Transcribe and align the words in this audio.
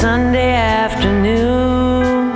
Sunday 0.00 0.54
afternoon. 0.54 2.32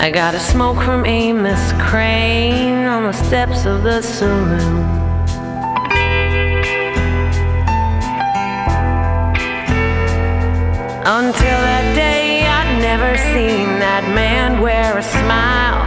I 0.00 0.10
got 0.10 0.34
a 0.34 0.40
smoke 0.40 0.82
from 0.82 1.04
Amos 1.04 1.72
Crane 1.72 2.86
on 2.86 3.02
the 3.02 3.12
steps 3.12 3.66
of 3.66 3.82
the 3.82 4.00
saloon. 4.00 4.82
Until 11.04 11.58
that 11.68 11.94
day, 11.94 12.46
I'd 12.46 12.80
never 12.80 13.14
seen 13.18 13.78
that 13.78 14.04
man 14.14 14.62
wear 14.62 14.96
a 14.96 15.02
smile. 15.02 15.84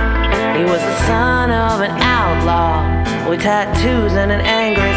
He 0.55 0.63
was 0.63 0.79
the 0.79 0.97
son 1.07 1.49
of 1.49 1.81
an 1.81 1.89
outlaw 2.01 2.85
with 3.27 3.41
tattoos 3.41 4.13
and 4.13 4.31
an 4.31 4.41
angry 4.41 4.93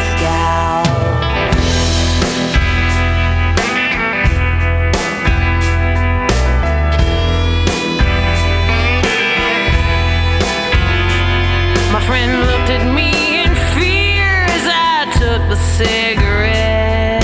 friend 12.09 12.33
looked 12.41 12.71
at 12.71 12.85
me 12.99 13.11
in 13.45 13.53
fear 13.77 14.31
as 14.57 14.65
I 14.67 15.05
took 15.21 15.43
the 15.53 15.61
cigarette. 15.77 17.23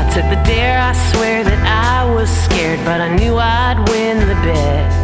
I 0.00 0.02
took 0.14 0.26
the 0.34 0.40
dare, 0.46 0.78
I 0.78 0.92
swear 1.10 1.42
that 1.42 1.62
I 1.66 2.08
was 2.14 2.30
scared, 2.44 2.78
but 2.84 3.00
I 3.00 3.08
knew 3.16 3.36
I'd 3.36 3.78
win 3.88 4.20
the 4.20 4.38
bet. 4.46 4.97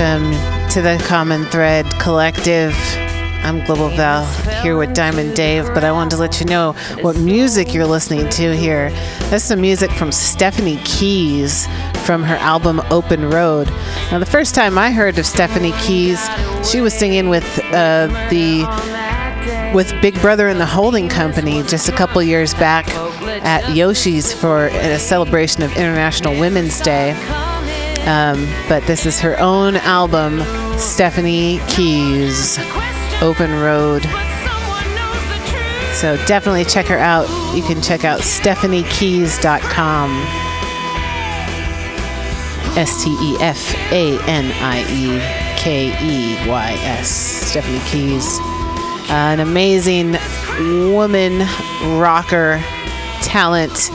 Welcome 0.00 0.70
to 0.70 0.80
the 0.80 0.96
Common 1.06 1.44
Thread 1.44 1.84
Collective. 2.00 2.74
I'm 3.44 3.62
Global 3.66 3.90
Val 3.90 4.24
here 4.62 4.78
with 4.78 4.94
Diamond 4.94 5.36
Dave, 5.36 5.66
but 5.74 5.84
I 5.84 5.92
wanted 5.92 6.12
to 6.12 6.16
let 6.16 6.40
you 6.40 6.46
know 6.46 6.72
what 7.02 7.18
music 7.18 7.74
you're 7.74 7.84
listening 7.84 8.26
to 8.30 8.56
here. 8.56 8.88
That's 9.28 9.44
some 9.44 9.60
music 9.60 9.90
from 9.90 10.08
Stefanie 10.08 10.82
Keys 10.86 11.66
from 12.06 12.22
her 12.22 12.36
album 12.36 12.80
Open 12.90 13.28
Road. 13.28 13.68
Now, 14.10 14.18
the 14.18 14.24
first 14.24 14.54
time 14.54 14.78
I 14.78 14.90
heard 14.90 15.18
of 15.18 15.26
Stefanie 15.26 15.78
Keys, 15.84 16.18
she 16.66 16.80
was 16.80 16.94
singing 16.94 17.28
with 17.28 17.44
uh, 17.66 18.06
the 18.30 18.64
with 19.74 19.92
Big 20.00 20.18
Brother 20.22 20.48
and 20.48 20.58
the 20.58 20.64
Holding 20.64 21.10
Company 21.10 21.62
just 21.64 21.90
a 21.90 21.92
couple 21.92 22.22
years 22.22 22.54
back 22.54 22.88
at 23.44 23.76
Yoshi's 23.76 24.32
for 24.32 24.68
a 24.68 24.98
celebration 24.98 25.62
of 25.62 25.72
International 25.72 26.40
Women's 26.40 26.80
Day. 26.80 27.12
Um, 28.06 28.48
but 28.68 28.84
this 28.86 29.06
is 29.06 29.20
her 29.20 29.38
own 29.38 29.76
album, 29.76 30.38
Stefanie 30.78 31.60
Keys, 31.68 32.58
Open 33.22 33.50
Road. 33.60 34.02
So 35.94 36.16
definitely 36.26 36.64
check 36.64 36.86
her 36.86 36.98
out. 36.98 37.28
You 37.54 37.62
can 37.62 37.82
check 37.82 38.04
out 38.04 38.20
stefaniekeys.com. 38.20 40.10
S 42.76 43.04
T 43.04 43.10
E 43.10 43.36
F 43.40 43.74
A 43.92 44.18
N 44.26 44.50
I 44.62 44.80
E 44.88 45.20
K 45.58 45.88
E 46.02 46.48
Y 46.48 46.72
S. 46.84 47.52
Stefanie 47.52 47.84
Keys. 47.90 48.38
Uh, 49.10 49.34
an 49.34 49.40
amazing 49.40 50.16
woman 50.94 51.40
rocker 51.98 52.62
talent. 53.22 53.90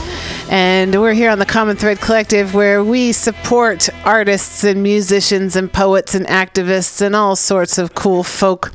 And 0.50 1.02
we're 1.02 1.14
here 1.14 1.32
on 1.32 1.40
the 1.40 1.46
Common 1.46 1.76
Thread 1.76 2.00
Collective 2.00 2.54
where 2.54 2.84
we 2.84 3.12
support 3.12 3.90
artists 4.06 4.64
and 4.64 4.84
musicians 4.84 5.56
and 5.56 5.74
poets 5.74 6.14
and 6.14 6.26
activists 6.28 7.02
and 7.02 7.16
all 7.16 7.36
sorts 7.36 7.78
of 7.80 7.96
cool 7.96 8.24
folk. 8.24 8.72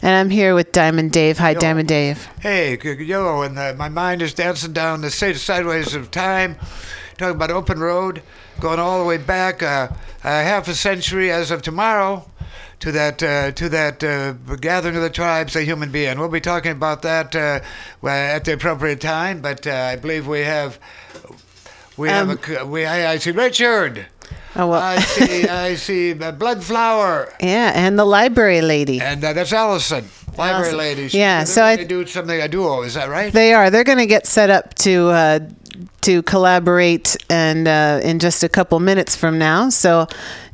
And 0.00 0.12
I'm 0.12 0.30
here 0.30 0.54
with 0.54 0.72
Diamond 0.72 1.12
Dave. 1.12 1.38
Hi, 1.38 1.52
Diamond 1.52 1.88
Dave. 1.88 2.24
Hey, 2.40 2.78
yo, 2.82 3.42
and 3.42 3.58
uh, 3.58 3.74
my 3.76 3.90
mind 3.90 4.22
is 4.22 4.32
dancing 4.32 4.72
down 4.72 5.02
the 5.02 5.10
side- 5.10 5.36
sideways 5.36 5.94
of 5.94 6.10
time, 6.10 6.56
talking 7.18 7.36
about 7.36 7.50
open 7.50 7.80
road, 7.80 8.22
going 8.58 8.78
all 8.78 8.98
the 8.98 9.04
way 9.04 9.18
back 9.18 9.62
uh, 9.62 9.88
a 10.24 10.28
half 10.42 10.68
a 10.68 10.74
century 10.74 11.30
as 11.30 11.50
of 11.50 11.60
tomorrow 11.60 12.24
to 12.80 12.92
that 12.92 13.22
uh, 13.22 13.52
to 13.52 13.68
that 13.68 14.02
uh, 14.02 14.32
gathering 14.56 14.96
of 14.96 15.02
the 15.02 15.10
tribes, 15.10 15.54
a 15.54 15.62
Human 15.62 15.90
Be-In. 15.90 16.18
We'll 16.18 16.28
be 16.28 16.40
talking 16.40 16.72
about 16.72 17.02
that 17.02 17.36
uh, 17.36 17.60
at 18.06 18.44
the 18.44 18.54
appropriate 18.54 19.00
time, 19.00 19.40
but 19.40 19.66
uh, 19.66 19.70
I 19.72 19.96
believe 19.96 20.26
we 20.26 20.40
have 20.40 20.78
we 21.96 22.08
have 22.08 22.30
a 22.30 22.42
c 22.42 22.62
we 22.64 22.84
I, 22.86 23.12
I 23.12 23.18
see 23.18 23.30
Richard. 23.32 24.06
Oh, 24.56 24.66
well. 24.68 24.80
I 24.82 24.98
see 24.98 25.46
I 25.46 25.74
see 25.86 26.12
uh, 26.18 26.32
Blood 26.32 26.64
Flower. 26.64 27.32
Yeah, 27.40 27.72
and 27.74 27.98
the 27.98 28.04
library 28.04 28.62
lady. 28.62 29.00
And 29.00 29.22
uh, 29.22 29.32
that's 29.32 29.52
Allison, 29.52 30.06
library 30.36 30.72
Allison. 30.72 30.78
lady. 30.78 31.06
Yeah, 31.16 31.44
so 31.44 31.62
I- 31.62 31.84
do 31.84 32.06
something 32.06 32.40
a 32.40 32.48
duo. 32.48 32.82
Is 32.82 32.94
that 32.94 33.08
right? 33.10 33.32
They 33.32 33.52
are. 33.54 33.70
They're 33.70 33.84
going 33.84 33.98
to 33.98 34.06
get 34.06 34.26
set 34.26 34.50
up 34.50 34.74
to 34.76 35.08
uh, 35.10 35.38
to 36.02 36.22
collaborate, 36.22 37.16
and 37.28 37.68
uh, 37.68 38.00
in 38.02 38.18
just 38.18 38.42
a 38.42 38.48
couple 38.48 38.80
minutes 38.80 39.14
from 39.14 39.38
now. 39.38 39.68
So 39.68 40.06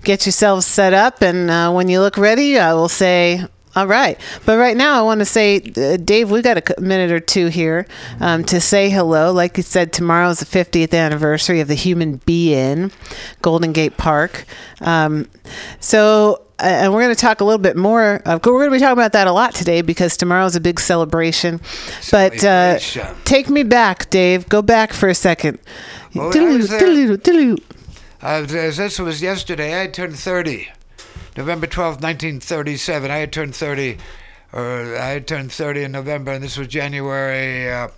get 0.07 0.25
yourselves 0.25 0.65
set 0.65 0.95
up, 0.95 1.21
and 1.21 1.51
uh, 1.51 1.71
when 1.73 1.89
you 1.89 2.01
look 2.01 2.17
ready, 2.17 2.59
I 2.59 2.73
will 2.73 2.89
say. 2.89 3.45
All 3.75 3.87
right, 3.87 4.19
but 4.47 4.57
right 4.57 4.75
now 4.75 4.99
I 4.99 5.03
want 5.03 5.19
to 5.19 5.27
say, 5.27 5.61
uh, 5.77 5.99
Dave, 5.99 6.31
we 6.31 6.41
got 6.41 6.57
a 6.57 6.81
minute 6.81 7.13
or 7.13 7.21
two 7.21 7.49
here 7.49 7.87
um, 8.21 8.43
to 8.45 8.59
say 8.59 8.89
hello. 8.89 9.33
Like 9.33 9.59
you 9.59 9.63
said, 9.63 9.93
tomorrow 9.93 10.31
is 10.31 10.41
the 10.41 10.47
50th 10.47 10.95
anniversary 10.95 11.61
of 11.61 11.69
the 11.69 11.75
Human 11.75 12.17
Be-In, 12.25 12.91
Golden 13.43 13.75
Gate 13.75 13.99
Park. 13.99 14.47
Um, 14.81 15.29
so 15.79 16.47
uh, 16.59 16.63
and 16.65 16.95
we're 16.95 17.03
going 17.03 17.15
to 17.15 17.21
talk 17.21 17.43
a 17.43 17.45
little 17.45 17.61
bit 17.61 17.77
more. 17.77 18.23
Uh, 18.25 18.39
we're 18.43 18.53
going 18.53 18.71
to 18.71 18.77
be 18.77 18.79
talking 18.79 18.95
about 18.95 19.13
that 19.13 19.27
a 19.27 19.33
lot 19.33 19.55
today 19.55 19.83
because 19.83 20.17
tomorrow 20.17 20.47
is 20.47 20.57
a 20.57 20.61
big 20.61 20.81
celebration. 20.81 21.61
But 22.11 22.43
uh, 22.43 22.79
take 23.25 23.51
me 23.51 23.63
back, 23.63 24.09
Dave. 24.09 24.49
Go 24.49 24.63
back 24.63 24.95
for 24.95 25.11
a 25.11 25.15
second. 25.15 25.59
Well, 26.15 26.33
Uh, 28.23 28.43
this 28.43 28.99
was 28.99 29.21
yesterday, 29.21 29.83
I 29.83 29.89
turned 29.89 30.19
30. 30.19 30.69
November 31.37 31.67
12th, 31.67 32.01
1937. 32.01 33.11
I 33.11 33.19
had 33.19 33.31
turned 33.31 33.55
30, 33.55 33.99
or 34.55 34.97
I 34.97 35.11
had 35.11 35.29
turned 35.29 35.53
30 35.53 35.83
in 35.83 35.93
November, 35.93 36.33
and 36.33 36.43
this 36.43 36.57
was 36.57 36.67
January, 36.69 37.71
uh, 37.71 37.89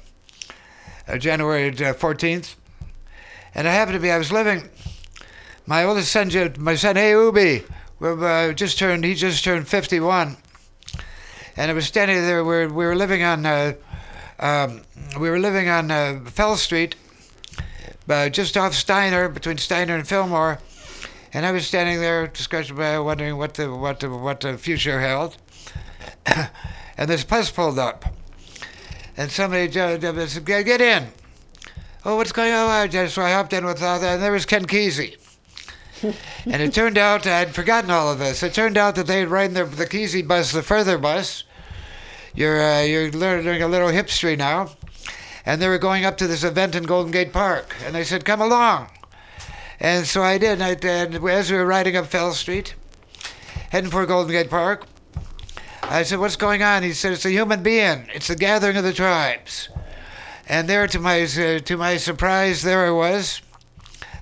uh, 1.06 1.18
January 1.18 1.68
uh, 1.68 1.94
14th. 1.94 2.56
And 3.54 3.68
I 3.68 3.72
happened 3.72 3.94
to 3.94 4.00
be, 4.00 4.10
I 4.10 4.18
was 4.18 4.32
living, 4.32 4.68
my 5.66 5.84
oldest 5.84 6.10
son, 6.10 6.32
my 6.58 6.74
son, 6.74 6.96
hey, 6.96 7.12
Ubi, 7.12 7.62
uh, 8.02 8.52
just 8.54 8.76
turned, 8.76 9.04
he 9.04 9.14
just 9.14 9.44
turned 9.44 9.68
51. 9.68 10.36
And 11.56 11.70
I 11.70 11.74
was 11.74 11.86
standing 11.86 12.16
there, 12.22 12.42
we 12.42 12.48
were, 12.48 12.68
we 12.68 12.86
were 12.86 12.96
living 12.96 13.22
on, 13.22 13.46
uh, 13.46 13.74
um, 14.40 14.82
we 15.20 15.30
were 15.30 15.38
living 15.38 15.68
on 15.68 15.92
uh, 15.92 16.20
Fell 16.24 16.56
Street, 16.56 16.96
uh, 18.08 18.28
just 18.28 18.56
off 18.56 18.74
Steiner, 18.74 19.28
between 19.28 19.58
Steiner 19.58 19.94
and 19.94 20.06
Fillmore, 20.06 20.58
and 21.32 21.44
I 21.44 21.52
was 21.52 21.66
standing 21.66 22.00
there, 22.00 22.26
discussing, 22.26 22.80
uh, 22.80 23.02
wondering 23.02 23.36
what 23.36 23.54
the 23.54 23.74
what 23.74 24.00
the 24.00 24.10
what 24.10 24.40
the 24.40 24.56
future 24.56 25.00
held. 25.00 25.36
and 26.26 27.08
this 27.10 27.24
bus 27.24 27.50
pulled 27.50 27.78
up, 27.78 28.04
and 29.16 29.30
somebody 29.30 29.68
ju- 29.68 30.00
said, 30.26 30.44
"Get 30.44 30.80
in." 30.80 31.08
Oh, 32.04 32.16
what's 32.16 32.32
going 32.32 32.52
on? 32.52 32.90
So 33.08 33.22
I 33.22 33.32
hopped 33.32 33.52
in 33.52 33.64
with 33.64 33.82
uh, 33.82 33.98
and 34.00 34.22
there 34.22 34.32
was 34.32 34.46
Ken 34.46 34.66
Kesey. 34.66 35.16
and 36.02 36.62
it 36.62 36.72
turned 36.72 36.96
out 36.96 37.26
I'd 37.26 37.54
forgotten 37.54 37.90
all 37.90 38.10
of 38.10 38.20
this. 38.20 38.42
It 38.42 38.54
turned 38.54 38.76
out 38.76 38.94
that 38.94 39.08
they 39.08 39.20
had 39.20 39.28
ridden 39.28 39.54
the, 39.54 39.64
the 39.64 39.84
Kesey 39.84 40.26
bus, 40.26 40.52
the 40.52 40.62
Furthur 40.62 40.96
bus. 40.96 41.44
You're 42.34 42.62
uh, 42.62 42.82
you're 42.82 43.10
learning 43.10 43.62
a 43.62 43.68
little 43.68 43.88
hipstery 43.88 44.38
now 44.38 44.70
and 45.48 45.62
they 45.62 45.68
were 45.68 45.78
going 45.78 46.04
up 46.04 46.18
to 46.18 46.26
this 46.26 46.44
event 46.44 46.74
in 46.74 46.82
Golden 46.82 47.10
Gate 47.10 47.32
Park, 47.32 47.74
and 47.82 47.94
they 47.94 48.04
said, 48.04 48.26
"Come 48.26 48.42
along." 48.42 48.90
And 49.80 50.06
so 50.06 50.22
I 50.22 50.36
did. 50.36 50.60
And, 50.60 50.62
I, 50.62 50.86
and 50.86 51.14
as 51.26 51.50
we 51.50 51.56
were 51.56 51.64
riding 51.64 51.96
up 51.96 52.04
Fell 52.04 52.34
Street, 52.34 52.74
heading 53.70 53.90
for 53.90 54.04
Golden 54.04 54.30
Gate 54.30 54.50
Park, 54.50 54.84
I 55.82 56.02
said, 56.02 56.18
"What's 56.18 56.36
going 56.36 56.62
on?" 56.62 56.82
He 56.82 56.92
said, 56.92 57.14
"It's 57.14 57.24
a 57.24 57.30
Human 57.30 57.62
Be-In. 57.62 58.08
It's 58.12 58.26
the 58.26 58.36
gathering 58.36 58.76
of 58.76 58.84
the 58.84 58.92
tribes." 58.92 59.70
And 60.50 60.68
there, 60.68 60.86
to 60.86 60.98
my 60.98 61.22
uh, 61.22 61.60
to 61.60 61.76
my 61.78 61.96
surprise, 61.96 62.60
there 62.60 62.86
I 62.86 62.90
was, 62.90 63.40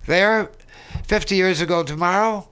there, 0.06 0.52
50 1.08 1.34
years 1.34 1.60
ago 1.60 1.82
tomorrow. 1.82 2.48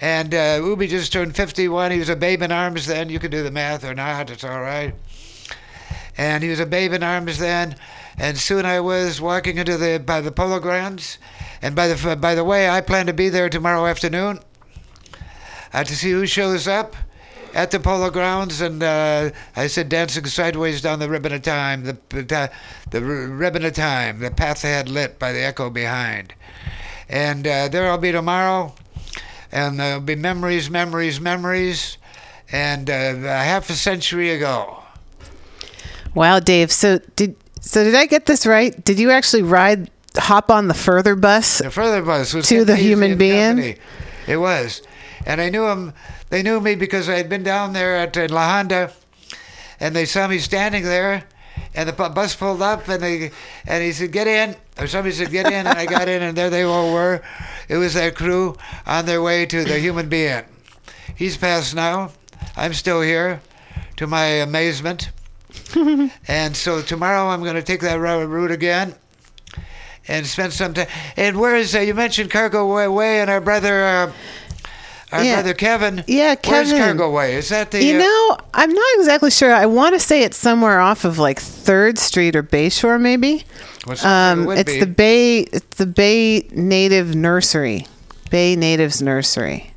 And 0.00 0.34
uh, 0.34 0.60
Ubi 0.64 0.88
just 0.88 1.12
turned 1.12 1.36
51. 1.36 1.92
He 1.92 1.98
was 2.00 2.08
a 2.08 2.16
babe 2.16 2.42
in 2.42 2.50
arms 2.50 2.86
then. 2.86 3.08
You 3.08 3.20
can 3.20 3.30
do 3.30 3.44
the 3.44 3.52
math 3.52 3.84
or 3.84 3.94
not. 3.94 4.30
It's 4.30 4.42
all 4.42 4.60
right 4.60 4.94
and 6.20 6.42
he 6.42 6.50
was 6.50 6.60
a 6.60 6.66
babe 6.66 6.92
in 6.92 7.02
arms 7.02 7.38
then. 7.38 7.74
And 8.20 8.36
soon 8.36 8.66
I 8.66 8.80
was 8.80 9.18
walking 9.18 9.56
into 9.56 9.78
the 9.78 9.98
by 9.98 10.20
the 10.20 10.30
polo 10.30 10.60
grounds, 10.60 11.16
and 11.62 11.74
by 11.74 11.88
the 11.88 12.16
by 12.16 12.34
the 12.34 12.44
way, 12.44 12.68
I 12.68 12.82
plan 12.82 13.06
to 13.06 13.14
be 13.14 13.30
there 13.30 13.48
tomorrow 13.48 13.86
afternoon 13.86 14.40
uh, 15.72 15.84
to 15.84 15.96
see 15.96 16.10
who 16.10 16.26
shows 16.26 16.68
up 16.68 16.96
at 17.54 17.70
the 17.70 17.80
polo 17.80 18.10
grounds. 18.10 18.60
And 18.60 18.82
uh, 18.82 19.30
I 19.56 19.68
said, 19.68 19.88
dancing 19.88 20.26
sideways 20.26 20.82
down 20.82 20.98
the 20.98 21.08
ribbon 21.08 21.32
of 21.32 21.40
time, 21.40 21.84
the 21.84 21.96
the, 22.90 23.00
ribbon 23.00 23.64
of 23.64 23.72
time, 23.72 24.18
the 24.18 24.30
path 24.30 24.60
they 24.60 24.72
had 24.72 24.90
lit 24.90 25.18
by 25.18 25.32
the 25.32 25.40
echo 25.42 25.70
behind. 25.70 26.34
And 27.08 27.46
uh, 27.46 27.68
there 27.68 27.90
I'll 27.90 27.96
be 27.96 28.12
tomorrow, 28.12 28.74
and 29.50 29.80
there'll 29.80 30.02
be 30.02 30.14
memories, 30.14 30.68
memories, 30.68 31.22
memories, 31.22 31.96
and 32.52 32.90
uh, 32.90 33.14
half 33.14 33.70
a 33.70 33.72
century 33.72 34.28
ago. 34.28 34.82
Wow, 36.14 36.38
Dave. 36.38 36.70
So 36.70 36.98
did 37.16 37.34
so 37.60 37.84
did 37.84 37.94
I 37.94 38.06
get 38.06 38.26
this 38.26 38.46
right? 38.46 38.84
Did 38.84 38.98
you 38.98 39.10
actually 39.10 39.42
ride 39.42 39.90
hop 40.16 40.50
on 40.50 40.68
the 40.68 40.74
Furthur 40.74 41.14
bus? 41.14 41.58
The 41.58 41.70
Furthur 41.70 42.02
bus 42.02 42.34
was 42.34 42.48
To 42.48 42.64
the 42.64 42.76
Human 42.76 43.16
Be-In? 43.16 43.56
company. 43.56 43.76
It 44.26 44.36
was, 44.36 44.82
and 45.26 45.40
I 45.40 45.48
knew 45.50 45.66
him. 45.66 45.92
They 46.28 46.42
knew 46.42 46.60
me 46.60 46.74
because 46.74 47.08
I 47.08 47.16
had 47.16 47.28
been 47.28 47.42
down 47.42 47.72
there 47.72 47.96
at 47.96 48.30
La 48.30 48.56
Honda, 48.56 48.92
and 49.80 49.94
they 49.94 50.04
saw 50.04 50.28
me 50.28 50.38
standing 50.38 50.84
there, 50.84 51.24
and 51.74 51.88
the 51.88 51.92
bus 51.92 52.36
pulled 52.36 52.62
up, 52.62 52.88
and 52.88 53.02
they 53.02 53.30
and 53.66 53.82
he 53.82 53.92
said, 53.92 54.12
"Get 54.12 54.26
in," 54.26 54.56
or 54.78 54.86
somebody 54.86 55.14
said, 55.14 55.30
"Get 55.30 55.46
in," 55.46 55.66
and 55.66 55.68
I 55.68 55.86
got 55.86 56.08
in, 56.08 56.22
and 56.22 56.36
there 56.36 56.50
they 56.50 56.62
all 56.62 56.92
were. 56.92 57.22
It 57.68 57.76
was 57.76 57.94
their 57.94 58.10
crew 58.10 58.56
on 58.86 59.06
their 59.06 59.22
way 59.22 59.46
to 59.46 59.64
the 59.64 59.78
Human 59.78 60.08
Be-In. 60.08 60.44
He's 61.16 61.36
passed 61.36 61.74
now. 61.74 62.12
I'm 62.56 62.72
still 62.74 63.00
here, 63.00 63.40
to 63.96 64.06
my 64.06 64.24
amazement. 64.24 65.10
and 66.28 66.56
so 66.56 66.82
tomorrow 66.82 67.28
I'm 67.28 67.42
going 67.42 67.54
to 67.56 67.62
take 67.62 67.80
that 67.80 67.94
route 67.96 68.50
again 68.50 68.94
and 70.08 70.26
spend 70.26 70.52
some 70.52 70.74
time. 70.74 70.88
And 71.16 71.38
where 71.38 71.56
is 71.56 71.74
uh, 71.74 71.80
you 71.80 71.94
mentioned 71.94 72.30
Cargo 72.30 72.72
Way, 72.74 72.88
Way 72.88 73.20
and 73.20 73.30
our 73.30 73.40
brother, 73.40 73.84
uh, 73.84 74.12
our 75.12 75.22
Yeah. 75.24 75.34
brother 75.36 75.54
Kevin? 75.54 76.04
Yeah, 76.06 76.34
Kevin. 76.34 76.72
Where's 76.72 76.84
Cargo 76.84 77.10
Way? 77.10 77.34
Is 77.36 77.48
that 77.50 77.70
the? 77.70 77.82
You 77.84 77.96
uh, 77.96 77.98
know, 77.98 78.38
I'm 78.54 78.72
not 78.72 78.86
exactly 78.96 79.30
sure. 79.30 79.52
I 79.52 79.66
want 79.66 79.94
to 79.94 80.00
say 80.00 80.22
it's 80.22 80.36
somewhere 80.36 80.80
off 80.80 81.04
of 81.04 81.18
like 81.18 81.38
Third 81.38 81.98
Street 81.98 82.34
or 82.36 82.42
Bayshore, 82.42 83.00
maybe. 83.00 83.44
what's 83.84 84.04
Um, 84.04 84.46
would 84.46 84.58
it's 84.58 84.72
be. 84.72 84.80
the 84.80 84.86
Bay. 84.86 85.40
It's 85.40 85.76
the 85.76 85.86
Bay 85.86 86.48
Native 86.52 87.14
Nursery, 87.14 87.86
Bay 88.30 88.56
Natives 88.56 89.00
Nursery. 89.02 89.72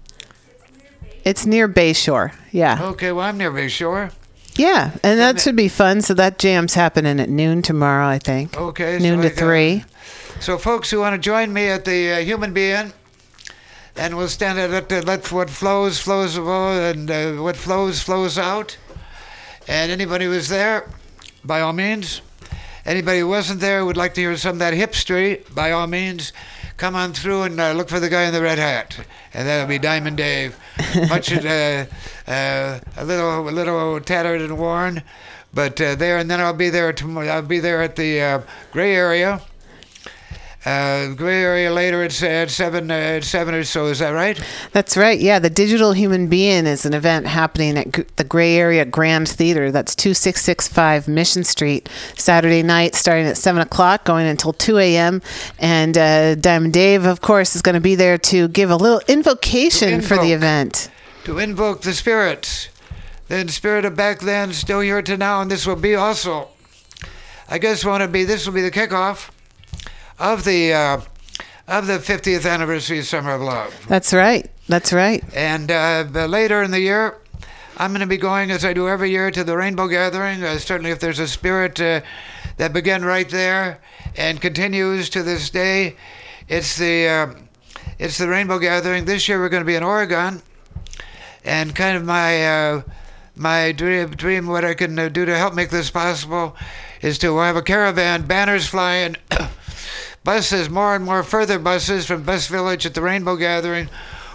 It's 1.25 1.45
near 1.45 1.69
Bayshore. 1.69 2.33
Yeah, 2.51 2.79
Okay, 2.89 3.11
well 3.11 3.25
I'm 3.25 3.37
near 3.37 3.49
Bay 3.51 3.67
Shore. 3.69 4.11
Yeah, 4.55 4.91
and 5.03 5.19
that 5.19 5.41
should 5.41 5.55
be 5.55 5.67
fun. 5.67 6.01
So 6.01 6.13
that 6.13 6.37
jam's 6.39 6.73
happening 6.73 7.19
at 7.19 7.29
noon 7.29 7.61
tomorrow, 7.61 8.07
I 8.07 8.19
think. 8.19 8.57
Okay, 8.57 8.99
noon 8.99 9.19
I 9.19 9.23
to 9.23 9.29
three. 9.29 9.83
So 10.39 10.57
folks 10.57 10.91
who 10.91 10.99
want 10.99 11.13
to 11.13 11.19
join 11.19 11.53
me 11.53 11.67
at 11.67 11.85
the 11.85 12.13
uh, 12.13 12.17
Human 12.19 12.53
Be-In, 12.53 12.93
and 13.95 14.17
we'll 14.17 14.27
stand 14.27 14.59
at 14.59 14.69
let, 14.69 14.91
uh, 14.91 15.01
let 15.05 15.31
what 15.31 15.49
flows 15.49 15.99
flows 15.99 16.37
away, 16.37 16.91
and 16.91 17.09
uh, 17.09 17.33
what 17.33 17.55
flows 17.55 18.01
flows 18.01 18.37
out. 18.37 18.77
And 19.67 19.91
anybody 19.91 20.25
who's 20.25 20.49
there, 20.49 20.89
by 21.43 21.61
all 21.61 21.73
means. 21.73 22.21
Anybody 22.85 23.19
who 23.19 23.29
wasn't 23.29 23.61
there 23.61 23.85
would 23.85 23.95
like 23.95 24.13
to 24.15 24.21
hear 24.21 24.35
some 24.35 24.53
of 24.53 24.59
that 24.59 24.73
hipstery, 24.73 25.41
by 25.55 25.71
all 25.71 25.87
means, 25.87 26.33
come 26.77 26.95
on 26.95 27.13
through 27.13 27.43
and 27.43 27.59
uh, 27.59 27.71
look 27.73 27.89
for 27.89 27.99
the 27.99 28.09
guy 28.09 28.23
in 28.23 28.33
the 28.33 28.41
red 28.41 28.57
hat, 28.57 29.05
and 29.33 29.47
that'll 29.47 29.67
be 29.67 29.79
Diamond 29.79 30.17
Dave. 30.17 30.57
Much 31.09 31.31
uh, 31.45 31.85
uh, 32.27 32.79
a 32.97 33.05
little 33.05 33.47
a 33.47 33.51
little 33.51 33.99
tattered 33.99 34.41
and 34.41 34.57
worn, 34.57 35.03
but 35.53 35.79
uh, 35.79 35.95
there. 35.95 36.17
And 36.17 36.29
then 36.29 36.39
I'll 36.41 36.53
be 36.53 36.69
there 36.69 36.93
tomorrow. 36.93 37.27
I'll 37.27 37.41
be 37.41 37.59
there 37.59 37.81
at 37.81 37.95
the 37.95 38.21
uh, 38.21 38.41
gray 38.71 38.95
area. 38.95 39.41
Uh, 40.65 41.09
gray 41.13 41.43
area 41.43 41.69
later. 41.73 42.03
It's 42.03 42.23
at 42.23 42.49
seven. 42.49 42.89
Uh, 42.89 42.93
at 42.93 43.25
seven 43.25 43.53
or 43.53 43.65
so. 43.65 43.87
Is 43.87 43.99
that 43.99 44.11
right? 44.11 44.41
That's 44.71 44.95
right. 44.95 45.19
Yeah, 45.19 45.39
the 45.39 45.49
Digital 45.49 45.91
Human 45.91 46.27
Be-In 46.29 46.65
is 46.67 46.85
an 46.85 46.93
event 46.93 47.27
happening 47.27 47.77
at 47.77 47.91
G- 47.93 48.05
the 48.15 48.23
Gray 48.23 48.55
Area 48.55 48.85
Grand 48.85 49.27
Theater. 49.27 49.71
That's 49.71 49.93
2665 49.93 51.09
Mission 51.09 51.43
Street, 51.43 51.89
Saturday 52.15 52.63
night, 52.63 52.95
starting 52.95 53.25
at 53.25 53.35
7 53.35 53.61
o'clock, 53.61 54.05
going 54.05 54.25
until 54.25 54.53
2 54.53 54.77
a.m. 54.77 55.21
And 55.59 55.97
uh, 55.97 56.35
Diamond 56.35 56.71
Dave, 56.73 57.03
of 57.05 57.19
course, 57.19 57.57
is 57.57 57.61
going 57.61 57.75
to 57.75 57.81
be 57.81 57.95
there 57.95 58.17
to 58.19 58.47
give 58.47 58.71
a 58.71 58.77
little 58.77 59.01
invocation 59.09 59.99
To 59.99 60.07
for 60.07 60.17
the 60.17 60.31
event. 60.31 60.89
to 61.25 61.39
invoke 61.39 61.81
the 61.81 61.93
spirits. 61.93 62.69
The 63.27 63.45
spirit 63.49 63.83
of 63.83 63.97
back 63.97 64.19
then, 64.21 64.53
still 64.53 64.79
here 64.79 65.01
to 65.01 65.17
now, 65.17 65.41
and 65.41 65.51
this 65.51 65.67
will 65.67 65.75
be 65.75 65.95
also. 65.95 66.47
I 67.49 67.57
guess 67.57 67.83
want 67.83 68.01
to 68.01 68.07
be. 68.07 68.23
This 68.23 68.45
will 68.45 68.53
be 68.53 68.61
the 68.61 68.71
kickoff 68.71 69.29
of 70.23 70.45
the 70.45 70.73
uh, 70.73 71.01
of 71.67 71.85
the 71.85 71.99
50th 71.99 72.49
anniversary 72.49 72.99
of 72.99 73.05
Summer 73.05 73.33
of 73.33 73.41
Love. 73.41 73.85
That's 73.87 74.13
right. 74.13 74.49
That's 74.67 74.93
right. 74.93 75.23
And 75.35 75.69
uh, 75.69 76.05
later 76.27 76.63
in 76.63 76.71
the 76.71 76.79
year, 76.79 77.17
I'm 77.77 77.91
going 77.91 78.01
to 78.01 78.07
be 78.07 78.17
going, 78.17 78.49
as 78.49 78.63
I 78.63 78.73
do 78.73 78.87
every 78.87 79.11
year, 79.11 79.31
to 79.31 79.43
the 79.43 79.57
Rainbow 79.57 79.87
Gathering. 79.87 80.43
Uh, 80.43 80.57
certainly, 80.57 80.91
if 80.91 80.99
there's 80.99 81.19
a 81.19 81.27
spirit 81.27 81.79
uh, 81.81 82.01
that 82.57 82.71
began 82.71 83.03
right 83.03 83.27
there 83.27 83.81
and 84.15 84.39
continues 84.39 85.09
to 85.09 85.23
this 85.23 85.49
day, 85.49 85.97
it's 86.47 86.77
the 86.77 87.07
uh, 87.07 87.33
it's 87.99 88.17
the 88.17 88.29
Rainbow 88.29 88.59
Gathering. 88.59 89.03
This 89.03 89.27
year, 89.27 89.39
we're 89.39 89.49
going 89.49 89.63
to 89.63 89.67
be 89.67 89.75
in 89.75 89.83
Oregon, 89.83 90.41
and 91.43 91.75
kind 91.75 91.97
of 91.97 92.05
my 92.05 92.45
uh, 92.47 92.81
my 93.35 93.73
dream, 93.73 94.11
dream, 94.11 94.47
what 94.47 94.63
I 94.63 94.73
can 94.73 94.97
uh, 94.97 95.09
do 95.09 95.25
to 95.25 95.37
help 95.37 95.53
make 95.53 95.69
this 95.69 95.89
possible, 95.89 96.55
is 97.01 97.17
to 97.19 97.37
have 97.39 97.57
a 97.57 97.61
caravan, 97.61 98.25
banners 98.25 98.67
flying. 98.67 99.17
Buses, 100.23 100.69
more 100.69 100.95
and 100.95 101.03
more 101.03 101.23
Furthur 101.23 101.59
buses 101.59 102.05
from 102.05 102.23
Bus 102.23 102.47
Village 102.47 102.85
at 102.85 102.93
the 102.93 103.01
Rainbow 103.01 103.35
Gathering 103.35 103.89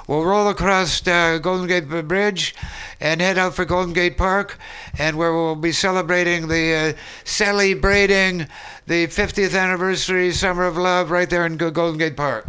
will 0.09 0.24
roll 0.24 0.48
across 0.48 1.07
uh, 1.07 1.38
Golden 1.38 1.68
Gate 1.68 1.88
Bridge 2.09 2.55
and 3.01 3.20
head 3.20 3.38
out 3.38 3.55
for 3.55 3.64
Golden 3.64 3.92
Gate 3.92 4.16
Park, 4.16 4.59
and 4.98 5.16
where 5.16 5.33
we'll 5.33 5.55
be 5.55 5.70
celebrating 5.70 6.48
the 6.48 6.74
uh, 6.74 6.92
celebrating 7.24 8.46
the 8.87 9.07
50th 9.07 9.57
anniversary 9.57 10.33
Summer 10.33 10.64
of 10.64 10.77
Love 10.77 11.11
right 11.11 11.29
there 11.31 11.46
in 11.46 11.57
Golden 11.57 11.98
Gate 11.98 12.16
Park 12.16 12.48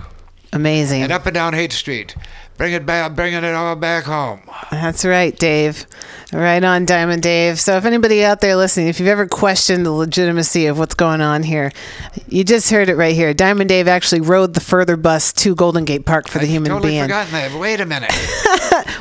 Amazing. 0.53 1.03
and 1.03 1.11
up 1.11 1.25
and 1.25 1.33
down 1.35 1.53
Haight 1.53 1.73
Street. 1.73 2.15
Bring 2.59 2.73
it 2.73 2.85
back, 2.85 3.15
bringing 3.15 3.45
it 3.45 3.55
all 3.55 3.77
back 3.77 4.03
home. 4.03 4.41
That's 4.69 5.05
right, 5.05 5.33
Dave. 5.33 5.85
Right 6.33 6.61
on, 6.61 6.83
Diamond 6.83 7.23
Dave. 7.23 7.57
So, 7.57 7.77
if 7.77 7.85
anybody 7.85 8.21
out 8.25 8.41
there 8.41 8.57
listening, 8.57 8.89
if 8.89 8.99
you've 8.99 9.07
ever 9.07 9.27
questioned 9.27 9.85
the 9.85 9.93
legitimacy 9.93 10.65
of 10.65 10.77
what's 10.77 10.93
going 10.93 11.21
on 11.21 11.43
here, 11.43 11.71
you 12.27 12.43
just 12.43 12.69
heard 12.69 12.89
it 12.89 12.97
right 12.97 13.15
here. 13.15 13.33
Diamond 13.33 13.69
Dave 13.69 13.87
actually 13.87 14.19
rode 14.19 14.55
the 14.55 14.59
Furthur 14.59 14.97
bus 14.97 15.31
to 15.31 15.55
Golden 15.55 15.85
Gate 15.85 16.05
Park 16.05 16.27
for 16.27 16.39
the 16.39 16.43
I'd 16.43 16.49
human 16.49 16.71
totally 16.71 16.91
being. 16.91 17.03
forgotten 17.03 17.31
that. 17.31 17.57
Wait 17.57 17.79
a 17.79 17.85
minute. 17.85 18.11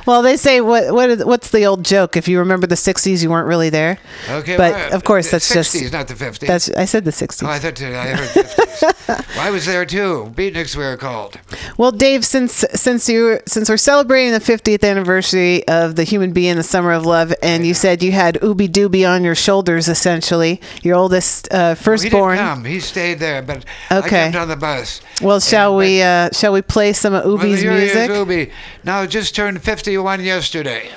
Well, 0.09 0.23
they 0.23 0.39
say 0.39 0.63
what 0.63 0.95
what 0.95 1.11
is, 1.11 1.25
what's 1.27 1.51
the 1.51 1.67
old 1.67 1.85
joke? 1.85 2.17
If 2.17 2.29
you 2.29 2.39
remember 2.39 2.67
the 2.67 2.77
'60s, 2.77 3.23
you 3.23 3.29
weren't 3.29 3.47
really 3.47 3.69
there. 3.69 3.99
Okay, 4.31 4.57
but 4.57 4.73
well, 4.73 4.95
of 4.95 5.05
course, 5.05 5.31
that's 5.31 5.47
60s, 5.47 5.81
just 5.81 5.93
not 5.93 6.09
the 6.09 6.15
50s. 6.15 6.47
that's 6.47 6.71
I 6.71 6.87
said 6.87 7.05
the 7.05 7.11
'60s. 7.11 7.47
Oh, 7.47 7.51
I 7.51 7.59
thought 7.59 7.79
I 7.83 8.07
heard 8.15 8.29
50s. 8.31 9.09
well, 9.37 9.41
I 9.47 9.51
was 9.51 9.67
there 9.67 9.85
too. 9.85 10.33
Beatniks 10.35 10.75
we 10.77 10.85
were 10.85 10.97
called. 10.97 11.39
Well, 11.77 11.93
Dave, 11.93 12.25
since 12.25 12.65
since 12.73 13.07
you 13.11 13.41
since 13.49 13.69
we're 13.69 13.77
celebrating 13.77 14.33
the 14.33 14.41
50th 14.41 14.89
anniversary 14.89 15.67
of 15.69 15.97
the 15.97 16.05
Human 16.05 16.33
Be-In, 16.33 16.57
the 16.57 16.63
Summer 16.63 16.93
of 16.93 17.05
Love, 17.07 17.33
and 17.43 17.67
you 17.67 17.75
said 17.75 18.03
you 18.03 18.13
had 18.13 18.35
Ooby 18.37 18.69
Dooby 18.69 19.09
on 19.09 19.25
your 19.25 19.35
shoulders, 19.35 19.89
essentially, 19.89 20.61
your 20.83 20.97
oldest 20.97 21.53
uh, 21.53 21.75
He 21.75 21.97
didn't 22.11 22.37
come. 22.37 22.65
He 22.65 22.81
stayed 22.81 23.19
there, 23.19 23.43
but 23.43 23.65
Okay. 23.91 24.21
I 24.27 24.31
jumped 24.31 24.37
on 24.37 24.49
the 24.49 24.57
bus. 24.57 25.01
Well, 25.23 25.41
shall 25.41 25.71
And- 25.71 25.79
we 25.79 26.03
uh, 26.03 26.31
shall 26.33 26.53
we 26.53 26.63
play 26.63 26.93
some 26.93 27.15
of 27.15 27.25
Well, 27.25 27.39
Ooby's 27.39 27.63
is, 27.63 27.65
music? 27.65 28.11
Ubi. 28.11 28.51
Now 28.85 29.05
just 29.07 29.35
turned 29.35 29.63
51 29.63 30.23
yesterday. 30.25 30.91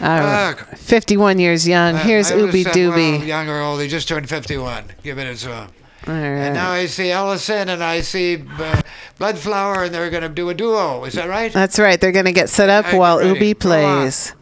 All 0.00 0.08
right. 0.08 0.48
Look. 0.50 0.76
51 0.76 1.38
years 1.38 1.66
young. 1.66 1.94
Uh, 1.94 1.98
Here's 2.04 2.30
Ooby 2.30 2.64
Well, 2.66 2.74
Dooby. 2.74 3.26
young 3.26 3.48
or 3.48 3.60
old, 3.60 3.80
he 3.80 3.88
just 3.88 4.06
turned 4.08 4.28
51. 4.28 4.84
Give 5.02 5.18
it 5.18 5.26
a 5.26 5.36
song. 5.36 5.68
All 6.06 6.14
And 6.14 6.54
now 6.54 6.70
I 6.70 6.86
see 6.86 7.10
Ellison 7.10 7.68
and 7.68 7.82
I 7.82 8.00
see 8.00 8.36
uh, 8.36 8.82
Bloodflower, 9.18 9.86
and 9.86 9.94
they're 9.94 10.08
going 10.10 10.22
to 10.22 10.28
do 10.28 10.48
a 10.50 10.54
duo. 10.54 11.04
Is 11.04 11.14
that 11.14 11.28
right? 11.28 11.52
That's 11.52 11.80
right. 11.80 12.00
They're 12.00 12.12
going 12.12 12.26
to 12.26 12.32
get 12.32 12.48
set 12.48 12.68
up 12.68 12.84
right, 12.84 12.94
while 12.96 13.18
ready. 13.18 13.30
On. 13.50 13.54
plays. 13.56 14.32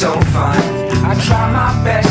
So 0.00 0.12
fun. 0.32 0.56
I 1.04 1.14
try 1.26 1.52
my 1.52 1.84
best 1.84 2.09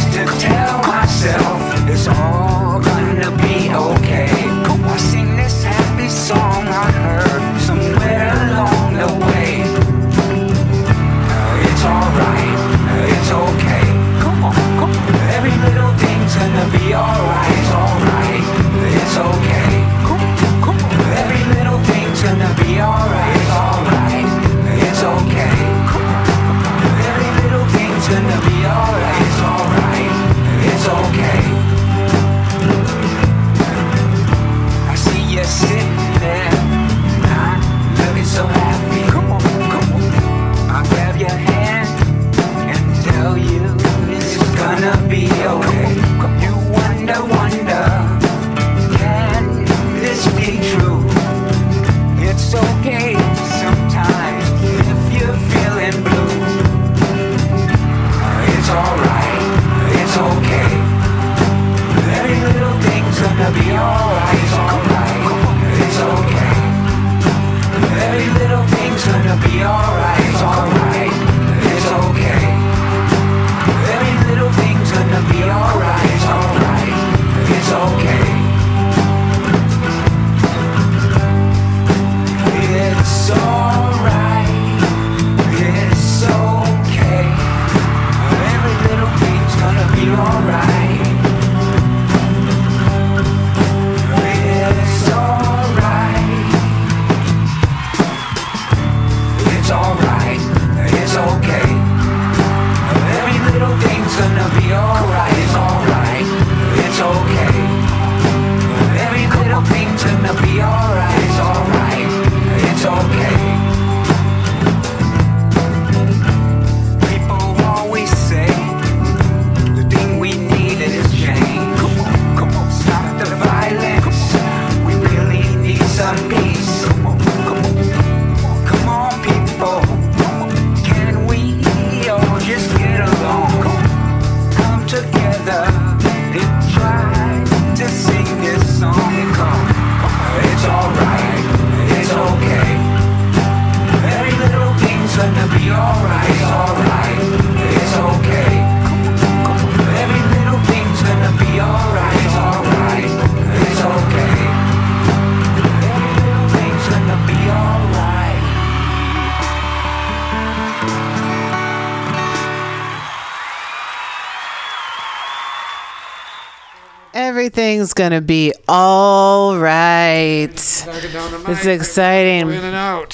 Everything's 167.50 167.96
gonna 167.96 168.22
be 168.22 168.54
all 168.68 169.58
right. 169.58 170.50
It's 170.52 171.66
exciting. 171.66 172.48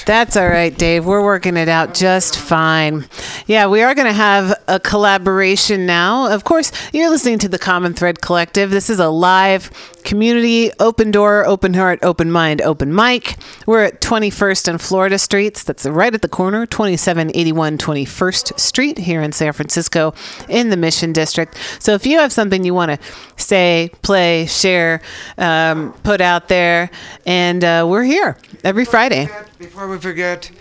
That's 0.05 0.35
all 0.35 0.49
right, 0.49 0.77
Dave. 0.77 1.05
We're 1.05 1.23
working 1.23 1.55
it 1.55 1.69
out 1.69 1.93
just 1.93 2.37
fine. 2.37 3.05
Yeah, 3.47 3.67
we 3.67 3.81
are 3.81 3.95
to 4.07 4.11
have 4.11 4.53
a 4.67 4.77
collaboration 4.77 5.85
now. 5.85 6.29
Of 6.29 6.43
course, 6.43 6.73
you're 6.91 7.09
listening 7.09 7.39
to 7.39 7.47
the 7.47 7.57
Common 7.57 7.93
Thread 7.93 8.19
Collective. 8.19 8.71
This 8.71 8.89
is 8.89 8.99
a 8.99 9.07
live 9.07 9.71
community, 10.05 10.71
open 10.79 11.11
door, 11.11 11.45
open 11.45 11.73
heart, 11.73 11.99
open 12.03 12.31
mind, 12.31 12.61
open 12.61 12.93
mic. 12.93 13.35
We're 13.65 13.83
at 13.83 13.99
21st 13.99 14.67
and 14.69 14.81
Florida 14.81 15.19
Streets. 15.19 15.63
That's 15.63 15.85
right 15.85 16.13
at 16.13 16.21
the 16.21 16.29
corner, 16.29 16.65
2781 16.65 17.77
21st 17.77 18.59
Street 18.59 18.97
here 18.99 19.21
in 19.21 19.31
San 19.33 19.51
Francisco 19.51 20.13
in 20.47 20.69
the 20.69 20.77
Mission 20.77 21.11
District. 21.11 21.57
So 21.79 21.93
if 21.93 22.05
you 22.05 22.19
have 22.19 22.31
something 22.31 22.63
you 22.63 22.73
want 22.73 22.91
to 22.91 22.99
say, 23.35 23.91
play, 24.01 24.45
share, 24.45 25.01
um, 25.37 25.91
put 26.03 26.21
out 26.21 26.47
there, 26.47 26.89
and 27.25 27.63
uh, 27.63 27.85
we're 27.89 28.03
here 28.03 28.37
every 28.63 28.85
Friday. 28.85 29.27
Before 29.57 29.89
we 29.89 29.97
forget, 29.97 30.51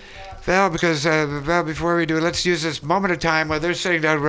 Val, 0.42 0.70
because 0.70 1.06
uh, 1.06 1.40
Val, 1.42 1.62
before 1.62 1.96
we 1.96 2.06
do, 2.06 2.18
let's 2.18 2.44
use 2.44 2.62
this 2.62 2.82
moment 2.82 3.12
of 3.12 3.18
time 3.18 3.48
while 3.48 3.60
they're 3.60 3.74
sitting 3.74 4.00
down 4.00 4.20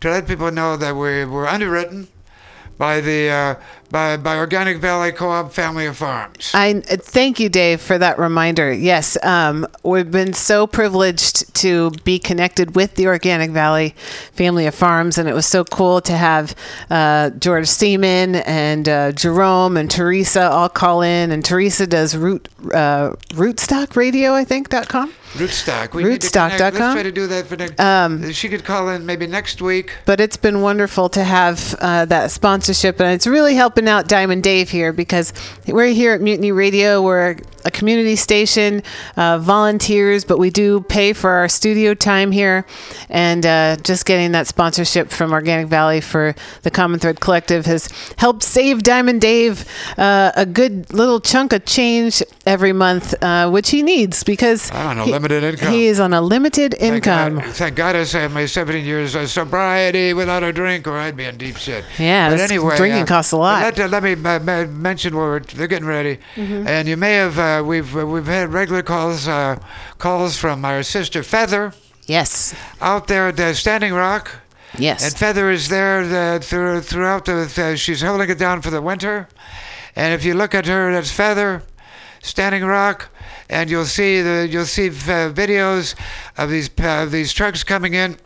to 0.00 0.10
let 0.10 0.26
people 0.26 0.50
know 0.50 0.76
that 0.76 0.94
we 0.94 1.24
we're 1.24 1.46
underwritten 1.46 2.08
by 2.78 3.00
the 3.00 3.28
uh, 3.28 3.54
by 3.90 4.16
by 4.16 4.36
Organic 4.36 4.78
Valley 4.78 5.12
Co-op 5.12 5.52
Family 5.52 5.86
of 5.86 5.96
Farms. 5.96 6.50
I 6.54 6.80
thank 6.80 7.40
you, 7.40 7.48
Dave, 7.48 7.80
for 7.80 7.98
that 7.98 8.18
reminder. 8.18 8.72
Yes, 8.72 9.16
um, 9.24 9.66
we've 9.82 10.10
been 10.10 10.32
so 10.32 10.66
privileged 10.66 11.54
to 11.56 11.90
be 12.04 12.18
connected 12.18 12.74
with 12.76 12.94
the 12.96 13.06
Organic 13.06 13.50
Valley 13.50 13.94
family 14.32 14.66
of 14.66 14.74
farms, 14.74 15.18
and 15.18 15.28
it 15.28 15.34
was 15.34 15.46
so 15.46 15.64
cool 15.64 16.00
to 16.02 16.12
have 16.12 16.54
uh, 16.90 17.30
George 17.30 17.66
Siemon 17.66 18.36
and 18.46 18.88
uh, 18.88 19.12
Jerome 19.12 19.76
and 19.76 19.90
Teresa 19.90 20.50
all 20.50 20.68
call 20.68 21.02
in. 21.02 21.30
And 21.30 21.44
Teresa 21.44 21.86
does 21.86 22.16
root 22.16 22.48
uh, 22.72 23.12
Rootstock 23.30 23.96
Radio, 23.96 24.34
I 24.34 24.44
think 24.44 24.68
dot 24.68 24.88
com. 24.88 25.12
Rootstock. 25.34 25.92
We 25.92 26.04
Rootstock.com? 26.04 26.58
Let's 26.58 26.94
try 26.94 27.02
to 27.02 27.12
do 27.12 27.26
that 27.26 27.46
for 27.46 27.56
next. 27.56 27.78
Um, 27.78 28.32
she 28.32 28.48
could 28.48 28.64
call 28.64 28.88
in 28.88 29.04
maybe 29.04 29.26
next 29.26 29.60
week. 29.60 29.92
but 30.06 30.20
it's 30.20 30.38
been 30.38 30.62
wonderful 30.62 31.10
to 31.10 31.22
have 31.22 31.74
uh, 31.80 32.06
that 32.06 32.30
sponsorship 32.30 32.98
and 32.98 33.10
it's 33.10 33.26
really 33.26 33.54
helping 33.78 33.88
out 33.88 34.08
diamond 34.08 34.42
dave 34.42 34.68
here 34.70 34.92
because 34.92 35.32
we're 35.68 35.86
here 35.86 36.12
at 36.12 36.20
mutiny 36.20 36.50
radio 36.50 37.00
we're 37.00 37.36
a 37.64 37.70
community 37.70 38.16
station 38.16 38.82
uh, 39.16 39.38
volunteers 39.38 40.24
but 40.24 40.36
we 40.36 40.50
do 40.50 40.80
pay 40.80 41.12
for 41.12 41.30
our 41.30 41.48
studio 41.48 41.94
time 41.94 42.32
here 42.32 42.66
and 43.08 43.46
uh, 43.46 43.76
just 43.82 44.04
getting 44.04 44.32
that 44.32 44.48
sponsorship 44.48 45.10
from 45.10 45.32
organic 45.32 45.68
valley 45.68 46.00
for 46.00 46.34
the 46.62 46.70
common 46.72 46.98
thread 46.98 47.20
collective 47.20 47.66
has 47.66 47.88
helped 48.16 48.42
save 48.42 48.82
diamond 48.82 49.20
dave 49.20 49.64
uh, 49.96 50.32
a 50.34 50.44
good 50.46 50.92
little 50.92 51.20
chunk 51.20 51.52
of 51.52 51.64
change 51.64 52.20
every 52.46 52.72
month 52.72 53.14
uh, 53.22 53.48
which 53.48 53.70
he 53.70 53.82
needs 53.82 54.24
because 54.24 54.72
on 54.72 54.98
a 54.98 55.04
he- 55.04 55.12
limited 55.12 55.44
income. 55.44 55.72
he 55.72 55.86
is 55.86 56.00
on 56.00 56.12
a 56.12 56.20
limited 56.20 56.74
Thank 56.78 57.06
income 57.06 57.36
God, 57.36 57.54
thank 57.54 57.76
God 57.76 57.94
I 57.94 58.04
have 58.04 58.32
my 58.32 58.46
17 58.46 58.84
years 58.84 59.14
of 59.14 59.28
sobriety 59.28 60.14
without 60.14 60.42
a 60.42 60.52
drink, 60.52 60.86
or 60.86 60.96
I'd 60.96 61.16
be 61.16 61.24
in 61.24 61.36
deep 61.36 61.56
shit. 61.56 61.84
Yeah, 61.98 62.30
but 62.30 62.40
anyway, 62.40 62.76
drinking 62.76 63.02
uh, 63.02 63.06
costs 63.06 63.32
a 63.32 63.36
lot. 63.36 63.67
Let, 63.68 63.80
uh, 63.80 63.86
let 63.88 64.02
me 64.02 64.12
uh, 64.14 64.66
mention 64.66 65.14
where 65.14 65.26
we're, 65.26 65.40
they're 65.40 65.66
getting 65.66 65.86
ready, 65.86 66.18
Mm-hmm. 66.36 66.66
and 66.66 66.88
you 66.88 66.96
may 66.96 67.14
have 67.16 67.38
uh, 67.38 67.62
we've 67.62 67.94
uh, 67.94 68.06
we've 68.06 68.24
had 68.26 68.50
regular 68.50 68.82
calls 68.82 69.28
uh, 69.28 69.58
calls 69.98 70.38
from 70.38 70.64
our 70.64 70.82
sister 70.82 71.22
Feather 71.22 71.74
yes 72.06 72.54
out 72.80 73.08
there 73.08 73.28
at 73.28 73.56
Standing 73.56 73.92
Rock. 73.92 74.30
yes 74.78 75.04
And 75.04 75.14
Feather 75.14 75.50
is 75.50 75.68
there 75.68 76.38
through, 76.40 76.80
throughout 76.80 77.26
the. 77.26 77.52
Uh, 77.58 77.76
she's 77.76 78.00
holding 78.00 78.30
it 78.30 78.38
down 78.38 78.62
for 78.62 78.70
the 78.70 78.80
winter, 78.80 79.28
and 79.94 80.14
if 80.14 80.24
you 80.24 80.32
look 80.32 80.54
at 80.54 80.64
her, 80.64 80.90
that's 80.90 81.12
Feather, 81.12 81.62
Standing 82.22 82.64
Rock, 82.64 83.10
and 83.50 83.68
you'll 83.68 83.84
see 83.84 84.22
the 84.22 84.48
you'll 84.50 84.64
see 84.64 84.88
uh, 84.88 85.30
videos 85.30 85.94
of 86.38 86.48
these 86.48 86.70
uh, 86.78 87.04
these 87.04 87.34
trucks 87.34 87.62
coming 87.64 87.92
in. 87.92 88.16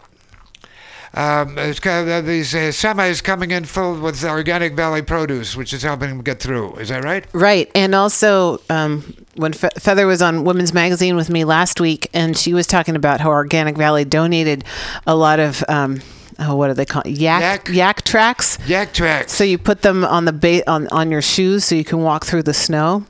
Um, 1.14 1.56
kind 1.56 2.08
of, 2.08 2.26
these 2.26 2.54
uh, 2.54 2.72
semis 2.72 3.22
coming 3.22 3.50
in 3.50 3.64
full 3.64 4.00
with 4.00 4.24
organic 4.24 4.74
valley 4.74 5.02
produce, 5.02 5.54
which 5.54 5.72
is 5.74 5.82
helping 5.82 6.08
them 6.08 6.22
get 6.22 6.40
through. 6.40 6.76
Is 6.76 6.88
that 6.88 7.04
right? 7.04 7.26
Right. 7.34 7.70
And 7.74 7.94
also, 7.94 8.60
um, 8.70 9.14
when 9.34 9.52
Fe- 9.52 9.68
Feather 9.78 10.06
was 10.06 10.22
on 10.22 10.44
Women's 10.44 10.72
Magazine 10.72 11.14
with 11.16 11.28
me 11.28 11.44
last 11.44 11.80
week, 11.80 12.08
and 12.14 12.36
she 12.36 12.54
was 12.54 12.66
talking 12.66 12.96
about 12.96 13.20
how 13.20 13.30
Organic 13.30 13.76
Valley 13.76 14.04
donated 14.06 14.64
a 15.06 15.14
lot 15.14 15.38
of, 15.38 15.62
um, 15.68 16.00
oh, 16.38 16.56
what 16.56 16.68
do 16.68 16.74
they 16.74 16.86
call 16.86 17.02
it? 17.02 17.10
Yak, 17.10 17.68
Yak. 17.68 18.04
Yaktrax. 18.04 18.66
Yak 18.66 18.94
tracks. 18.94 19.32
So 19.32 19.44
you 19.44 19.58
put 19.58 19.82
them 19.82 20.04
on 20.04 20.24
the 20.24 20.32
ba- 20.32 20.68
on 20.70 20.88
on 20.88 21.10
your 21.10 21.22
shoes 21.22 21.64
so 21.66 21.74
you 21.74 21.84
can 21.84 22.02
walk 22.02 22.24
through 22.24 22.44
the 22.44 22.54
snow. 22.54 23.04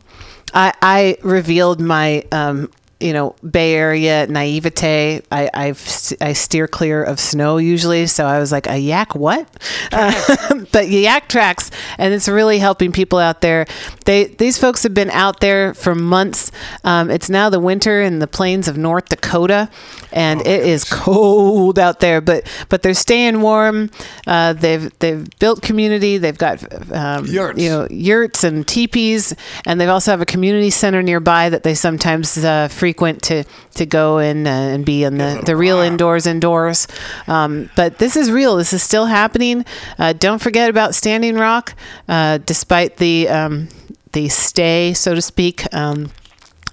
I 0.55 0.73
I 0.83 1.17
revealed 1.23 1.81
my 1.81 2.25
um 2.33 2.69
you 3.03 3.13
know 3.13 3.35
Bay 3.49 3.75
Area 3.75 4.27
naivete. 4.27 5.23
I 5.31 5.51
I've, 5.53 5.81
I 6.21 6.33
steer 6.33 6.69
clear 6.69 7.03
of 7.03 7.21
snow 7.21 7.57
usually, 7.59 8.07
so 8.07 8.27
I 8.27 8.39
was 8.39 8.53
like 8.53 8.67
a 8.69 8.79
yak 8.79 9.15
what? 9.15 9.49
Uh, 9.93 10.13
but 10.73 10.87
Yaktrax, 10.87 11.71
and 11.99 12.15
it's 12.15 12.29
really 12.29 12.59
helping 12.59 12.93
people 12.93 13.19
out 13.19 13.41
there. 13.41 13.67
They 14.05 14.25
these 14.25 14.59
folks 14.59 14.83
have 14.85 14.95
been 14.95 15.11
out 15.11 15.41
there 15.41 15.75
for 15.75 15.95
months. 15.95 16.51
Um, 16.85 17.11
it's 17.11 17.29
now 17.29 17.51
the 17.51 17.61
winter 17.61 18.01
in 18.03 18.19
the 18.19 18.27
plains 18.27 18.69
of 18.69 18.77
North 18.77 19.09
Dakota, 19.09 19.69
and 20.13 20.41
it 20.41 20.65
is 20.67 20.85
cold 20.85 21.79
out 21.79 22.01
there. 22.01 22.21
But 22.21 22.47
but 22.69 22.83
they're 22.83 22.95
staying 22.95 23.41
warm. 23.41 23.91
Uh, 24.27 24.53
they've 24.53 24.97
they've 25.01 25.29
built 25.39 25.63
community. 25.63 26.19
They've 26.19 26.39
got 26.39 26.63
um, 26.93 27.27
Yurts. 27.27 27.61
you 27.61 27.69
know 27.69 27.87
yurts 27.91 28.45
and 28.45 28.67
teepees, 28.67 29.35
and 29.67 29.81
they 29.81 29.87
also 29.87 30.11
have 30.11 30.21
a 30.21 30.27
community 30.27 30.71
center 30.71 31.03
nearby 31.03 31.49
that 31.49 31.63
they 31.63 31.75
sometimes 31.75 32.39
uh, 32.39 32.69
frequent 32.93 33.23
to 33.23 33.43
to 33.75 33.87
go 33.87 34.19
in 34.19 34.47
uh, 34.47 34.51
and 34.51 34.85
be 34.85 35.03
in 35.03 35.17
the, 35.17 35.43
the 35.47 35.57
real 35.57 35.79
indoors 35.79 36.27
indoors. 36.27 36.87
Um, 37.27 37.71
but 37.75 37.97
this 37.97 38.17
is 38.17 38.31
real. 38.31 38.57
This 38.57 38.75
is 38.75 38.83
still 38.83 39.07
happening. 39.07 39.65
Uh, 39.99 40.13
don't 40.13 40.43
forget 40.43 40.69
about 40.69 40.95
Standing 40.95 41.37
Rock, 41.37 41.75
uh, 42.07 42.39
despite 42.45 42.99
the 42.99 43.29
um, 43.31 43.69
the 44.13 44.29
stay, 44.29 44.93
so 44.93 45.15
to 45.15 45.23
speak. 45.23 45.65
Um, 45.75 46.11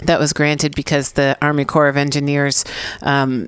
that 0.02 0.20
was 0.20 0.34
granted 0.34 0.76
because 0.76 1.14
the 1.14 1.38
Army 1.42 1.66
Corps 1.66 1.90
of 1.90 1.98
Engineers 1.98 2.66
um, 3.02 3.48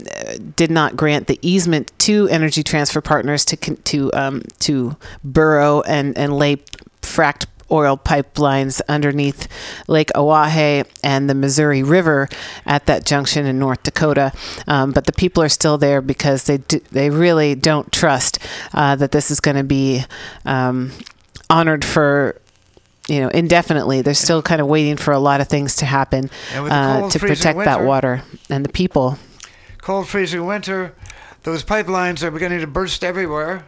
did 0.55 0.69
not 0.71 0.95
grant 0.95 1.27
the 1.27 1.39
easement 1.41 1.91
to 1.99 2.27
Energy 2.29 2.63
Transfer 2.63 3.01
Partners 3.01 3.43
to 3.45 3.57
to 3.57 4.13
um, 4.13 4.43
to 4.59 4.95
burrow 5.25 5.81
and 5.81 6.17
and 6.17 6.37
lay 6.37 6.57
fracked 7.01 7.47
oil 7.71 7.97
pipelines 7.97 8.81
underneath 8.87 9.47
Lake 9.87 10.09
Oahe 10.15 10.85
and 11.03 11.29
the 11.29 11.35
Missouri 11.35 11.83
River 11.83 12.27
at 12.65 12.85
that 12.85 13.05
junction 13.05 13.45
in 13.45 13.59
North 13.59 13.83
Dakota. 13.83 14.31
Um, 14.67 14.91
but 14.91 15.05
the 15.05 15.13
people 15.13 15.41
are 15.43 15.49
still 15.49 15.77
there 15.77 16.01
because 16.01 16.43
they 16.45 16.57
do, 16.57 16.79
they 16.91 17.09
really 17.09 17.55
don't 17.55 17.91
trust 17.91 18.39
uh, 18.73 18.95
that 18.95 19.11
this 19.11 19.31
is 19.31 19.39
going 19.39 19.57
to 19.57 19.63
be 19.63 20.03
um, 20.45 20.91
honored 21.49 21.83
for 21.85 22.39
you 23.07 23.19
know 23.19 23.29
indefinitely 23.29 24.03
they're 24.03 24.13
still 24.13 24.43
kind 24.43 24.61
of 24.61 24.67
waiting 24.67 24.95
for 24.95 25.11
a 25.11 25.17
lot 25.17 25.41
of 25.41 25.47
things 25.47 25.77
to 25.77 25.85
happen 25.85 26.29
And 26.53 26.63
with 26.63 26.71
the 26.71 26.77
uh, 26.77 26.99
cold, 26.99 27.11
to 27.11 27.19
protect 27.19 27.57
that 27.59 27.83
water 27.83 28.21
and 28.47 28.63
the 28.63 28.69
people 28.69 29.17
Cold, 29.81 30.07
freezing 30.07 30.45
winter. 30.45 30.93
Those 31.41 31.63
pipelines 31.63 32.21
are 32.21 32.29
beginning 32.29 32.59
to 32.59 32.67
burst 32.67 33.03
everywhere. 33.03 33.65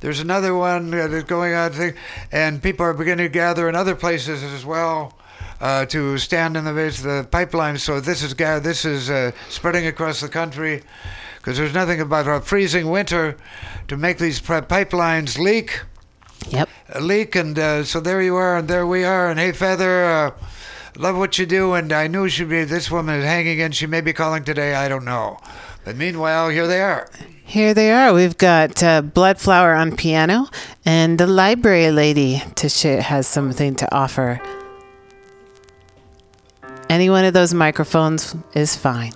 There's 0.00 0.20
another 0.20 0.54
one 0.54 0.90
that 0.90 1.10
is 1.10 1.24
going 1.24 1.54
on, 1.54 1.72
thing, 1.72 1.94
and 2.32 2.62
people 2.62 2.84
are 2.86 2.94
beginning 2.94 3.26
to 3.26 3.32
gather 3.32 3.68
in 3.68 3.74
other 3.74 3.94
places 3.94 4.42
as 4.42 4.64
well. 4.64 5.14
Uh, 5.60 5.86
to 5.86 6.18
stand 6.18 6.56
in 6.56 6.64
the 6.64 6.72
midst 6.72 6.98
of 6.98 7.04
the 7.04 7.28
pipeline, 7.30 7.78
so 7.78 8.00
this 8.00 8.22
is 8.22 8.34
this 8.34 8.84
is 8.84 9.08
uh, 9.08 9.30
spreading 9.48 9.86
across 9.86 10.20
the 10.20 10.28
country, 10.28 10.82
because 11.38 11.56
there's 11.56 11.72
nothing 11.72 12.00
about 12.00 12.26
a 12.26 12.40
freezing 12.40 12.90
winter 12.90 13.36
to 13.88 13.96
make 13.96 14.18
these 14.18 14.40
pipelines 14.40 15.38
leak 15.38 15.80
Yep. 16.50 16.68
leak, 17.00 17.34
and 17.36 17.58
uh, 17.58 17.84
so 17.84 18.00
there 18.00 18.20
you 18.20 18.36
are, 18.36 18.58
and 18.58 18.68
there 18.68 18.86
we 18.86 19.04
are. 19.04 19.30
And 19.30 19.38
hey, 19.38 19.52
Feather, 19.52 20.04
uh, 20.04 20.30
love 20.96 21.16
what 21.16 21.38
you 21.38 21.46
do, 21.46 21.72
and 21.72 21.92
I 21.92 22.06
knew 22.06 22.28
she'd 22.28 22.48
be. 22.48 22.64
This 22.64 22.90
woman 22.90 23.20
is 23.20 23.24
hanging 23.24 23.60
in. 23.60 23.72
She 23.72 23.86
may 23.86 24.00
be 24.00 24.12
calling 24.12 24.44
today. 24.44 24.74
I 24.74 24.88
don't 24.88 25.04
know. 25.04 25.38
But 25.84 25.96
meanwhile, 25.96 26.50
here 26.50 26.66
they 26.66 26.82
are. 26.82 27.08
Here 27.46 27.74
they 27.74 27.92
are. 27.92 28.12
We've 28.12 28.36
got 28.36 28.82
uh, 28.82 29.02
Bloodflower 29.02 29.78
on 29.78 29.96
piano, 29.96 30.48
and 30.84 31.18
the 31.18 31.26
library 31.26 31.90
lady 31.90 32.42
to 32.56 32.68
sh- 32.68 33.04
has 33.04 33.26
something 33.26 33.76
to 33.76 33.94
offer. 33.94 34.40
Any 36.88 37.10
one 37.10 37.24
of 37.24 37.34
those 37.34 37.54
microphones 37.54 38.34
is 38.54 38.74
fine. 38.74 39.12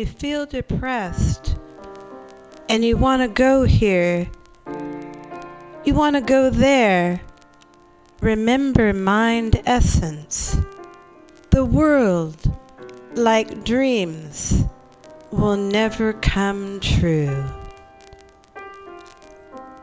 You 0.00 0.06
feel 0.06 0.46
depressed 0.46 1.58
and 2.70 2.82
you 2.82 2.96
want 2.96 3.20
to 3.20 3.28
go 3.28 3.64
here, 3.64 4.26
you 5.84 5.92
want 5.92 6.16
to 6.16 6.22
go 6.22 6.48
there, 6.48 7.20
remember 8.22 8.94
mind 8.94 9.60
essence. 9.66 10.56
The 11.50 11.66
world, 11.66 12.50
like 13.12 13.62
dreams, 13.62 14.64
will 15.30 15.58
never 15.58 16.14
come 16.14 16.80
true. 16.80 17.44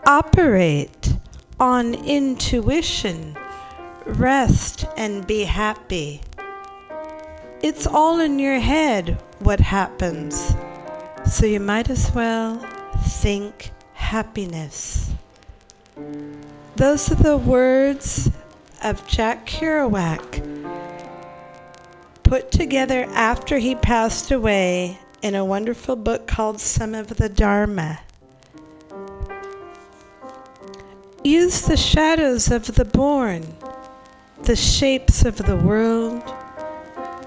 Operate 0.08 1.14
on 1.60 1.94
intuition, 1.94 3.38
rest 4.08 4.84
and 4.98 5.28
be 5.28 5.44
happy. 5.44 6.22
It's 7.62 7.86
all 7.86 8.20
in 8.20 8.40
your 8.40 8.58
head 8.58 9.22
what 9.40 9.60
happens. 9.60 10.56
So 11.26 11.46
you 11.46 11.60
might 11.60 11.90
as 11.90 12.12
well 12.14 12.58
think 13.04 13.72
happiness. 13.94 15.12
Those 16.76 17.12
are 17.12 17.16
the 17.16 17.38
words 17.38 18.30
of 18.84 19.06
Jack 19.08 19.48
Kerouac, 19.48 20.44
put 22.24 22.52
together 22.52 23.06
after 23.14 23.58
he 23.58 23.76
passed 23.76 24.32
away 24.32 25.00
in 25.22 25.34
a 25.34 25.44
wonderful 25.44 25.96
book 25.96 26.28
called 26.28 26.60
Some 26.60 26.94
of 26.94 27.18
the 27.18 27.30
Dharma. 27.30 28.00
Use 31.24 31.62
the 31.62 31.76
shadows 31.78 32.52
of 32.52 32.76
the 32.76 32.86
born, 32.86 33.44
the 34.44 34.56
shapes 34.56 35.26
of 35.26 35.38
the 35.38 35.58
world, 35.58 36.22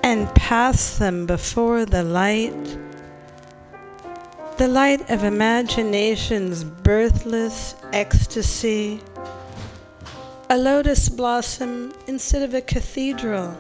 and 0.02 0.32
pass 0.34 0.98
them 0.98 1.26
before 1.26 1.84
the 1.84 2.02
light, 2.02 2.78
the 4.56 4.68
light 4.68 5.08
of 5.10 5.24
imagination's 5.24 6.64
birthless 6.64 7.74
ecstasy, 7.92 9.00
a 10.48 10.56
lotus 10.56 11.08
blossom 11.08 11.92
instead 12.06 12.42
of 12.42 12.54
a 12.54 12.60
cathedral. 12.60 13.56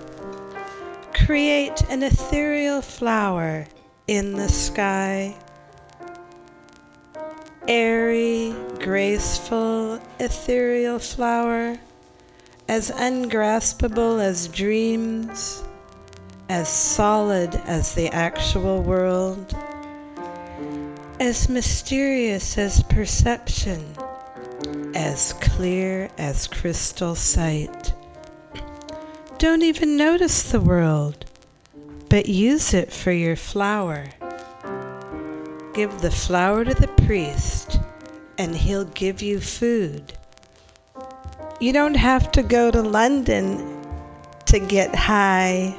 Create 1.14 1.82
an 1.90 2.02
ethereal 2.02 2.80
flower 2.80 3.66
in 4.06 4.32
the 4.32 4.48
sky. 4.48 5.36
Airy, 7.68 8.54
graceful, 8.80 10.00
ethereal 10.18 10.98
flower, 10.98 11.78
as 12.68 12.90
ungraspable 12.90 14.18
as 14.18 14.48
dreams 14.48 15.62
as 16.50 16.68
solid 16.68 17.54
as 17.66 17.94
the 17.94 18.08
actual 18.08 18.82
world, 18.82 19.54
as 21.20 21.48
mysterious 21.48 22.58
as 22.58 22.82
perception, 22.82 23.80
as 24.92 25.32
clear 25.34 26.10
as 26.18 26.48
crystal 26.48 27.14
sight. 27.14 27.94
Don't 29.38 29.62
even 29.62 29.96
notice 29.96 30.50
the 30.50 30.60
world, 30.60 31.24
but 32.08 32.28
use 32.28 32.74
it 32.74 32.92
for 32.92 33.12
your 33.12 33.36
flower. 33.36 34.08
Give 35.72 36.00
the 36.00 36.10
flower 36.10 36.64
to 36.64 36.74
the 36.74 36.92
priest, 37.06 37.78
and 38.38 38.56
he'll 38.56 38.86
give 38.86 39.22
you 39.22 39.38
food. 39.38 40.14
You 41.60 41.72
don't 41.72 41.94
have 41.94 42.32
to 42.32 42.42
go 42.42 42.72
to 42.72 42.82
London 42.82 43.84
to 44.46 44.58
get 44.58 44.92
high 44.96 45.76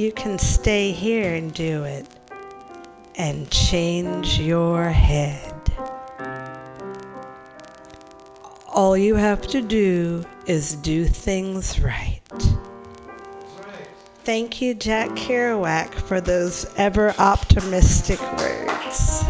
you 0.00 0.10
can 0.10 0.38
stay 0.38 0.92
here 0.92 1.34
and 1.34 1.52
do 1.52 1.84
it 1.84 2.06
and 3.16 3.50
change 3.50 4.40
your 4.40 4.88
head. 4.88 5.52
All 8.66 8.96
you 8.96 9.16
have 9.16 9.46
to 9.48 9.60
do 9.60 10.24
is 10.46 10.74
do 10.76 11.04
things 11.04 11.78
right. 11.80 12.22
Thank 14.24 14.62
you, 14.62 14.72
Jack 14.72 15.10
Kerouac, 15.10 15.92
for 15.92 16.18
those 16.22 16.64
ever 16.78 17.12
optimistic 17.18 18.20
words. 18.38 19.22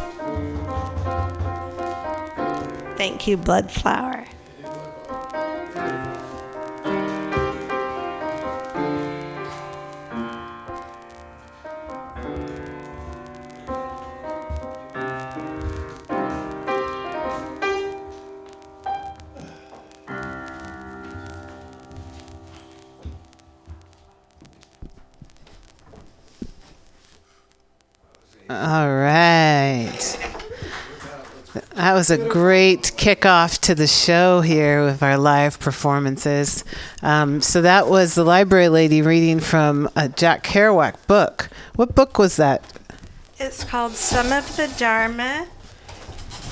Thank 2.97 3.27
you, 3.27 3.37
Bloodflower. 3.37 4.20
All 28.51 28.93
right. 28.93 30.19
That 31.77 31.95
was 31.95 32.11
a 32.11 32.19
great 32.19 32.83
kickoff 32.97 33.61
to 33.61 33.77
the 33.77 33.87
show 33.87 34.41
here 34.41 34.85
with 34.85 35.05
our 35.05 35.17
live 35.19 35.61
performances. 35.61 36.65
Um, 37.01 37.43
so 37.43 37.63
that 37.63 37.87
was 37.87 38.17
the 38.17 38.25
library 38.25 38.69
lady 38.69 39.03
reading 39.03 39.39
from 39.39 39.89
a 39.95 40.09
Jack 40.09 40.43
Kerouac 40.43 40.97
book. 41.07 41.49
What 41.77 41.95
book 41.95 42.19
was 42.19 42.35
that? 42.39 42.65
It's 43.39 43.63
called 43.63 43.93
Some 43.93 44.33
of 44.33 44.57
the 44.57 44.67
Dharma. 44.77 45.47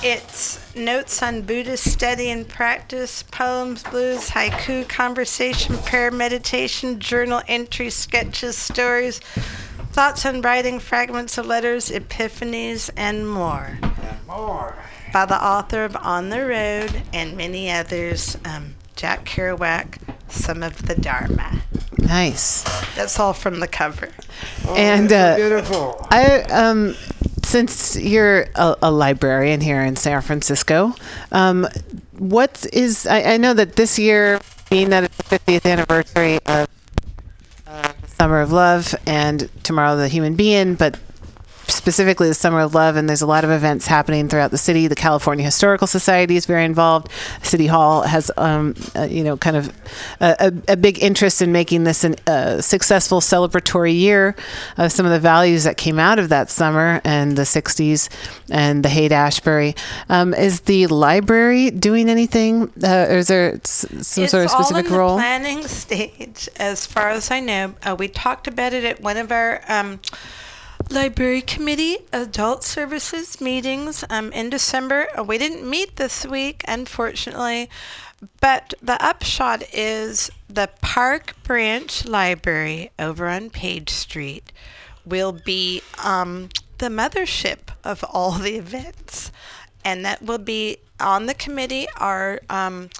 It's 0.00 0.76
notes 0.76 1.20
on 1.20 1.42
Buddhist 1.42 1.90
study 1.90 2.30
and 2.30 2.48
practice, 2.48 3.24
poems, 3.24 3.82
blues, 3.82 4.30
haiku, 4.30 4.88
conversation, 4.88 5.76
prayer, 5.78 6.12
meditation, 6.12 7.00
journal 7.00 7.42
entries, 7.48 7.96
sketches, 7.96 8.56
stories, 8.56 9.20
thoughts 9.98 10.24
on 10.24 10.40
writing, 10.42 10.78
fragments 10.78 11.38
of 11.38 11.46
letters, 11.46 11.90
epiphanies, 11.90 12.88
and 12.96 13.28
more. 13.28 13.80
And 13.82 14.26
More. 14.28 14.76
By 15.12 15.26
the 15.26 15.44
author 15.44 15.82
of 15.82 15.96
On 15.96 16.28
the 16.28 16.46
Road 16.46 17.02
and 17.12 17.36
many 17.36 17.68
others, 17.68 18.38
um, 18.44 18.76
Jack 18.94 19.24
Kerouac, 19.24 19.98
Some 20.28 20.62
of 20.62 20.86
the 20.86 20.94
Dharma. 20.94 21.62
Nice. 21.98 22.62
That's 22.94 23.18
all 23.18 23.32
from 23.32 23.58
the 23.58 23.66
cover. 23.66 24.10
and 24.68 25.12
uh, 25.12 25.34
Beautiful. 25.34 26.06
I 26.12 26.42
um 26.42 26.94
since 27.42 27.96
you're 27.96 28.46
a, 28.54 28.76
a 28.80 28.92
librarian 28.92 29.60
here 29.60 29.82
in 29.82 29.96
San 29.96 30.22
Francisco, 30.22 30.94
um, 31.32 31.66
what 32.16 32.64
is 32.72 33.04
I, 33.04 33.34
I 33.34 33.36
know 33.36 33.52
that 33.52 33.74
this 33.74 33.98
year 33.98 34.38
being 34.70 34.90
that 34.90 35.04
it's 35.04 35.16
the 35.16 35.38
50th 35.40 35.66
anniversary 35.66 36.36
of 36.36 36.42
the 36.44 36.67
Summer 38.20 38.40
of 38.40 38.50
Love 38.50 38.96
and 39.06 39.48
Tomorrow 39.62 39.96
the 39.96 40.08
Human 40.08 40.34
Be-In, 40.34 40.74
but 40.74 40.98
specifically 41.78 42.28
the 42.28 42.34
Summer 42.34 42.60
of 42.60 42.74
Love, 42.74 42.96
and 42.96 43.08
there's 43.08 43.22
a 43.22 43.26
lot 43.26 43.44
of 43.44 43.50
events 43.50 43.86
happening 43.86 44.28
throughout 44.28 44.50
the 44.50 44.58
city. 44.58 44.86
The 44.88 44.94
California 44.94 45.44
Historical 45.44 45.86
Society 45.86 46.36
is 46.36 46.44
very 46.44 46.64
involved. 46.64 47.08
City 47.42 47.66
Hall 47.66 48.02
has, 48.02 48.30
um, 48.36 48.74
uh, 48.94 49.04
you 49.04 49.24
know, 49.24 49.36
kind 49.36 49.56
of 49.56 49.68
a, 50.20 50.52
a, 50.66 50.72
a 50.72 50.76
big 50.76 51.02
interest 51.02 51.40
in 51.40 51.52
making 51.52 51.84
this 51.84 52.04
a 52.04 52.16
uh, 52.30 52.60
successful 52.60 53.20
celebratory 53.20 53.96
year 53.96 54.34
of 54.76 54.92
some 54.92 55.06
of 55.06 55.12
the 55.12 55.20
values 55.20 55.64
that 55.64 55.76
came 55.76 55.98
out 55.98 56.18
of 56.18 56.28
that 56.28 56.50
summer 56.50 57.00
and 57.04 57.36
the 57.36 57.42
60s 57.42 58.08
and 58.50 58.84
the 58.84 58.88
Haight 58.88 59.12
Ashbury. 59.12 59.74
Um, 60.08 60.34
is 60.34 60.60
the 60.62 60.88
library 60.88 61.70
doing 61.70 62.08
anything, 62.10 62.72
uh, 62.82 63.06
or 63.08 63.18
is 63.18 63.28
there 63.28 63.60
some 63.62 64.24
it's 64.24 64.32
sort 64.32 64.44
of 64.44 64.50
all 64.50 64.64
specific 64.64 64.86
in 64.86 64.92
the 64.92 64.98
role? 64.98 65.16
planning 65.16 65.66
stage, 65.68 66.48
as 66.56 66.86
far 66.86 67.10
as 67.10 67.30
I 67.30 67.40
know. 67.40 67.74
Uh, 67.82 67.94
we 67.96 68.08
talked 68.08 68.48
about 68.48 68.72
it 68.72 68.84
at 68.84 69.00
one 69.00 69.16
of 69.16 69.30
our 69.30 69.62
um, 69.68 70.00
library 70.90 71.42
committee 71.42 71.98
adult 72.12 72.64
services 72.64 73.40
meetings 73.40 74.04
um, 74.08 74.32
in 74.32 74.48
December. 74.48 75.08
Uh, 75.16 75.22
we 75.22 75.38
didn't 75.38 75.68
meet 75.68 75.96
this 75.96 76.26
week, 76.26 76.64
unfortunately, 76.66 77.68
but 78.40 78.74
the 78.82 79.02
upshot 79.04 79.62
is 79.72 80.30
the 80.48 80.68
Park 80.80 81.34
Branch 81.42 82.06
Library 82.06 82.90
over 82.98 83.28
on 83.28 83.50
Page 83.50 83.90
Street 83.90 84.50
will 85.04 85.32
be 85.32 85.82
um, 86.02 86.48
the 86.78 86.88
mothership 86.88 87.70
of 87.84 88.04
all 88.10 88.32
the 88.32 88.56
events, 88.56 89.30
and 89.84 90.04
that 90.04 90.22
will 90.22 90.38
be 90.38 90.78
on 91.00 91.26
the 91.26 91.34
committee 91.34 91.86
are. 91.96 92.40
Um, 92.48 92.90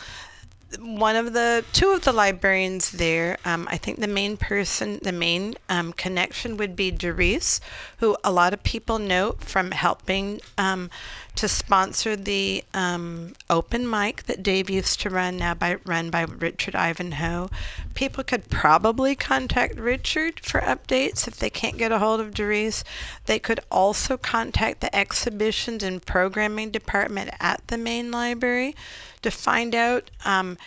one 0.79 1.17
of 1.17 1.33
the 1.33 1.65
two 1.73 1.91
of 1.91 2.03
the 2.03 2.13
librarians 2.13 2.91
there 2.93 3.39
um, 3.45 3.67
i 3.71 3.77
think 3.77 3.99
the 4.01 4.07
main 4.07 4.37
person 4.37 4.99
the 5.03 5.13
main 5.13 5.55
um, 5.69 5.93
connection 5.93 6.57
would 6.57 6.77
be 6.77 6.91
Doris, 6.91 7.61
who 7.99 8.17
a 8.25 8.33
lot 8.33 8.53
of 8.53 8.63
people 8.63 8.99
know 8.99 9.33
from 9.39 9.71
helping 9.71 10.41
um, 10.57 10.91
to 11.39 11.47
sponsor 11.47 12.17
the 12.17 12.65
um, 12.75 13.33
open 13.49 13.89
mic 13.89 14.25
that 14.25 14.43
dave 14.43 14.69
used 14.69 15.01
to 15.01 15.09
run 15.09 15.37
now 15.37 15.55
by 15.55 15.77
run 15.85 16.11
by 16.11 16.23
richard 16.23 16.75
ivanhoe 16.75 17.49
people 17.95 18.25
could 18.25 18.51
probably 18.51 19.15
contact 19.15 19.79
richard 19.79 20.41
for 20.41 20.61
updates 20.63 21.29
if 21.29 21.37
they 21.37 21.49
can't 21.49 21.79
get 21.79 21.93
a 21.93 22.01
hold 22.01 22.21
of 22.21 22.35
Doris. 22.35 22.83
they 23.27 23.39
could 23.39 23.61
also 23.71 24.17
contact 24.17 24.81
the 24.81 24.95
exhibitions 24.95 25.85
and 25.85 26.05
programming 26.05 26.71
department 26.71 27.31
at 27.39 27.65
the 27.69 27.79
main 27.79 28.11
library 28.11 28.75
to 29.23 29.31
find 29.31 29.77
out 29.77 30.11
um, 30.25 30.59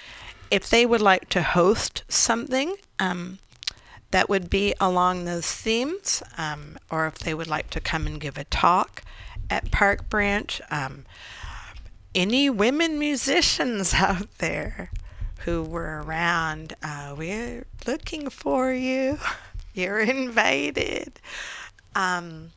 if 0.50 0.70
they 0.70 0.86
would 0.86 1.02
like 1.02 1.28
to 1.30 1.42
host 1.42 2.04
something 2.08 2.76
um, 2.98 3.40
that 4.12 4.30
would 4.30 4.50
be 4.50 4.74
along 4.80 5.26
those 5.26 5.50
themes, 5.52 6.22
um, 6.38 6.78
or 6.90 7.08
if 7.08 7.18
they 7.20 7.34
would 7.34 7.48
like 7.48 7.70
to 7.70 7.80
come 7.80 8.06
and 8.06 8.20
give 8.20 8.38
a 8.38 8.44
talk 8.46 9.04
at 9.52 9.70
Park 9.70 10.10
Branch. 10.10 10.62
Um, 10.72 11.06
any 12.16 12.50
women 12.50 12.98
musicians 12.98 13.94
out 13.94 14.38
there 14.40 14.90
who 15.40 15.62
were 15.62 16.02
around, 16.02 16.74
uh, 16.82 17.14
we're 17.16 17.66
looking 17.86 18.30
for 18.30 18.74
you. 18.74 19.20
You're 19.74 20.00
invited. 20.00 21.20
Um, 21.96 22.52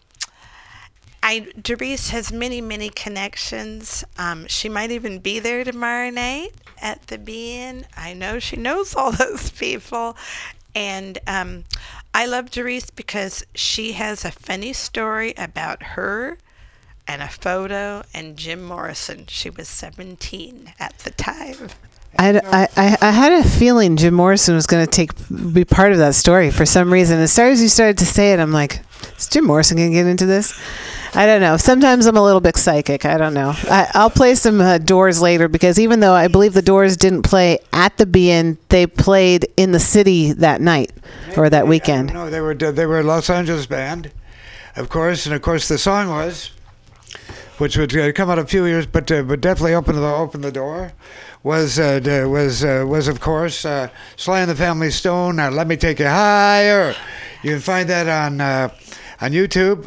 I 1.22 1.53
Doris 1.61 2.11
has 2.11 2.32
many, 2.32 2.61
many 2.61 2.90
connections. 2.90 4.05
Um, 4.18 4.47
she 4.47 4.68
might 4.68 4.90
even 4.90 5.20
be 5.20 5.38
there 5.38 5.64
tomorrow 5.64 6.11
night 6.11 6.53
at 6.82 7.07
the 7.07 7.18
Be-In. 7.18 7.86
I 7.97 8.12
know 8.12 8.38
she 8.38 8.57
knows 8.57 8.95
all 8.95 9.12
those 9.12 9.51
people. 9.51 10.16
And 10.74 11.18
um, 11.26 11.64
I 12.12 12.26
love 12.26 12.51
Doris 12.51 12.90
because 12.90 13.45
she 13.55 13.92
has 13.92 14.24
a 14.24 14.32
funny 14.32 14.72
story 14.72 15.34
about 15.38 15.82
her 15.82 16.36
and 17.07 17.22
a 17.22 17.28
photo 17.28 18.02
and 18.14 18.36
Jim 18.36 18.62
Morrison. 18.62 19.26
She 19.28 19.50
was 19.50 19.68
17 19.68 20.72
at 20.78 20.98
the 21.00 21.11
time. 21.11 21.68
I, 22.18 22.38
I, 22.38 22.68
I- 22.76 22.98
I 23.09 23.11
had 23.11 23.32
a 23.32 23.48
feeling 23.48 23.96
Jim 23.96 24.14
Morrison 24.14 24.55
was 24.55 24.66
going 24.66 24.84
to 24.86 24.90
take 24.90 25.11
be 25.52 25.64
part 25.64 25.92
of 25.92 25.98
that 25.98 26.14
story 26.14 26.50
for 26.50 26.64
some 26.64 26.92
reason. 26.92 27.18
As 27.18 27.32
soon 27.32 27.50
as 27.52 27.61
you 27.61 27.68
started 27.68 27.98
to 27.98 28.07
say 28.07 28.32
it, 28.32 28.38
I'm 28.40 28.52
like, 28.52 28.80
is 29.18 29.26
Jim 29.28 29.44
Morrison 29.44 29.76
going 29.76 29.90
to 29.90 29.94
get 29.94 30.07
into 30.07 30.24
this? 30.26 30.59
I 31.16 31.26
don't 31.26 31.40
know. 31.40 31.57
Sometimes 31.57 32.07
I'm 32.07 32.16
a 32.16 32.22
little 32.22 32.40
bit 32.40 32.57
psychic. 32.57 33.05
I 33.05 33.18
don't 33.18 33.34
know. 33.34 33.52
I, 33.55 33.88
I'll 33.94 34.11
play 34.11 34.34
some 34.36 34.61
uh, 34.61 34.78
Doors 34.78 35.20
later 35.22 35.46
because 35.48 35.78
even 35.78 36.00
though 36.00 36.12
I 36.14 36.26
believe 36.28 36.55
the 36.55 36.62
Doors 36.62 36.96
didn't 36.96 37.22
play 37.22 37.59
at 37.72 37.96
the 37.98 38.07
Be-In, 38.07 38.59
they 38.68 38.86
played 38.86 39.46
in 39.57 39.70
the 39.72 39.78
city 39.80 40.32
that 40.32 40.61
night 40.61 40.92
or 41.36 41.48
that 41.50 41.66
weekend. 41.68 42.12
No, 42.14 42.30
they 42.30 42.40
were 42.40 42.55
they 42.55 42.86
were 42.86 42.98
a 43.00 43.05
Los 43.05 43.28
Angeles 43.30 43.66
band, 43.66 44.11
of 44.74 44.88
course, 44.88 45.26
and 45.26 45.34
of 45.34 45.42
course 45.42 45.68
the 45.68 45.78
song 45.78 46.09
was, 46.09 46.50
which 47.59 47.76
would 47.76 47.96
uh, 47.96 48.12
come 48.12 48.30
out 48.30 48.38
a 48.38 48.46
few 48.46 48.64
years, 48.66 48.86
but 48.86 49.11
uh, 49.11 49.22
but 49.22 49.40
definitely 49.40 49.74
opened 49.74 49.98
the 49.98 50.05
opened 50.05 50.44
the 50.44 50.52
door, 50.52 50.92
was 51.42 51.78
uh, 51.78 52.00
was 52.28 52.64
uh, 52.64 52.84
was 52.86 53.09
of 53.09 53.20
course 53.20 53.64
uh, 53.64 53.88
Sly 54.16 54.40
and 54.40 54.50
the 54.50 54.55
Family 54.57 54.90
Stone. 54.90 55.38
Uh, 55.38 55.50
Let 55.50 55.66
me 55.66 55.76
take 55.76 55.98
you 55.98 56.07
higher. 56.07 56.94
You 57.42 57.50
can 57.52 57.61
find 57.61 57.88
that 57.90 58.09
on 58.09 58.40
uh, 58.40 58.68
on 59.20 59.30
YouTube. 59.32 59.86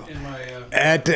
At 0.72 1.10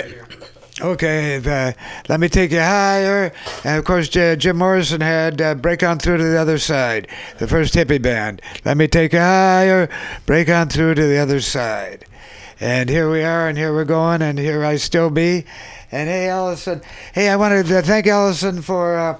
okay, 0.81 1.37
the, 1.37 1.75
let 2.09 2.19
me 2.19 2.27
take 2.29 2.51
you 2.51 2.59
higher, 2.59 3.31
and 3.63 3.77
of 3.77 3.85
course 3.85 4.09
J- 4.09 4.35
Jim 4.37 4.57
Morrison 4.57 5.01
had 5.01 5.41
uh, 5.41 5.55
"Break 5.55 5.83
On 5.83 5.99
Through 5.99 6.17
to 6.17 6.23
the 6.23 6.37
Other 6.37 6.57
Side," 6.57 7.07
the 7.37 7.47
first 7.47 7.73
hippie 7.75 8.01
band. 8.01 8.41
Let 8.65 8.77
me 8.77 8.87
take 8.87 9.13
you 9.13 9.19
higher, 9.19 9.89
break 10.25 10.49
on 10.49 10.69
through 10.69 10.95
to 10.95 11.05
the 11.05 11.17
other 11.17 11.41
side, 11.41 12.05
and 12.59 12.89
here 12.89 13.11
we 13.11 13.23
are, 13.23 13.47
and 13.47 13.57
here 13.57 13.73
we're 13.73 13.85
going, 13.85 14.21
and 14.21 14.39
here 14.39 14.63
I 14.65 14.77
still 14.77 15.09
be, 15.09 15.45
and 15.91 16.09
hey 16.09 16.29
Allison, 16.29 16.81
hey 17.13 17.29
I 17.29 17.35
wanted 17.35 17.65
to 17.67 17.81
thank 17.81 18.07
Allison 18.07 18.61
for 18.61 18.97
uh, 18.97 19.19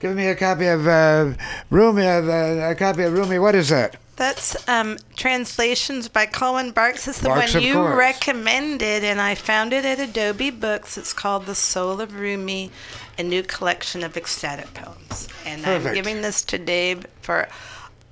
giving 0.00 0.16
me 0.16 0.26
a 0.26 0.34
copy 0.34 0.66
of 0.66 0.86
uh, 0.86 1.34
Rumi, 1.70 2.06
uh, 2.06 2.70
a 2.70 2.74
copy 2.74 3.02
of 3.02 3.12
Rumi. 3.12 3.38
What 3.38 3.54
is 3.54 3.68
that? 3.68 3.96
That's 4.16 4.68
um, 4.68 4.98
translations 5.14 6.08
by 6.08 6.26
Coleman 6.26 6.72
Barks. 6.72 7.06
It's 7.06 7.20
the 7.20 7.28
Barks, 7.28 7.54
one 7.54 7.62
you 7.62 7.74
course. 7.74 7.96
recommended, 7.96 9.04
and 9.04 9.20
I 9.20 9.36
found 9.36 9.72
it 9.72 9.84
at 9.84 10.00
Adobe 10.00 10.50
Books. 10.50 10.98
It's 10.98 11.12
called 11.12 11.46
The 11.46 11.54
Soul 11.54 12.00
of 12.00 12.16
Rumi, 12.16 12.72
a 13.16 13.22
new 13.22 13.44
collection 13.44 14.02
of 14.02 14.16
ecstatic 14.16 14.74
poems. 14.74 15.28
And 15.46 15.64
I'm 15.64 15.94
giving 15.94 16.20
this 16.20 16.42
to 16.46 16.58
Dave 16.58 17.06
for 17.22 17.46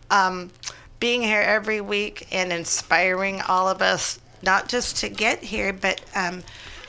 um, 0.09 0.53
being 1.01 1.23
here 1.23 1.43
every 1.43 1.81
week 1.81 2.29
and 2.31 2.53
inspiring 2.53 3.41
all 3.43 3.69
of 3.69 3.83
us, 3.83 4.21
not 4.45 4.69
just 4.69 4.99
to 4.99 5.09
get 5.09 5.43
here, 5.43 5.73
but 5.73 6.01
um, 6.15 6.45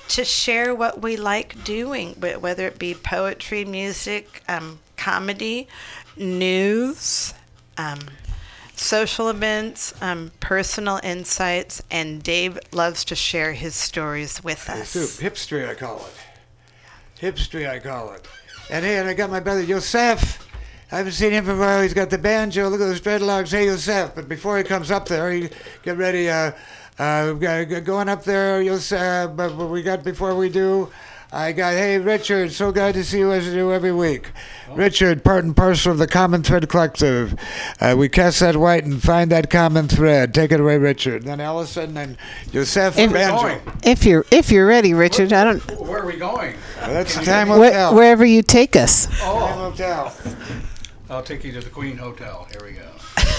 to 0.10 0.24
share 0.24 0.74
what 0.74 1.01
we 1.01 1.18
like 1.18 1.64
doing, 1.64 2.14
whether 2.14 2.68
it 2.68 2.80
be 2.80 2.93
poetry, 2.93 3.66
music, 3.66 4.43
um, 4.47 4.80
comedy, 4.95 5.68
news. 6.16 7.34
Um, 7.78 7.99
social 8.78 9.30
events, 9.30 9.93
um, 10.01 10.32
personal 10.39 10.99
insights, 11.03 11.82
and 11.91 12.22
Dave 12.24 12.60
loves 12.72 13.03
to 13.05 13.16
share 13.16 13.53
his 13.53 13.76
stories 13.76 14.43
with 14.43 14.70
us. 14.70 14.95
Hipstery, 15.20 15.68
I 15.68 15.74
call 15.74 15.97
it. 16.08 17.22
Hipstery, 17.22 17.68
I 17.70 17.80
call 17.80 18.14
it. 18.14 18.28
And 18.70 18.86
hey, 18.86 18.97
and 18.97 19.08
I 19.08 19.14
got 19.14 19.30
my 19.30 19.39
brother 19.39 19.64
Yosef. 19.64 20.43
I 20.91 20.97
haven't 20.97 21.14
seen 21.14 21.32
him 21.32 21.45
for 21.45 21.51
a 21.51 21.58
while. 21.58 21.82
He's 21.82 21.93
got 21.93 22.10
the 22.10 22.18
banjo. 22.18 22.70
Look 22.70 22.80
at 22.80 22.86
those 22.86 23.01
dreadlocks. 23.01 23.51
Hey, 23.51 23.66
Yosef. 23.66 24.14
But 24.16 24.30
before 24.30 24.58
he 24.58 24.64
comes 24.64 24.91
up 24.91 25.08
there, 25.08 25.32
he 25.32 25.49
get 25.84 25.97
ready. 25.97 26.30
Uh, 26.30 26.51
uh, 27.00 27.34
g- 27.34 27.66
g- 27.76 27.82
going 27.82 28.10
up 28.10 28.24
there, 28.24 28.62
you'll 28.62 28.76
Yosef. 28.76 29.36
But 29.36 29.56
what 29.56 29.70
we 29.70 29.82
got 29.84 30.04
before 30.04 30.36
we 30.36 30.50
do, 30.50 30.89
I 31.32 31.52
got. 31.52 31.74
Hey, 31.74 31.98
Richard. 32.00 32.52
So 32.52 32.72
glad 32.72 32.93
to 32.95 33.04
see 33.04 33.20
you 33.20 33.32
as 33.32 33.45
you 33.45 33.54
do 33.54 33.72
every 33.74 33.91
week. 33.91 34.32
Richard, 34.74 35.24
part 35.24 35.43
and 35.43 35.56
parcel 35.56 35.91
of 35.91 35.98
the 35.98 36.08
Common 36.08 36.43
Thread 36.43 36.68
Collective. 36.70 37.36
Uh, 37.80 37.95
we 37.98 38.10
cast 38.10 38.39
that 38.39 38.56
white 38.58 38.84
and 38.86 39.02
find 39.02 39.32
that 39.32 39.50
common 39.50 39.88
thread. 39.88 40.34
Take 40.34 40.52
it 40.52 40.60
away, 40.60 40.78
Richard. 40.78 41.24
Then 41.24 41.39
Allison 41.39 41.95
and 41.98 42.18
Yosef. 42.52 42.98
If- 42.98 43.12
banjo. 43.14 43.41
Going. 43.41 43.62
If 43.84 44.06
you're 44.06 44.26
if 44.32 44.52
you're 44.52 44.68
ready, 44.68 44.93
Richard, 44.93 45.32
I 45.34 45.43
don't 45.43 45.80
Where 45.80 46.02
are 46.02 46.06
we 46.06 46.18
going? 46.18 46.56
That's 46.80 47.16
the 47.16 47.24
time 47.26 47.50
will 47.50 47.64
wh- 47.64 47.72
tell. 47.72 47.93
wherever 47.95 48.26
you 48.26 48.41
take 48.41 48.76
us. 48.76 49.08
Oh. 49.22 49.39
Time 49.48 49.60
will 49.60 49.72
tell. 49.74 50.14
I'll 51.10 51.24
take 51.24 51.43
you 51.45 51.54
to 51.54 51.62
the 51.62 51.70
Queen 51.70 51.95
Hotel. 51.98 52.48
Here 52.52 52.62
we 52.66 52.74
go. 52.74 52.89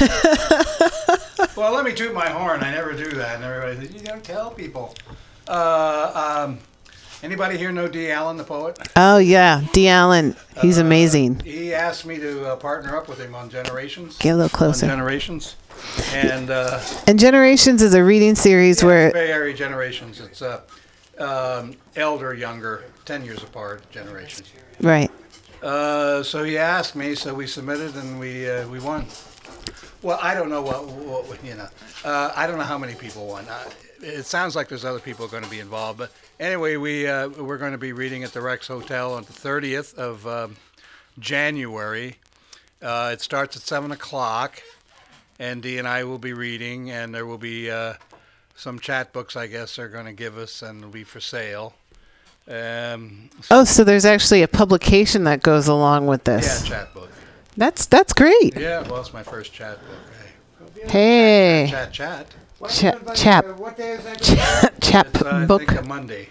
well, 1.56 1.72
let 1.72 1.84
me 1.84 1.92
toot 1.92 2.12
my 2.14 2.28
horn. 2.28 2.62
I 2.62 2.70
never 2.70 2.92
do 2.92 3.10
that. 3.10 3.36
And 3.36 3.44
everybody 3.44 3.86
says, 3.86 3.94
you 3.94 4.06
don't 4.06 4.22
tell 4.24 4.50
people. 4.50 4.94
Uh, 5.46 6.44
um, 6.46 6.58
anybody 7.22 7.56
here 7.56 7.72
know 7.72 7.88
D. 7.88 8.10
Allen, 8.10 8.36
the 8.36 8.44
poet? 8.44 8.78
Oh 8.96 9.18
yeah, 9.18 9.62
D. 9.72 9.88
Allen, 9.88 10.36
he's 10.60 10.78
amazing. 10.78 11.40
He 11.40 11.72
asked 11.74 12.04
me 12.06 12.18
to 12.18 12.52
uh, 12.52 12.56
partner 12.56 12.96
up 12.96 13.08
with 13.08 13.18
him 13.18 13.34
on 13.34 13.48
Generations. 13.50 14.18
Get 14.18 14.30
a 14.30 14.36
little 14.36 14.44
On 14.44 14.48
closer. 14.50 14.86
Generations. 14.86 15.56
And 16.12 16.50
uh, 16.50 16.80
And 17.06 17.18
Generations 17.18 17.82
is 17.82 17.94
a 17.94 18.02
reading 18.04 18.34
series 18.34 18.82
yeah, 18.82 18.86
where 18.86 19.06
it's 19.08 19.14
Bay 19.14 19.30
Area 19.30 19.54
Generations. 19.54 20.20
It's 20.20 20.42
uh, 20.42 20.60
um, 21.18 21.76
elder, 21.96 22.34
younger, 22.34 22.84
10 23.04 23.24
years 23.24 23.42
apart 23.42 23.88
generations. 23.90 24.52
right. 24.80 25.10
Uh, 25.62 26.22
so 26.22 26.44
he 26.44 26.56
asked 26.56 26.94
me, 26.94 27.16
so 27.16 27.34
we 27.34 27.44
submitted 27.46 27.96
and 27.96 28.20
we 28.20 28.48
uh, 28.48 28.68
we 28.68 28.78
won. 28.78 29.06
Well, 30.02 30.18
I 30.22 30.34
don't 30.34 30.48
know 30.50 30.62
what, 30.62 30.84
what 30.86 31.44
you 31.44 31.54
know. 31.54 31.68
Uh, 32.04 32.32
I 32.34 32.46
don't 32.46 32.58
know 32.58 32.64
how 32.64 32.78
many 32.78 32.94
people 32.94 33.26
won. 33.26 33.46
Uh, 33.48 33.64
it 34.00 34.24
sounds 34.26 34.54
like 34.54 34.68
there's 34.68 34.84
other 34.84 35.00
people 35.00 35.26
going 35.28 35.42
to 35.42 35.50
be 35.50 35.58
involved, 35.60 35.98
but 35.98 36.12
anyway, 36.38 36.76
we 36.76 37.06
uh, 37.08 37.28
we're 37.28 37.58
going 37.58 37.72
to 37.72 37.78
be 37.78 37.92
reading 37.92 38.22
at 38.24 38.32
the 38.32 38.40
Rex 38.40 38.68
Hotel 38.68 39.14
on 39.14 39.24
the 39.24 39.32
30th 39.32 39.94
of 39.96 40.26
um, 40.26 40.56
January. 41.18 42.16
Uh, 42.80 43.10
it 43.12 43.20
starts 43.20 43.56
at 43.56 43.62
seven 43.62 43.90
o'clock, 43.90 44.62
and 45.38 45.62
Dee 45.62 45.78
and 45.78 45.88
I 45.88 46.04
will 46.04 46.18
be 46.18 46.32
reading, 46.32 46.90
and 46.90 47.12
there 47.14 47.26
will 47.26 47.38
be 47.38 47.68
uh, 47.70 47.94
some 48.54 48.78
chat 48.78 49.12
books, 49.12 49.34
I 49.36 49.48
guess, 49.48 49.76
they're 49.76 49.88
going 49.88 50.06
to 50.06 50.12
give 50.12 50.38
us, 50.38 50.62
and 50.62 50.80
will 50.82 50.90
be 50.90 51.04
for 51.04 51.20
sale. 51.20 51.74
Um, 52.48 53.30
Oh, 53.50 53.64
so 53.64 53.84
there's 53.84 54.04
actually 54.04 54.42
a 54.42 54.48
publication 54.48 55.24
that 55.24 55.42
goes 55.42 55.68
along 55.68 56.06
with 56.06 56.24
this. 56.24 56.62
yeah, 56.64 56.68
chat 56.68 56.94
book. 56.94 57.10
That's 57.58 57.86
that's 57.86 58.12
great. 58.12 58.56
Yeah, 58.56 58.86
well, 58.88 59.00
it's 59.00 59.12
my 59.12 59.24
first 59.24 59.52
chat 59.52 59.78
book. 59.80 60.80
Hey. 60.88 61.66
Hey, 61.66 61.68
Chat, 61.70 61.92
chat. 61.92 62.26
Cha- 62.68 63.14
chap, 63.14 63.46
What 63.58 63.76
day 63.76 63.90
is 63.92 64.04
that? 64.04 64.20
Cha- 64.20 64.68
chap 64.80 65.06
It's, 65.08 65.22
uh, 65.22 65.28
I 65.28 65.44
book. 65.46 65.66
think 65.66 65.80
a 65.80 65.82
Monday. 65.82 66.28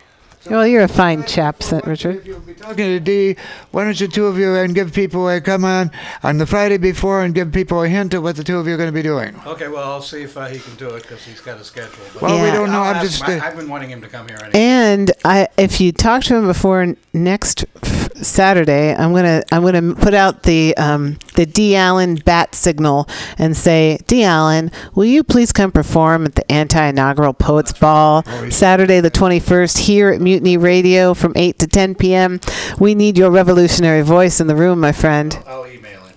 Well, 0.49 0.65
you're 0.65 0.83
a 0.83 0.87
fine 0.87 1.25
chap, 1.25 1.61
St. 1.61 1.85
Richard. 1.85 2.25
You'll 2.25 2.39
be 2.39 2.53
talking 2.53 2.77
to 2.85 2.99
Dee, 3.01 3.35
why 3.71 3.83
don't 3.83 3.99
you 3.99 4.07
two 4.07 4.27
of 4.27 4.37
you 4.37 4.55
and 4.55 4.73
give 4.73 4.93
people 4.93 5.27
a 5.27 5.41
come 5.41 5.65
on 5.65 5.91
on 6.23 6.37
the 6.37 6.45
Friday 6.45 6.77
before 6.77 7.21
and 7.23 7.35
give 7.35 7.51
people 7.51 7.83
a 7.83 7.89
hint 7.89 8.13
of 8.13 8.23
what 8.23 8.37
the 8.37 8.45
two 8.45 8.57
of 8.57 8.65
you 8.67 8.73
are 8.75 8.77
going 8.77 8.87
to 8.87 8.93
be 8.93 9.01
doing? 9.01 9.35
Okay, 9.45 9.67
well, 9.67 9.83
I'll 9.91 10.01
see 10.01 10.21
if 10.23 10.37
uh, 10.37 10.45
he 10.45 10.59
can 10.59 10.75
do 10.75 10.87
it 10.95 11.01
because 11.01 11.25
he's 11.25 11.41
got 11.41 11.59
a 11.59 11.63
schedule. 11.65 11.91
But 12.13 12.21
Well, 12.21 12.41
we 12.41 12.49
don't 12.51 12.71
know. 12.71 12.81
I'll 12.81 12.91
I'm 12.91 12.95
ask 12.97 13.07
just. 13.19 13.23
him. 13.23 13.41
uh, 13.41 13.43
I, 13.43 13.47
I've 13.49 13.57
been 13.57 13.67
wanting 13.67 13.89
him 13.89 14.01
to 14.01 14.07
come 14.07 14.29
here 14.29 14.37
anyway. 14.37 14.51
And 14.57 15.11
I, 15.25 15.49
if 15.57 15.81
you 15.81 15.91
talk 15.91 16.23
to 16.25 16.35
him 16.37 16.47
before 16.47 16.95
next 17.13 17.65
f- 17.83 18.06
Saturday, 18.21 18.95
I'm 18.95 19.13
gonna 19.13 19.43
I'm 19.51 19.63
gonna 19.63 19.95
put 19.95 20.13
out 20.13 20.43
the 20.43 20.75
um, 20.77 21.17
the 21.35 21.45
D 21.45 21.75
Allen 21.75 22.15
bat 22.15 22.55
signal 22.55 23.07
and 23.37 23.55
say, 23.55 23.99
D 24.07 24.23
Allen, 24.23 24.71
will 24.95 25.05
you 25.05 25.23
please 25.23 25.51
come 25.51 25.71
perform 25.71 26.25
at 26.25 26.35
the 26.35 26.49
anti-inaugural 26.51 27.33
Poets 27.33 27.73
Ball 27.73 28.23
Saturday 28.49 28.99
the 28.99 29.11
21st 29.11 29.77
here 29.79 30.09
at 30.09 30.21
Mutiny 30.21 30.57
Radio 30.57 31.13
from 31.13 31.33
8 31.35 31.59
to 31.59 31.67
10 31.67 31.95
p.m. 31.95 32.39
We 32.79 32.95
need 32.95 33.17
your 33.17 33.31
revolutionary 33.31 34.01
voice 34.01 34.39
in 34.39 34.47
the 34.47 34.55
room, 34.55 34.79
my 34.79 34.91
friend. 34.91 35.37
I'll 35.45 35.67
email 35.67 36.01
him. 36.01 36.15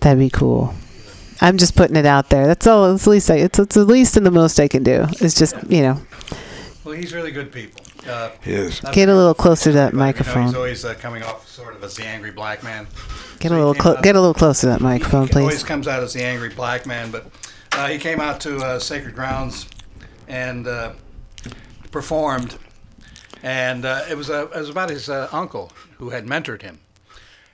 That'd 0.00 0.18
be 0.18 0.30
cool. 0.30 0.74
I'm 1.40 1.58
just 1.58 1.76
putting 1.76 1.96
it 1.96 2.06
out 2.06 2.30
there. 2.30 2.46
That's 2.46 2.66
all. 2.66 2.94
It's 2.94 3.04
the 3.04 3.10
least 3.10 3.30
I, 3.30 3.36
it's, 3.36 3.58
it's 3.58 3.74
the 3.74 3.84
least 3.84 4.16
and 4.16 4.24
the 4.24 4.30
most 4.30 4.58
I 4.58 4.68
can 4.68 4.82
do. 4.82 5.06
It's 5.20 5.34
just 5.34 5.54
you 5.70 5.82
know 5.82 6.00
Well, 6.84 6.94
he's 6.94 7.12
really 7.14 7.30
good 7.30 7.52
people. 7.52 7.82
Uh, 8.08 8.30
Yes. 8.44 8.80
Get 8.92 9.08
a 9.08 9.14
little 9.14 9.34
closer 9.34 9.64
to 9.70 9.72
that 9.72 9.88
everybody, 9.88 9.96
you 9.96 9.98
know, 9.98 10.06
microphone. 10.06 10.46
he's 10.46 10.54
always 10.54 10.84
uh, 10.84 10.94
coming 10.94 11.22
off 11.22 11.48
sort 11.48 11.74
of 11.74 11.82
as 11.84 11.96
the 11.96 12.04
angry 12.06 12.30
black 12.30 12.62
man. 12.62 12.86
Get 13.40 13.48
So 13.48 13.54
a 13.54 13.58
he 13.58 13.64
little 13.64 13.74
came 13.74 13.82
clo- 13.82 13.96
out- 13.96 14.02
get 14.02 14.16
a 14.16 14.20
little 14.20 14.34
closer 14.34 14.60
to 14.62 14.66
that 14.68 14.80
microphone, 14.80 15.26
please. 15.28 15.34
he 15.34 15.40
always 15.40 15.56
please. 15.58 15.64
comes 15.64 15.88
out 15.88 16.02
as 16.02 16.12
the 16.12 16.22
angry 16.22 16.48
black 16.50 16.86
man, 16.86 17.10
but 17.10 17.26
uh, 17.72 17.88
he 17.88 17.98
came 17.98 18.20
out 18.20 18.40
to 18.40 18.56
uh, 18.58 18.78
Sacred 18.78 19.14
Grounds 19.14 19.66
and 20.28 20.66
uh, 20.66 20.92
performed, 21.90 22.58
and 23.42 23.84
uh, 23.84 24.04
it 24.10 24.16
was 24.16 24.30
uh, 24.30 24.46
it 24.54 24.58
was 24.58 24.68
about 24.70 24.90
his 24.90 25.08
uh, 25.08 25.28
uncle 25.32 25.72
who 25.98 26.10
had 26.10 26.26
mentored 26.26 26.62
him, 26.62 26.78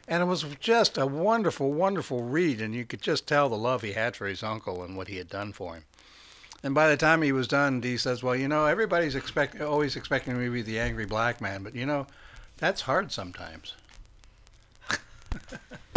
and 0.09 0.23
it 0.23 0.27
was 0.27 0.45
just 0.61 0.97
a 0.99 1.07
wonderful, 1.07 1.73
wonderful 1.73 2.23
read, 2.23 2.61
and 2.61 2.75
you 2.75 2.85
could 2.85 3.01
just 3.03 3.27
tell 3.27 3.49
the 3.49 3.57
love 3.57 3.83
he 3.83 3.93
had 3.93 4.17
for 4.17 4.27
his 4.27 4.43
uncle 4.43 4.83
and 4.83 4.97
what 4.97 5.09
he 5.09 5.17
had 5.17 5.29
done 5.29 5.53
for 5.53 5.75
him. 5.75 5.85
And 6.65 6.75
by 6.75 6.89
the 6.89 6.97
time 6.97 7.23
he 7.23 7.33
was 7.33 7.49
done, 7.49 7.81
Dee 7.81 7.97
says, 7.97 8.23
"Well, 8.23 8.37
you 8.37 8.47
know, 8.49 8.67
everybody's 8.67 9.15
expect 9.15 9.61
always 9.61 9.97
expecting 9.97 10.39
me 10.39 10.45
to 10.47 10.51
be 10.51 10.63
the 10.63 10.79
angry 10.79 11.07
black 11.07 11.41
man, 11.41 11.63
but 11.63 11.75
you 11.75 11.87
know, 11.87 12.07
that's 12.59 12.83
hard 12.83 13.13
sometimes. 13.13 13.75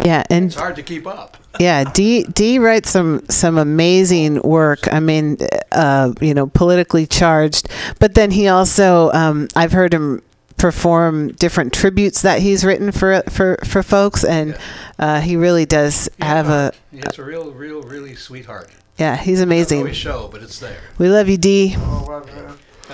Yeah, 0.04 0.22
and 0.30 0.46
It's 0.46 0.54
hard 0.54 0.76
to 0.76 0.82
keep 0.84 1.06
up." 1.06 1.36
yeah, 1.58 1.82
D 1.92 2.24
D 2.24 2.58
writes 2.58 2.90
some 2.90 3.24
some 3.28 3.58
amazing 3.58 4.40
work. 4.42 4.92
I 4.92 5.00
mean, 5.00 5.38
uh, 5.72 6.12
you 6.20 6.32
know, 6.34 6.46
politically 6.46 7.06
charged, 7.06 7.68
but 7.98 8.14
then 8.14 8.30
he 8.30 8.46
also 8.46 9.10
um, 9.12 9.48
I've 9.56 9.72
heard 9.72 9.92
him 9.92 10.22
perform 10.56 11.32
different 11.32 11.72
tributes 11.72 12.22
that 12.22 12.40
he's 12.40 12.64
written 12.64 12.92
for 12.92 13.22
for 13.28 13.58
for 13.64 13.82
folks, 13.82 14.24
and 14.24 14.56
uh, 14.98 15.20
he 15.20 15.36
really 15.36 15.66
does 15.66 16.08
have 16.20 16.48
a 16.48 16.72
He 16.90 16.98
has 16.98 17.18
a 17.18 17.24
real, 17.24 17.50
real, 17.52 17.82
really 17.82 18.14
sweetheart. 18.14 18.70
yeah. 18.98 19.16
He's 19.16 19.40
amazing. 19.40 19.80
always 19.80 19.96
show, 19.96 20.28
but 20.32 20.42
it's 20.42 20.58
there. 20.58 20.80
We 20.98 21.08
love 21.08 21.28
you, 21.28 21.36
D. 21.36 21.76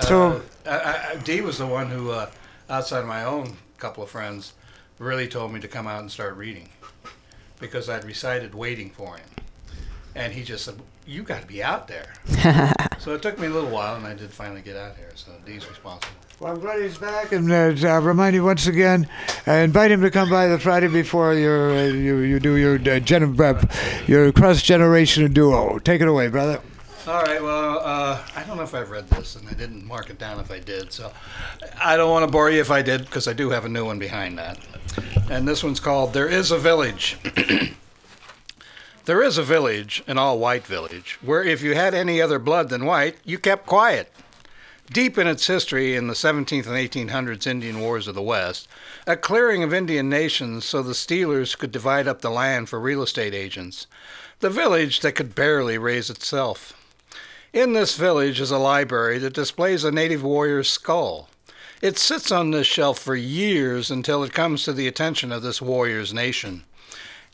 So- 0.01 0.41
uh, 0.65 0.69
I, 0.69 1.11
I, 1.11 1.15
Dee 1.17 1.41
was 1.41 1.57
the 1.57 1.67
one 1.67 1.89
who, 1.89 2.11
uh, 2.11 2.29
outside 2.69 2.99
of 2.99 3.05
my 3.07 3.25
own 3.25 3.57
couple 3.77 4.01
of 4.03 4.09
friends, 4.09 4.53
really 4.97 5.27
told 5.27 5.53
me 5.53 5.59
to 5.59 5.67
come 5.67 5.87
out 5.87 5.99
and 5.99 6.09
start 6.09 6.37
reading 6.37 6.69
because 7.59 7.89
I'd 7.89 8.05
recited 8.05 8.55
waiting 8.55 8.89
for 8.89 9.17
him, 9.17 9.27
and 10.15 10.31
he 10.33 10.41
just 10.43 10.63
said, 10.65 10.75
"You 11.05 11.23
got 11.23 11.41
to 11.41 11.47
be 11.47 11.61
out 11.61 11.87
there." 11.89 12.13
so 12.99 13.13
it 13.13 13.21
took 13.21 13.37
me 13.37 13.47
a 13.47 13.49
little 13.49 13.69
while, 13.69 13.95
and 13.95 14.05
I 14.07 14.13
did 14.13 14.31
finally 14.31 14.61
get 14.61 14.77
out 14.77 14.95
here. 14.95 15.11
So 15.15 15.31
Dee's 15.45 15.67
responsible. 15.67 16.15
Well, 16.39 16.53
I'm 16.53 16.59
glad 16.59 16.81
he's 16.81 16.97
back, 16.97 17.31
and 17.31 17.51
uh, 17.51 17.87
I'll 17.87 18.01
remind 18.01 18.35
you 18.35 18.43
once 18.43 18.65
again, 18.65 19.07
uh, 19.47 19.51
invite 19.51 19.91
him 19.91 20.01
to 20.01 20.09
come 20.09 20.29
by 20.29 20.47
the 20.47 20.57
Friday 20.57 20.87
before 20.87 21.35
your 21.35 21.71
uh, 21.71 21.85
you 21.85 22.17
you 22.17 22.39
do 22.39 22.55
your 22.55 22.75
uh, 22.75 22.99
gen- 22.99 23.39
uh, 23.39 23.61
your 24.07 24.31
cross 24.31 24.61
generation 24.61 25.31
duo. 25.31 25.77
Take 25.79 26.01
it 26.01 26.07
away, 26.07 26.27
brother. 26.29 26.59
All 27.07 27.21
right. 27.21 27.41
Well, 27.41 27.79
uh, 27.83 28.21
I 28.35 28.43
don't 28.43 28.57
know 28.57 28.63
if 28.63 28.73
I've 28.73 28.89
read 28.89 29.09
this, 29.09 29.35
and 29.35 29.47
I 29.47 29.53
didn't 29.53 29.85
mark 29.85 30.09
it 30.09 30.17
down 30.17 30.39
if 30.39 30.49
I 30.49 30.59
did. 30.59 30.91
So 30.91 31.13
I 31.81 31.95
don't 31.97 32.09
want 32.09 32.25
to 32.25 32.31
bore 32.31 32.49
you 32.49 32.59
if 32.59 32.71
I 32.71 32.81
did, 32.81 33.01
because 33.05 33.27
I 33.27 33.33
do 33.33 33.51
have 33.51 33.65
a 33.65 33.69
new 33.69 33.85
one 33.85 33.99
behind 33.99 34.37
that. 34.39 34.57
And 35.29 35.47
this 35.47 35.63
one's 35.63 35.79
called 35.79 36.13
"There 36.13 36.27
Is 36.27 36.49
a 36.49 36.57
Village." 36.57 37.17
there 39.05 39.21
is 39.21 39.37
a 39.37 39.43
village, 39.43 40.03
an 40.07 40.17
all-white 40.17 40.65
village, 40.65 41.19
where 41.21 41.43
if 41.43 41.61
you 41.61 41.75
had 41.75 41.93
any 41.93 42.19
other 42.21 42.39
blood 42.39 42.69
than 42.69 42.85
white, 42.85 43.17
you 43.23 43.37
kept 43.37 43.67
quiet. 43.67 44.11
Deep 44.93 45.17
in 45.17 45.25
its 45.25 45.47
history 45.47 45.95
in 45.95 46.05
the 46.05 46.13
17th 46.13 46.67
and 46.67 47.09
1800s 47.09 47.47
Indian 47.47 47.79
Wars 47.79 48.07
of 48.07 48.13
the 48.13 48.21
West, 48.21 48.67
a 49.07 49.17
clearing 49.17 49.63
of 49.63 49.73
Indian 49.73 50.07
nations 50.07 50.65
so 50.65 50.83
the 50.83 50.93
stealers 50.93 51.55
could 51.55 51.71
divide 51.71 52.07
up 52.07 52.21
the 52.21 52.29
land 52.29 52.69
for 52.69 52.79
real 52.79 53.01
estate 53.01 53.33
agents. 53.33 53.87
The 54.41 54.51
village 54.51 54.99
that 54.99 55.15
could 55.15 55.33
barely 55.33 55.79
raise 55.79 56.11
itself. 56.11 56.79
In 57.53 57.73
this 57.73 57.97
village 57.97 58.39
is 58.39 58.51
a 58.51 58.59
library 58.59 59.17
that 59.17 59.33
displays 59.33 59.83
a 59.83 59.91
native 59.91 60.21
warrior's 60.21 60.69
skull. 60.69 61.27
It 61.81 61.97
sits 61.97 62.31
on 62.31 62.51
this 62.51 62.67
shelf 62.67 62.99
for 62.99 63.15
years 63.15 63.89
until 63.89 64.23
it 64.23 64.31
comes 64.31 64.63
to 64.65 64.73
the 64.73 64.87
attention 64.87 65.31
of 65.31 65.41
this 65.41 65.59
warrior's 65.59 66.13
nation. 66.13 66.65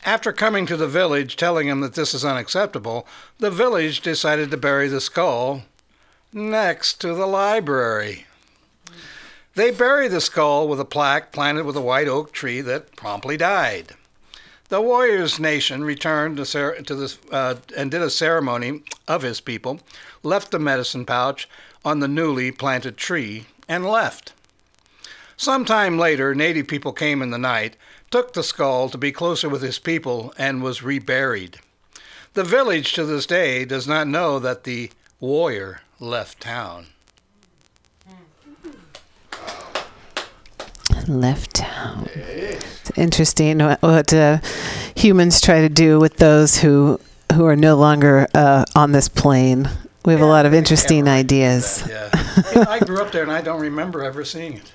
After 0.05 0.32
coming 0.32 0.66
to 0.68 0.78
the 0.78 0.88
village 0.88 1.36
telling 1.36 1.68
him 1.68 1.82
that 1.82 1.95
this 1.95 2.14
is 2.14 2.24
unacceptable, 2.24 3.05
the 3.39 3.51
village 3.51 3.99
decided 3.99 4.49
to 4.51 4.55
bury 4.55 4.88
the 4.88 5.01
skull 5.01 5.64
next 6.34 7.02
to 7.02 7.14
the 7.14 7.26
library. 7.26 8.26
They 9.56 9.72
bury 9.72 10.08
the 10.08 10.22
skull 10.22 10.68
with 10.68 10.80
a 10.80 10.86
plaque 10.86 11.32
planted 11.32 11.66
with 11.66 11.76
a 11.76 11.82
white 11.82 12.08
oak 12.08 12.32
tree 12.32 12.62
that 12.62 12.96
promptly 12.96 13.36
died. 13.36 13.94
The 14.70 14.80
warrior's 14.80 15.40
nation 15.40 15.84
returned 15.84 16.38
to, 16.38 16.46
cer- 16.46 16.82
to 16.84 17.10
uh, 17.32 17.56
and 17.76 17.90
did 17.90 18.04
a 18.04 18.12
ceremony 18.12 18.84
of 19.08 19.24
his 19.24 19.42
people, 19.42 19.80
left 20.22 20.52
the 20.52 20.60
medicine 20.60 21.06
pouch 21.06 21.50
on 21.84 22.00
the 22.00 22.08
newly 22.08 22.52
planted 22.52 22.96
tree, 22.96 23.48
and 23.68 23.86
left. 23.86 24.34
Some 25.36 25.66
time 25.66 25.98
later, 25.98 26.36
native 26.36 26.68
people 26.68 26.92
came 26.92 27.22
in 27.22 27.32
the 27.32 27.38
night, 27.38 27.76
took 28.12 28.34
the 28.34 28.44
skull 28.44 28.90
to 28.90 28.98
be 28.98 29.12
closer 29.12 29.50
with 29.50 29.62
his 29.62 29.80
people, 29.80 30.34
and 30.38 30.62
was 30.62 30.84
reburied. 30.84 31.60
The 32.34 32.44
village 32.44 32.94
to 32.94 33.06
this 33.06 33.26
day 33.26 33.66
does 33.66 33.88
not 33.88 34.08
know 34.08 34.38
that 34.38 34.66
the 34.66 34.92
warrior 35.20 35.82
left 36.00 36.39
town. 36.41 36.88
left 41.08 41.56
town. 41.56 42.08
It's 42.16 42.91
interesting 42.95 43.60
what, 43.60 43.82
what 43.82 44.14
uh, 44.14 44.39
humans 44.95 45.41
try 45.41 45.62
to 45.62 45.70
do 45.70 46.00
with 46.00 46.18
those 46.18 46.58
who 46.60 47.00
who 47.34 47.45
are 47.45 47.56
no 47.56 47.76
longer 47.76 48.28
uh, 48.34 48.66
on 48.76 48.91
this 48.91 49.08
plane. 49.08 49.70
We 50.06 50.14
have 50.14 50.22
a 50.22 50.26
lot 50.26 50.45
of 50.45 50.54
interesting 50.54 51.08
ideas. 51.08 51.84
Yeah, 51.88 52.10
You 52.54 52.64
know, 52.64 52.70
I 52.70 52.80
grew 52.80 53.02
up 53.02 53.12
there, 53.12 53.22
and 53.24 53.32
I 53.32 53.41
don't 53.41 53.62
remember 53.62 54.04
ever 54.04 54.24
seeing 54.24 54.54
it. 54.54 54.72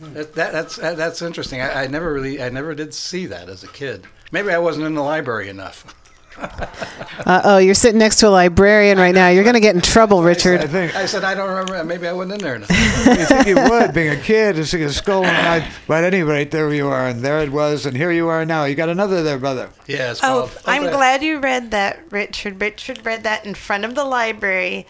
That, 0.00 0.34
that, 0.34 0.52
that's 0.52 0.76
that, 0.76 0.96
that's 0.96 1.22
interesting. 1.22 1.60
I, 1.60 1.84
I 1.84 1.86
never 1.86 2.12
really, 2.12 2.42
I 2.42 2.48
never 2.48 2.74
did 2.74 2.94
see 2.94 3.26
that 3.26 3.48
as 3.48 3.62
a 3.62 3.68
kid. 3.68 4.04
Maybe 4.30 4.50
I 4.50 4.58
wasn't 4.58 4.86
in 4.86 4.94
the 4.94 5.02
library 5.02 5.48
enough. 5.48 5.94
Uh, 6.38 7.40
oh, 7.44 7.58
you're 7.58 7.74
sitting 7.74 7.98
next 7.98 8.16
to 8.16 8.28
a 8.28 8.30
librarian 8.30 8.98
right 8.98 9.14
now. 9.14 9.28
You're 9.28 9.44
going 9.44 9.54
to 9.54 9.60
get 9.60 9.74
in 9.74 9.80
trouble, 9.80 10.20
I 10.20 10.24
Richard. 10.24 10.68
think 10.70 10.94
I 10.96 11.06
said 11.06 11.24
I 11.24 11.34
don't 11.34 11.48
remember. 11.48 11.84
Maybe 11.84 12.08
I 12.08 12.12
wasn't 12.12 12.34
in 12.34 12.40
there 12.40 12.56
enough. 12.56 12.70
you 13.06 13.24
think 13.26 13.46
you 13.46 13.54
would, 13.56 13.94
being 13.94 14.08
a 14.10 14.16
kid, 14.16 14.56
to 14.56 14.66
see 14.66 14.82
a 14.82 14.90
skull. 14.90 15.24
And 15.24 15.46
I, 15.62 15.70
but 15.86 16.04
at 16.04 16.12
any 16.12 16.22
rate, 16.22 16.50
there 16.50 16.72
you 16.72 16.88
are, 16.88 17.06
and 17.08 17.20
there 17.20 17.40
it 17.40 17.52
was, 17.52 17.86
and 17.86 17.96
here 17.96 18.10
you 18.10 18.28
are 18.28 18.44
now. 18.44 18.64
You 18.64 18.74
got 18.74 18.88
another 18.88 19.22
there, 19.22 19.38
brother. 19.38 19.70
Yeah, 19.86 20.14
Oh, 20.22 20.50
called. 20.50 20.58
I'm 20.66 20.84
okay. 20.84 20.92
glad 20.92 21.22
you 21.22 21.38
read 21.38 21.70
that, 21.70 22.00
Richard. 22.10 22.60
Richard 22.60 23.04
read 23.04 23.22
that 23.24 23.44
in 23.44 23.54
front 23.54 23.84
of 23.84 23.94
the 23.94 24.04
library 24.04 24.86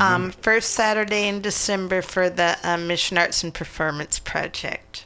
um, 0.00 0.30
first 0.30 0.70
Saturday 0.70 1.28
in 1.28 1.40
December 1.40 2.02
for 2.02 2.28
the 2.30 2.58
um, 2.62 2.86
Mission 2.86 3.18
Arts 3.18 3.42
and 3.42 3.52
Performance 3.52 4.18
Project. 4.18 5.03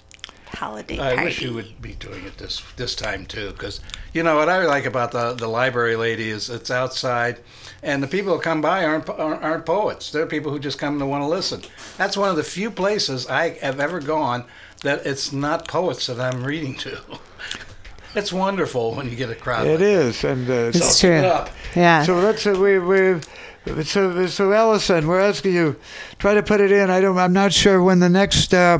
Holiday 0.48 0.98
I 0.98 1.10
party. 1.14 1.24
wish 1.24 1.42
you 1.42 1.54
would 1.54 1.80
be 1.82 1.92
doing 1.94 2.24
it 2.24 2.38
this 2.38 2.62
this 2.76 2.94
time 2.94 3.26
too, 3.26 3.50
because 3.52 3.80
you 4.12 4.22
know 4.22 4.36
what 4.36 4.48
I 4.48 4.64
like 4.66 4.86
about 4.86 5.12
the 5.12 5.34
the 5.34 5.48
library 5.48 5.96
lady 5.96 6.30
is 6.30 6.48
it's 6.50 6.70
outside, 6.70 7.40
and 7.82 8.02
the 8.02 8.06
people 8.08 8.34
who 8.34 8.40
come 8.40 8.60
by 8.60 8.84
aren't 8.84 9.08
aren't, 9.08 9.42
aren't 9.42 9.66
poets. 9.66 10.10
They're 10.10 10.26
people 10.26 10.50
who 10.52 10.58
just 10.58 10.78
come 10.78 10.98
to 10.98 11.06
want 11.06 11.22
to 11.22 11.26
listen. 11.28 11.62
That's 11.96 12.16
one 12.16 12.30
of 12.30 12.36
the 12.36 12.42
few 12.44 12.70
places 12.70 13.26
I 13.28 13.50
have 13.60 13.78
ever 13.80 14.00
gone 14.00 14.44
that 14.82 15.06
it's 15.06 15.32
not 15.32 15.66
poets 15.68 16.06
that 16.06 16.20
I'm 16.20 16.44
reading 16.44 16.74
to. 16.76 17.00
It's 18.14 18.32
wonderful 18.32 18.94
when 18.94 19.08
you 19.10 19.16
get 19.16 19.28
a 19.30 19.34
crowd. 19.34 19.66
It 19.66 19.72
like 19.72 19.80
is, 19.82 20.24
and 20.24 20.48
uh, 20.48 20.72
It's 20.74 20.78
So 20.78 21.08
keep 21.08 21.10
true. 21.10 21.18
it 21.18 21.24
up. 21.26 21.50
Yeah. 21.76 22.02
So 22.04 22.18
let's 22.18 22.46
uh, 22.46 22.52
we 22.58 22.78
we 22.78 23.20
so 23.84 24.26
so 24.26 24.50
Ellison, 24.50 25.06
we're 25.06 25.20
asking 25.20 25.52
you 25.54 25.76
try 26.18 26.32
to 26.34 26.42
put 26.42 26.60
it 26.62 26.72
in. 26.72 26.88
I 26.88 27.00
don't. 27.02 27.18
I'm 27.18 27.34
not 27.34 27.52
sure 27.52 27.82
when 27.82 27.98
the 28.00 28.08
next. 28.08 28.54
Uh, 28.54 28.78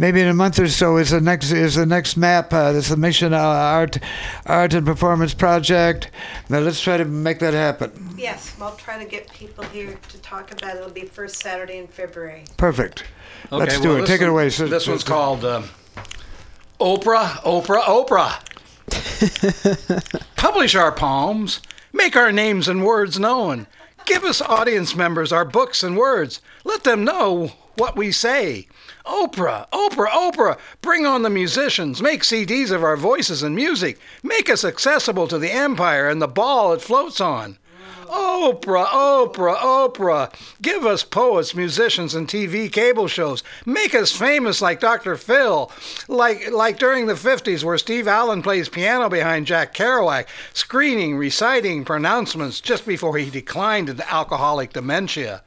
Maybe 0.00 0.22
in 0.22 0.28
a 0.28 0.34
month 0.34 0.58
or 0.58 0.66
so 0.66 0.96
is 0.96 1.10
the 1.10 1.20
next 1.20 1.52
is 1.52 1.74
the 1.74 1.84
next 1.84 2.16
MAPP. 2.16 2.54
Uh, 2.54 2.72
the 2.72 2.82
submission 2.82 3.34
uh, 3.34 3.38
art, 3.38 3.98
art 4.46 4.72
and 4.72 4.86
performance 4.86 5.34
project. 5.34 6.10
Now 6.48 6.60
let's 6.60 6.80
try 6.80 6.96
to 6.96 7.04
make 7.04 7.38
that 7.40 7.52
happen. 7.52 8.14
Yes, 8.16 8.56
we'll 8.58 8.74
try 8.76 8.98
to 8.98 9.04
get 9.04 9.30
people 9.34 9.62
here 9.64 9.98
to 10.08 10.18
talk 10.22 10.52
about 10.52 10.76
it. 10.76 10.78
It'll 10.78 10.90
be 10.90 11.02
first 11.04 11.42
Saturday 11.42 11.76
in 11.76 11.86
February. 11.86 12.44
Perfect. 12.56 13.04
Okay, 13.52 13.56
let's 13.56 13.78
do 13.78 13.88
well, 13.88 13.98
it. 13.98 14.00
this 14.00 14.08
Take 14.08 14.22
it 14.22 14.30
away. 14.30 14.48
So- 14.48 14.68
this 14.68 14.86
so- 14.86 14.92
one's 14.92 15.04
called 15.04 15.44
um, 15.44 15.64
Oprah, 16.80 17.42
Oprah, 17.42 17.82
Oprah. 17.82 18.40
Publish 20.36 20.74
our 20.74 20.92
poems. 20.92 21.60
Make 21.92 22.16
our 22.16 22.32
names 22.32 22.68
and 22.68 22.86
words 22.86 23.18
known. 23.18 23.66
Give 24.06 24.24
us 24.24 24.40
audience 24.40 24.96
members 24.96 25.30
our 25.30 25.44
books 25.44 25.82
and 25.82 25.94
words. 25.94 26.40
Let 26.64 26.84
them 26.84 27.04
know 27.04 27.48
what 27.76 27.96
we 27.96 28.12
say. 28.12 28.66
Oprah, 29.10 29.68
Oprah, 29.70 30.08
Oprah, 30.08 30.58
bring 30.82 31.04
on 31.04 31.22
the 31.22 31.30
musicians. 31.30 32.00
Make 32.00 32.22
CDs 32.22 32.70
of 32.70 32.84
our 32.84 32.96
voices 32.96 33.42
and 33.42 33.56
music. 33.56 33.98
Make 34.22 34.48
us 34.48 34.64
accessible 34.64 35.26
to 35.26 35.36
the 35.36 35.50
empire 35.50 36.08
and 36.08 36.22
the 36.22 36.28
ball 36.28 36.72
it 36.72 36.80
floats 36.80 37.20
on. 37.20 37.58
Oprah, 38.06 38.86
Oprah, 38.86 39.56
Oprah. 39.56 40.32
Give 40.62 40.86
us 40.86 41.02
poets, 41.02 41.56
musicians, 41.56 42.14
and 42.14 42.28
TV 42.28 42.70
cable 42.70 43.08
shows. 43.08 43.42
Make 43.66 43.96
us 43.96 44.12
famous 44.16 44.62
like 44.62 44.78
Dr. 44.78 45.16
Phil, 45.16 45.72
like 46.06 46.50
like 46.52 46.78
during 46.78 47.06
the 47.06 47.14
50s 47.14 47.64
where 47.64 47.78
Steve 47.78 48.06
Allen 48.06 48.42
plays 48.42 48.68
piano 48.68 49.08
behind 49.08 49.46
Jack 49.46 49.74
Kerouac, 49.74 50.26
screening, 50.52 51.16
reciting 51.16 51.84
pronouncements 51.84 52.60
just 52.60 52.86
before 52.86 53.16
he 53.16 53.28
declined 53.28 53.88
into 53.88 54.12
alcoholic 54.12 54.72
dementia. 54.72 55.42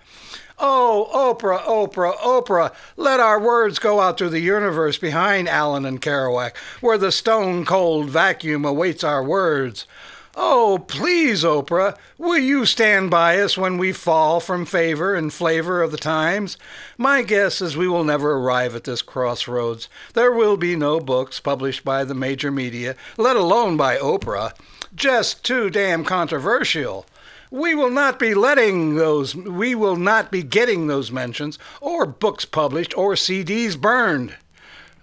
Oh, 0.59 1.09
Oprah, 1.13 1.61
Oprah, 1.63 2.15
Oprah, 2.17 2.73
let 2.95 3.19
our 3.19 3.39
words 3.39 3.79
go 3.79 3.99
out 3.99 4.17
through 4.17 4.29
the 4.29 4.39
universe 4.39 4.97
behind 4.97 5.49
Allen 5.49 5.85
and 5.85 6.01
Kerouac, 6.01 6.55
where 6.79 6.97
the 6.97 7.11
stone 7.11 7.65
cold 7.65 8.09
vacuum 8.09 8.63
awaits 8.63 9.03
our 9.03 9.23
words. 9.23 9.87
Oh, 10.35 10.83
please, 10.87 11.43
Oprah, 11.43 11.95
will 12.17 12.39
you 12.39 12.65
stand 12.65 13.11
by 13.11 13.39
us 13.39 13.55
when 13.55 13.77
we 13.77 13.91
fall 13.91 14.39
from 14.39 14.65
favor 14.65 15.13
and 15.13 15.31
flavor 15.31 15.83
of 15.83 15.91
the 15.91 15.97
times? 15.97 16.57
My 16.97 17.21
guess 17.21 17.61
is 17.61 17.77
we 17.77 17.87
will 17.87 18.03
never 18.03 18.33
arrive 18.33 18.75
at 18.75 18.83
this 18.83 19.03
crossroads. 19.03 19.89
There 20.15 20.31
will 20.31 20.57
be 20.57 20.75
no 20.75 20.99
books 20.99 21.39
published 21.39 21.83
by 21.83 22.03
the 22.03 22.15
major 22.15 22.51
media, 22.51 22.95
let 23.15 23.35
alone 23.35 23.77
by 23.77 23.97
Oprah. 23.97 24.53
Just 24.95 25.43
too 25.43 25.69
damn 25.69 26.03
controversial. 26.03 27.05
We 27.53 27.75
will 27.75 27.91
not 27.91 28.17
be 28.17 28.33
letting 28.33 28.95
those, 28.95 29.35
we 29.35 29.75
will 29.75 29.95
not 29.95 30.31
be 30.31 30.41
getting 30.41 30.87
those 30.87 31.11
mentions, 31.11 31.59
or 31.81 32.07
books 32.07 32.45
published, 32.45 32.97
or 32.97 33.13
CDs 33.13 33.79
burned. 33.79 34.35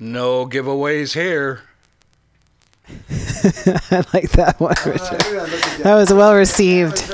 No 0.00 0.46
giveaways 0.46 1.14
here. 1.14 1.60
I 2.88 4.04
like 4.12 4.32
that 4.32 4.56
one, 4.58 4.74
Richard. 4.84 5.20
That 5.84 5.94
was 5.94 6.12
well 6.12 6.34
received. 6.34 6.96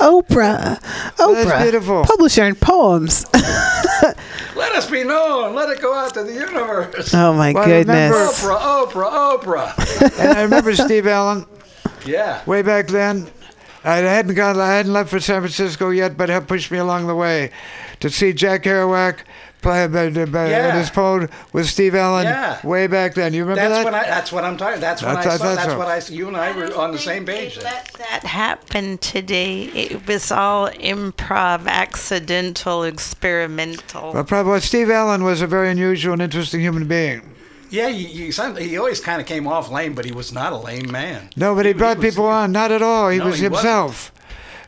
Oprah. 0.00 0.80
Oprah. 1.16 1.62
beautiful. 1.62 2.02
Publisher 2.04 2.46
in 2.46 2.56
poems. 2.56 3.26
Let 4.56 4.72
us 4.74 4.90
be 4.90 5.04
known. 5.04 5.54
Let 5.54 5.68
it 5.68 5.80
go 5.80 5.94
out 5.94 6.14
to 6.14 6.24
the 6.24 6.32
universe. 6.32 7.14
Oh 7.14 7.32
my 7.32 7.52
Well, 7.52 7.64
goodness. 7.64 8.42
Oprah, 8.42 8.58
Oprah, 8.88 9.38
Oprah. 9.38 10.18
and 10.18 10.36
I 10.36 10.42
remember 10.42 10.74
Steve 10.74 11.06
Allen 11.06 11.46
Yeah. 12.04 12.42
way 12.44 12.62
back 12.62 12.88
then. 12.88 13.30
I 13.88 13.96
hadn't 13.96 14.34
gone. 14.34 14.58
I 14.60 14.74
hadn't 14.74 14.92
left 14.92 15.10
for 15.10 15.20
San 15.20 15.40
Francisco 15.40 15.90
yet, 15.90 16.16
but 16.16 16.28
helped 16.28 16.48
push 16.48 16.70
me 16.70 16.78
along 16.78 17.06
the 17.06 17.14
way 17.14 17.50
to 18.00 18.10
see 18.10 18.32
Jack 18.32 18.64
Kerouac 18.64 19.18
play 19.62 19.82
uh, 19.84 19.88
uh, 19.88 20.46
Yeah. 20.48 20.78
his 20.78 20.88
poem 20.90 21.28
with 21.52 21.66
Steve 21.66 21.94
Allen 21.94 22.24
Yeah. 22.26 22.64
way 22.64 22.86
back 22.86 23.14
then. 23.14 23.32
You 23.34 23.42
remember 23.44 23.62
That's 23.68 23.78
that? 23.78 23.84
when 23.84 23.94
I. 23.94 24.04
That's 24.04 24.30
what 24.30 24.44
I'm 24.44 24.56
talking. 24.56 24.80
That's 24.80 25.02
when 25.02 25.14
That's- 25.14 25.34
I 25.34 25.36
saw. 25.38 25.44
that's 25.44 25.56
That's 25.56 25.68
what- 25.70 25.78
what 25.78 26.10
I. 26.10 26.14
You 26.14 26.28
and 26.28 26.36
I 26.36 26.52
were 26.52 26.72
on 26.76 26.92
the 26.92 26.98
same 26.98 27.24
page. 27.24 27.58
Let 27.62 27.90
that 27.98 28.24
happen 28.24 28.98
today. 28.98 29.62
It 29.74 30.06
was 30.06 30.30
all 30.30 30.68
improv, 30.70 31.66
accidental, 31.66 32.84
experimental. 32.84 34.12
well, 34.12 34.24
probably 34.24 34.52
well, 34.52 34.60
Steve 34.60 34.90
Allen 34.90 35.24
was 35.24 35.40
a 35.40 35.46
very 35.46 35.70
unusual 35.70 36.12
and 36.12 36.22
interesting 36.22 36.60
human 36.60 36.86
being. 36.86 37.22
Yeah, 37.70 37.88
you, 37.88 38.08
you, 38.08 38.32
some- 38.32 38.56
he 38.56 38.78
always 38.78 39.00
kind 39.00 39.20
of 39.20 39.26
came 39.26 39.46
off 39.46 39.70
lame, 39.70 39.94
but 39.94 40.04
he 40.04 40.12
was 40.12 40.32
not 40.32 40.52
a 40.52 40.56
lame 40.56 40.90
man. 40.90 41.30
No, 41.36 41.54
but 41.54 41.66
he 41.66 41.72
brought 41.72 41.98
was- 41.98 42.06
people 42.14 42.26
on. 42.26 42.52
Not 42.52 42.72
at 42.72 42.82
all. 42.82 43.08
He 43.10 43.18
No, 43.18 43.26
was 43.26 43.38
he 43.38 43.48
wasn't. 43.48 43.64
himself. 43.66 44.12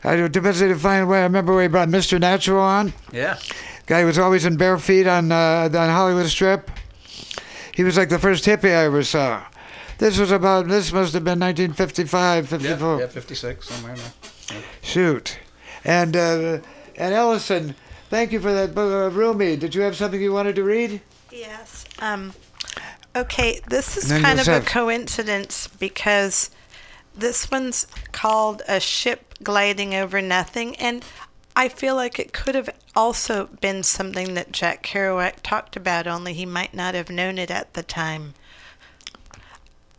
I 0.03 0.15
don't 0.15 0.31
depends 0.31 0.61
on 0.61 0.69
the 0.69 1.05
way. 1.07 1.19
I 1.19 1.23
remember 1.23 1.53
when 1.53 1.63
he 1.63 1.67
brought 1.67 1.87
Mr. 1.87 2.19
Natural 2.19 2.59
on. 2.61 2.93
Yeah. 3.11 3.37
Guy 3.85 4.03
was 4.03 4.17
always 4.17 4.45
in 4.45 4.57
bare 4.57 4.77
feet 4.79 5.05
on 5.07 5.31
uh, 5.31 5.65
on 5.71 5.89
Hollywood 5.89 6.25
Strip. 6.27 6.71
He 7.75 7.83
was 7.83 7.97
like 7.97 8.09
the 8.09 8.17
first 8.19 8.45
hippie 8.45 8.65
I 8.75 8.85
ever 8.85 9.03
saw. 9.03 9.43
This 9.99 10.17
was 10.17 10.31
about. 10.31 10.67
This 10.67 10.91
must 10.91 11.13
have 11.13 11.23
been 11.23 11.39
1955, 11.39 12.47
54. 12.49 12.99
yeah, 12.99 13.07
56 13.07 13.67
somewhere. 13.67 13.93
in 13.93 13.99
there. 13.99 14.61
Shoot, 14.81 15.37
and 15.85 16.15
uh, 16.17 16.59
and 16.95 17.13
Ellison, 17.13 17.75
thank 18.09 18.31
you 18.31 18.39
for 18.39 18.51
that 18.51 18.73
book, 18.73 18.91
uh, 19.13 19.15
Rumi. 19.15 19.55
Did 19.55 19.75
you 19.75 19.81
have 19.81 19.95
something 19.95 20.19
you 20.19 20.33
wanted 20.33 20.55
to 20.55 20.63
read? 20.63 21.01
Yes. 21.31 21.85
Um, 21.99 22.33
okay, 23.15 23.61
this 23.67 23.97
is 23.97 24.11
kind 24.21 24.39
of 24.39 24.47
a 24.47 24.61
coincidence 24.61 25.67
because 25.67 26.51
this 27.15 27.51
one's 27.51 27.87
called 28.11 28.61
A 28.67 28.79
Ship 28.79 29.35
Gliding 29.43 29.93
Over 29.93 30.21
Nothing, 30.21 30.75
and 30.77 31.03
I 31.55 31.67
feel 31.67 31.95
like 31.95 32.19
it 32.19 32.33
could 32.33 32.55
have 32.55 32.69
also 32.95 33.47
been 33.59 33.83
something 33.83 34.33
that 34.35 34.51
Jack 34.51 34.83
Kerouac 34.83 35.37
talked 35.43 35.75
about, 35.75 36.07
only 36.07 36.33
he 36.33 36.45
might 36.45 36.73
not 36.73 36.95
have 36.95 37.09
known 37.09 37.37
it 37.37 37.51
at 37.51 37.73
the 37.73 37.83
time. 37.83 38.33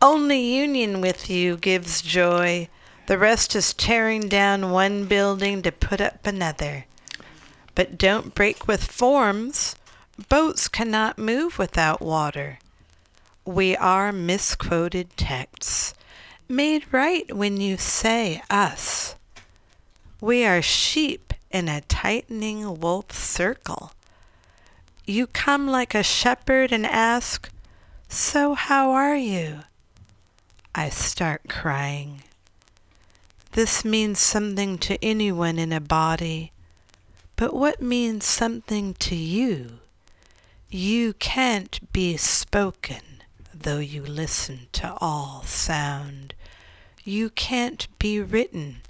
Only 0.01 0.41
union 0.41 0.99
with 0.99 1.29
you 1.29 1.55
gives 1.55 2.01
joy. 2.01 2.67
The 3.07 3.17
rest 3.17 3.55
is 3.55 3.73
tearing 3.73 4.27
down 4.27 4.71
one 4.71 5.05
building 5.05 5.61
to 5.61 5.71
put 5.71 6.01
up 6.01 6.25
another. 6.25 6.85
But 7.75 7.97
don't 7.97 8.35
break 8.35 8.67
with 8.67 8.83
forms. 8.83 9.75
Boats 10.29 10.67
cannot 10.67 11.17
move 11.17 11.57
without 11.57 12.01
water. 12.01 12.59
We 13.45 13.75
are 13.75 14.13
misquoted 14.13 15.17
texts, 15.17 15.93
made 16.47 16.85
right 16.93 17.35
when 17.35 17.59
you 17.59 17.75
say 17.75 18.41
us. 18.49 19.15
We 20.21 20.45
are 20.45 20.61
sheep 20.61 21.33
in 21.51 21.67
a 21.67 21.81
tightening 21.81 22.79
wolf 22.79 23.11
circle. 23.11 23.91
You 25.05 25.27
come 25.27 25.67
like 25.67 25.93
a 25.93 26.03
shepherd 26.03 26.71
and 26.71 26.85
ask, 26.85 27.49
So 28.07 28.53
how 28.53 28.91
are 28.91 29.17
you? 29.17 29.59
I 30.73 30.87
start 30.87 31.41
crying. 31.49 32.23
This 33.51 33.83
means 33.83 34.19
something 34.19 34.77
to 34.79 35.03
anyone 35.03 35.59
in 35.59 35.73
a 35.73 35.81
body, 35.81 36.53
but 37.35 37.53
what 37.53 37.81
means 37.81 38.25
something 38.25 38.93
to 38.95 39.15
you? 39.15 39.79
You 40.69 41.13
can't 41.13 41.91
be 41.91 42.17
spoken, 42.17 43.12
though 43.63 43.79
you 43.79 44.03
listen 44.03 44.67
to 44.73 44.95
all 45.01 45.41
sound. 45.45 46.33
You 47.03 47.29
can't 47.29 47.87
be 47.97 48.19
written, 48.19 48.81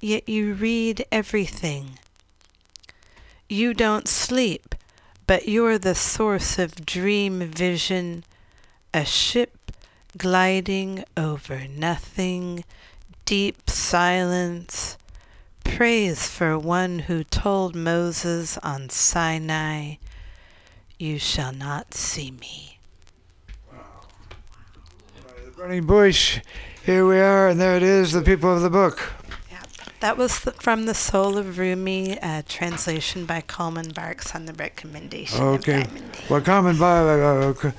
yet 0.00 0.28
you 0.28 0.54
read 0.54 1.04
everything. 1.12 1.98
You 3.48 3.74
don't 3.74 4.08
sleep, 4.08 4.74
but 5.26 5.48
you're 5.48 5.78
the 5.78 5.94
source 5.94 6.58
of 6.58 6.86
dream 6.86 7.40
vision, 7.40 8.24
a 8.94 9.04
ship 9.04 9.72
gliding 10.16 11.04
over 11.16 11.66
nothing, 11.68 12.64
deep 13.24 13.68
silence. 13.68 14.96
Praise 15.64 16.28
for 16.28 16.58
one 16.58 17.00
who 17.00 17.22
told 17.24 17.74
Moses 17.74 18.56
on 18.58 18.88
Sinai, 18.88 19.96
You 20.98 21.18
shall 21.18 21.52
not 21.52 21.92
see 21.92 22.30
me. 22.30 22.75
Burning 25.56 25.86
bush. 25.86 26.40
Here 26.84 27.06
we 27.06 27.18
are, 27.18 27.48
and 27.48 27.58
there 27.58 27.76
it 27.78 27.82
is. 27.82 28.12
The 28.12 28.20
people 28.20 28.54
of 28.54 28.60
the 28.60 28.68
book. 28.68 29.12
Yep. 29.50 29.66
That 30.00 30.18
was 30.18 30.40
the, 30.40 30.52
from 30.52 30.84
The 30.84 30.92
Soul 30.92 31.38
of 31.38 31.56
Rumi, 31.56 32.20
uh, 32.20 32.42
translation 32.46 33.24
by 33.24 33.40
Coleman 33.40 33.88
Barks 33.88 34.34
on 34.34 34.44
the 34.44 34.52
recommendation. 34.52 35.38
of 35.40 35.60
Okay. 35.60 35.84
Diamond 35.84 36.16
Well, 36.28 36.42
Coleman 36.42 36.76
Barks, 36.78 37.64
uh, 37.64 37.72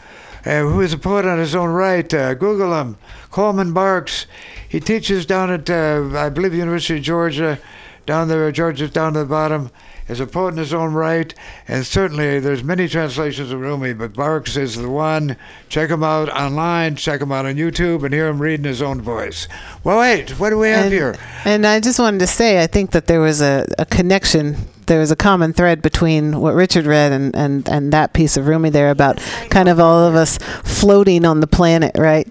uh, 0.49 0.61
who 0.61 0.81
is 0.81 0.91
a 0.93 0.97
poet 0.97 1.25
on 1.25 1.37
his 1.37 1.53
own 1.53 1.69
right, 1.69 2.11
uh, 2.11 2.33
Google 2.33 2.73
him. 2.81 2.97
Coleman 3.29 3.73
Barks. 3.73 4.25
He 4.67 4.79
teaches 4.79 5.27
down 5.27 5.51
at, 5.51 5.69
uh, 5.69 6.09
I 6.15 6.29
believe, 6.29 6.55
University 6.55 6.97
of 6.97 7.03
Georgia, 7.03 7.59
down 8.07 8.27
there, 8.27 8.51
Georgia's 8.51 8.89
down 8.89 9.13
to 9.13 9.19
the 9.19 9.25
bottom. 9.25 9.69
Is 10.07 10.21
a 10.21 10.27
poet 10.27 10.53
in 10.53 10.57
his 10.57 10.73
own 10.73 10.93
right, 10.93 11.33
and 11.67 11.85
certainly 11.85 12.39
there's 12.39 12.63
many 12.63 12.87
translations 12.87 13.51
of 13.51 13.59
Rumi, 13.59 13.93
but 13.93 14.13
Barks 14.13 14.55
is 14.55 14.77
the 14.77 14.89
one. 14.89 15.35
Check 15.67 15.89
him 15.89 16.01
out 16.01 16.29
online, 16.29 16.95
check 16.95 17.21
him 17.21 17.33
out 17.33 17.45
on 17.45 17.55
YouTube, 17.55 18.03
and 18.03 18.13
hear 18.13 18.27
him 18.27 18.41
read 18.41 18.61
in 18.61 18.63
his 18.63 18.81
own 18.81 19.01
voice. 19.01 19.49
Well, 19.83 19.99
wait, 19.99 20.31
what 20.39 20.51
do 20.51 20.59
we 20.59 20.69
have 20.69 20.85
and, 20.85 20.93
here? 20.93 21.15
and 21.43 21.67
I 21.67 21.81
just 21.81 21.99
wanted 21.99 22.19
to 22.19 22.27
say, 22.27 22.63
I 22.63 22.67
think 22.67 22.91
that 22.91 23.07
there 23.07 23.19
was 23.19 23.41
a, 23.41 23.67
a 23.77 23.85
connection. 23.85 24.55
There 24.85 24.99
was 24.99 25.11
a 25.11 25.17
common 25.17 25.51
thread 25.51 25.81
between 25.81 26.39
what 26.39 26.53
Richard 26.53 26.85
read 26.85 27.11
and, 27.11 27.35
and, 27.35 27.67
and 27.67 27.91
that 27.91 28.13
piece 28.13 28.37
of 28.37 28.47
Rumi 28.47 28.69
there 28.69 28.91
about 28.91 29.17
kind 29.49 29.67
of 29.67 29.77
all 29.77 30.07
of 30.07 30.15
us 30.15 30.37
floating 30.63 31.25
on 31.25 31.41
the 31.41 31.47
planet, 31.47 31.91
right? 31.97 32.29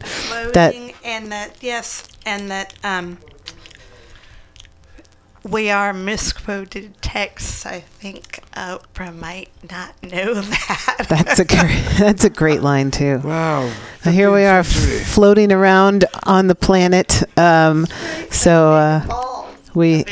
That 0.55 0.73
Floating, 0.73 0.95
and 1.05 1.31
that, 1.31 1.63
yes, 1.63 2.09
and 2.25 2.51
that 2.51 2.73
um, 2.83 3.19
we 5.49 5.71
are 5.71 5.93
misquoted 5.93 7.01
texts. 7.01 7.65
I 7.67 7.81
think 7.81 8.41
Oprah 8.57 9.17
might 9.17 9.51
not 9.71 10.01
know 10.03 10.35
that. 10.41 11.07
that's 11.09 11.39
a 11.39 11.45
great, 11.45 11.85
that's 11.99 12.25
a 12.25 12.31
great 12.31 12.63
line 12.63 12.91
too. 12.91 13.19
Wow. 13.19 13.73
So 14.03 14.11
here 14.11 14.33
we 14.33 14.45
are, 14.45 14.61
f- 14.61 14.67
floating 15.07 15.53
around 15.53 16.05
on 16.25 16.49
the 16.49 16.55
planet. 16.55 17.23
Um, 17.39 17.87
so 18.31 18.73
uh, 18.73 19.47
we, 19.75 20.05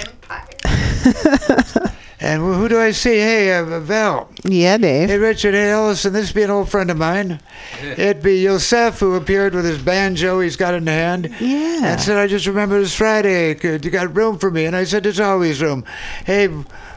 And 2.25 2.41
who 2.41 2.55
who 2.55 2.69
do 2.71 2.81
I 2.81 2.93
see? 2.93 3.17
Hey, 3.19 3.53
uh, 3.53 3.81
Val. 3.81 4.31
yeah, 4.45 4.79
Dave. 4.79 5.11
Hey, 5.11 5.19
Richard. 5.19 5.53
Hey, 5.53 5.71
Ellison. 5.71 6.15
This 6.15 6.33
be 6.33 6.43
an 6.43 6.51
old 6.51 6.71
friend 6.71 6.91
of 6.91 6.97
mine. 6.97 7.39
It'd 7.83 8.23
be 8.23 8.39
Yosef 8.41 8.99
who 8.99 9.15
appeared 9.15 9.55
with 9.55 9.67
his 9.67 9.77
banjo 9.83 10.41
he's 10.41 10.57
got 10.57 10.73
in 10.73 10.87
hand. 10.87 11.35
Yeah. 11.39 11.85
And 11.93 12.01
said, 12.01 12.17
I 12.17 12.27
just 12.27 12.47
remembered 12.47 12.81
it's 12.83 12.95
Friday. 12.95 13.55
Could- 13.55 13.85
You 13.85 13.91
got 13.91 14.17
room 14.17 14.39
for 14.39 14.51
me? 14.51 14.65
And 14.65 14.75
I 14.75 14.85
said, 14.85 15.03
There's 15.03 15.21
always 15.21 15.61
room. 15.61 15.85
Hey, 16.25 16.49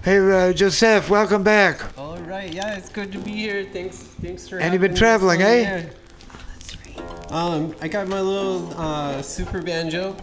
hey, 0.06 0.18
uh, 0.50 0.54
Joseph, 0.54 1.10
welcome 1.10 1.44
back. 1.44 1.82
All 1.98 2.18
right, 2.20 2.54
yeah, 2.54 2.76
it's 2.78 2.88
good 2.90 3.12
to 3.12 3.18
be 3.20 3.32
here. 3.32 3.66
Thanks, 3.74 3.98
thanks 3.98 4.48
for. 4.48 4.60
And 4.60 4.72
you've 4.72 4.82
been 4.82 4.96
traveling, 4.96 5.42
So, 5.42 5.46
eh? 5.48 5.62
yeah. 6.96 7.04
Um, 7.32 7.76
I 7.82 7.90
got 7.90 8.08
my 8.08 8.22
little 8.22 8.74
uh, 8.80 9.22
super 9.22 9.62
banjo, 9.62 10.16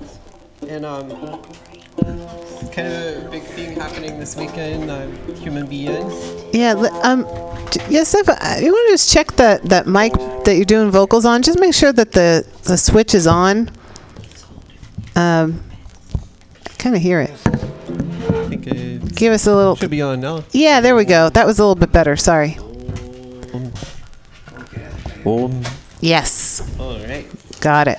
and 0.66 0.86
um, 0.86 1.10
it's 1.10 1.58
kind 1.96 2.88
of 2.88 3.26
a 3.26 3.28
big 3.30 3.42
thing 3.42 3.76
happening 3.76 4.18
this 4.18 4.36
weekend. 4.36 4.90
Uh, 4.90 5.06
human 5.34 5.66
beings. 5.66 6.12
Yeah, 6.52 6.72
um, 7.02 7.24
j- 7.70 7.80
yes, 7.88 8.14
if 8.14 8.28
uh, 8.28 8.34
you 8.60 8.72
want 8.72 8.88
to 8.88 8.92
just 8.94 9.12
check 9.12 9.32
that 9.36 9.62
that 9.64 9.86
mic 9.86 10.12
that 10.44 10.56
you're 10.56 10.64
doing 10.64 10.90
vocals 10.90 11.24
on, 11.24 11.42
just 11.42 11.58
make 11.60 11.74
sure 11.74 11.92
that 11.92 12.12
the 12.12 12.46
the 12.64 12.76
switch 12.76 13.14
is 13.14 13.26
on. 13.26 13.70
Um, 15.16 15.62
kind 16.78 16.96
of 16.96 17.02
hear 17.02 17.20
it. 17.20 17.30
It 18.52 19.14
Give 19.14 19.32
us 19.32 19.46
a 19.46 19.54
little. 19.54 19.76
should 19.76 19.90
be 19.90 20.02
on 20.02 20.20
now. 20.20 20.42
Yeah, 20.52 20.80
there 20.80 20.96
we 20.96 21.04
go. 21.04 21.30
That 21.30 21.46
was 21.46 21.58
a 21.58 21.62
little 21.62 21.76
bit 21.76 21.92
better. 21.92 22.16
Sorry. 22.16 22.58
Um, 25.26 25.62
Yes, 26.00 26.60
all 26.78 26.98
right. 26.98 27.24
got 27.60 27.88
it. 27.88 27.98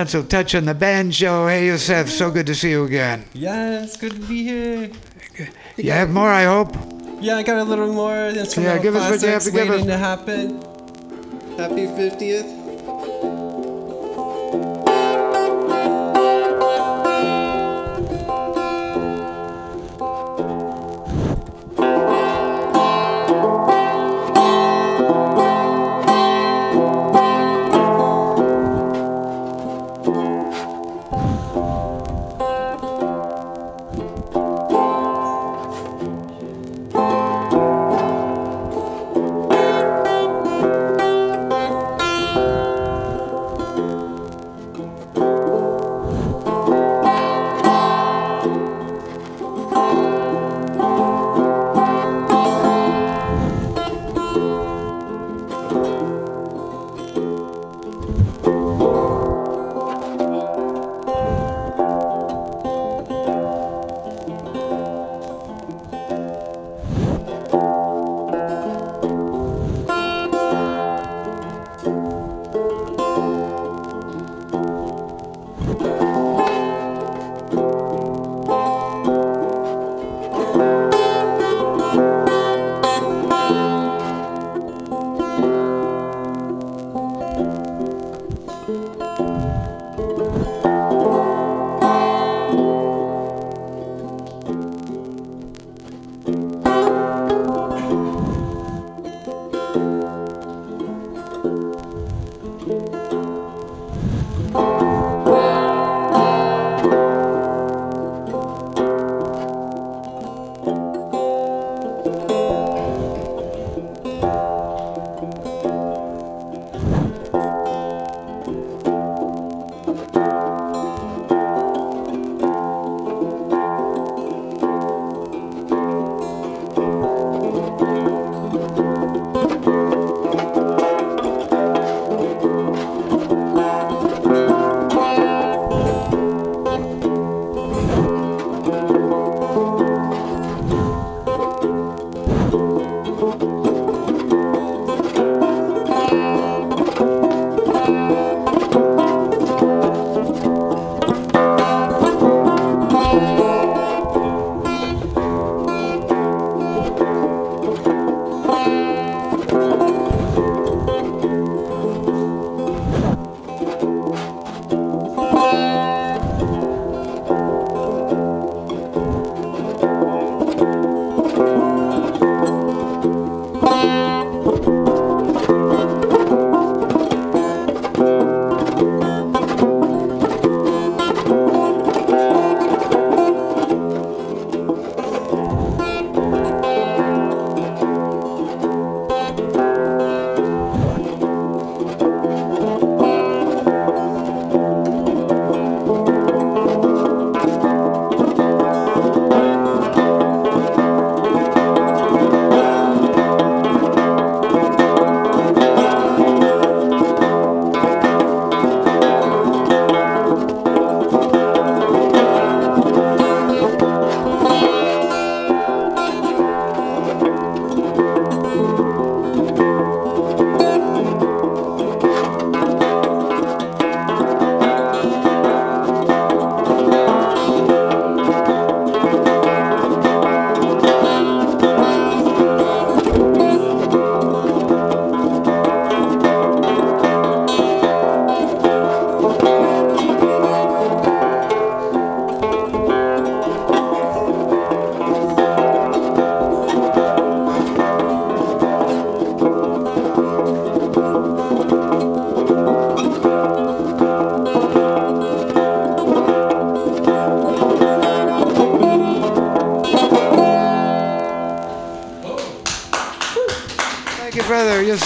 Gentle 0.00 0.22
touch 0.24 0.54
on 0.54 0.64
the 0.64 0.72
banjo. 0.72 1.46
Hey, 1.46 1.66
Yosef, 1.66 2.08
so 2.08 2.30
good 2.30 2.46
to 2.46 2.54
see 2.54 2.70
you 2.70 2.84
again. 2.84 3.22
Yes, 3.34 3.98
good 3.98 4.12
to 4.12 4.18
be 4.20 4.42
here. 4.44 4.90
You 5.76 5.90
have 5.92 6.08
more, 6.08 6.30
I 6.30 6.44
hope? 6.44 6.74
Yeah, 7.20 7.36
I 7.36 7.42
got 7.42 7.58
a 7.58 7.64
little 7.64 7.92
more 7.92 8.28
instrumental 8.28 8.76
Yeah, 8.76 8.82
give 8.82 8.96
us 8.96 9.10
what 9.10 9.20
you 9.20 9.28
have 9.28 9.42
to 9.42 9.50
give 9.50 9.68
us. 9.68 9.84
to 9.84 9.98
happen. 9.98 10.62
Happy 11.58 11.84
50th. 11.84 12.59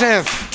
Yosef. 0.05 0.51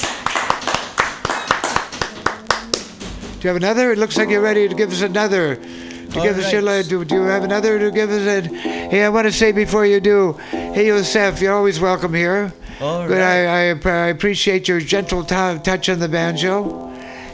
Do 3.39 3.47
you 3.47 3.47
have 3.47 3.55
another? 3.55 3.91
It 3.91 3.97
looks 3.97 4.15
like 4.17 4.29
you're 4.29 4.41
ready 4.41 4.67
to 4.67 4.75
give 4.75 4.91
us 4.91 5.01
another. 5.01 5.55
To 5.55 6.21
give 6.21 6.37
us 6.37 6.51
your, 6.51 6.61
right. 6.63 6.87
do, 6.87 7.03
do 7.03 7.15
you 7.15 7.21
have 7.21 7.43
another 7.43 7.79
to 7.79 7.91
give 7.91 8.11
us? 8.11 8.27
A, 8.27 8.41
hey, 8.41 9.03
I 9.03 9.09
want 9.09 9.25
to 9.25 9.31
say 9.31 9.51
before 9.51 9.85
you 9.85 9.99
do, 9.99 10.33
hey 10.51 10.87
Yosef, 10.87 11.41
you're 11.41 11.53
always 11.53 11.79
welcome 11.79 12.13
here. 12.13 12.53
All 12.79 13.07
Good. 13.07 13.17
right. 13.17 13.45
I, 13.45 13.69
I, 13.71 14.05
I 14.05 14.07
appreciate 14.09 14.67
your 14.67 14.79
gentle 14.79 15.23
t- 15.23 15.29
touch 15.29 15.89
on 15.89 15.99
the 15.99 16.09
banjo, 16.09 16.87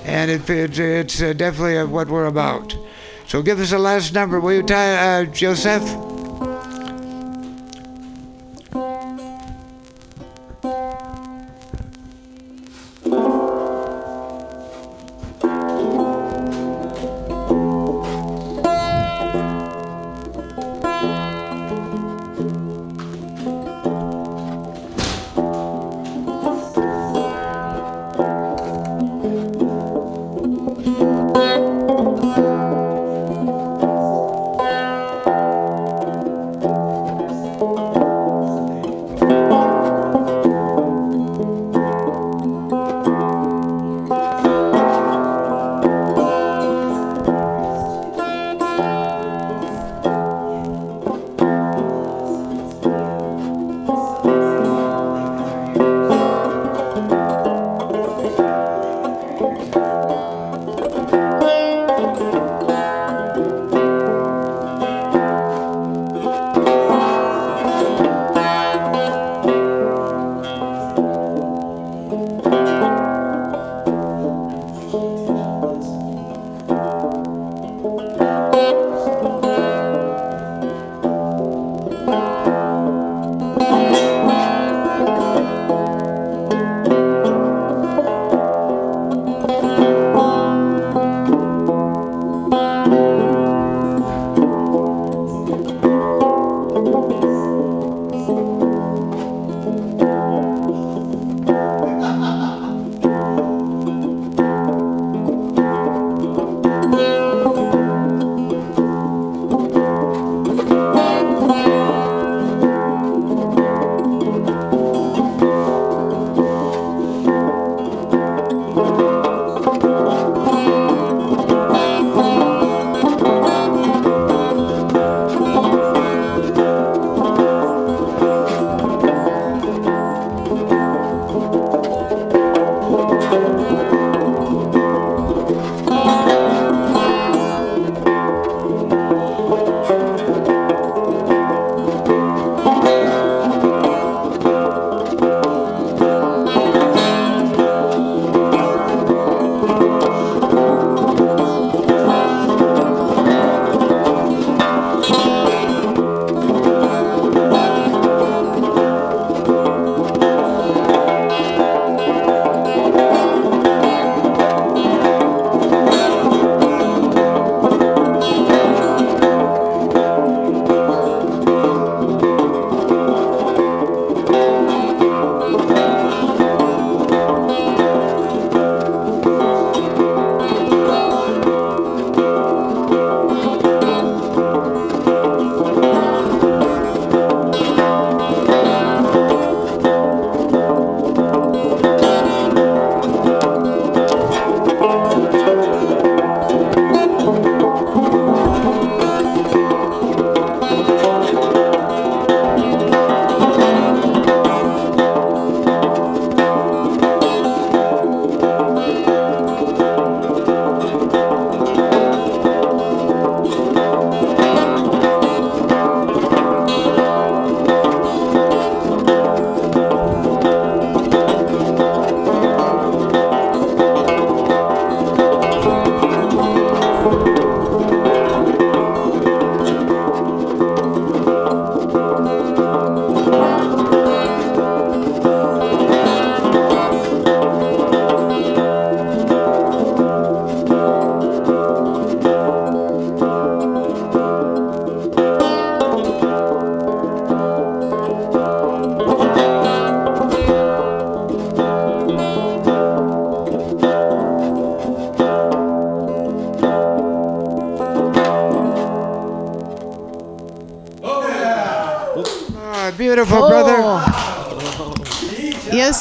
and 0.03 0.31
it, 0.31 0.49
it, 0.49 0.79
it's 0.79 1.21
uh, 1.21 1.33
definitely 1.33 1.77
uh, 1.77 1.85
what 1.85 2.07
we're 2.07 2.25
about. 2.27 2.77
So 3.27 3.41
give 3.41 3.59
us 3.59 3.71
the 3.71 3.79
last 3.79 4.13
number, 4.13 4.39
will 4.39 4.53
you, 4.53 4.63
Ty, 4.63 5.21
uh, 5.21 5.25
Joseph? 5.25 6.04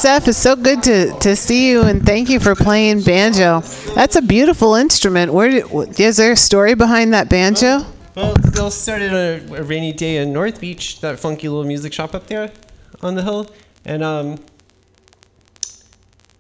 Yosef, 0.05 0.29
it's 0.29 0.37
so 0.37 0.55
good 0.55 0.83
to, 0.83 1.19
to 1.21 1.35
see 1.35 1.71
you 1.71 1.81
and 1.81 2.05
thank 2.05 2.29
you 2.29 2.39
for 2.39 2.55
playing 2.55 3.01
banjo. 3.01 3.61
That's 3.95 4.17
a 4.17 4.21
beautiful 4.21 4.75
instrument. 4.75 5.33
Where 5.33 5.49
did, 5.49 5.99
is 5.99 6.19
there 6.19 6.33
a 6.33 6.37
story 6.37 6.75
behind 6.75 7.15
that 7.15 7.31
banjo? 7.31 7.87
Well, 8.15 8.35
they 8.35 8.61
all 8.61 8.71
started 8.71 9.15
a, 9.15 9.55
a 9.55 9.63
rainy 9.63 9.95
day 9.95 10.19
in 10.19 10.31
North 10.31 10.61
Beach, 10.61 11.01
that 11.01 11.19
funky 11.19 11.49
little 11.49 11.65
music 11.65 11.95
shop 11.95 12.15
up 12.15 12.27
there 12.27 12.53
on 13.01 13.15
the 13.15 13.23
hill, 13.23 13.51
and 13.87 14.05
um, 14.05 14.39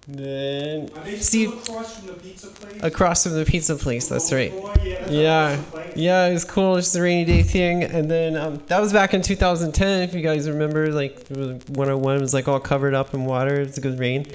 Then 0.07 0.91
see 1.23 1.47
across 1.47 3.23
from 3.23 3.33
the 3.33 3.47
pizza 3.47 3.77
place. 3.77 4.09
That's 4.09 4.31
right. 4.31 4.53
Yeah, 5.09 5.59
yeah, 5.97 6.27
it 6.27 6.33
was 6.33 6.45
cool. 6.45 6.77
It's 6.77 6.87
just 6.89 6.97
a 6.97 7.03
rainy 7.03 7.25
day 7.25 7.43
thing, 7.43 7.83
and 7.85 8.11
then 8.11 8.37
um, 8.37 8.63
that 8.67 8.81
was 8.81 8.93
back 8.93 9.15
in 9.15 9.23
2010. 9.23 10.03
If 10.03 10.15
you 10.15 10.21
guys 10.23 10.49
remember, 10.49 10.93
like 10.93 11.27
101 11.29 12.21
was 12.21 12.35
like 12.35 12.49
all 12.49 12.61
covered 12.61 12.95
up 12.95 13.15
in 13.15 13.25
water. 13.25 13.61
It's 13.61 13.79
a 13.79 13.81
good 13.81 13.99
rain. 13.99 14.27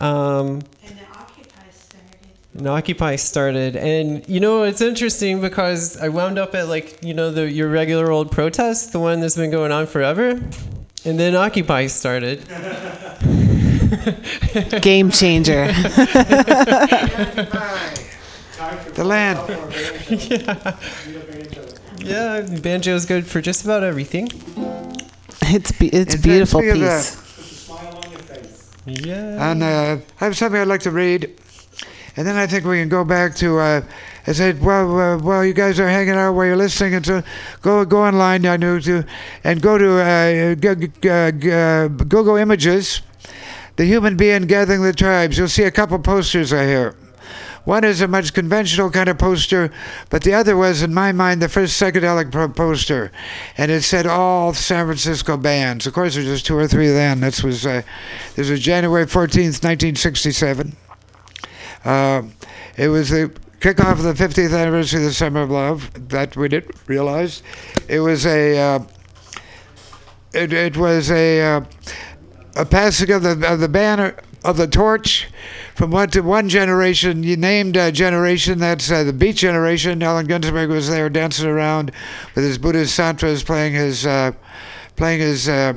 Um, 0.00 0.60
And 0.84 0.98
the 0.98 1.04
Occupy 1.12 1.70
started. 1.70 2.18
and 2.58 2.66
Occupy 2.68 3.16
started, 3.16 3.76
and 3.76 4.28
you 4.28 4.40
know 4.40 4.62
it's 4.64 4.80
interesting 4.80 5.40
because 5.40 5.96
I 5.96 6.08
wound 6.08 6.38
up 6.38 6.54
at 6.54 6.68
like 6.68 6.98
you 7.02 7.14
know 7.14 7.30
the 7.30 7.50
your 7.50 7.68
regular 7.68 8.10
old 8.10 8.30
protest, 8.30 8.92
the 8.92 9.00
one 9.00 9.20
that's 9.20 9.36
been 9.36 9.50
going 9.50 9.72
on 9.72 9.86
forever, 9.86 10.30
and 11.04 11.18
then 11.20 11.34
Occupy 11.36 11.86
started. 11.86 12.42
Game 14.82 15.10
changer. 15.10 15.66
The 18.94 19.02
land. 19.04 19.38
Yeah, 21.98 22.38
yeah, 22.40 22.58
banjo 22.60 22.94
is 22.96 23.06
good 23.06 23.26
for 23.26 23.40
just 23.40 23.64
about 23.64 23.84
everything. 23.84 24.28
It's 25.42 25.70
be- 25.72 25.88
it's 25.88 26.14
In 26.14 26.20
fact, 26.20 26.22
beautiful 26.22 26.60
speaking 26.60 26.82
of 26.82 26.88
piece. 26.88 27.68
Yeah. 29.06 29.50
And 29.52 29.62
uh, 29.62 29.98
I 30.20 30.24
have 30.24 30.36
something 30.36 30.60
I'd 30.60 30.66
like 30.66 30.80
to 30.82 30.90
read. 30.90 31.30
And 32.16 32.26
then 32.26 32.36
I 32.36 32.46
think 32.46 32.64
we 32.64 32.78
can 32.80 32.88
go 32.88 33.04
back 33.04 33.34
to. 33.36 33.58
Uh, 33.58 33.80
I 34.26 34.32
said, 34.32 34.60
well, 34.62 34.98
uh, 34.98 35.18
while 35.18 35.44
you 35.44 35.52
guys 35.52 35.78
are 35.80 35.88
hanging 35.88 36.14
out, 36.14 36.32
while 36.32 36.46
you're 36.46 36.56
listening, 36.56 36.94
and 36.94 37.06
so 37.06 37.22
go 37.62 37.84
go 37.84 38.04
online. 38.04 38.44
I 38.46 38.56
knew 38.56 38.80
to, 38.80 39.04
and 39.44 39.62
go 39.62 39.78
to 39.78 40.00
uh, 40.00 40.54
g- 40.56 40.88
g- 41.00 41.08
uh, 41.08 41.30
g- 41.30 41.52
uh, 41.52 41.88
Google 41.88 42.36
Images, 42.36 43.00
the 43.76 43.84
Human 43.84 44.16
Be-In 44.16 44.46
gathering 44.46 44.82
the 44.82 44.92
tribes. 44.92 45.38
You'll 45.38 45.48
see 45.48 45.64
a 45.64 45.70
couple 45.70 45.98
posters 46.00 46.52
I 46.52 46.66
here. 46.66 46.94
One 47.64 47.84
is 47.84 48.00
a 48.00 48.08
much 48.08 48.34
conventional 48.34 48.90
kind 48.90 49.08
of 49.08 49.18
poster, 49.18 49.70
but 50.10 50.24
the 50.24 50.34
other 50.34 50.56
was, 50.56 50.82
in 50.82 50.92
my 50.92 51.12
mind, 51.12 51.40
the 51.40 51.48
first 51.48 51.80
psychedelic 51.80 52.56
poster, 52.56 53.12
and 53.56 53.70
it 53.70 53.82
said 53.82 54.06
all 54.06 54.52
San 54.52 54.86
Francisco 54.86 55.36
bands. 55.36 55.86
Of 55.86 55.92
course, 55.92 56.14
there's 56.14 56.26
just 56.26 56.46
two 56.46 56.56
or 56.56 56.66
three 56.66 56.88
then. 56.88 57.20
This 57.20 57.44
was 57.44 57.64
uh, 57.64 57.82
this 58.34 58.50
was 58.50 58.60
January 58.60 59.06
14th, 59.06 59.62
1967. 59.62 60.76
Uh, 61.84 62.22
it 62.76 62.88
was 62.88 63.10
the 63.10 63.32
kickoff 63.60 63.92
of 63.92 64.02
the 64.02 64.14
50th 64.14 64.58
anniversary 64.58 65.00
of 65.00 65.06
the 65.06 65.14
Summer 65.14 65.42
of 65.42 65.50
Love. 65.50 66.08
That 66.08 66.36
we 66.36 66.48
didn't 66.48 66.74
realize. 66.88 67.44
It 67.88 68.00
was 68.00 68.26
a 68.26 68.58
uh, 68.58 68.84
it, 70.34 70.52
it 70.52 70.76
was 70.76 71.12
a 71.12 71.40
uh, 71.40 71.64
a 72.56 72.64
passing 72.64 73.12
of 73.12 73.22
the 73.22 73.52
of 73.52 73.60
the 73.60 73.68
banner 73.68 74.16
of 74.44 74.56
the 74.56 74.66
torch 74.66 75.28
from 75.74 75.90
one 75.90 76.10
to 76.10 76.20
one 76.20 76.48
generation. 76.48 77.22
You 77.22 77.36
named 77.36 77.76
a 77.76 77.92
generation 77.92 78.58
that's 78.58 78.90
uh, 78.90 79.04
the 79.04 79.12
Beat 79.12 79.36
generation. 79.36 80.02
Allen 80.02 80.26
Ginsberg 80.26 80.70
was 80.70 80.88
there 80.88 81.08
dancing 81.08 81.46
around 81.46 81.92
with 82.34 82.44
his 82.44 82.58
Buddhist 82.58 82.94
santras, 82.94 83.42
playing 83.42 83.74
his 83.74 84.06
uh, 84.06 84.32
playing 84.96 85.20
his 85.20 85.48
uh, 85.48 85.74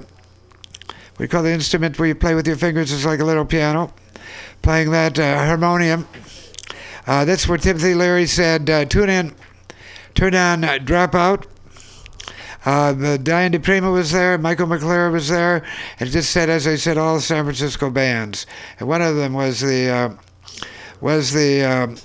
call 1.29 1.43
the 1.43 1.51
instrument 1.51 1.97
where 1.97 2.07
you 2.07 2.15
play 2.15 2.35
with 2.35 2.47
your 2.47 2.57
fingers? 2.57 2.91
It's 2.91 3.05
like 3.05 3.19
a 3.19 3.25
little 3.25 3.45
piano. 3.45 3.93
Playing 4.61 4.91
that 4.91 5.17
uh, 5.19 5.45
harmonium. 5.45 6.07
Uh, 7.07 7.23
that's 7.23 7.47
where 7.47 7.57
Timothy 7.57 7.93
Leary 7.93 8.25
said, 8.25 8.69
uh, 8.69 8.85
"Tune 8.85 9.09
in, 9.09 9.35
turn 10.15 10.35
on, 10.35 10.83
drop 10.83 11.13
out." 11.13 11.45
Uh, 12.65 12.93
the 12.93 13.17
Diane 13.17 13.51
di 13.51 13.59
Prima 13.59 13.91
was 13.91 14.11
there, 14.11 14.37
Michael 14.37 14.65
McClure 14.65 15.11
was 15.11 15.29
there, 15.29 15.63
and 15.99 16.09
just 16.09 16.31
said, 16.31 16.49
as 16.49 16.65
I 16.65 16.75
said, 16.75 16.97
all 16.97 17.15
the 17.15 17.21
San 17.21 17.43
Francisco 17.43 17.91
bands. 17.91 18.47
And 18.79 18.89
one 18.89 19.01
of 19.01 19.15
them 19.15 19.33
was 19.33 19.61
the 19.61 19.89
uh, 19.89 20.09
was 20.99 21.31
the 21.31 21.63
um, 21.63 21.97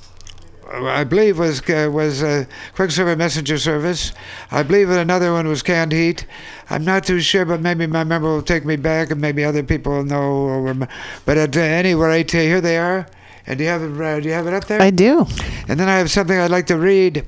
I 0.70 1.02
believe 1.02 1.38
was 1.38 1.60
uh, 1.68 1.88
was 1.90 2.22
uh, 2.22 2.44
Quicksilver 2.74 3.16
Messenger 3.16 3.58
Service. 3.58 4.12
I 4.50 4.62
believe 4.62 4.88
that 4.88 5.00
another 5.00 5.32
one 5.32 5.48
was 5.48 5.62
Canned 5.62 5.92
Heat. 5.92 6.26
I'm 6.68 6.84
not 6.84 7.04
too 7.04 7.20
sure, 7.20 7.44
but 7.44 7.60
maybe 7.60 7.86
my 7.86 8.04
memory 8.04 8.30
will 8.30 8.42
take 8.42 8.64
me 8.64 8.76
back, 8.76 9.10
and 9.10 9.20
maybe 9.20 9.44
other 9.44 9.62
people 9.62 9.92
will 9.92 10.04
know. 10.04 10.30
Or 10.30 10.88
but 11.24 11.38
at 11.38 11.56
uh, 11.56 11.60
any 11.60 11.94
rate, 11.94 12.30
here 12.30 12.60
they 12.60 12.78
are. 12.78 13.06
And 13.46 13.58
do 13.58 13.64
you 13.64 13.70
have 13.70 13.82
it? 13.82 14.00
Uh, 14.00 14.20
do 14.20 14.28
you 14.28 14.34
have 14.34 14.46
it 14.46 14.54
up 14.54 14.66
there? 14.66 14.80
I 14.80 14.90
do. 14.90 15.26
And 15.68 15.80
then 15.80 15.88
I 15.88 15.96
have 15.98 16.10
something 16.10 16.38
I'd 16.38 16.50
like 16.50 16.66
to 16.66 16.76
read. 16.76 17.26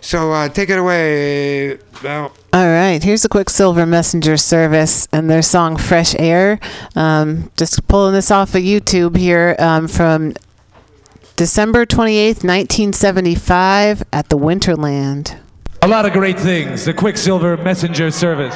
So 0.00 0.32
uh, 0.32 0.48
take 0.48 0.70
it 0.70 0.78
away. 0.78 1.78
Well, 2.02 2.32
All 2.52 2.66
right, 2.66 3.02
here's 3.02 3.24
a 3.24 3.28
Quicksilver 3.28 3.86
Messenger 3.86 4.36
service 4.36 5.08
and 5.12 5.30
their 5.30 5.42
song 5.42 5.76
Fresh 5.76 6.14
Air. 6.18 6.60
Um, 6.94 7.50
just 7.56 7.86
pulling 7.88 8.12
this 8.12 8.30
off 8.30 8.54
of 8.54 8.62
YouTube 8.62 9.16
here 9.16 9.56
um, 9.58 9.88
from 9.88 10.34
December 11.36 11.84
28th, 11.86 12.44
1975 12.44 14.04
at 14.12 14.28
the 14.28 14.38
Winterland. 14.38 15.38
A 15.82 15.88
lot 15.88 16.06
of 16.06 16.12
great 16.12 16.38
things. 16.38 16.84
The 16.84 16.94
Quicksilver 16.94 17.56
Messenger 17.58 18.10
Service. 18.10 18.54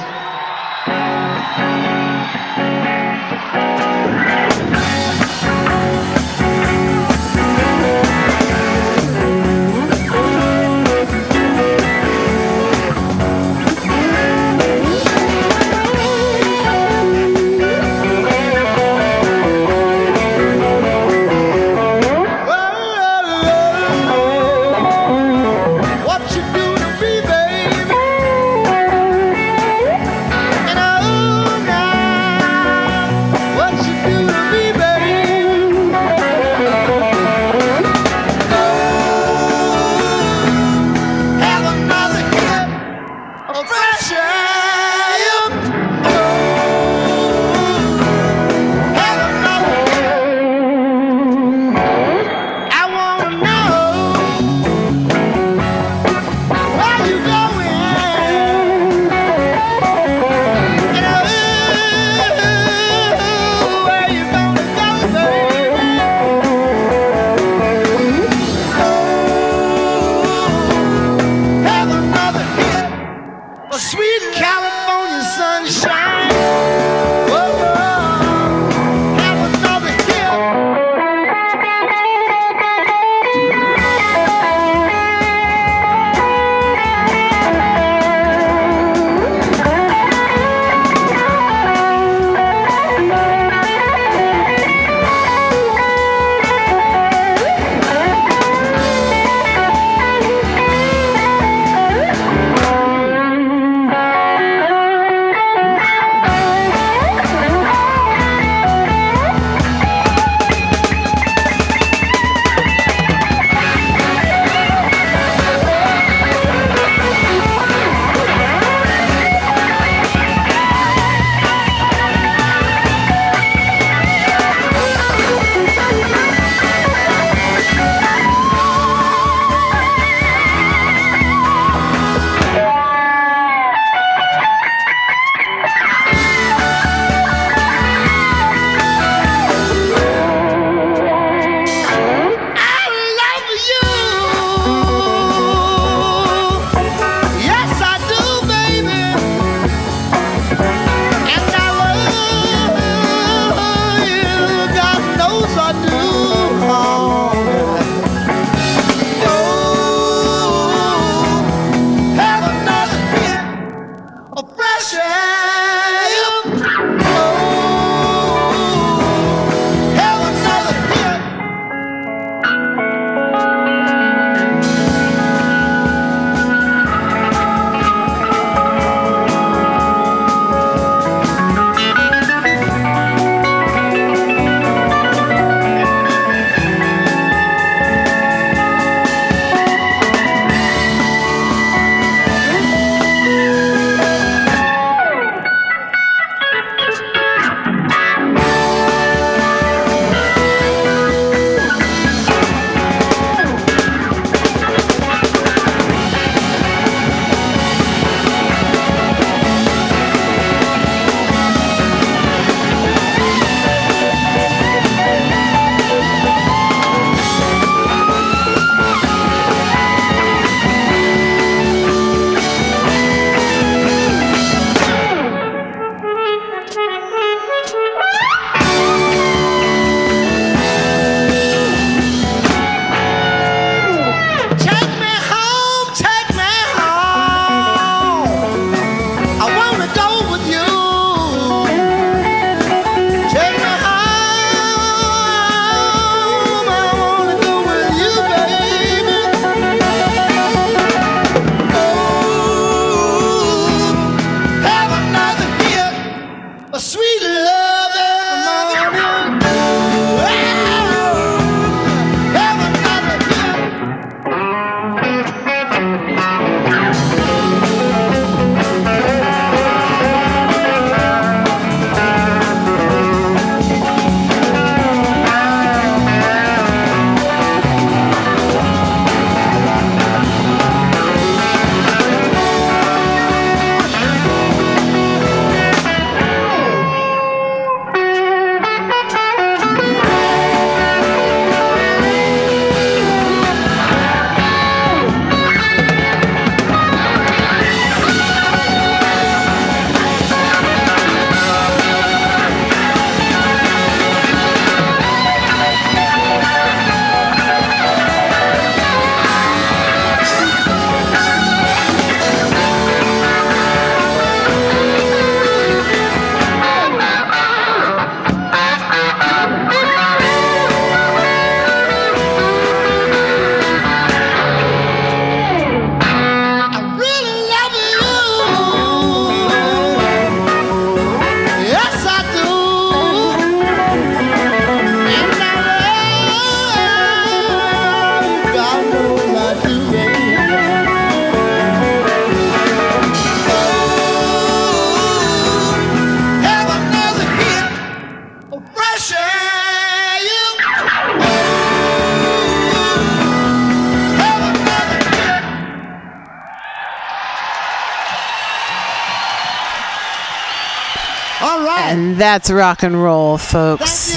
And 361.91 362.17
that's 362.17 362.51
rock 362.51 362.83
and 362.83 363.03
roll, 363.03 363.37
folks. 363.37 364.17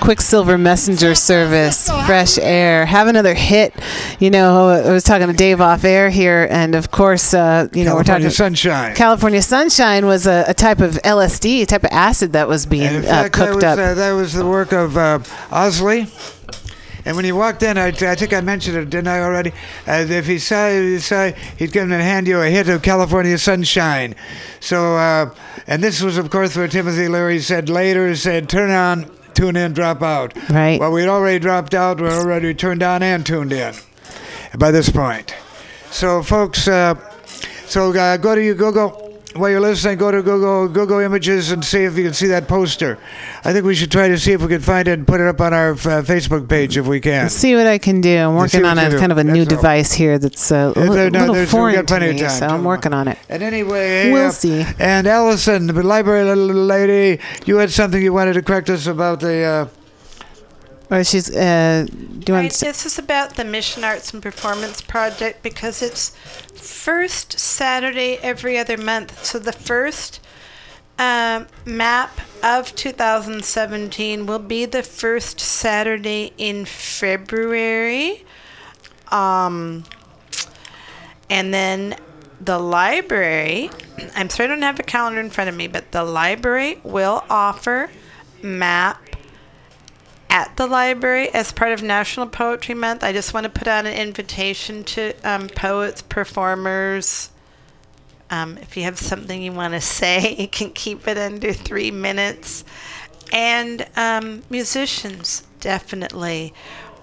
Quicksilver 0.00 0.58
Messenger 0.58 1.14
Service, 1.14 1.88
Fresh 2.06 2.38
Air. 2.38 2.84
Have 2.86 3.08
another 3.08 3.34
hit. 3.34 3.74
You 4.20 4.30
know, 4.30 4.68
I 4.68 4.92
was 4.92 5.02
talking 5.02 5.26
to 5.26 5.32
Dave 5.32 5.60
off 5.60 5.84
air 5.84 6.10
here, 6.10 6.46
and 6.50 6.74
of 6.74 6.90
course, 6.90 7.32
uh, 7.32 7.68
you 7.72 7.84
know, 7.84 7.94
we're 7.94 8.04
talking 8.04 8.22
California 8.22 8.30
Sunshine. 8.30 8.94
California 8.94 9.42
Sunshine 9.42 10.06
was 10.06 10.26
a, 10.26 10.44
a 10.48 10.54
type 10.54 10.80
of 10.80 10.92
LSD, 10.96 11.62
a 11.62 11.66
type 11.66 11.84
of 11.84 11.90
acid 11.90 12.34
that 12.34 12.46
was 12.46 12.66
being 12.66 12.94
In 12.94 13.04
uh, 13.04 13.08
fact, 13.08 13.34
that 13.36 13.46
cooked 13.46 13.54
was, 13.56 13.64
up. 13.64 13.78
Uh, 13.78 13.94
that 13.94 14.12
was 14.12 14.34
the 14.34 14.46
work 14.46 14.72
of 14.72 14.96
uh, 14.96 15.18
Owsley. 15.50 16.06
And 17.06 17.14
when 17.14 17.24
he 17.24 17.30
walked 17.30 17.62
in, 17.62 17.78
I, 17.78 17.86
I 17.86 18.14
think 18.16 18.34
I 18.34 18.40
mentioned 18.40 18.76
it, 18.76 18.90
didn't 18.90 19.06
I 19.06 19.20
already? 19.20 19.52
Uh, 19.86 20.04
if 20.08 20.26
he 20.26 20.40
saw, 20.40 20.68
he 20.68 20.98
saw, 20.98 21.30
he'd 21.56 21.72
come 21.72 21.92
and 21.92 22.02
hand 22.02 22.26
you 22.26 22.40
a 22.40 22.50
hit 22.50 22.68
of 22.68 22.82
California 22.82 23.38
Sunshine. 23.38 24.16
So, 24.58 24.96
uh, 24.96 25.32
and 25.68 25.82
this 25.82 26.02
was, 26.02 26.18
of 26.18 26.30
course, 26.30 26.56
where 26.56 26.66
Timothy 26.66 27.06
Leary 27.06 27.38
said 27.38 27.68
later, 27.68 28.14
said, 28.16 28.48
turn 28.48 28.70
on, 28.70 29.08
tune 29.34 29.54
in, 29.54 29.72
drop 29.72 30.02
out. 30.02 30.36
Right. 30.50 30.80
Well, 30.80 30.90
we'd 30.90 31.06
already 31.06 31.38
dropped 31.38 31.74
out. 31.74 32.00
We're 32.00 32.10
already 32.10 32.52
turned 32.54 32.82
on 32.82 33.04
and 33.04 33.24
tuned 33.24 33.52
in 33.52 33.74
by 34.58 34.72
this 34.72 34.90
point. 34.90 35.32
So, 35.92 36.24
folks, 36.24 36.66
uh, 36.66 36.96
so 37.66 37.96
uh, 37.96 38.16
go 38.16 38.34
to 38.34 38.42
your 38.42 38.56
Google. 38.56 39.05
While 39.38 39.50
you're 39.50 39.60
listening, 39.60 39.98
go 39.98 40.10
to 40.10 40.22
Google 40.22 40.68
Google 40.68 40.98
Images 41.00 41.50
and 41.50 41.64
see 41.64 41.84
if 41.84 41.96
you 41.96 42.04
can 42.04 42.14
see 42.14 42.28
that 42.28 42.48
poster. 42.48 42.98
I 43.44 43.52
think 43.52 43.64
we 43.64 43.74
should 43.74 43.90
try 43.90 44.08
to 44.08 44.18
see 44.18 44.32
if 44.32 44.40
we 44.42 44.48
can 44.48 44.60
find 44.60 44.88
it 44.88 44.92
and 44.92 45.06
put 45.06 45.20
it 45.20 45.26
up 45.26 45.40
on 45.40 45.52
our 45.52 45.72
uh, 45.72 45.76
Facebook 46.02 46.48
page 46.48 46.76
if 46.76 46.86
we 46.86 47.00
can. 47.00 47.28
See 47.28 47.54
what 47.54 47.66
I 47.66 47.78
can 47.78 48.00
do. 48.00 48.16
I'm 48.16 48.34
working 48.36 48.64
on 48.64 48.78
a 48.78 48.98
kind 48.98 49.12
of 49.12 49.18
a 49.18 49.24
new 49.24 49.40
all. 49.40 49.46
device 49.46 49.92
here 49.92 50.18
that's 50.18 50.50
uh, 50.50 50.72
a 50.74 50.80
li- 50.80 51.10
no, 51.10 51.18
little 51.20 51.34
there's- 51.34 51.50
foreign 51.50 51.74
got 51.74 51.88
to 51.88 52.00
me, 52.00 52.18
time. 52.18 52.30
so 52.30 52.46
I'm 52.46 52.64
working 52.64 52.92
on 52.94 53.08
it. 53.08 53.18
And 53.28 53.42
anyway, 53.42 54.10
We'll 54.10 54.28
uh, 54.28 54.30
see. 54.30 54.64
And 54.78 55.06
Allison, 55.06 55.66
the 55.66 55.82
library 55.82 56.24
little 56.24 56.46
lady, 56.64 57.22
you 57.44 57.56
had 57.56 57.70
something 57.70 58.02
you 58.02 58.12
wanted 58.12 58.34
to 58.34 58.42
correct 58.42 58.70
us 58.70 58.86
about 58.86 59.20
the. 59.20 59.42
Uh, 59.42 59.68
Or 60.90 61.02
she's. 61.02 61.34
Uh, 61.34 61.86
do 61.88 62.32
you 62.32 62.38
Right, 62.38 62.52
this 62.52 62.86
is 62.86 62.98
about 62.98 63.34
the 63.34 63.44
Mission 63.44 63.82
Arts 63.82 64.12
and 64.12 64.22
Performance 64.22 64.80
Project 64.80 65.42
because 65.42 65.82
it's 65.82 66.10
first 66.54 67.38
Saturday 67.38 68.18
every 68.22 68.56
other 68.56 68.76
month. 68.76 69.24
So 69.24 69.38
the 69.38 69.52
first 69.52 70.20
um, 70.98 71.46
MAPP 71.64 72.10
of 72.42 72.74
2017 72.74 74.26
will 74.26 74.38
be 74.38 74.64
the 74.64 74.82
first 74.82 75.40
Saturday 75.40 76.32
in 76.38 76.64
February. 76.64 78.24
Um, 79.08 79.84
and 81.28 81.52
then 81.52 81.96
the 82.40 82.58
library, 82.58 83.70
I'm 84.14 84.30
sorry 84.30 84.48
I 84.48 84.52
don't 84.52 84.62
have 84.62 84.78
a 84.78 84.84
calendar 84.84 85.20
in 85.20 85.30
front 85.30 85.50
of 85.50 85.56
me, 85.56 85.66
but 85.66 85.92
the 85.92 86.04
library 86.04 86.80
will 86.82 87.24
offer 87.28 87.90
MAPP 88.42 88.96
at 90.28 90.56
the 90.56 90.66
library 90.66 91.28
as 91.30 91.52
part 91.52 91.72
of 91.72 91.82
National 91.82 92.26
Poetry 92.26 92.74
Month. 92.74 93.04
I 93.04 93.12
just 93.12 93.32
want 93.34 93.44
to 93.44 93.50
put 93.50 93.68
out 93.68 93.86
an 93.86 93.94
invitation 93.94 94.84
to 94.84 95.12
um, 95.24 95.48
poets, 95.48 96.02
performers. 96.02 97.30
Um, 98.30 98.58
if 98.58 98.76
you 98.76 98.82
have 98.82 98.98
something 98.98 99.40
you 99.40 99.52
want 99.52 99.74
to 99.74 99.80
say, 99.80 100.34
you 100.38 100.48
can 100.48 100.70
keep 100.70 101.06
it 101.06 101.16
under 101.16 101.52
three 101.52 101.90
minutes. 101.90 102.64
And 103.32 103.86
um, 103.96 104.42
musicians, 104.50 105.42
definitely. 105.60 106.54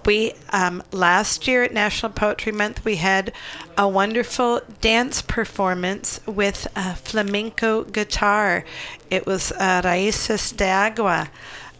We 0.06 0.34
um, 0.50 0.82
last 0.92 1.48
year 1.48 1.62
at 1.62 1.72
National 1.72 2.12
Poetry 2.12 2.52
Month 2.52 2.84
we 2.84 2.96
had 2.96 3.32
a 3.78 3.88
wonderful 3.88 4.60
dance 4.82 5.22
performance 5.22 6.20
with 6.26 6.66
a 6.76 6.94
flamenco 6.94 7.84
guitar. 7.84 8.64
It 9.10 9.24
was 9.24 9.50
uh, 9.52 9.80
Raíces 9.82 10.54
de 10.54 10.68
Agua, 10.68 11.30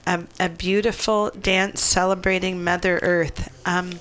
a, 0.07 0.25
a 0.41 0.49
beautiful 0.49 1.31
dance 1.31 1.81
celebrating 1.81 2.63
Mother 2.63 2.99
Earth. 3.03 3.51
Um, 3.67 4.01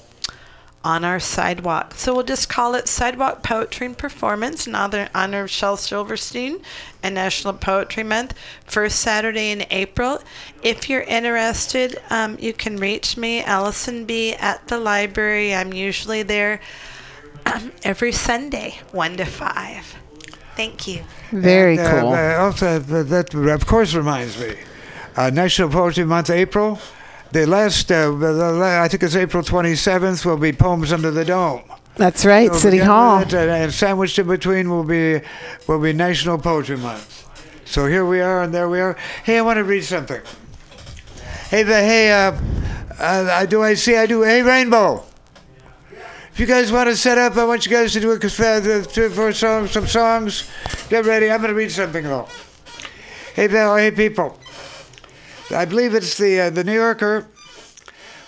on 0.84 1.06
our 1.06 1.20
sidewalk. 1.20 1.94
So 1.96 2.14
we'll 2.14 2.24
just 2.24 2.50
call 2.50 2.76
it 2.76 2.88
Sidewalk 2.90 3.42
Poetry 3.42 3.88
and 3.88 3.98
Performance 3.98 4.68
in 4.68 4.76
honor, 4.76 5.08
honor 5.16 5.44
of 5.44 5.50
Shel 5.50 5.78
Silverstein 5.78 6.60
and 7.02 7.16
National 7.16 7.54
Poetry 7.54 8.04
Month, 8.04 8.34
first 8.66 9.00
Saturday 9.00 9.52
in 9.52 9.66
April. 9.70 10.20
If 10.62 10.90
you're 10.90 11.02
interested, 11.02 12.02
um, 12.10 12.38
you 12.40 12.52
can 12.52 12.78
reach 12.78 13.16
me, 13.16 13.42
Allison 13.44 14.04
B, 14.06 14.34
at 14.34 14.68
the 14.68 14.78
library. 14.78 15.56
I'm 15.56 15.72
usually 15.72 16.22
there 16.22 16.60
um, 17.46 17.72
every 17.84 18.12
Sunday, 18.12 18.80
1 18.92 19.18
to 19.18 19.26
5. 19.26 19.96
Thank 20.56 20.86
you. 20.88 21.04
very 21.32 21.78
and, 21.78 21.88
uh, 21.88 22.02
cool. 22.02 22.14
uh, 22.14 22.36
also, 22.36 22.80
that, 22.80 23.04
that 23.10 23.34
of 23.34 23.66
course 23.66 23.94
reminds 23.94 24.38
me, 24.38 24.56
uh, 25.16 25.30
National 25.30 25.70
Poetry 25.70 26.06
Month, 26.06 26.30
April. 26.30 26.80
The 27.32 27.48
last, 27.48 27.92
uh, 27.92 28.14
I 28.82 28.88
think 28.88 29.04
it's 29.04 29.16
April 29.16 29.44
27th, 29.44 30.26
will 30.26 30.38
be 30.38 30.54
Poems 30.54 30.94
Under 30.94 31.10
the 31.10 31.26
Dome. 31.26 31.64
That's 31.96 32.26
right, 32.26 32.52
So 32.52 32.58
City 32.58 32.80
Hall. 32.80 33.20
with 33.20 33.30
it, 33.30 33.34
and, 33.34 33.50
and 33.50 33.74
sandwiched 33.74 34.18
in 34.18 34.28
between 34.28 34.70
will 34.70 34.84
be 34.84 35.22
will 35.68 35.80
be 35.80 35.94
National 35.94 36.38
Poetry 36.38 36.78
Month. 36.78 37.28
So 37.66 37.86
here 37.86 38.06
we 38.06 38.20
are, 38.20 38.42
and 38.44 38.54
there 38.54 38.68
we 38.68 38.80
are. 38.80 38.98
Hey, 39.24 39.38
I 39.38 39.42
want 39.42 39.58
to 39.58 39.64
read 39.64 39.84
something. 39.84 40.22
Hey, 41.50 41.64
the, 41.64 41.76
hey, 41.76 42.12
uh, 42.12 42.40
uh, 43.00 43.46
do 43.46 43.62
I 43.62 43.76
see 43.76 43.96
I 43.96 44.06
do. 44.06 44.24
Hey, 44.24 44.42
Rainbow. 44.42 45.04
If 46.32 46.40
you 46.40 46.48
guys 46.48 46.72
want 46.72 46.90
to 46.90 46.96
set 46.96 47.20
up, 47.20 47.38
I 47.38 47.46
want 47.46 47.64
you 47.66 47.72
guys 47.72 47.94
to 47.94 48.00
do 48.00 48.12
it 48.12 48.22
for, 48.22 49.10
for 49.12 49.34
songs, 49.34 49.72
some 49.72 49.86
songs. 49.86 50.50
Get 50.90 51.06
ready. 51.06 51.30
I'm 51.30 51.42
going 51.42 51.50
to 51.50 51.56
read 51.56 51.72
something 51.72 52.04
though. 52.04 52.28
Hey, 53.36 53.46
Val, 53.46 53.78
hey, 53.78 53.92
people. 53.92 54.40
I 55.52 55.66
believe 55.66 55.94
it's 55.94 56.18
the 56.18 56.42
uh, 56.42 56.50
the 56.50 56.64
New 56.64 56.74
Yorker. 56.74 57.26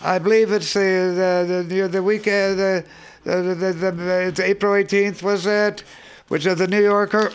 I 0.01 0.19
believe 0.19 0.51
it's 0.51 0.73
the 0.73 1.43
the 1.47 1.63
the, 1.67 1.87
the 1.87 2.03
week 2.03 2.27
uh, 2.27 2.53
the, 2.53 2.85
the, 3.23 3.41
the, 3.41 3.73
the, 3.73 3.91
the 3.91 4.27
it's 4.27 4.39
April 4.39 4.73
18th 4.73 5.23
was 5.23 5.45
it? 5.45 5.83
which 6.27 6.45
is 6.45 6.57
the 6.57 6.67
New 6.67 6.81
Yorker. 6.81 7.31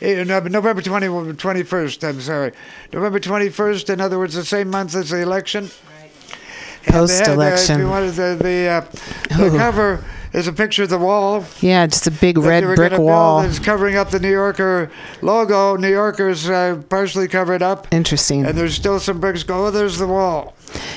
Eh, 0.00 0.22
November 0.24 0.80
20, 0.80 1.06
21st, 1.06 2.08
I'm 2.08 2.20
sorry. 2.20 2.52
November 2.92 3.18
21st, 3.18 3.90
in 3.90 4.00
other 4.00 4.18
words, 4.18 4.34
the 4.34 4.44
same 4.44 4.70
month 4.70 4.94
as 4.94 5.10
the 5.10 5.20
election. 5.20 5.70
Had, 6.84 6.94
uh, 6.94 6.98
Post-election. 6.98 7.80
If 7.80 8.16
the, 8.16 8.38
the, 8.40 8.66
uh, 8.66 8.80
the 9.50 9.56
cover 9.56 10.04
is 10.32 10.46
a 10.46 10.52
picture 10.52 10.82
of 10.82 10.90
the 10.90 10.98
wall 10.98 11.44
Yeah, 11.60 11.86
just 11.86 12.06
a 12.06 12.10
big 12.10 12.38
red 12.38 12.62
brick 12.76 12.98
wall. 12.98 13.40
It's 13.40 13.58
covering 13.58 13.96
up 13.96 14.10
the 14.10 14.20
New 14.20 14.30
Yorker 14.30 14.90
logo. 15.22 15.76
New 15.76 15.90
Yorker's 15.90 16.48
uh, 16.48 16.82
partially 16.88 17.28
covered 17.28 17.62
up. 17.62 17.88
Interesting. 17.90 18.44
And 18.44 18.56
there's 18.56 18.74
still 18.74 19.00
some 19.00 19.20
bricks 19.20 19.42
go. 19.42 19.66
Oh, 19.66 19.70
there's 19.70 19.98
the 19.98 20.06
wall. 20.06 20.54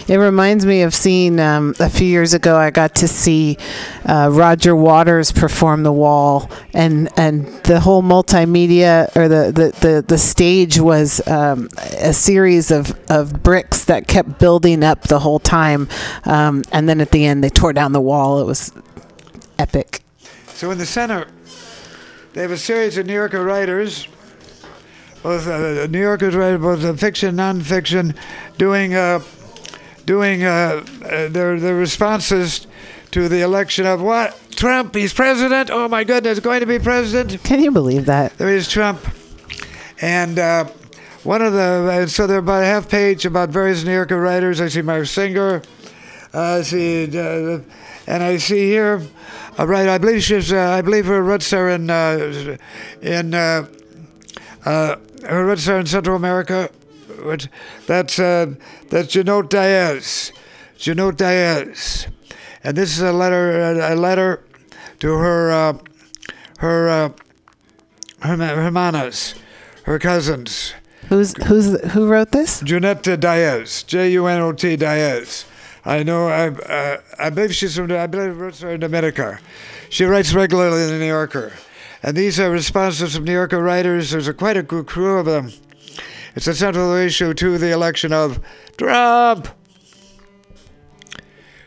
It 0.08 0.18
reminds 0.18 0.66
me 0.66 0.82
of 0.82 0.94
seeing 0.94 1.40
um, 1.40 1.76
a 1.80 1.90
few 1.90 2.08
years 2.08 2.34
ago. 2.34 2.58
I 2.58 2.72
got 2.72 2.96
to 2.96 3.08
see 3.08 3.58
uh, 4.06 4.30
Roger 4.32 4.76
Waters 4.76 5.32
perform 5.32 5.84
the 5.84 5.92
wall, 5.92 6.50
and 6.74 7.10
and 7.18 7.46
the 7.64 7.80
whole 7.80 8.02
multimedia 8.02 9.16
or 9.16 9.28
the 9.28 9.52
the 9.52 9.88
the, 9.88 10.06
the 10.08 10.18
stage 10.18 10.80
was 10.80 11.26
um, 11.28 11.70
a 12.00 12.14
series 12.14 12.72
of 12.72 12.98
of 13.10 13.44
bricks 13.44 13.86
that 13.86 14.08
kept 14.08 14.40
building 14.40 14.84
up 14.84 15.04
the 15.04 15.20
whole 15.20 15.40
time, 15.40 15.88
um, 16.26 16.64
and 16.72 16.90
then 16.90 17.00
at 17.02 17.12
the 17.12 17.26
end 17.26 17.44
they 17.44 17.50
tore 17.50 17.74
down 17.74 17.92
the 17.92 18.02
wall. 18.02 18.40
It 18.40 18.46
was 18.46 18.72
epic. 19.60 20.04
So 20.48 20.72
in 20.72 20.78
the 20.78 20.86
center, 20.86 21.28
they 22.34 22.42
have 22.42 22.52
a 22.52 22.58
series 22.58 22.98
of 22.98 23.06
New 23.06 23.14
Yorker 23.14 23.44
writers, 23.44 24.08
both 25.24 25.48
uh, 25.48 25.88
New 25.88 26.02
Yorkers 26.02 26.36
both 26.60 27.00
fiction, 27.00 27.40
and 27.40 27.62
nonfiction, 27.62 28.16
doing 28.58 28.94
uh, 28.94 29.20
doing 30.06 30.44
uh, 30.44 30.84
uh, 31.04 31.28
their 31.30 31.60
their 31.60 31.76
responses 31.76 32.68
to 33.12 33.28
the 33.28 33.42
election 33.42 33.86
of 33.86 34.02
what 34.02 34.38
Trump. 34.52 34.96
He's 34.96 35.14
president. 35.14 35.70
Oh 35.70 35.88
my 35.88 36.04
goodness, 36.04 36.40
going 36.40 36.62
to 36.62 36.66
be 36.66 36.80
president. 36.80 37.44
Can 37.44 37.62
you 37.62 37.72
believe 37.72 38.06
that? 38.06 38.38
There 38.38 38.50
is 38.50 38.68
Trump, 38.68 39.00
and 40.02 40.40
uh, 40.40 40.66
one 41.24 41.42
of 41.42 41.54
the 41.54 42.04
uh, 42.04 42.08
so 42.08 42.28
they're 42.28 42.40
about 42.40 42.64
a 42.64 42.66
half 42.66 42.90
page 42.90 43.26
about 43.26 43.50
various 43.50 43.84
New 43.84 43.94
Yorker 43.94 44.20
writers. 44.20 44.60
I 44.60 44.68
see 44.68 44.82
Mark 44.82 45.06
Singer. 45.06 45.62
Uh, 46.34 46.40
I 46.40 46.62
see, 46.62 47.06
uh, 47.18 47.60
and 48.08 48.24
I 48.24 48.38
see 48.38 48.70
here, 48.70 49.02
right? 49.60 49.90
I 49.90 49.98
believe 49.98 50.24
she's. 50.24 50.52
Uh, 50.52 50.58
I 50.58 50.82
believe 50.82 51.06
her 51.06 51.22
roots 51.22 51.52
are 51.54 51.70
in 51.70 51.90
uh, 51.90 52.58
in 53.02 53.34
uh, 53.34 53.68
uh, 54.66 54.96
her 55.28 55.46
roots 55.46 55.68
are 55.68 55.80
in 55.80 55.86
Central 55.86 56.16
America. 56.16 56.70
Which, 57.24 57.48
that's 57.88 58.20
uh, 58.20 58.54
that's 58.90 59.10
Junot 59.14 59.50
Diaz. 59.50 60.32
Junot 60.78 61.18
Diaz, 61.18 62.08
and 62.64 62.76
this 62.76 62.92
is 62.92 63.02
a 63.02 63.14
letter. 63.14 63.74
A 63.82 63.96
letter 63.96 64.44
to 65.00 65.14
her. 65.14 65.52
Uh, 65.52 65.78
her. 66.60 66.90
Uh, 66.90 67.10
her 68.22 68.38
hermanas, 68.38 69.36
her 69.84 70.00
cousins. 70.00 70.74
Who's 71.10 71.36
who's 71.44 71.80
who 71.92 72.08
wrote 72.08 72.32
this? 72.32 72.62
Junot 72.62 73.02
Diaz, 73.02 73.84
J 73.84 74.12
U 74.12 74.28
N 74.28 74.42
O 74.42 74.54
T 74.54 74.76
Diaz. 74.76 75.46
I 75.84 76.04
know. 76.04 76.28
I 76.28 76.50
uh, 76.50 77.02
I 77.18 77.30
believe 77.32 77.56
she's 77.56 77.76
from. 77.76 77.92
I 77.92 78.08
believe 78.08 78.38
roots 78.38 78.64
are 78.64 78.72
in 78.72 78.80
Dominica. 78.80 79.40
She 79.90 80.06
writes 80.06 80.34
regularly 80.34 80.84
in 80.84 80.90
the 80.90 81.00
New 81.00 81.08
Yorker, 81.08 81.54
and 82.04 82.16
these 82.16 82.40
are 82.40 82.52
responses 82.52 83.16
from 83.16 83.26
New 83.26 83.34
Yorker 83.34 83.62
writers. 83.62 84.12
There's 84.12 84.28
a 84.28 84.34
quite 84.34 84.58
a 84.58 84.64
good 84.64 84.86
crew 84.86 85.18
of 85.18 85.26
them, 85.26 85.52
It's 86.34 86.48
a 86.48 86.56
central 86.56 86.94
issue 86.94 87.34
to 87.34 87.58
the 87.58 87.72
election 87.72 88.14
of 88.14 88.40
Trump. 88.78 89.50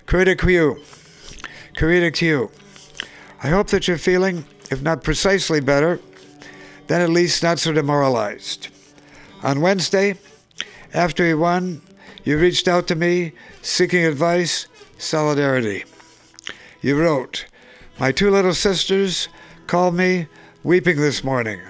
Critic 0.06 0.40
Q. 0.40 0.80
Critic 1.76 2.14
Q. 2.14 2.50
I 3.42 3.48
hope 3.48 3.66
that 3.68 3.86
you're 3.86 3.98
feeling, 3.98 4.46
if 4.70 4.80
not 4.80 5.04
precisely 5.04 5.60
better, 5.60 6.00
then 6.86 7.02
at 7.02 7.10
least 7.10 7.42
not 7.42 7.58
so 7.58 7.72
demoralized. 7.72 8.68
On 9.42 9.60
Wednesday, 9.60 10.16
after 10.94 11.26
he 11.26 11.34
won, 11.34 11.82
you 12.24 12.38
reached 12.38 12.66
out 12.66 12.86
to 12.86 12.94
me 12.94 13.32
seeking 13.60 14.06
advice, 14.06 14.66
solidarity. 14.96 15.84
You 16.80 16.98
wrote, 16.98 17.44
My 17.98 18.12
two 18.12 18.30
little 18.30 18.54
sisters 18.54 19.28
called 19.66 19.94
me 19.94 20.26
weeping 20.62 20.96
this 20.96 21.22
morning. 21.22 21.60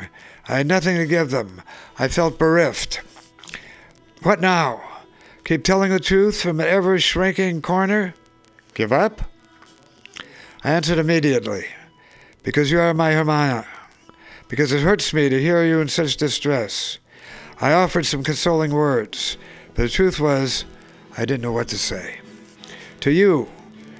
I 0.48 0.58
had 0.58 0.66
nothing 0.66 0.96
to 0.96 1.06
give 1.06 1.30
them. 1.30 1.62
I 1.98 2.08
felt 2.08 2.38
bereft. 2.38 3.00
What 4.22 4.40
now? 4.40 4.82
Keep 5.44 5.64
telling 5.64 5.90
the 5.90 6.00
truth 6.00 6.40
from 6.40 6.60
an 6.60 6.66
ever 6.66 6.98
shrinking 6.98 7.62
corner? 7.62 8.14
Give 8.74 8.92
up? 8.92 9.22
I 10.62 10.70
answered 10.70 10.98
immediately, 10.98 11.66
Because 12.42 12.70
you 12.70 12.80
are 12.80 12.94
my 12.94 13.12
Hermana. 13.12 13.66
Because 14.48 14.72
it 14.72 14.82
hurts 14.82 15.12
me 15.12 15.28
to 15.28 15.40
hear 15.40 15.64
you 15.64 15.80
in 15.80 15.88
such 15.88 16.16
distress. 16.16 16.98
I 17.60 17.72
offered 17.72 18.06
some 18.06 18.24
consoling 18.24 18.72
words, 18.72 19.36
but 19.74 19.82
the 19.82 19.88
truth 19.88 20.20
was, 20.20 20.64
I 21.16 21.24
didn't 21.24 21.42
know 21.42 21.52
what 21.52 21.68
to 21.68 21.78
say. 21.78 22.20
To 23.00 23.10
you, 23.10 23.48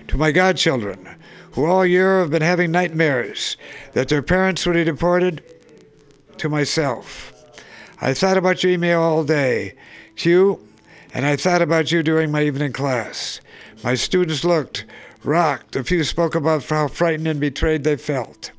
to 0.09 0.17
my 0.17 0.33
godchildren, 0.33 1.09
who 1.53 1.67
all 1.67 1.87
year 1.87 2.21
have 2.21 2.31
been 2.31 2.43
having 2.43 2.73
nightmares 2.73 3.57
that 3.93 4.09
their 4.09 4.23
parents 4.23 4.67
would 4.67 4.75
be 4.75 4.85
deported, 4.85 5.43
to 6.39 6.49
myself. 6.49 7.33
I 8.01 8.15
thought 8.15 8.37
about 8.37 8.63
your 8.63 8.73
email 8.73 9.01
all 9.01 9.25
day, 9.25 9.75
Q, 10.17 10.61
and 11.13 11.25
I 11.25 11.37
thought 11.37 11.63
about 11.63 11.93
you 11.93 12.03
during 12.03 12.31
my 12.31 12.43
evening 12.43 12.73
class. 12.73 13.41
My 13.83 13.95
students 13.95 14.45
looked, 14.45 14.85
rocked. 15.23 15.77
A 15.77 15.85
few 15.85 16.05
spoke 16.05 16.35
about 16.35 16.65
how 16.65 16.89
frightened 16.89 17.29
and 17.29 17.41
betrayed 17.41 17.85
they 17.85 17.97
felt. 17.97 18.51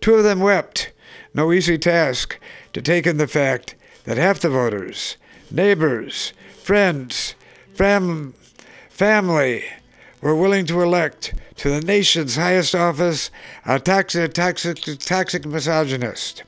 Two 0.00 0.14
of 0.14 0.24
them 0.24 0.40
wept. 0.40 0.92
No 1.34 1.52
easy 1.52 1.78
task 1.78 2.38
to 2.72 2.80
take 2.80 3.06
in 3.06 3.18
the 3.18 3.28
fact 3.28 3.74
that 4.04 4.16
half 4.16 4.40
the 4.40 4.48
voters, 4.48 5.16
neighbors, 5.50 6.32
friends, 6.62 7.34
fam- 7.74 8.34
family, 8.88 9.64
were 10.20 10.34
willing 10.34 10.66
to 10.66 10.82
elect 10.82 11.34
to 11.56 11.68
the 11.68 11.80
nation's 11.80 12.36
highest 12.36 12.74
office 12.74 13.30
a 13.64 13.78
toxic, 13.78 14.32
toxic, 14.32 14.78
toxic 14.98 15.44
misogynist, 15.46 16.42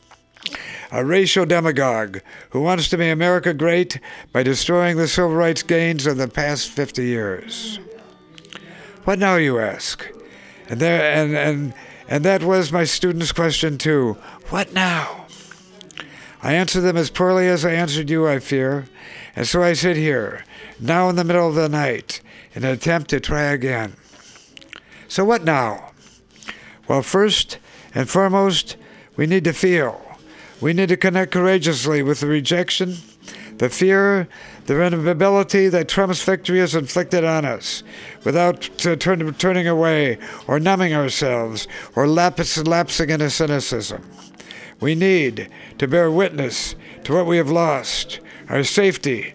a 0.91 1.05
racial 1.05 1.45
demagogue 1.45 2.21
who 2.51 2.61
wants 2.61 2.89
to 2.89 2.97
make 2.97 3.13
America 3.13 3.53
great 3.53 4.01
by 4.33 4.43
destroying 4.43 4.97
the 4.97 5.09
civil 5.09 5.35
rights 5.35 5.63
gains 5.63 6.07
of 6.07 6.17
the 6.17 6.29
past 6.29 6.71
50 6.71 7.05
years. 7.05 7.79
What 9.05 9.19
now, 9.19 9.37
you 9.37 9.59
ask? 9.59 10.07
And 10.69 10.81
there, 10.81 11.01
and 11.13 11.35
and 11.35 11.75
and 12.09 12.25
that 12.25 12.43
was 12.43 12.73
my 12.73 12.85
students' 12.85 13.33
question 13.33 13.79
too. 13.79 14.17
What 14.51 14.73
now? 14.73 15.27
I 16.43 16.55
answered 16.55 16.83
them 16.83 16.97
as 16.97 17.11
poorly 17.11 17.49
as 17.49 17.65
I 17.65 17.73
answered 17.73 18.11
you, 18.11 18.29
I 18.29 18.39
fear, 18.39 18.87
and 19.35 19.47
so 19.47 19.63
I 19.63 19.73
sit 19.73 19.97
here, 19.97 20.45
now 20.79 21.09
in 21.09 21.17
the 21.17 21.25
middle 21.25 21.49
of 21.49 21.55
the 21.55 21.69
night, 21.69 22.21
in 22.55 22.65
an 22.65 22.71
attempt 22.71 23.11
to 23.11 23.21
try 23.21 23.43
again. 23.43 23.95
So 25.09 25.25
what 25.25 25.43
now? 25.43 25.93
Well, 26.87 27.03
first 27.03 27.59
and 27.95 28.09
foremost, 28.09 28.77
we 29.17 29.27
need 29.27 29.45
to 29.45 29.53
feel. 29.53 30.08
We 30.61 30.73
need 30.73 30.89
to 30.89 30.97
connect 30.97 31.33
courageously 31.33 32.03
with 32.03 32.21
the 32.21 32.27
rejection, 32.27 32.97
the 33.59 33.69
fear, 33.69 34.29
the 34.67 34.83
inability 34.83 35.69
that 35.69 35.89
Trump's 35.89 36.23
victory 36.23 36.59
has 36.59 36.75
inflicted 36.75 37.25
on 37.25 37.45
us, 37.45 37.85
without 38.25 38.85
uh, 38.85 38.97
turn, 38.97 39.33
turning 39.35 39.69
away 39.69 40.19
or 40.49 40.59
numbing 40.59 40.95
ourselves 40.95 41.69
or 41.95 42.09
lapsing 42.09 43.11
into 43.11 43.31
cynicism. 43.31 44.05
We 44.81 44.97
need 44.97 45.49
to 45.79 45.87
bear 45.87 46.11
witness 46.11 46.75
to 47.05 47.15
what 47.15 47.27
we 47.27 47.37
have 47.37 47.51
lost 47.51 48.19
our 48.49 48.65
safety, 48.65 49.35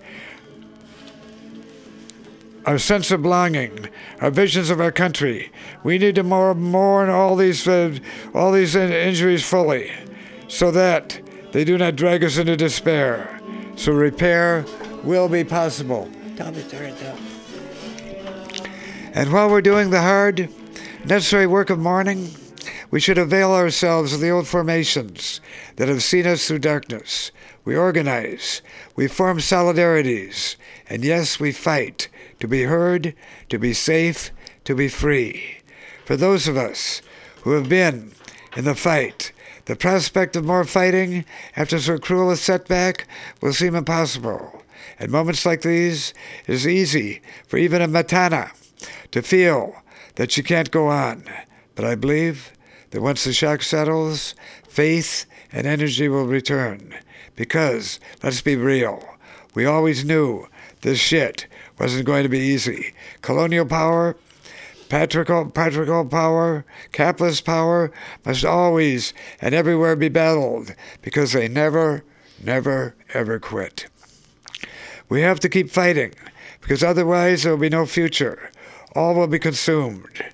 our 2.65 2.77
sense 2.77 3.11
of 3.11 3.21
belonging, 3.21 3.89
our 4.19 4.31
visions 4.31 4.69
of 4.69 4.81
our 4.81 4.91
country. 4.91 5.51
We 5.83 5.97
need 5.97 6.15
to 6.15 6.23
more, 6.23 6.53
mourn 6.53 7.09
all 7.09 7.35
these, 7.35 7.65
uh, 7.67 7.97
all 8.33 8.51
these 8.51 8.75
in- 8.75 8.91
injuries 8.91 9.47
fully 9.47 9.91
so 10.53 10.69
that 10.69 11.19
they 11.51 11.65
do 11.65 11.79
not 11.79 11.95
drag 11.95 12.23
us 12.23 12.37
into 12.37 12.55
despair. 12.55 13.39
So 13.75 13.91
repair 13.91 14.63
will 15.03 15.27
be 15.27 15.43
possible. 15.43 16.07
And 19.15 19.33
while 19.33 19.49
we're 19.49 19.61
doing 19.61 19.89
the 19.89 20.03
hard, 20.03 20.49
necessary 21.05 21.47
work 21.47 21.71
of 21.71 21.79
mourning, 21.79 22.29
we 22.91 22.99
should 22.99 23.17
avail 23.17 23.51
ourselves 23.51 24.13
of 24.13 24.19
the 24.19 24.29
old 24.29 24.47
formations 24.47 25.41
that 25.77 25.89
have 25.89 26.03
seen 26.03 26.27
us 26.27 26.47
through 26.47 26.59
darkness. 26.59 27.31
We 27.65 27.75
organize, 27.75 28.61
we 28.95 29.07
form 29.07 29.39
solidarities, 29.39 30.55
and 30.87 31.03
yes, 31.03 31.39
we 31.39 31.51
fight 31.51 32.09
to 32.39 32.47
be 32.47 32.63
heard, 32.63 33.15
to 33.49 33.57
be 33.57 33.73
safe, 33.73 34.29
to 34.65 34.75
be 34.75 34.87
free. 34.87 35.61
For 36.05 36.15
those 36.15 36.47
of 36.47 36.57
us 36.57 37.01
who 37.41 37.53
have 37.53 37.67
been 37.67 38.11
in 38.55 38.65
the 38.65 38.75
fight, 38.75 39.31
the 39.65 39.75
prospect 39.75 40.35
of 40.35 40.45
more 40.45 40.65
fighting 40.65 41.25
after 41.55 41.79
so 41.79 41.97
cruel 41.97 42.31
a 42.31 42.37
setback 42.37 43.07
will 43.41 43.53
seem 43.53 43.75
impossible. 43.75 44.63
At 44.99 45.09
moments 45.09 45.45
like 45.45 45.61
these, 45.61 46.13
it 46.45 46.53
is 46.53 46.67
easy 46.67 47.21
for 47.47 47.57
even 47.57 47.81
a 47.81 47.87
Matana 47.87 48.51
to 49.11 49.21
feel 49.21 49.75
that 50.15 50.31
she 50.31 50.43
can't 50.43 50.71
go 50.71 50.87
on. 50.87 51.23
But 51.75 51.85
I 51.85 51.95
believe 51.95 52.53
that 52.91 53.01
once 53.01 53.23
the 53.23 53.33
shock 53.33 53.63
settles, 53.63 54.35
faith 54.67 55.25
and 55.51 55.65
energy 55.65 56.07
will 56.07 56.25
return. 56.25 56.93
Because, 57.35 57.99
let's 58.21 58.41
be 58.41 58.55
real, 58.55 59.03
we 59.55 59.65
always 59.65 60.05
knew 60.05 60.47
this 60.81 60.99
shit 60.99 61.47
wasn't 61.79 62.05
going 62.05 62.23
to 62.23 62.29
be 62.29 62.39
easy. 62.39 62.93
Colonial 63.21 63.65
power, 63.65 64.15
patriarchal, 64.93 65.49
patriarchal 65.49 66.05
power, 66.05 66.63
capitalist 66.91 67.43
power 67.43 67.91
must 68.23 68.45
always 68.45 69.11
and 69.41 69.55
everywhere 69.55 69.95
be 69.95 70.07
battled 70.07 70.75
because 71.01 71.33
they 71.33 71.47
never, 71.47 72.03
never, 72.43 72.95
ever 73.11 73.39
quit. 73.39 73.87
We 75.09 75.21
have 75.21 75.39
to 75.39 75.49
keep 75.49 75.71
fighting 75.71 76.13
because 76.61 76.83
otherwise 76.83 77.41
there 77.41 77.53
will 77.53 77.59
be 77.59 77.69
no 77.69 77.87
future. 77.87 78.51
All 78.95 79.15
will 79.15 79.25
be 79.25 79.39
consumed. 79.39 80.25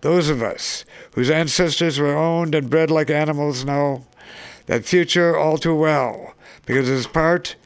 Those 0.00 0.30
of 0.30 0.42
us 0.42 0.86
whose 1.12 1.28
ancestors 1.28 1.98
were 1.98 2.16
owned 2.16 2.54
and 2.54 2.70
bred 2.70 2.90
like 2.90 3.10
animals 3.10 3.66
know 3.66 4.06
that 4.64 4.86
future 4.86 5.36
all 5.36 5.58
too 5.58 5.76
well 5.76 6.32
because 6.64 6.88
it 6.88 6.94
is 6.94 7.06
part 7.06 7.56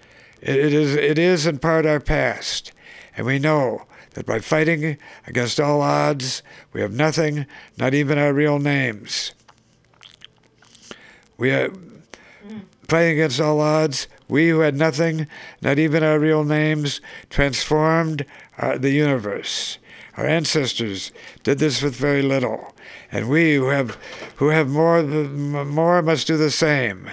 it 0.41 0.73
is 0.73 0.97
it 0.97 1.17
is 1.17 1.47
in 1.47 1.61
part 1.61 1.87
our 1.87 2.01
past 2.01 2.73
and 3.17 3.25
we 3.25 3.39
know 3.39 3.87
that 4.21 4.27
by 4.27 4.39
fighting 4.39 4.99
against 5.27 5.59
all 5.59 5.81
odds 5.81 6.43
we 6.75 6.83
have 6.83 6.93
nothing 6.93 7.47
not 7.79 7.95
even 7.95 8.19
our 8.19 8.35
real 8.35 8.59
names. 8.59 9.33
We 11.39 11.53
are 11.53 11.71
fighting 12.87 13.13
against 13.13 13.41
all 13.41 13.63
odds 13.63 14.09
we 14.29 14.51
who 14.51 14.61
had 14.61 14.77
nothing 14.77 15.27
not 15.63 15.79
even 15.79 16.03
our 16.03 16.19
real 16.19 16.45
names 16.45 17.01
transformed 17.31 18.27
our, 18.59 18.77
the 18.77 18.91
universe. 18.91 19.79
Our 20.19 20.27
ancestors 20.27 21.13
did 21.43 21.59
this 21.59 21.81
with 21.81 21.95
very 21.97 22.21
little 22.21 22.75
and 23.11 23.31
we 23.31 23.55
who 23.55 23.69
have 23.69 23.97
who 24.37 24.49
have 24.49 24.69
more 24.69 25.03
more 25.03 26.03
must 26.03 26.27
do 26.27 26.37
the 26.37 26.51
same 26.51 27.11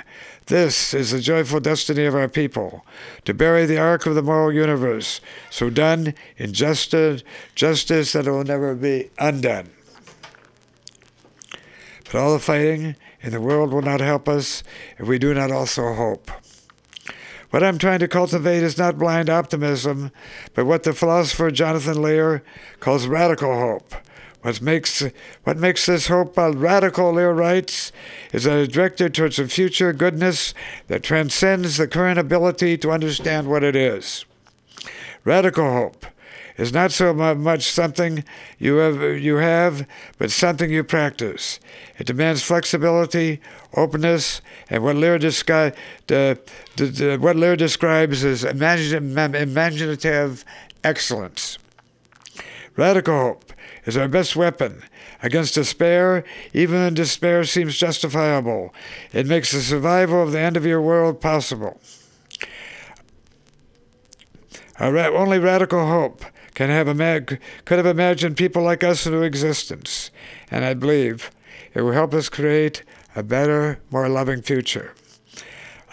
this 0.47 0.93
is 0.93 1.11
the 1.11 1.19
joyful 1.19 1.59
destiny 1.59 2.05
of 2.05 2.15
our 2.15 2.27
people, 2.27 2.85
to 3.25 3.33
bury 3.33 3.65
the 3.65 3.77
arc 3.77 4.05
of 4.05 4.15
the 4.15 4.21
moral 4.21 4.51
universe, 4.51 5.21
so 5.49 5.69
done 5.69 6.13
in 6.37 6.53
justice, 6.53 7.23
justice 7.53 8.13
that 8.13 8.27
it 8.27 8.31
will 8.31 8.43
never 8.43 8.73
be 8.73 9.09
undone. 9.19 9.69
But 12.05 12.15
all 12.15 12.33
the 12.33 12.39
fighting 12.39 12.95
in 13.21 13.31
the 13.31 13.41
world 13.41 13.73
will 13.73 13.81
not 13.81 13.99
help 13.99 14.29
us 14.29 14.63
if 14.97 15.07
we 15.07 15.19
do 15.19 15.33
not 15.33 15.51
also 15.51 15.93
hope. 15.93 16.31
What 17.49 17.63
I'm 17.63 17.77
trying 17.77 17.99
to 17.99 18.07
cultivate 18.07 18.63
is 18.63 18.77
not 18.77 18.97
blind 18.97 19.29
optimism, 19.29 20.11
but 20.53 20.65
what 20.65 20.83
the 20.83 20.93
philosopher 20.93 21.51
Jonathan 21.51 22.01
Lear 22.01 22.43
calls 22.79 23.07
radical 23.07 23.57
hope. 23.57 23.93
What 24.41 24.61
makes 24.61 25.03
what 25.43 25.57
makes 25.57 25.87
this 25.87 26.07
hope 26.07 26.37
a 26.37 26.51
radical, 26.51 27.13
writes, 27.13 27.91
is 28.31 28.43
that 28.43 28.57
it's 28.57 28.73
directed 28.73 29.13
towards 29.13 29.39
a 29.39 29.47
future 29.47 29.93
goodness 29.93 30.53
that 30.87 31.03
transcends 31.03 31.77
the 31.77 31.87
current 31.87 32.19
ability 32.19 32.77
to 32.79 32.91
understand 32.91 33.49
what 33.49 33.63
it 33.63 33.75
is. 33.75 34.25
Radical 35.23 35.71
hope 35.71 36.05
is 36.57 36.73
not 36.73 36.91
so 36.91 37.13
much 37.13 37.63
something 37.63 38.23
you 38.57 38.77
have, 38.77 39.01
you 39.19 39.35
have, 39.37 39.87
but 40.17 40.31
something 40.31 40.71
you 40.71 40.83
practice. 40.83 41.59
It 41.97 42.07
demands 42.07 42.43
flexibility, 42.43 43.41
openness, 43.75 44.41
and 44.69 44.83
what 44.83 44.95
Lear, 44.95 45.19
descri- 45.19 45.75
the, 46.07 46.39
the, 46.75 46.85
the, 46.85 47.17
what 47.17 47.35
Lear 47.35 47.55
describes 47.55 48.23
as 48.23 48.43
imagine, 48.43 49.17
imaginative 49.17 50.43
excellence. 50.83 51.57
Radical 52.75 53.17
hope 53.17 53.53
is 53.87 53.95
our 53.95 54.09
best 54.09 54.35
weapon 54.35 54.83
against 55.23 55.55
despair, 55.55 56.25
even 56.53 56.75
when 56.79 56.93
despair 56.93 57.45
seems 57.45 57.77
justifiable. 57.77 58.75
It 59.13 59.25
makes 59.25 59.53
the 59.53 59.61
survival 59.61 60.21
of 60.21 60.33
the 60.33 60.39
end 60.39 60.57
of 60.57 60.65
your 60.65 60.81
world 60.81 61.21
possible. 61.21 61.79
Ra- 64.77 65.07
only 65.07 65.39
radical 65.39 65.87
hope 65.87 66.23
can 66.53 66.69
have 66.69 66.87
ima- 66.89 67.21
could 67.21 67.77
have 67.77 67.85
imagined 67.85 68.35
people 68.35 68.61
like 68.61 68.83
us 68.83 69.05
into 69.05 69.21
existence, 69.21 70.11
and 70.51 70.65
I 70.65 70.73
believe 70.73 71.31
it 71.73 71.81
will 71.81 71.93
help 71.93 72.13
us 72.13 72.29
create 72.29 72.83
a 73.15 73.23
better, 73.23 73.79
more 73.89 74.09
loving 74.09 74.41
future. 74.41 74.93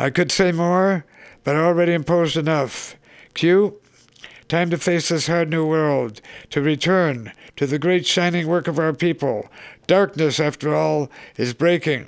I 0.00 0.10
could 0.10 0.32
say 0.32 0.50
more, 0.50 1.06
but 1.44 1.54
I 1.54 1.60
already 1.60 1.92
imposed 1.92 2.36
enough. 2.36 2.96
Q, 3.34 3.80
time 4.48 4.68
to 4.70 4.78
face 4.78 5.08
this 5.08 5.28
hard 5.28 5.48
new 5.48 5.64
world, 5.64 6.20
to 6.50 6.60
return 6.60 7.32
to 7.56 7.66
the 7.66 7.78
great 7.78 8.06
shining 8.06 8.46
work 8.46 8.68
of 8.68 8.78
our 8.78 8.92
people. 8.92 9.48
Darkness, 9.86 10.40
after 10.40 10.74
all, 10.74 11.10
is 11.36 11.54
breaking. 11.54 12.06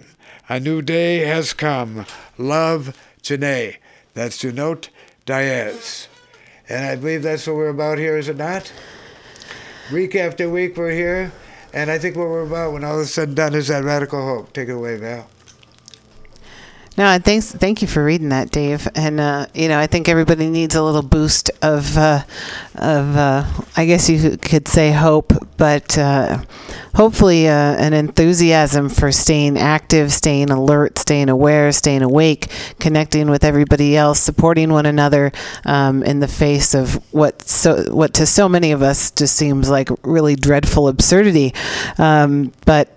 A 0.49 0.61
new 0.61 0.83
day 0.83 1.19
has 1.19 1.53
come. 1.53 2.07
Love, 2.39 2.97
Janae. 3.23 3.77
That's 4.15 4.39
Junot 4.39 4.91
Diaz. 5.25 6.09
And 6.69 6.85
I 6.85 6.97
believe 6.97 7.23
that's 7.23 7.47
what 7.47 7.57
we're 7.57 7.69
about 7.69 7.99
here, 7.99 8.17
is 8.17 8.29
it 8.29 8.37
not? 8.37 8.73
Week 9.93 10.15
after 10.17 10.49
week, 10.49 10.77
we're 10.77 10.91
here. 10.91 11.33
And 11.73 11.91
I 11.91 11.99
think 11.99 12.17
what 12.17 12.29
we're 12.29 12.47
about 12.47 12.73
when 12.73 12.85
all 12.85 13.01
is 13.01 13.13
said 13.13 13.29
and 13.29 13.37
done 13.37 13.55
is 13.55 13.69
that 13.69 13.85
radical 13.85 14.25
hope. 14.25 14.53
Take 14.53 14.69
it 14.69 14.73
away, 14.73 14.97
Val. 14.97 15.29
No, 16.99 17.19
thanks. 17.19 17.53
Thank 17.53 17.83
you 17.83 17.89
for 17.89 18.03
reading 18.03 18.31
that, 18.31 18.51
Dave. 18.51 18.89
And 18.95 19.21
uh, 19.21 19.47
you 19.55 19.69
know, 19.69 19.79
I 19.79 19.87
think 19.87 20.09
everybody 20.09 20.49
needs 20.49 20.75
a 20.75 20.83
little 20.83 21.03
boost 21.03 21.51
of, 21.61 21.97
uh, 21.99 22.23
of 22.75 23.17
uh, 23.17 23.45
I 23.77 23.85
guess 23.85 24.09
you 24.09 24.39
could 24.39 24.67
say 24.67 24.93
hope, 24.93 25.35
but 25.59 25.99
uh, 25.99 26.39
hopefully 26.95 27.49
uh, 27.49 27.53
an 27.53 27.93
enthusiasm 27.93 28.89
for 28.89 29.13
staying 29.13 29.59
active, 29.59 30.11
staying 30.11 30.49
alert, 30.51 30.99
staying 30.99 31.29
aware, 31.29 31.71
staying 31.71 32.01
awake, 32.01 32.51
connecting 32.81 33.29
with 33.29 33.45
everybody 33.45 33.95
else, 33.95 34.19
supporting 34.19 34.73
one 34.73 34.87
another 34.87 35.33
um, 35.67 36.03
in 36.03 36.21
the 36.21 36.29
face 36.29 36.75
of 36.75 36.95
what 37.13 37.43
so 37.43 37.93
what 37.93 38.15
to 38.15 38.25
so 38.25 38.49
many 38.49 38.73
of 38.73 38.81
us 38.81 39.11
just 39.11 39.37
seems 39.37 39.69
like 39.69 39.91
really 40.03 40.35
dreadful 40.35 40.89
absurdity. 40.89 41.53
Um, 41.99 42.53
but 42.65 42.96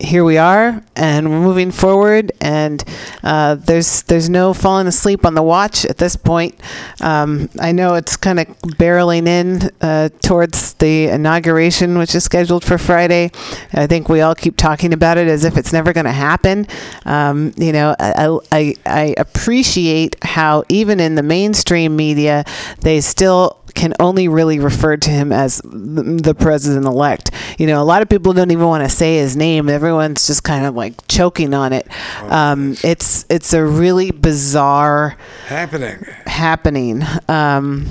here 0.00 0.22
we 0.22 0.38
are 0.38 0.82
and 0.94 1.28
we're 1.28 1.40
moving 1.40 1.72
forward 1.72 2.30
and 2.40 2.84
uh, 3.24 3.56
there's 3.56 4.02
there's 4.02 4.30
no 4.30 4.54
falling 4.54 4.86
asleep 4.86 5.26
on 5.26 5.34
the 5.34 5.42
watch 5.42 5.84
at 5.84 5.98
this 5.98 6.14
point 6.14 6.54
um, 7.00 7.48
I 7.58 7.72
know 7.72 7.94
it's 7.94 8.16
kind 8.16 8.38
of 8.38 8.46
barreling 8.62 9.26
in 9.26 9.70
uh, 9.80 10.10
towards 10.22 10.74
the 10.74 11.06
inauguration 11.06 11.98
which 11.98 12.14
is 12.14 12.22
scheduled 12.22 12.64
for 12.64 12.78
Friday 12.78 13.32
I 13.72 13.88
think 13.88 14.08
we 14.08 14.20
all 14.20 14.36
keep 14.36 14.56
talking 14.56 14.92
about 14.92 15.18
it 15.18 15.26
as 15.26 15.44
if 15.44 15.56
it's 15.56 15.72
never 15.72 15.92
going 15.92 16.06
to 16.06 16.12
happen 16.12 16.66
um, 17.04 17.52
you 17.56 17.72
know 17.72 17.96
I, 17.98 18.38
I, 18.52 18.74
I 18.86 19.14
appreciate 19.18 20.16
how 20.22 20.62
even 20.68 21.00
in 21.00 21.16
the 21.16 21.24
mainstream 21.24 21.96
media 21.96 22.44
they 22.82 23.00
still 23.00 23.58
can 23.78 23.94
only 24.00 24.28
really 24.28 24.58
refer 24.58 24.96
to 24.96 25.10
him 25.10 25.32
as 25.32 25.60
the, 25.64 26.34
president 26.38 26.86
elect. 26.86 27.30
You 27.58 27.66
know, 27.66 27.82
a 27.82 27.84
lot 27.84 28.02
of 28.02 28.08
people 28.08 28.32
don't 28.32 28.50
even 28.50 28.66
want 28.66 28.84
to 28.84 28.94
say 28.94 29.16
his 29.16 29.36
name. 29.36 29.68
Everyone's 29.88 30.26
just 30.26 30.44
kind 30.44 30.66
of 30.66 30.74
like 30.74 30.92
choking 31.08 31.54
on 31.54 31.72
it. 31.72 31.88
Um, 32.24 32.76
it's 32.84 33.24
it's 33.30 33.54
a 33.54 33.64
really 33.64 34.10
bizarre 34.10 35.16
Happening. 35.46 36.04
happening, 36.26 37.02
um, 37.26 37.86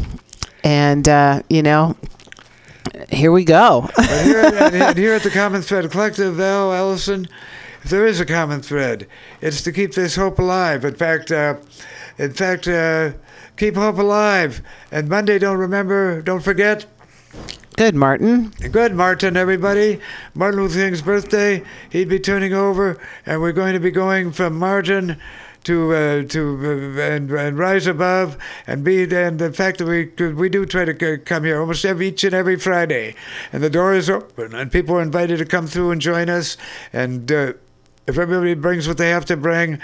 and 0.64 1.10
uh, 1.10 1.41
you 1.49 1.64
know, 1.64 1.98
here 3.10 3.32
we 3.32 3.44
go. 3.45 3.90
But 3.95 4.22
here, 4.24 4.38
at, 4.45 4.74
and 4.76 4.95
here 4.95 5.14
at 5.15 5.24
the 5.24 5.32
Common 5.32 5.64
Thread 5.64 5.90
Collective, 5.90 6.36
Val 6.36 6.72
Ellison, 6.72 7.28
if 7.84 7.90
there 7.90 8.06
is 8.06 8.19
a 8.19 8.26
common 8.28 8.61
thread, 8.61 9.07
it's 9.41 9.64
to 9.64 9.72
keep 9.72 9.95
this 9.95 10.18
hope 10.18 10.38
alive. 10.38 10.86
In 10.86 10.94
fact, 10.94 11.32
uh, 11.32 11.56
in 12.19 12.32
fact, 12.32 12.68
uh, 12.68 13.14
keep 13.57 13.74
hope 13.74 13.98
alive. 13.98 14.61
And 14.91 15.10
Monday, 15.10 15.40
don't 15.40 15.57
remember, 15.57 16.22
don't 16.22 16.44
forget. 16.44 16.86
Good, 17.77 17.93
Martin. 17.93 18.49
Good, 18.71 18.95
Martin, 18.95 19.37
everybody. 19.37 19.99
Martin 20.33 20.61
Luther 20.61 20.79
King's 20.79 21.03
birthday. 21.03 21.61
He'd 21.91 22.09
be 22.09 22.17
turning 22.17 22.51
over, 22.51 22.99
and 23.23 23.39
we're 23.39 23.51
going 23.51 23.73
to 23.73 23.79
be 23.79 23.91
going 23.91 24.31
from 24.31 24.57
Martin 24.57 25.21
to 25.65 25.93
uh, 25.93 26.23
to 26.23 26.97
uh, 26.99 27.01
and, 27.03 27.29
and 27.29 27.59
rise 27.59 27.85
above 27.85 28.35
and 28.65 28.83
be 28.83 29.03
and 29.03 29.37
the 29.37 29.53
fact 29.53 29.77
that 29.77 29.85
we 29.85 30.05
we 30.33 30.49
do 30.49 30.65
try 30.65 30.85
to 30.85 31.19
come 31.19 31.43
here 31.43 31.59
almost 31.59 31.85
every 31.85 32.07
each 32.07 32.23
and 32.23 32.33
every 32.33 32.57
Friday, 32.57 33.13
and 33.53 33.61
the 33.61 33.69
door 33.69 33.93
is 33.93 34.09
open 34.09 34.55
and 34.55 34.71
people 34.71 34.95
are 34.95 35.01
invited 35.03 35.37
to 35.37 35.45
come 35.45 35.67
through 35.67 35.91
and 35.91 36.01
join 36.01 36.31
us. 36.31 36.57
And 36.91 37.31
uh, 37.31 37.53
if 38.07 38.17
everybody 38.17 38.55
brings 38.55 38.87
what 38.87 38.97
they 38.97 39.11
have 39.11 39.25
to 39.25 39.37
bring, 39.37 39.79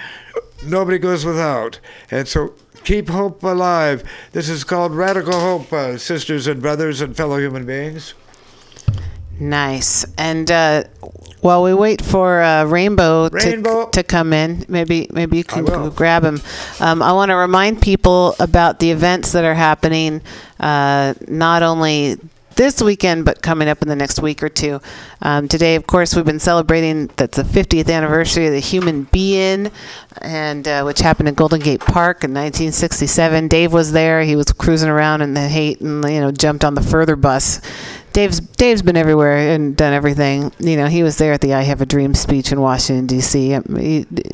nobody 0.66 0.98
goes 0.98 1.26
without. 1.26 1.80
And 2.10 2.28
so 2.28 2.56
keep 2.84 3.10
hope 3.10 3.44
alive. 3.44 4.04
This 4.32 4.50
is 4.50 4.64
called 4.64 4.94
radical 4.94 5.40
hope, 5.40 5.72
uh, 5.74 5.98
sisters 5.98 6.48
and 6.48 6.62
brothers 6.62 7.02
and 7.02 7.16
fellow 7.16 7.38
human 7.38 7.66
beings. 7.66 8.14
Nice. 9.40 10.06
And 10.18 10.50
uh, 10.52 10.84
while 11.42 11.64
we 11.64 11.74
wait 11.74 12.02
for 12.02 12.42
uh, 12.42 12.66
Rainbow, 12.66 13.30
Rainbow. 13.30 13.86
To, 13.86 13.92
to 13.92 14.04
come 14.04 14.32
in, 14.32 14.66
maybe 14.68 15.08
maybe 15.12 15.38
you 15.38 15.44
can 15.44 15.66
go 15.66 15.90
grab 15.90 16.24
him. 16.24 16.40
Um, 16.80 17.02
I 17.02 17.12
want 17.12 17.30
to 17.30 17.36
remind 17.36 17.82
people 17.82 18.36
about 18.40 18.80
the 18.80 18.92
events 18.92 19.32
that 19.34 19.44
are 19.44 19.54
happening, 19.54 20.22
uh, 20.60 21.16
not 21.28 21.64
only 21.64 22.18
this 22.56 22.82
weekend, 22.82 23.26
but 23.26 23.42
coming 23.42 23.68
up 23.68 23.82
in 23.82 23.88
the 23.88 23.96
next 23.96 24.22
week 24.22 24.44
or 24.44 24.50
two. 24.50 24.82
Um, 25.22 25.48
today, 25.48 25.76
of 25.76 25.88
course, 25.88 26.16
we've 26.16 26.26
been 26.26 26.40
celebrating 26.40 27.08
that's 27.16 27.38
the 27.38 27.44
50th 27.44 27.90
anniversary 27.90 28.48
of 28.48 28.54
the 28.54 28.60
Human 28.60 29.04
Be-In, 29.04 29.72
and 30.22 30.68
uh, 30.68 30.84
which 30.84 31.00
happened 31.00 31.30
in 31.30 31.36
Golden 31.36 31.60
Gate 31.60 31.82
Park 31.82 32.24
in 32.24 32.32
1967. 32.32 33.48
Dave 33.48 33.74
was 33.74 33.92
there. 33.92 34.24
He 34.24 34.36
was 34.36 34.52
cruising 34.52 34.90
around 34.90 35.22
in 35.22 35.34
the 35.34 35.48
Haight 35.48 35.82
and 35.82 36.04
you 36.06 36.20
know 36.20 36.32
jumped 36.32 36.64
on 36.64 36.76
the 36.76 36.82
Furthur 36.82 37.16
bus. 37.16 37.62
Dave's 38.14 38.40
Dave's 38.40 38.84
been 38.84 38.96
everywhere 38.96 39.36
and 39.54 39.76
done 39.76 39.92
everything. 39.92 40.52
You 40.60 40.78
know, 40.78 40.86
he 40.86 41.02
was 41.02 41.18
there 41.18 41.34
at 41.34 41.42
the 41.42 41.56
"I 41.56 41.64
Have 41.64 41.82
a 41.82 41.86
Dream" 41.86 42.14
speech 42.14 42.52
in 42.52 42.62
Washington 42.62 43.08
D.C. 43.08 43.56
um, 43.56 43.66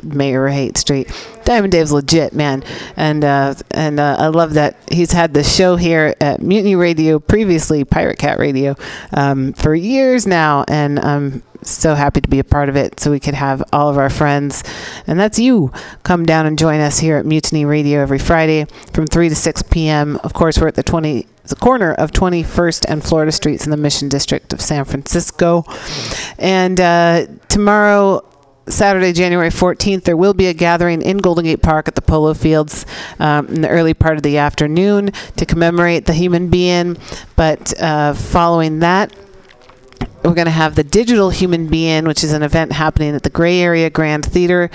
Mayor 0.03 0.49
Haight 0.49 0.77
Street. 0.77 1.09
Diamond 1.45 1.71
Dave's 1.71 1.91
legit, 1.91 2.33
man, 2.33 2.63
and 2.97 3.23
uh, 3.23 3.55
and 3.71 3.99
uh, 3.99 4.17
I 4.19 4.27
love 4.27 4.53
that 4.55 4.75
he's 4.91 5.13
had 5.13 5.33
the 5.33 5.43
show 5.43 5.77
here 5.77 6.13
at 6.19 6.41
Mutiny 6.41 6.75
Radio, 6.75 7.19
previously 7.19 7.85
Pirate 7.85 8.19
Cat 8.19 8.37
Radio, 8.37 8.75
um, 9.13 9.53
for 9.53 9.73
years 9.73 10.27
now, 10.27 10.65
and 10.67 10.99
I'm 10.99 11.41
so 11.61 11.95
happy 11.95 12.19
to 12.21 12.29
be 12.29 12.39
a 12.39 12.43
part 12.43 12.67
of 12.67 12.75
it. 12.75 12.99
So 12.99 13.11
we 13.11 13.19
could 13.19 13.33
have 13.33 13.63
all 13.71 13.89
of 13.89 13.97
our 13.97 14.09
friends, 14.09 14.61
and 15.07 15.17
that's 15.17 15.39
you, 15.39 15.71
come 16.03 16.25
down 16.25 16.45
and 16.45 16.59
join 16.59 16.81
us 16.81 16.99
here 16.99 17.15
at 17.17 17.25
Mutiny 17.25 17.63
Radio 17.63 18.01
every 18.01 18.19
Friday 18.19 18.67
from 18.93 19.07
three 19.07 19.29
to 19.29 19.35
six 19.35 19.61
p.m. 19.61 20.19
Of 20.23 20.33
course, 20.33 20.59
we're 20.59 20.67
at 20.67 20.75
the 20.75 20.83
twenty 20.83 21.27
the 21.49 21.55
corner 21.55 21.93
of 21.93 22.11
21st 22.11 22.85
and 22.87 23.03
Florida 23.03 23.31
Streets 23.31 23.65
in 23.65 23.71
the 23.71 23.77
Mission 23.77 24.09
District 24.09 24.53
of 24.53 24.61
San 24.61 24.85
Francisco. 24.85 25.65
And 26.37 26.79
uh, 26.79 27.27
tomorrow, 27.47 28.25
Saturday, 28.67 29.13
January 29.13 29.49
14th, 29.49 30.03
there 30.03 30.17
will 30.17 30.33
be 30.33 30.47
a 30.47 30.53
gathering 30.53 31.01
in 31.01 31.17
Golden 31.17 31.45
Gate 31.45 31.61
Park 31.61 31.87
at 31.87 31.95
the 31.95 32.01
Polo 32.01 32.33
Fields 32.33 32.85
um, 33.19 33.47
in 33.47 33.61
the 33.61 33.69
early 33.69 33.93
part 33.93 34.15
of 34.15 34.23
the 34.23 34.37
afternoon 34.37 35.11
to 35.37 35.45
commemorate 35.45 36.05
the 36.05 36.13
Human 36.13 36.49
Be-In. 36.49 36.97
But 37.35 37.79
uh, 37.81 38.13
following 38.13 38.79
that, 38.79 39.15
we're 40.23 40.33
going 40.33 40.45
to 40.45 40.51
have 40.51 40.75
the 40.75 40.83
Digital 40.83 41.29
Human 41.29 41.67
Be-In, 41.67 42.07
which 42.07 42.23
is 42.23 42.33
an 42.33 42.43
event 42.43 42.71
happening 42.71 43.15
at 43.15 43.23
the 43.23 43.29
Gray 43.29 43.59
Area 43.61 43.89
Grand 43.89 44.25
Theater, 44.25 44.69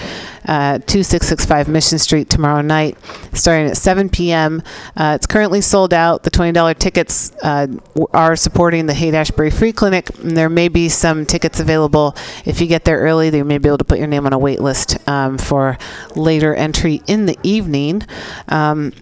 uh, 0.47 0.79
2665 0.79 1.69
Mission 1.69 1.99
Street 1.99 2.31
tomorrow 2.31 2.63
night, 2.63 2.97
starting 3.35 3.69
at 3.69 3.77
7 3.77 4.09
p.m. 4.09 4.63
Uh, 4.97 5.13
it's 5.15 5.27
currently 5.27 5.61
sold 5.61 5.93
out. 5.93 6.23
The 6.23 6.31
$20 6.31 6.79
tickets 6.79 7.33
uh, 7.43 7.67
are 8.13 8.37
supporting 8.37 8.87
the 8.87 8.95
Haight 8.95 9.15
Ashbury 9.15 9.51
Free 9.51 9.73
Clinic. 9.73 10.11
And 10.19 10.37
there 10.37 10.49
may 10.49 10.69
be 10.69 10.89
some 10.89 11.27
tickets 11.27 11.61
available. 11.61 12.17
If 12.45 12.61
you 12.61 12.67
get 12.67 12.85
there 12.85 12.99
early, 12.99 13.31
they 13.31 13.43
may 13.43 13.59
be 13.59 13.69
able 13.69 13.79
to 13.79 13.85
put 13.85 13.99
your 13.99 14.09
name 14.09 14.27
on 14.27 14.33
a 14.33 14.39
wait 14.39 14.61
list 14.61 14.97
um, 15.09 15.39
for 15.39 15.79
later 16.17 16.55
entry 16.55 17.03
in 17.07 17.27
the 17.27 17.39
evening. 17.43 18.03
Um, 18.49 18.93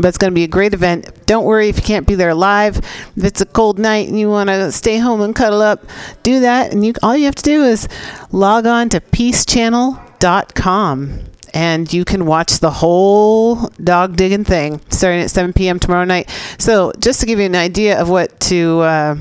but 0.00 0.08
it's 0.08 0.18
going 0.18 0.32
to 0.32 0.34
be 0.34 0.44
a 0.44 0.48
great 0.48 0.74
event. 0.74 1.26
Don't 1.26 1.44
worry 1.44 1.68
if 1.68 1.76
you 1.76 1.82
can't 1.82 2.06
be 2.06 2.14
there 2.14 2.34
live. 2.34 2.78
If 3.16 3.24
it's 3.24 3.40
a 3.40 3.46
cold 3.46 3.78
night 3.78 4.08
and 4.08 4.18
you 4.18 4.28
want 4.28 4.48
to 4.48 4.72
stay 4.72 4.98
home 4.98 5.20
and 5.20 5.34
cuddle 5.34 5.62
up, 5.62 5.84
do 6.22 6.40
that. 6.40 6.72
And 6.72 6.84
you 6.84 6.94
all 7.02 7.16
you 7.16 7.26
have 7.26 7.34
to 7.36 7.42
do 7.42 7.64
is 7.64 7.88
log 8.32 8.66
on 8.66 8.88
to 8.90 9.00
peacechannel.com 9.00 11.20
and 11.52 11.92
you 11.92 12.04
can 12.04 12.26
watch 12.26 12.60
the 12.60 12.70
whole 12.70 13.68
dog 13.82 14.16
digging 14.16 14.44
thing 14.44 14.80
starting 14.90 15.20
at 15.20 15.30
7 15.30 15.52
p.m. 15.52 15.78
tomorrow 15.78 16.04
night. 16.04 16.30
So, 16.58 16.92
just 16.98 17.20
to 17.20 17.26
give 17.26 17.38
you 17.38 17.46
an 17.46 17.56
idea 17.56 18.00
of 18.00 18.08
what 18.08 18.38
to 18.40 18.80
uh, 18.80 19.16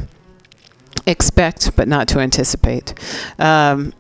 expect, 1.06 1.76
but 1.76 1.88
not 1.88 2.08
to 2.10 2.20
anticipate. 2.20 2.94
Um, 3.40 3.94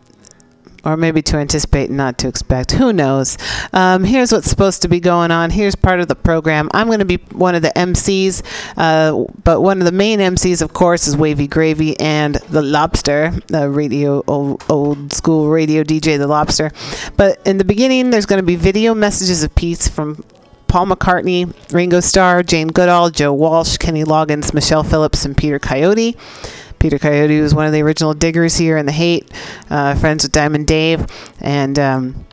or 0.85 0.97
maybe 0.97 1.21
to 1.21 1.37
anticipate 1.37 1.89
and 1.89 1.97
not 1.97 2.17
to 2.19 2.27
expect. 2.27 2.71
Who 2.71 2.93
knows? 2.93 3.37
Um, 3.73 4.03
here's 4.03 4.31
what's 4.31 4.49
supposed 4.49 4.81
to 4.83 4.87
be 4.87 4.99
going 4.99 5.31
on. 5.31 5.49
Here's 5.49 5.75
part 5.75 5.99
of 5.99 6.07
the 6.07 6.15
program. 6.15 6.69
I'm 6.73 6.87
going 6.87 6.99
to 6.99 7.05
be 7.05 7.17
one 7.31 7.55
of 7.55 7.61
the 7.61 7.71
MCs, 7.75 8.43
uh, 8.77 9.25
but 9.43 9.61
one 9.61 9.79
of 9.79 9.85
the 9.85 9.91
main 9.91 10.19
MCs, 10.19 10.61
of 10.61 10.73
course, 10.73 11.07
is 11.07 11.17
Wavy 11.17 11.47
Gravy 11.47 11.99
and 11.99 12.35
the 12.35 12.61
Lobster, 12.61 13.31
the 13.47 13.69
radio 13.69 14.23
old, 14.27 14.63
old 14.69 15.13
school 15.13 15.49
radio 15.49 15.83
DJ, 15.83 16.17
the 16.17 16.27
Lobster. 16.27 16.71
But 17.17 17.39
in 17.45 17.57
the 17.57 17.65
beginning, 17.65 18.09
there's 18.09 18.25
going 18.25 18.41
to 18.41 18.45
be 18.45 18.55
video 18.55 18.93
messages 18.93 19.43
of 19.43 19.53
peace 19.55 19.87
from 19.87 20.23
Paul 20.69 20.85
McCartney, 20.85 21.51
Ringo 21.73 21.99
Starr, 21.99 22.43
Jane 22.43 22.67
Goodall, 22.67 23.09
Joe 23.09 23.33
Walsh, 23.33 23.77
Kenny 23.77 24.03
Loggins, 24.03 24.53
Michelle 24.53 24.83
Phillips, 24.83 25.25
and 25.25 25.35
Peter 25.35 25.57
Coyote. 25.57 26.15
Peter 26.79 26.97
Coyote 26.97 27.41
was 27.41 27.53
one 27.53 27.65
of 27.65 27.73
the 27.73 27.81
original 27.81 28.13
diggers 28.13 28.55
here 28.57 28.77
in 28.77 28.85
the 28.85 28.91
Haight, 28.91 29.29
uh, 29.69 29.95
friends 29.95 30.23
with 30.23 30.31
Diamond 30.31 30.65
Dave, 30.65 31.05
and 31.39 31.77
um, 31.77 32.25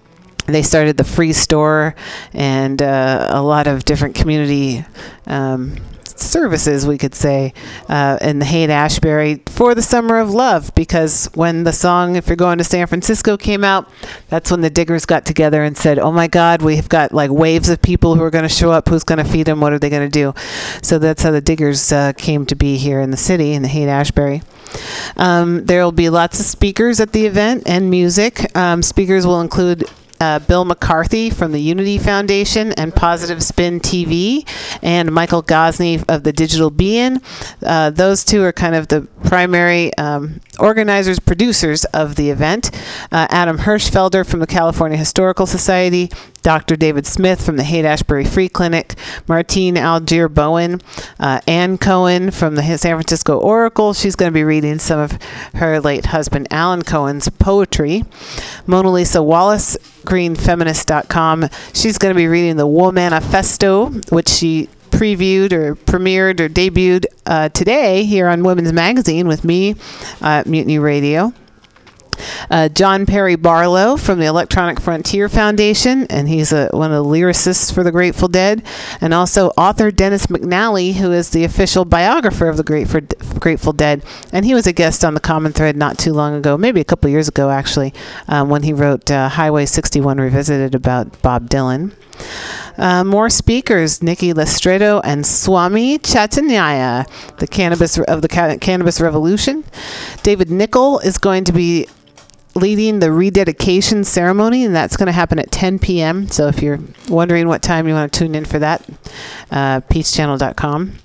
they 0.47 0.63
started 0.63 0.97
the 0.97 1.05
free 1.05 1.33
store 1.33 1.95
and 2.33 2.81
uh, 2.81 3.27
a 3.31 3.43
lot 3.43 3.67
of 3.67 3.85
different 3.85 4.15
community 4.15 4.85
um, 5.27 5.77
services, 6.19 6.87
we 6.87 6.99
could 6.99 7.15
say, 7.15 7.53
uh, 7.89 8.19
in 8.21 8.39
the 8.39 8.45
Haight 8.45 8.71
Ashbury 8.71 9.43
for 9.47 9.75
the 9.75 9.83
Summer 9.83 10.19
of 10.19 10.31
Love. 10.31 10.75
Because 10.75 11.31
when 11.35 11.65
the 11.65 11.73
song 11.73 12.17
"If 12.17 12.29
You're 12.29 12.37
Going 12.37 12.59
to 12.59 12.65
San 12.65 12.87
Francisco" 12.87 13.37
came 13.37 13.65
out, 13.65 13.89
that's 14.29 14.51
when 14.51 14.61
the 14.61 14.71
Diggers 14.71 15.07
got 15.07 15.25
together 15.25 15.63
and 15.63 15.77
said, 15.77 15.99
"Oh 15.99 16.13
my 16.13 16.27
God, 16.27 16.63
we've 16.63 16.89
got 16.89 17.13
like 17.13 17.31
waves 17.31 17.69
of 17.69 17.81
people 17.83 18.15
who 18.15 18.23
are 18.23 18.31
going 18.31 18.49
to 18.49 18.49
show 18.49 18.71
up. 18.71 18.89
Who's 18.89 19.05
going 19.05 19.25
to 19.25 19.31
feed 19.31 19.47
them? 19.47 19.61
What 19.61 19.73
are 19.73 19.79
they 19.79 19.91
going 19.91 20.09
to 20.09 20.09
do?" 20.09 20.35
So 20.83 20.99
that's 20.99 21.23
how 21.23 21.31
the 21.31 21.41
Diggers 21.41 21.93
uh, 21.93 22.13
came 22.17 22.47
to 22.47 22.55
be 22.55 22.77
here 22.77 23.01
in 23.01 23.11
the 23.11 23.17
city 23.17 23.53
in 23.53 23.63
the 23.63 23.69
Haight 23.69 23.89
Ashbury. 23.89 24.43
Um, 25.17 25.65
there 25.65 25.85
will 25.85 25.93
be 25.93 26.11
lots 26.11 26.41
of 26.41 26.47
speakers 26.47 27.01
at 27.01 27.13
the 27.13 27.27
event 27.27 27.63
and 27.67 27.89
music. 27.91 28.57
Um, 28.57 28.83
speakers 28.83 29.27
will 29.27 29.41
include 29.41 29.85
uh, 30.21 30.39
Bill 30.41 30.65
McCarthy 30.65 31.31
from 31.31 31.53
the 31.53 31.61
Unity 31.61 31.99
Foundation 31.99 32.73
and 32.73 32.95
Positive 32.95 33.43
Spin 33.43 33.81
TV, 33.81 34.47
and 34.83 35.13
Michael 35.13 35.43
Gosney 35.43 36.05
of 36.09 36.23
the 36.23 36.33
Digital 36.33 36.71
Be-In. 36.71 37.21
Uh, 37.65 37.91
those 37.91 38.25
two 38.25 38.43
are 38.43 38.53
kind 38.53 38.75
of 38.75 38.89
the 38.89 39.03
primary 39.25 39.95
um, 39.97 40.41
organizers, 40.59 41.19
producers 41.19 41.85
of 41.87 42.17
the 42.17 42.31
event. 42.31 42.71
Uh, 43.13 43.27
Adam 43.31 43.59
Hirschfelder 43.59 44.27
from 44.27 44.41
the 44.41 44.47
California 44.47 44.97
Historical 44.97 45.47
Society, 45.47 46.11
Dr. 46.47 46.77
David 46.77 47.09
Smith 47.09 47.45
from 47.45 47.57
the 47.57 47.65
Haight 47.65 47.85
Ashbury 47.85 48.25
Free 48.25 48.49
Clinic, 48.49 48.95
Martine 49.27 49.77
Algier 49.77 50.29
Bowen, 50.29 50.81
uh, 51.19 51.41
Ann 51.49 51.77
Cohen 51.77 52.31
from 52.31 52.55
the 52.55 52.63
San 52.63 52.95
Francisco 52.95 53.37
Oracle. 53.37 53.93
She's 53.93 54.15
going 54.15 54.31
to 54.31 54.33
be 54.33 54.45
reading 54.45 54.79
some 54.79 55.01
of 55.01 55.19
her 55.55 55.81
late 55.81 56.07
husband 56.07 56.47
Allen 56.53 56.83
Cohen's 56.83 57.29
poetry. 57.29 58.05
Mona 58.65 58.93
Lisa 58.93 59.25
Wallace, 59.25 59.77
greenfeminist.com. 60.05 61.49
She's 61.75 61.99
going 61.99 62.15
to 62.15 62.17
be 62.17 62.29
reading 62.29 62.59
the 62.59 62.67
Wool 62.69 62.93
Manifesto, 62.93 63.87
which 64.11 64.29
she 64.29 64.69
previewed 64.91 65.51
or 65.51 65.75
premiered 65.75 66.39
or 66.39 66.49
debuted 66.49 67.07
uh, 67.27 67.49
today 67.49 68.05
here 68.05 68.29
on 68.29 68.45
Women's 68.45 68.73
Magazine 68.73 69.27
with 69.27 69.43
me 69.43 69.73
uh, 70.23 70.27
at 70.27 70.47
Mutiny 70.47 70.79
Radio. 70.79 71.33
Uh, 72.51 72.69
John 72.69 73.07
Perry 73.07 73.37
Barlow 73.37 73.97
from 73.97 74.19
the 74.19 74.27
Electronic 74.27 74.81
Frontier 74.81 75.29
Foundation, 75.29 76.07
and 76.09 76.29
he's 76.29 76.53
a, 76.53 76.69
one 76.73 76.93
of 76.93 77.05
the 77.05 77.11
lyricists 77.11 77.73
for 77.73 77.83
the 77.83 77.93
Grateful 77.93 78.29
Dead, 78.29 78.63
and 79.01 79.15
also 79.15 79.49
author 79.51 79.91
Dennis 79.91 80.27
McNally, 80.27 80.95
who 80.95 81.13
is 81.13 81.31
the 81.31 81.45
official 81.45 81.85
biographer 81.85 82.49
of 82.49 82.57
the 82.57 82.65
Grateful, 82.65 83.01
Grateful 83.39 83.73
Dead, 83.73 84.05
and 84.33 84.45
he 84.45 84.55
was 84.55 84.67
a 84.67 84.73
guest 84.73 85.05
on 85.05 85.15
the 85.15 85.21
Common 85.21 85.53
Thread 85.53 85.77
not 85.77 85.99
too 85.99 86.13
long 86.13 86.35
ago, 86.35 86.57
maybe 86.57 86.81
a 86.81 86.85
couple 86.85 87.11
years 87.11 87.29
ago 87.29 87.51
actually, 87.51 87.93
um, 88.29 88.49
when 88.49 88.63
he 88.63 88.73
wrote 88.73 89.11
uh, 89.11 89.29
Highway 89.29 89.67
61 89.67 90.19
Revisited 90.19 90.75
about 90.75 91.21
Bob 91.23 91.49
Dylan. 91.49 91.93
Uh, 92.79 93.05
more 93.05 93.31
speakers: 93.31 94.03
Nikki 94.03 94.33
Lastreto 94.33 95.01
and 95.05 95.27
Swami 95.27 95.99
Chaitanya, 95.99 97.07
the 97.39 97.47
cannabis 97.47 97.99
of 97.99 98.23
the 98.23 98.29
ca- 98.29 98.59
cannabis 98.59 99.01
revolution. 99.01 99.65
David 100.23 100.51
Nickel 100.51 100.99
is 101.01 101.19
going 101.19 101.45
to 101.45 101.53
be 101.53 101.89
leading 102.57 102.99
the 102.99 103.13
rededication 103.13 104.05
ceremony, 104.05 104.65
and 104.65 104.75
that's 104.75 104.97
going 104.97 105.07
to 105.07 105.13
happen 105.13 105.39
at 105.39 105.51
10 105.51 105.79
p.m. 105.79 106.29
So 106.29 106.49
if 106.49 106.63
you're 106.63 106.81
wondering 107.09 107.49
what 107.49 107.63
time 107.63 107.87
you 107.87 107.95
want 107.95 108.13
to 108.13 108.19
tune 108.19 108.35
in 108.35 108.45
for 108.45 108.59
that, 108.59 108.83
uh, 109.51 109.81
peacechannel.com. 109.83 110.99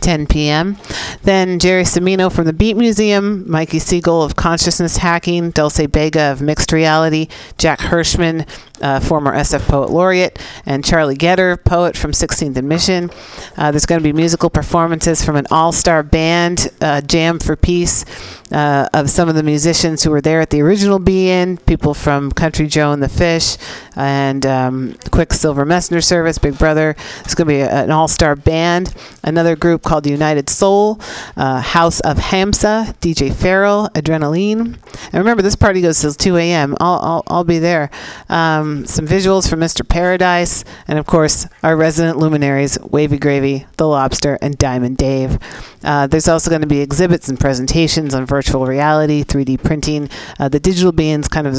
10 0.00 0.26
p.m. 0.26 0.76
Then 1.22 1.58
Jerry 1.58 1.84
Cimino 1.84 2.30
from 2.30 2.44
the 2.44 2.52
Beat 2.52 2.76
Museum, 2.76 3.48
Mikey 3.50 3.78
Siegel 3.78 4.22
of 4.22 4.36
Consciousness 4.36 4.98
Hacking, 4.98 5.50
Dulce 5.50 5.86
Bega 5.86 6.32
of 6.32 6.42
Mixed 6.42 6.72
Reality, 6.72 7.28
Jack 7.58 7.78
Hirschman, 7.80 8.48
uh, 8.82 9.00
former 9.00 9.32
SF 9.32 9.66
Poet 9.68 9.90
Laureate, 9.90 10.38
and 10.64 10.84
Charlie 10.84 11.16
Getter, 11.16 11.56
poet 11.56 11.96
from 11.96 12.12
16th 12.12 12.56
and 12.56 12.68
Mission. 12.68 13.10
Uh, 13.56 13.70
there's 13.70 13.86
going 13.86 14.00
to 14.00 14.04
be 14.04 14.12
musical 14.12 14.50
performances 14.50 15.24
from 15.24 15.36
an 15.36 15.46
all 15.50 15.72
star 15.72 16.02
band, 16.02 16.68
uh, 16.80 17.00
Jam 17.00 17.38
for 17.38 17.56
Peace, 17.56 18.04
uh, 18.52 18.88
of 18.94 19.10
some 19.10 19.28
of 19.28 19.34
the 19.34 19.42
musicians 19.42 20.02
who 20.02 20.10
were 20.10 20.20
there 20.20 20.40
at 20.40 20.50
the 20.50 20.60
original 20.60 20.98
Be-In, 20.98 21.58
people 21.58 21.94
from 21.94 22.30
Country 22.30 22.66
Joe 22.66 22.92
and 22.92 23.02
the 23.02 23.08
Fish, 23.08 23.56
and 23.96 24.44
um, 24.46 24.94
Quicksilver 25.10 25.64
Messenger 25.64 26.00
Service, 26.00 26.38
Big 26.38 26.58
Brother. 26.58 26.94
It's 27.24 27.34
going 27.34 27.48
to 27.48 27.54
be 27.54 27.60
a, 27.60 27.84
an 27.84 27.90
all 27.90 28.08
star 28.08 28.36
band. 28.36 28.94
Another 29.22 29.56
group 29.56 29.82
called 29.82 30.06
United 30.06 30.48
Soul, 30.48 31.00
uh, 31.36 31.60
House 31.60 32.00
of 32.00 32.18
Hamsa, 32.18 32.94
DJ 32.98 33.34
Farrell, 33.34 33.88
Adrenaline. 33.94 34.78
And 35.06 35.14
remember, 35.14 35.42
this 35.42 35.56
party 35.56 35.80
goes 35.80 36.00
till 36.00 36.12
2 36.12 36.36
a.m. 36.36 36.76
I'll, 36.80 37.00
I'll, 37.00 37.24
I'll 37.26 37.44
be 37.44 37.58
there. 37.58 37.90
Um, 38.28 38.86
some 38.86 39.06
visuals 39.06 39.48
from 39.48 39.60
Mr. 39.60 39.86
Paradise, 39.86 40.64
and 40.86 40.98
of 40.98 41.06
course, 41.06 41.46
our 41.62 41.76
resident 41.76 42.18
luminaries, 42.18 42.78
Wavy 42.80 43.18
Gravy, 43.18 43.66
The 43.76 43.88
Lobster, 43.88 44.38
and 44.40 44.56
Diamond 44.56 44.96
Dave. 44.98 45.38
Uh, 45.82 46.06
there's 46.06 46.28
also 46.28 46.50
going 46.50 46.62
to 46.62 46.68
be 46.68 46.80
exhibits 46.80 47.28
and 47.28 47.38
presentations 47.38 48.14
on 48.14 48.26
virtual 48.36 48.66
reality, 48.66 49.24
3D 49.24 49.62
printing. 49.62 50.10
Uh, 50.38 50.48
the 50.48 50.60
digital 50.60 50.92
Be-In's 50.92 51.26
kind 51.28 51.46
of 51.46 51.54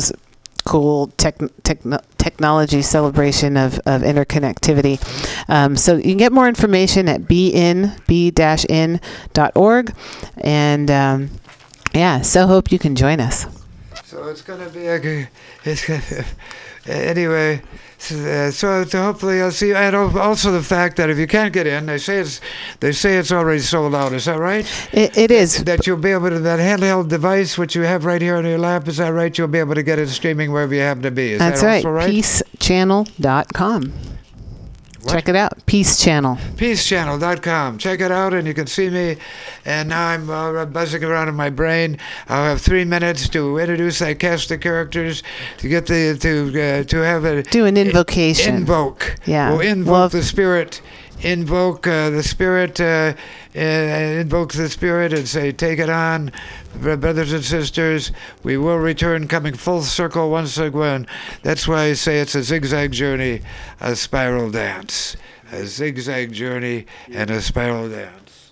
cool 0.64 1.08
tech, 1.18 1.38
techno 1.64 2.00
technology 2.18 2.82
celebration 2.84 3.58
of, 3.58 3.80
of 3.86 4.02
interconnectivity. 4.02 5.00
Um, 5.50 5.76
so 5.78 5.96
you 5.96 6.04
can 6.04 6.18
get 6.18 6.32
more 6.32 6.48
information 6.48 7.08
at 7.08 7.28
b-in-b-in.org. 7.28 7.96
And 10.38 10.92
um, 10.92 11.30
yeah, 11.94 12.22
so 12.22 12.46
hope 12.48 12.72
you 12.72 12.78
can 12.78 12.96
join 12.96 13.20
us. 13.20 13.46
So 14.08 14.30
it's 14.30 14.42
going 14.42 14.62
to 14.62 14.70
be 14.70 14.88
a 14.88 15.00
good. 15.00 15.28
It's 15.66 15.86
gonna, 15.86 16.02
anyway. 16.86 17.62
So, 17.98 18.16
uh, 18.16 18.52
so 18.52 18.86
so 18.86 19.04
hopefully 19.04 19.42
I'll 19.42 19.52
see. 19.52 19.74
And 19.74 19.94
al- 19.94 20.18
also 20.18 20.54
the 20.54 20.64
fact 20.64 20.96
that 20.96 21.10
if 21.10 21.18
you 21.18 21.28
can't 21.28 21.52
get 21.52 21.68
in, 21.68 21.88
they 21.88 21.98
say 21.98 22.20
it's 22.20 22.40
they 22.80 22.94
say 22.94 23.18
it's 23.18 23.34
already 23.34 23.60
sold 23.60 23.94
out. 23.94 24.14
Is 24.14 24.24
that 24.24 24.40
right? 24.40 24.66
It, 24.94 25.18
it 25.18 25.30
is. 25.30 25.66
That 25.66 25.86
you'll 25.86 25.98
be 25.98 26.12
able 26.12 26.30
to 26.30 26.40
that 26.40 26.62
handheld 26.62 27.10
device 27.10 27.58
which 27.58 27.76
you 27.76 27.82
have 27.82 28.06
right 28.06 28.22
here 28.22 28.38
on 28.38 28.46
your 28.46 28.60
lap. 28.60 28.88
Is 28.88 28.96
that 28.96 29.10
right? 29.10 29.38
You'll 29.38 29.50
be 29.50 29.60
able 29.60 29.76
to 29.76 29.84
get 29.84 30.00
it 30.00 30.08
streaming 30.08 30.54
wherever 30.54 30.74
you 30.74 30.80
happen 30.80 31.04
to 31.04 31.12
be. 31.12 31.34
Is 31.34 31.40
That's 31.40 31.60
that 31.60 31.84
right. 31.84 31.84
right? 31.84 32.10
Peacechannel.com. 32.10 33.94
Check 35.08 35.30
it 35.30 35.36
out. 35.36 35.66
Peace 35.66 36.00
Channel. 36.02 36.36
peacechannel.com. 36.56 37.78
Check 37.78 38.02
it 38.02 38.12
out, 38.12 38.34
and 38.34 38.48
you 38.48 38.54
can 38.54 38.68
see 38.68 38.90
me. 38.90 39.18
And 39.66 39.90
now 39.90 40.08
I'm 40.08 40.30
uh, 40.30 40.66
buzzing 40.66 41.04
around 41.04 41.30
in 41.30 41.36
my 41.36 41.50
brain. 41.50 41.98
I'll 42.30 42.46
have 42.46 42.62
three 42.62 42.86
minutes 42.86 43.30
to 43.30 43.58
introduce 43.58 44.02
I 44.02 44.14
cast 44.14 44.50
the 44.50 44.58
characters 44.58 45.24
to 45.60 45.68
get 45.68 45.86
the 45.88 46.18
to 46.20 46.50
uh, 46.50 46.84
to 46.84 46.98
have 46.98 47.26
a 47.26 47.44
Do 47.44 47.66
an 47.66 47.78
invocation. 47.78 48.56
invoke. 48.56 49.16
Yeah. 49.26 49.52
We'll 49.52 49.62
invoke 49.62 49.92
Well, 49.92 50.10
the 50.10 50.24
spirit. 50.24 50.82
Invoke 51.22 51.88
uh, 51.88 52.10
the 52.12 52.24
spirit. 52.24 52.80
Uh, 52.80 53.14
uh, 53.56 53.60
invoke 53.60 54.54
the 54.54 54.70
spirit 54.70 55.14
and 55.14 55.28
say, 55.28 55.52
"Take 55.52 55.80
it 55.80 55.90
on, 55.90 56.32
brothers 56.76 57.34
and 57.34 57.44
sisters. 57.44 58.12
We 58.44 58.58
will 58.58 58.78
return, 58.78 59.28
coming 59.28 59.56
full 59.56 59.82
circle 59.82 60.30
once 60.30 60.58
again." 60.58 61.08
That's 61.42 61.68
why 61.68 61.86
I 61.86 61.94
say 61.94 62.20
it's 62.20 62.36
a 62.36 62.44
zigzag 62.44 62.92
journey, 62.92 63.42
a 63.82 63.96
spiral 63.96 64.52
dance, 64.52 65.18
a 65.52 65.66
zigzag 65.66 66.34
journey 66.34 66.86
and 67.12 67.32
a 67.32 67.42
spiral 67.42 67.90
dance. 67.90 68.52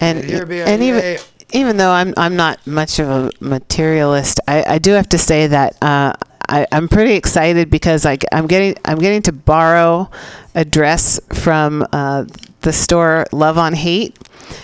and 0.00 0.18
and 0.18 0.82
even 0.82 1.18
even 1.52 1.76
though 1.76 1.90
I'm 1.90 2.14
I'm 2.16 2.36
not 2.36 2.66
much 2.66 2.98
of 2.98 3.08
a 3.08 3.30
materialist, 3.40 4.40
I, 4.48 4.64
I 4.66 4.78
do 4.78 4.92
have 4.92 5.08
to 5.10 5.18
say 5.18 5.46
that 5.46 5.76
uh, 5.82 6.14
I, 6.48 6.66
I'm 6.72 6.88
pretty 6.88 7.14
excited 7.14 7.70
because 7.70 8.06
I, 8.06 8.18
am 8.30 8.46
getting 8.46 8.76
I'm 8.84 8.98
getting 8.98 9.22
to 9.22 9.32
borrow 9.32 10.10
a 10.54 10.64
dress 10.64 11.20
from 11.32 11.86
uh, 11.92 12.24
the 12.62 12.72
store 12.72 13.26
Love 13.32 13.58
on 13.58 13.74
Haight, 13.74 14.16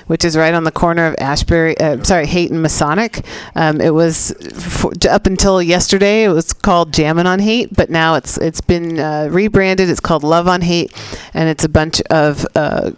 which 0.07 0.25
is 0.25 0.37
right 0.37 0.55
on 0.55 0.65
the 0.65 0.71
corner 0.71 1.07
of 1.07 1.15
Ashbury. 1.19 1.77
Uh, 1.79 2.03
sorry, 2.05 2.27
Haight 2.27 2.51
and 2.51 2.63
Masonic. 2.63 3.25
Um, 3.55 3.81
it 3.81 3.95
was 3.95 4.33
f- 4.55 5.07
up 5.07 5.27
until 5.27 5.63
yesterday. 5.63 6.25
It 6.25 6.29
was 6.29 6.53
called 6.53 6.93
Jammin' 6.93 7.27
on 7.27 7.41
Haight, 7.41 7.75
but 7.75 7.91
now 7.91 8.15
it's 8.15 8.39
it's 8.39 8.61
been 8.61 8.99
uh, 8.99 9.29
rebranded. 9.31 9.89
It's 9.91 10.01
called 10.01 10.23
Love 10.23 10.49
on 10.49 10.63
Haight, 10.63 10.93
and 11.35 11.49
it's 11.49 11.65
a 11.65 11.69
bunch 11.69 12.01
of 12.11 12.47
uh, 12.55 12.91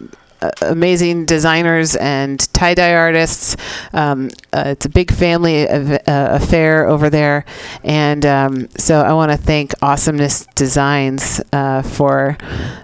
amazing 0.61 1.25
designers 1.25 1.95
and 1.95 2.39
tie 2.53 2.73
dye 2.73 2.93
artists. 2.95 3.55
Um, 3.93 4.29
uh, 4.53 4.63
it's 4.67 4.85
a 4.85 4.89
big 4.89 5.11
family 5.11 5.67
of, 5.67 5.91
uh, 5.91 5.99
affair 6.07 6.87
over 6.87 7.09
there, 7.09 7.45
and 7.83 8.25
um, 8.25 8.69
so 8.77 9.01
I 9.01 9.13
want 9.13 9.31
to 9.31 9.37
thank 9.37 9.73
Awesomeness 9.81 10.45
Designs 10.55 11.41
uh, 11.53 11.81
for 11.81 12.37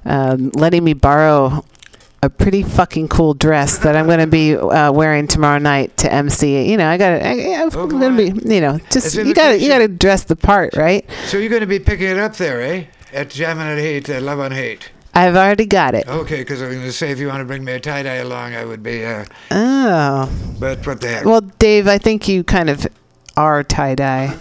um, 0.06 0.50
letting 0.54 0.84
me 0.84 0.94
borrow. 0.94 1.64
A 2.24 2.32
pretty 2.32 2.64
fucking 2.64 3.10
cool 3.10 3.36
dress 3.36 3.78
that 3.78 3.96
I'm 3.96 4.08
going 4.08 4.18
to 4.18 4.26
be 4.26 4.56
uh, 4.58 4.92
wearing 4.92 5.28
tomorrow 5.28 5.60
night 5.60 5.96
to 5.98 6.12
MC. 6.12 6.68
You 6.68 6.76
know, 6.76 6.90
I 6.90 6.98
got 6.98 7.10
to. 7.20 7.24
I'm 7.28 7.70
Oh, 7.76 7.86
going 7.86 8.18
to 8.18 8.32
be. 8.34 8.56
You 8.56 8.60
know, 8.60 8.80
just 8.90 9.16
you 9.16 9.36
got 9.36 9.50
to. 9.52 9.60
You 9.60 9.68
got 9.70 9.78
to 9.80 9.88
dress 9.88 10.24
the 10.24 10.36
part, 10.36 10.76
right? 10.76 11.08
So 11.26 11.38
you're 11.38 11.50
going 11.50 11.62
to 11.62 11.68
be 11.68 11.78
picking 11.78 12.08
it 12.08 12.18
up 12.18 12.36
there, 12.38 12.60
eh? 12.60 12.86
At 13.14 13.30
Jammin' 13.30 13.68
at 13.68 13.78
Haight, 13.78 14.10
uh, 14.10 14.20
Love 14.20 14.40
on 14.40 14.52
Haight. 14.52 14.90
I've 15.18 15.36
already 15.36 15.66
got 15.66 15.96
it. 15.96 16.08
Okay, 16.08 16.42
because 16.42 16.62
I 16.62 16.68
was 16.68 16.76
going 16.76 16.88
to 16.88 16.94
say 16.94 17.12
if 17.12 17.20
you 17.20 17.28
want 17.28 17.40
to 17.42 17.46
bring 17.46 17.64
me 17.66 17.74
a 17.74 17.80
tie 17.80 18.04
dye 18.04 18.16
along, 18.16 18.54
I 18.56 18.66
would 18.66 18.84
be. 18.84 19.04
Uh, 19.06 19.26
Oh. 19.52 20.30
but 20.60 20.86
what 20.86 21.02
the 21.02 21.08
heck? 21.08 21.26
Well, 21.26 21.42
Dave, 21.42 21.88
I 21.88 21.98
think 21.98 22.28
you 22.28 22.44
kind 22.44 22.70
of 22.70 22.86
are 23.36 23.64
tie 23.64 23.94
dye. 23.94 24.36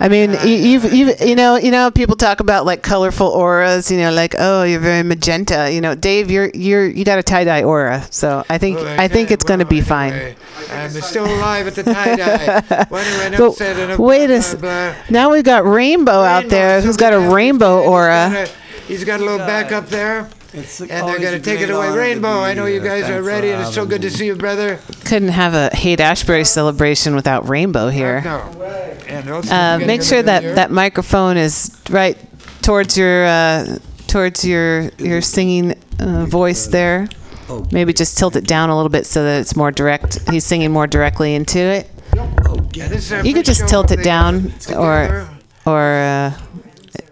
I 0.00 0.08
mean, 0.08 0.32
you, 0.44 0.54
you've, 0.54 0.92
you've, 0.92 1.20
you 1.20 1.36
know, 1.36 1.56
you 1.56 1.70
know, 1.70 1.90
people 1.92 2.16
talk 2.16 2.40
about 2.40 2.66
like 2.66 2.82
colorful 2.82 3.28
auras. 3.28 3.88
You 3.90 3.98
know, 3.98 4.12
like 4.12 4.34
oh, 4.38 4.64
you're 4.64 4.80
very 4.80 5.02
magenta. 5.04 5.70
You 5.72 5.80
know, 5.80 5.94
Dave, 5.94 6.28
you're 6.30 6.50
you're 6.54 6.86
you 6.86 7.04
got 7.04 7.18
a 7.20 7.22
tie 7.22 7.44
dye 7.44 7.62
aura. 7.62 8.04
So 8.10 8.44
I 8.48 8.58
think 8.58 8.78
Well, 8.78 9.00
I 9.00 9.06
think 9.08 9.28
can't- 9.28 9.32
it's 9.32 9.44
going 9.44 9.60
to 9.60 9.64
well, 9.64 9.70
be 9.70 9.80
fine. 9.80 10.12
anyway, 10.12 10.36
I'm 10.72 10.90
still 10.90 11.24
alive 11.26 11.66
at 11.68 11.74
the 11.76 11.84
tie 11.84 12.16
dye. 12.16 12.86
well, 12.90 13.04
anyway, 13.04 13.26
enough 13.26 13.38
But 13.38 13.52
said, 13.54 13.76
enough 13.78 13.98
wait 14.00 14.30
a 14.30 14.40
blah, 14.58 14.60
blah. 14.60 14.94
Now 15.10 15.30
we've 15.30 15.44
got 15.44 15.64
Rainbow 15.64 16.22
out 16.22 16.48
there 16.48 16.80
who's 16.80 16.96
got 16.96 17.12
a 17.12 17.20
rainbow 17.20 17.80
aura. 17.82 18.48
Gonna- 18.82 18.88
He's 18.88 19.04
got 19.04 19.20
a 19.20 19.24
little 19.24 19.38
back 19.38 19.72
up 19.72 19.88
there. 19.88 20.28
It's 20.54 20.80
And 20.80 20.90
they're 20.90 21.18
going 21.18 21.32
to 21.32 21.40
take 21.40 21.60
it 21.60 21.70
away. 21.70 21.96
Rainbow, 21.96 22.40
I 22.40 22.52
know 22.52 22.66
you 22.66 22.80
guys 22.80 23.08
are 23.08 23.22
ready, 23.22 23.50
and 23.50 23.62
it's 23.62 23.74
so 23.74 23.86
good 23.86 24.02
to 24.02 24.10
see 24.10 24.26
you, 24.26 24.36
brother. 24.36 24.78
Couldn't 25.06 25.30
have 25.30 25.54
a 25.54 25.74
Haight 25.74 25.98
Ashbury 26.00 26.44
celebration 26.44 27.14
without 27.14 27.48
Rainbow 27.48 27.88
here. 27.88 28.20
No. 28.22 29.40
Uh, 29.50 29.78
make 29.78 30.02
sure 30.02 30.22
that 30.22 30.42
there. 30.42 30.54
that 30.54 30.70
microphone 30.70 31.36
is 31.36 31.74
right 31.90 32.18
towards 32.62 32.96
your 32.96 33.24
uh, 33.24 33.78
towards 34.08 34.44
your 34.44 34.90
your 34.98 35.20
singing 35.22 35.74
uh, 35.98 36.26
voice 36.26 36.66
there. 36.66 37.08
Oh, 37.48 37.66
Maybe 37.72 37.92
just 37.92 38.18
tilt 38.18 38.36
it 38.36 38.46
down 38.46 38.70
a 38.70 38.76
little 38.76 38.90
bit 38.90 39.06
so 39.06 39.24
that 39.24 39.40
it's 39.40 39.56
more 39.56 39.70
direct. 39.70 40.18
He's 40.30 40.44
singing 40.44 40.70
more 40.70 40.86
directly 40.86 41.34
into 41.34 41.58
it. 41.58 41.90
Yeah, 42.14 42.88
this 42.88 43.06
is 43.06 43.12
our 43.12 43.24
You 43.24 43.34
could 43.34 43.44
just 43.44 43.68
tilt 43.68 43.90
it 43.90 44.02
down, 44.02 44.52
or 44.74 45.28
or 45.66 45.80
uh, 45.80 46.32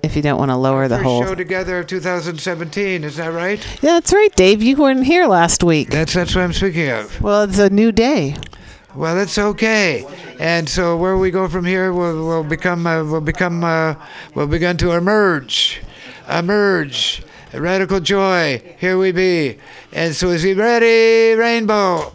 if 0.02 0.16
you 0.16 0.22
don't 0.22 0.38
want 0.38 0.50
to 0.50 0.56
lower 0.56 0.88
the 0.88 0.96
First 0.96 1.04
whole. 1.04 1.22
show 1.24 1.34
together 1.34 1.78
of 1.78 1.86
2017, 1.86 3.04
is 3.04 3.16
that 3.16 3.28
right? 3.28 3.64
Yeah, 3.82 3.92
that's 3.92 4.12
right, 4.12 4.34
Dave. 4.34 4.62
You 4.62 4.76
weren't 4.76 5.04
here 5.04 5.26
last 5.26 5.62
week. 5.62 5.90
That's 5.90 6.14
that's 6.14 6.34
what 6.34 6.42
I'm 6.42 6.52
speaking 6.52 6.88
of. 6.90 7.20
Well, 7.20 7.42
it's 7.42 7.58
a 7.58 7.70
new 7.70 7.92
day. 7.92 8.36
Well, 8.94 9.14
that's 9.14 9.38
okay. 9.38 10.04
And 10.40 10.68
so 10.68 10.96
where 10.96 11.16
we 11.16 11.30
go 11.30 11.46
from 11.48 11.64
here, 11.64 11.92
we'll, 11.92 12.26
we'll 12.26 12.44
become 12.44 12.86
uh, 12.86 13.04
we'll 13.04 13.20
become 13.20 13.62
uh, 13.62 13.94
we'll 14.34 14.46
begin 14.48 14.76
to 14.78 14.92
emerge, 14.92 15.80
emerge. 16.28 17.22
Radical 17.52 17.98
joy, 17.98 18.62
here 18.78 18.96
we 18.96 19.10
be. 19.10 19.58
And 19.92 20.14
so 20.14 20.28
is 20.28 20.44
he 20.44 20.54
ready, 20.54 21.36
Rainbow? 21.36 22.12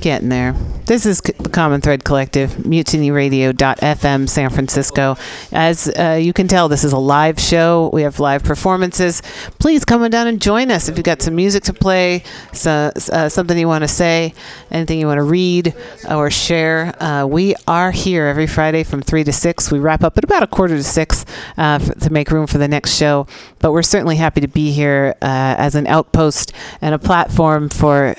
Getting 0.00 0.28
there. 0.28 0.52
This 0.86 1.04
is 1.04 1.20
the 1.20 1.50
Common 1.50 1.80
Thread 1.80 2.04
Collective, 2.04 2.52
mutinyradio.fm, 2.52 4.28
San 4.28 4.48
Francisco. 4.48 5.16
As 5.52 5.88
uh, 5.88 6.18
you 6.22 6.32
can 6.32 6.46
tell, 6.46 6.68
this 6.68 6.84
is 6.84 6.92
a 6.92 6.98
live 6.98 7.40
show. 7.40 7.90
We 7.92 8.02
have 8.02 8.20
live 8.20 8.44
performances. 8.44 9.20
Please 9.58 9.84
come 9.84 10.02
on 10.02 10.10
down 10.10 10.28
and 10.28 10.40
join 10.40 10.70
us 10.70 10.88
if 10.88 10.96
you've 10.96 11.04
got 11.04 11.20
some 11.20 11.34
music 11.34 11.64
to 11.64 11.74
play, 11.74 12.22
so, 12.52 12.92
uh, 13.12 13.28
something 13.28 13.58
you 13.58 13.66
want 13.66 13.82
to 13.82 13.88
say, 13.88 14.34
anything 14.70 15.00
you 15.00 15.06
want 15.06 15.18
to 15.18 15.24
read 15.24 15.74
or 16.08 16.30
share. 16.30 16.94
Uh, 17.02 17.26
we 17.26 17.54
are 17.66 17.90
here 17.90 18.26
every 18.26 18.46
Friday 18.46 18.84
from 18.84 19.02
3 19.02 19.24
to 19.24 19.32
6. 19.32 19.72
We 19.72 19.80
wrap 19.80 20.04
up 20.04 20.16
at 20.16 20.24
about 20.24 20.44
a 20.44 20.46
quarter 20.46 20.76
to 20.76 20.84
6 20.84 21.24
uh, 21.58 21.78
to 21.80 22.10
make 22.10 22.30
room 22.30 22.46
for 22.46 22.58
the 22.58 22.68
next 22.68 22.96
show. 22.96 23.26
But 23.58 23.72
we're 23.72 23.82
certainly 23.82 24.16
happy 24.16 24.40
to 24.40 24.48
be 24.48 24.70
here 24.70 25.16
uh, 25.20 25.56
as 25.58 25.74
an 25.74 25.86
outpost 25.88 26.52
and 26.80 26.94
a 26.94 26.98
platform 26.98 27.68
for 27.68 28.14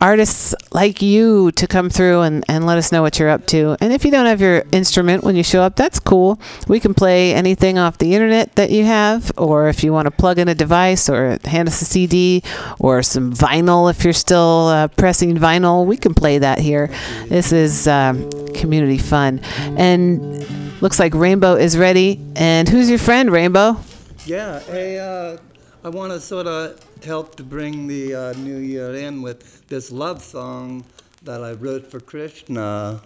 artists 0.00 0.54
like 0.72 1.02
you 1.02 1.52
to 1.52 1.66
come 1.66 1.90
through 1.90 2.22
and, 2.22 2.44
and 2.48 2.66
let 2.66 2.78
us 2.78 2.92
know 2.92 3.02
what 3.02 3.18
you're 3.18 3.28
up 3.28 3.46
to. 3.46 3.76
And 3.80 3.92
if 3.92 4.04
you 4.04 4.10
don't 4.10 4.26
have 4.26 4.40
your 4.40 4.64
instrument 4.72 5.24
when 5.24 5.36
you 5.36 5.42
show 5.42 5.62
up, 5.62 5.76
that's 5.76 5.98
cool. 5.98 6.40
We 6.68 6.80
can 6.80 6.94
play 6.94 7.34
anything 7.34 7.78
off 7.78 7.98
the 7.98 8.14
internet 8.14 8.54
that 8.56 8.70
you 8.70 8.84
have, 8.84 9.32
or 9.36 9.68
if 9.68 9.82
you 9.84 9.92
want 9.92 10.06
to 10.06 10.10
plug 10.10 10.38
in 10.38 10.48
a 10.48 10.54
device 10.54 11.08
or 11.08 11.38
hand 11.44 11.68
us 11.68 11.80
a 11.82 11.84
CD 11.84 12.42
or 12.78 13.02
some 13.02 13.32
vinyl 13.32 13.90
if 13.90 14.04
you're 14.04 14.12
still 14.12 14.68
uh, 14.68 14.88
pressing 14.88 15.36
vinyl, 15.36 15.86
we 15.86 15.96
can 15.96 16.14
play 16.14 16.38
that 16.38 16.58
here. 16.58 16.88
This 17.28 17.52
is 17.52 17.88
um, 17.88 18.30
community 18.54 18.98
fun. 18.98 19.40
And 19.76 20.80
looks 20.82 20.98
like 20.98 21.14
Rainbow 21.14 21.54
is 21.54 21.76
ready. 21.76 22.20
And 22.34 22.68
who's 22.68 22.88
your 22.88 22.98
friend, 22.98 23.30
Rainbow? 23.30 23.78
Yeah, 24.24 24.60
hey, 24.60 24.98
uh, 24.98 25.38
I 25.84 25.88
want 25.88 26.12
to 26.12 26.20
sort 26.20 26.46
of 26.46 26.80
help 27.04 27.36
to 27.36 27.44
bring 27.44 27.86
the 27.86 28.14
uh, 28.14 28.32
new 28.34 28.58
year 28.58 28.94
in 28.94 29.22
with 29.22 29.66
this 29.68 29.92
love 29.92 30.22
song 30.22 30.84
that 31.22 31.44
I 31.44 31.52
wrote 31.52 31.90
for 31.90 32.00
Krishna. 32.00 33.00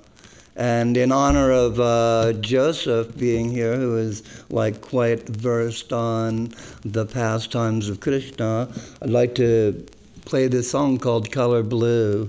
And 0.56 0.96
in 0.96 1.12
honor 1.12 1.50
of 1.50 1.80
uh, 1.80 2.32
Joseph 2.34 3.16
being 3.16 3.50
here, 3.50 3.76
who 3.76 3.96
is 3.96 4.22
like 4.50 4.80
quite 4.80 5.28
versed 5.28 5.92
on 5.92 6.54
the 6.84 7.06
pastimes 7.06 7.88
of 7.88 8.00
Krishna, 8.00 8.68
I'd 9.02 9.10
like 9.10 9.34
to 9.36 9.86
play 10.24 10.48
this 10.48 10.70
song 10.70 10.98
called 10.98 11.30
Color 11.30 11.62
Blue. 11.62 12.28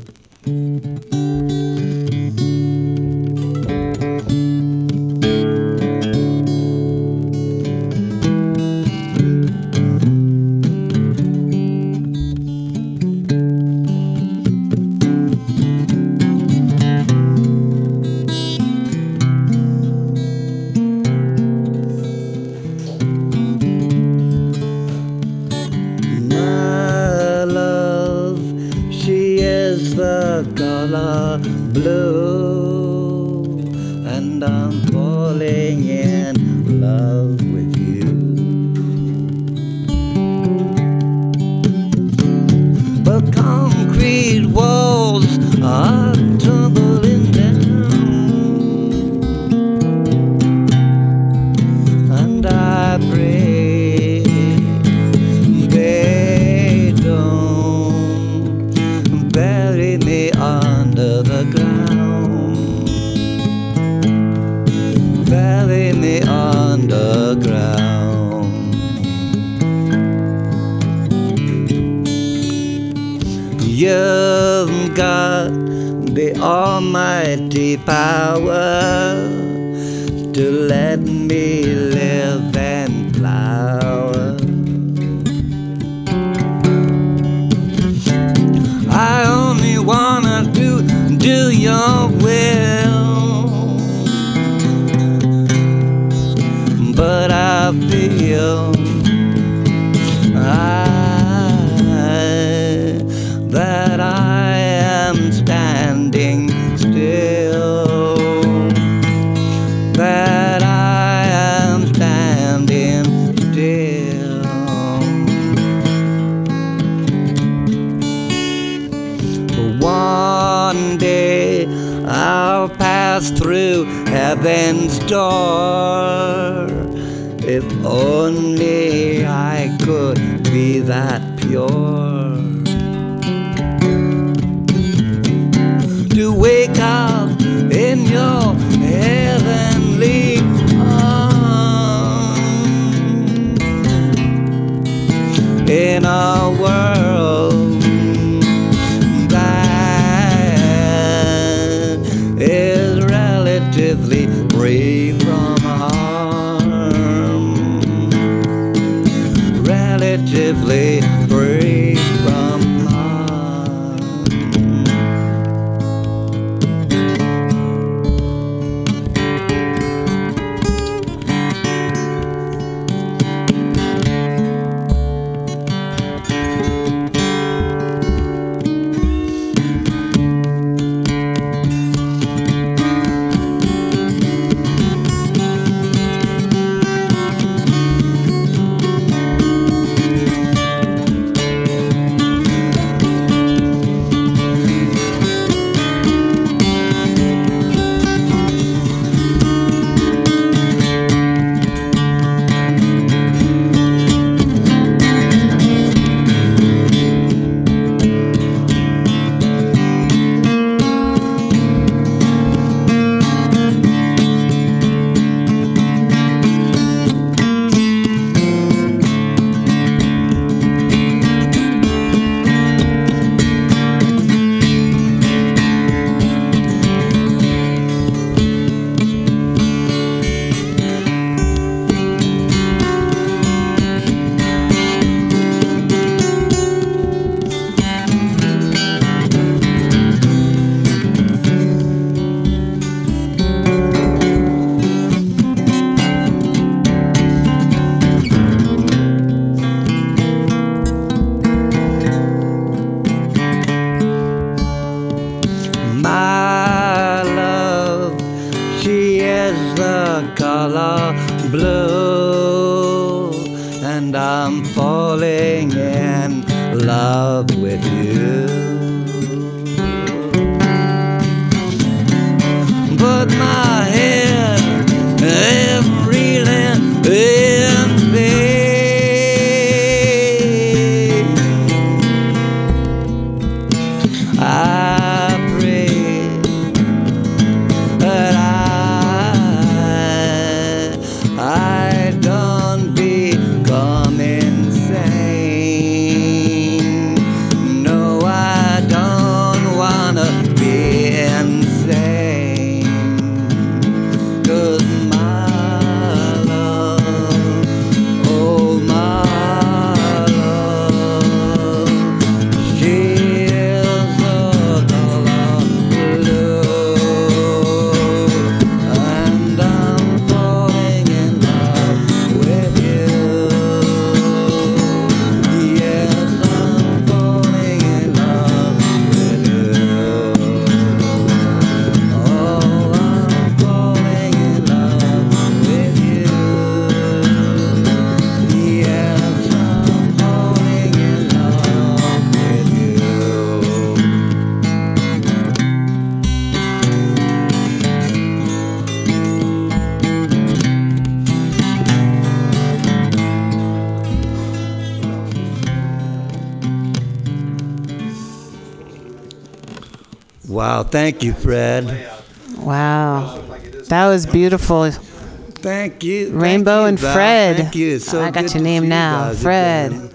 Thank 360.91 361.23
you, 361.23 361.33
Fred. 361.33 362.11
Wow. 362.57 363.41
That 363.87 364.07
was 364.07 364.25
beautiful. 364.25 364.91
Thank 364.91 366.03
you. 366.03 366.31
Rainbow 366.31 366.83
Thank 366.83 366.99
you, 367.01 367.07
and 367.07 367.13
Fred. 367.13 367.57
Thank 367.57 367.75
you. 367.75 367.99
So 367.99 368.21
I 368.21 368.31
got 368.31 368.53
your 368.53 368.63
name 368.63 368.89
now, 368.89 369.33
Fred. 369.33 369.91
Again. 369.93 370.09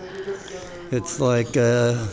It's 0.93 1.19
like 1.19 1.57
uh, 1.57 2.07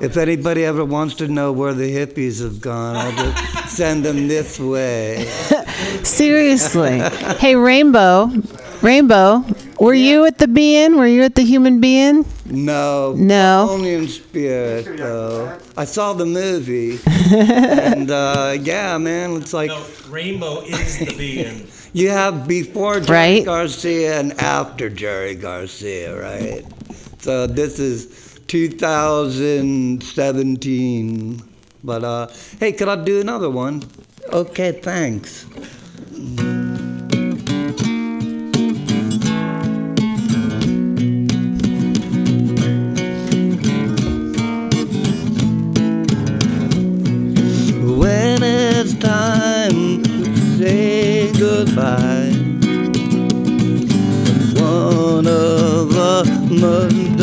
if 0.00 0.16
anybody 0.16 0.64
ever 0.64 0.84
wants 0.84 1.14
to 1.16 1.28
know 1.28 1.52
where 1.52 1.74
the 1.74 1.92
hippies 1.92 2.42
have 2.42 2.60
gone, 2.60 2.96
I'll 2.96 3.12
just 3.12 3.68
send 3.76 4.04
them 4.04 4.28
this 4.28 4.60
way. 4.60 5.24
Seriously. 6.02 7.00
hey, 7.38 7.56
Rainbow. 7.56 8.30
Rainbow, 8.82 9.44
were 9.80 9.94
yeah. 9.94 10.10
you 10.10 10.24
at 10.26 10.38
the 10.38 10.46
Be-In? 10.46 10.96
Were 10.96 11.06
you 11.06 11.22
at 11.22 11.34
the 11.34 11.42
human 11.42 11.80
Be-In? 11.80 12.24
No. 12.50 13.14
No. 13.16 13.68
Only 13.70 13.94
in 13.94 14.08
spirit, 14.08 14.96
though. 14.96 15.58
I 15.76 15.84
saw 15.84 16.12
the 16.12 16.26
movie, 16.26 16.98
and 17.06 18.10
uh, 18.10 18.56
yeah, 18.60 18.98
man, 18.98 19.36
it's 19.36 19.52
like. 19.52 19.70
No, 19.70 19.84
Rainbow 20.08 20.62
is 20.62 20.98
the 20.98 21.06
vegan. 21.06 21.68
you 21.92 22.10
have 22.10 22.46
before 22.46 23.00
Jerry 23.00 23.36
right? 23.36 23.44
Garcia 23.44 24.20
and 24.20 24.32
after 24.40 24.88
Jerry 24.88 25.34
Garcia, 25.34 26.20
right? 26.20 26.64
So 27.18 27.46
this 27.46 27.78
is 27.78 28.38
2017. 28.46 31.42
But 31.82 32.04
uh, 32.04 32.28
hey, 32.60 32.72
could 32.72 32.88
I 32.88 33.02
do 33.02 33.20
another 33.20 33.50
one? 33.50 33.82
Okay, 34.32 34.72
thanks. 34.72 35.46
It's 48.88 48.94
time 49.00 50.00
to 50.04 50.36
say 50.58 51.32
goodbye, 51.32 52.30
one 54.62 55.26
of 55.26 55.90
us 55.96 56.28
must 56.48 57.15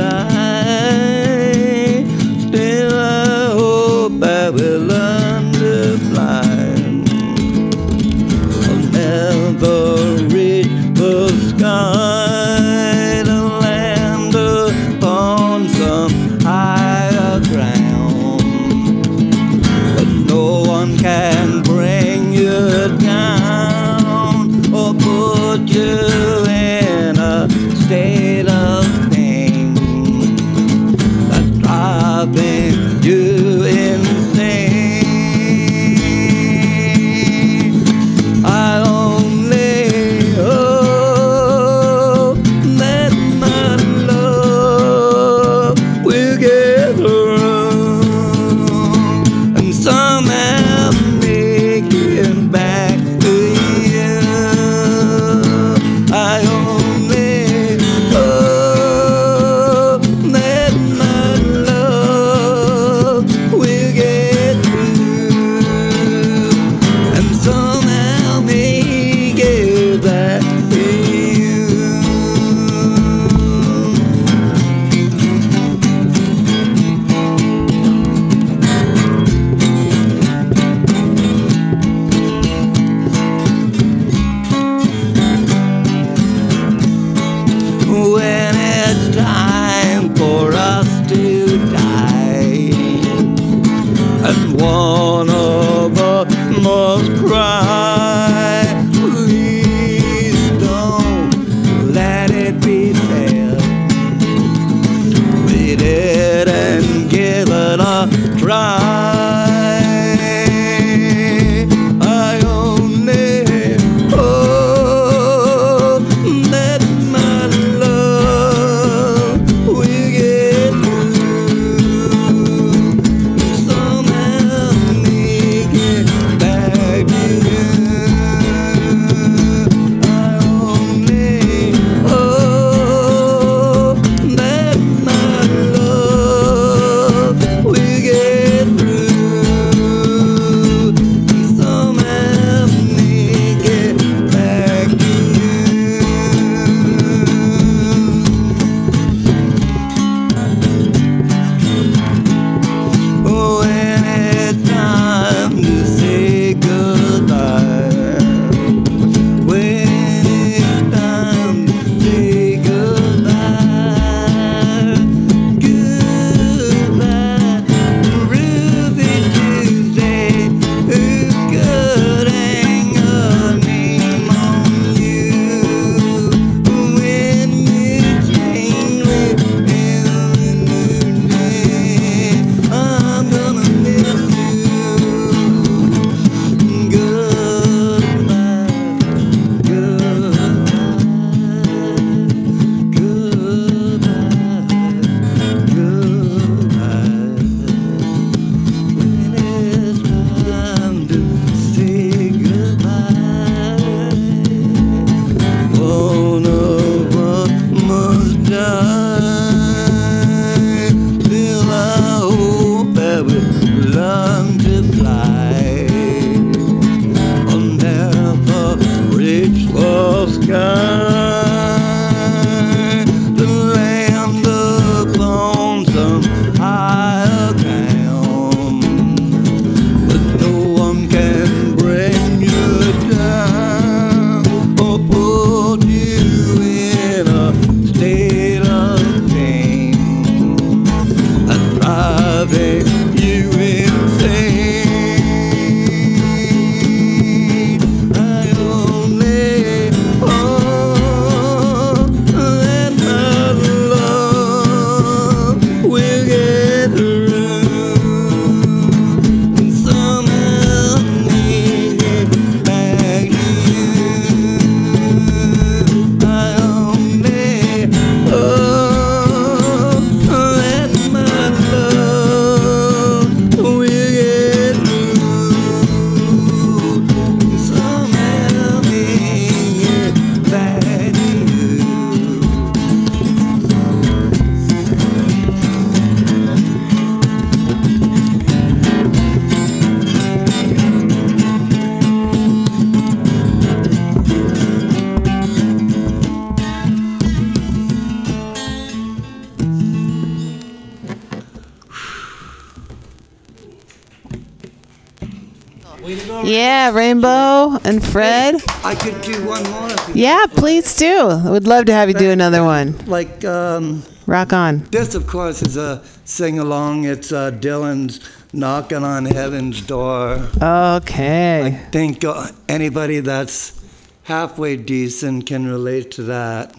Fred. 307.99 308.55
I 308.83 308.95
could 308.95 309.21
do 309.21 309.45
one 309.45 309.63
more. 309.71 309.89
if 309.89 310.07
you- 310.09 310.23
Yeah, 310.23 310.45
please 310.49 310.95
do. 310.95 311.27
I 311.29 311.49
would 311.49 311.67
love 311.67 311.85
to 311.85 311.93
have 311.93 312.09
you 312.09 312.15
do 312.15 312.29
another 312.31 312.63
one. 312.63 312.95
Like, 313.07 313.43
um, 313.45 314.03
Rock 314.25 314.53
on. 314.53 314.87
this, 314.91 315.15
of 315.15 315.27
course, 315.27 315.61
is 315.61 315.75
a 315.77 316.01
sing 316.25 316.59
along. 316.59 317.03
It's 317.05 317.31
uh, 317.31 317.51
Dylan's 317.51 318.19
Knocking 318.53 319.03
on 319.03 319.25
Heaven's 319.25 319.81
Door. 319.81 320.47
Okay. 320.61 321.61
I 321.65 321.71
think 321.91 322.23
uh, 322.23 322.47
anybody 322.69 323.19
that's 323.19 323.81
halfway 324.23 324.75
decent 324.77 325.45
can 325.47 325.67
relate 325.67 326.11
to 326.11 326.23
that. 326.23 326.75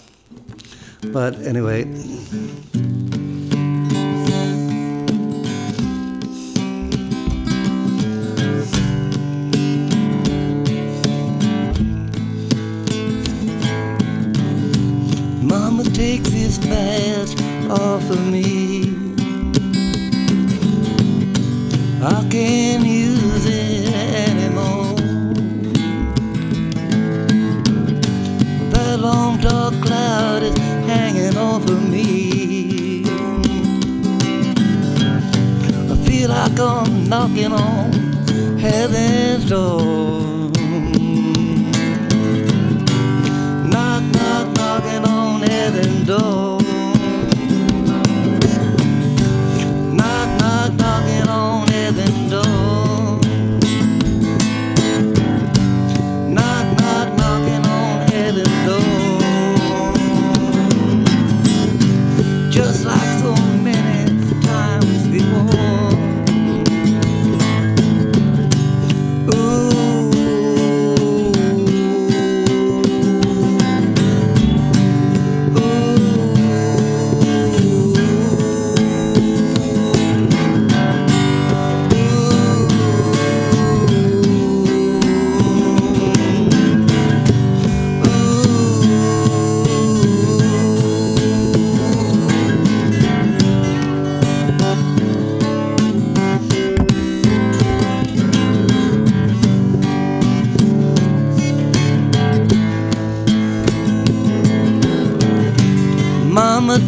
But 1.12 1.34
anyway, 1.42 1.84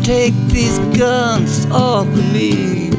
take 0.07 0.35
these 0.51 0.79
guns 0.97 1.67
off 1.73 2.07
of 2.07 2.33
me. 2.33 2.91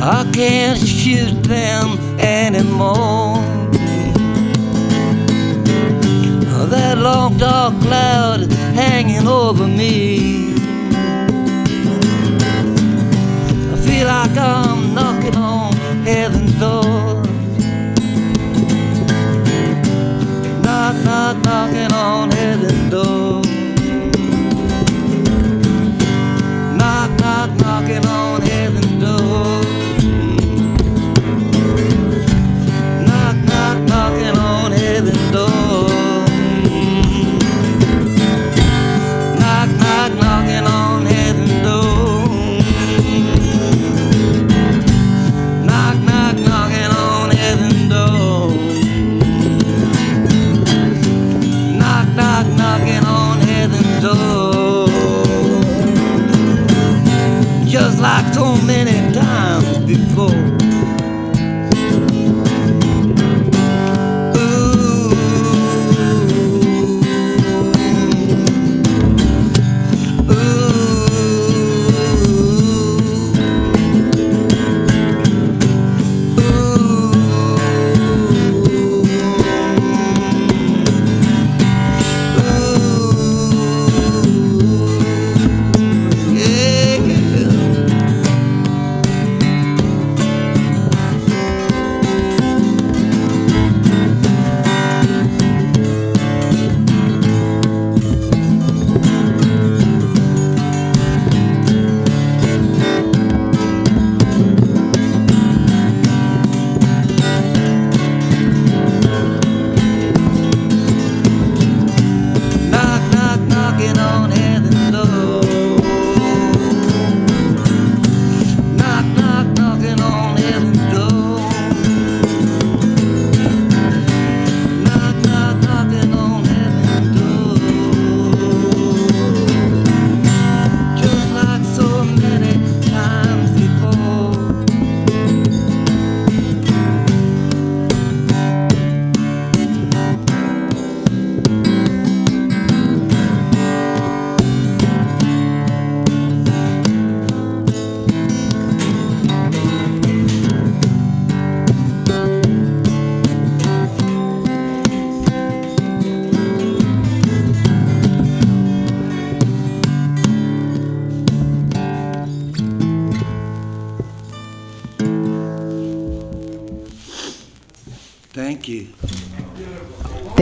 I 0.00 0.26
can't 0.32 0.78
shoot 0.78 1.42
them 1.42 1.98
anymore. 2.18 3.36
That 6.70 6.96
long 6.96 7.36
dark 7.36 7.78
cloud 7.82 8.50
hanging 8.74 9.28
over 9.28 9.66
me. 9.66 9.71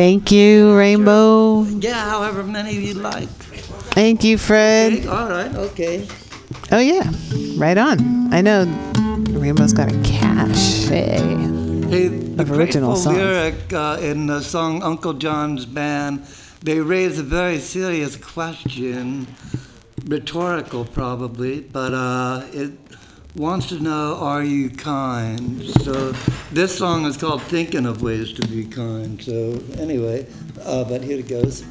Thank 0.01 0.33
you, 0.33 0.75
Rainbow. 0.75 1.65
Yeah, 1.65 2.09
however 2.09 2.43
many 2.43 2.73
you 2.73 2.95
like. 2.95 3.29
Thank 3.93 4.25
you, 4.25 4.39
Fred. 4.39 4.95
Okay, 4.95 5.07
all 5.07 5.29
right, 5.29 5.55
okay. 5.55 6.09
Oh 6.73 6.79
yeah, 6.79 7.05
right 7.59 7.77
on. 7.77 8.33
I 8.33 8.41
know 8.41 8.65
Rainbow's 9.29 9.75
got 9.75 9.93
a 9.93 10.03
cache. 10.03 10.87
Hey, 10.89 12.09
the 12.09 12.41
Of 12.41 12.51
original 12.51 12.97
songs. 12.97 13.19
lyric 13.19 13.75
uh, 13.75 13.99
in 14.01 14.27
the 14.27 14.41
song 14.41 14.83
Uncle 14.83 15.13
John's 15.13 15.67
Band, 15.67 16.25
they 16.63 16.81
raise 16.81 17.19
a 17.19 17.23
very 17.23 17.59
serious 17.59 18.17
question, 18.17 19.27
rhetorical 20.07 20.87
probably, 20.87 21.61
but 21.61 21.93
uh, 21.93 22.47
it 22.55 22.73
wants 23.37 23.69
to 23.69 23.79
know, 23.79 24.17
are 24.21 24.43
you 24.43 24.71
kind? 24.71 25.63
So 25.83 26.13
this 26.53 26.77
song 26.77 27.05
is 27.07 27.17
called 27.17 27.43
Thinking 27.43 27.87
of 27.87 28.03
Ways 28.03 28.33
to 28.33 28.47
Be 28.49 28.65
Kind. 28.65 29.23
So 29.23 29.63
anyway, 29.79 30.27
uh, 30.65 30.85
but 30.85 31.03
here 31.03 31.19
it 31.19 31.29
goes. 31.29 31.65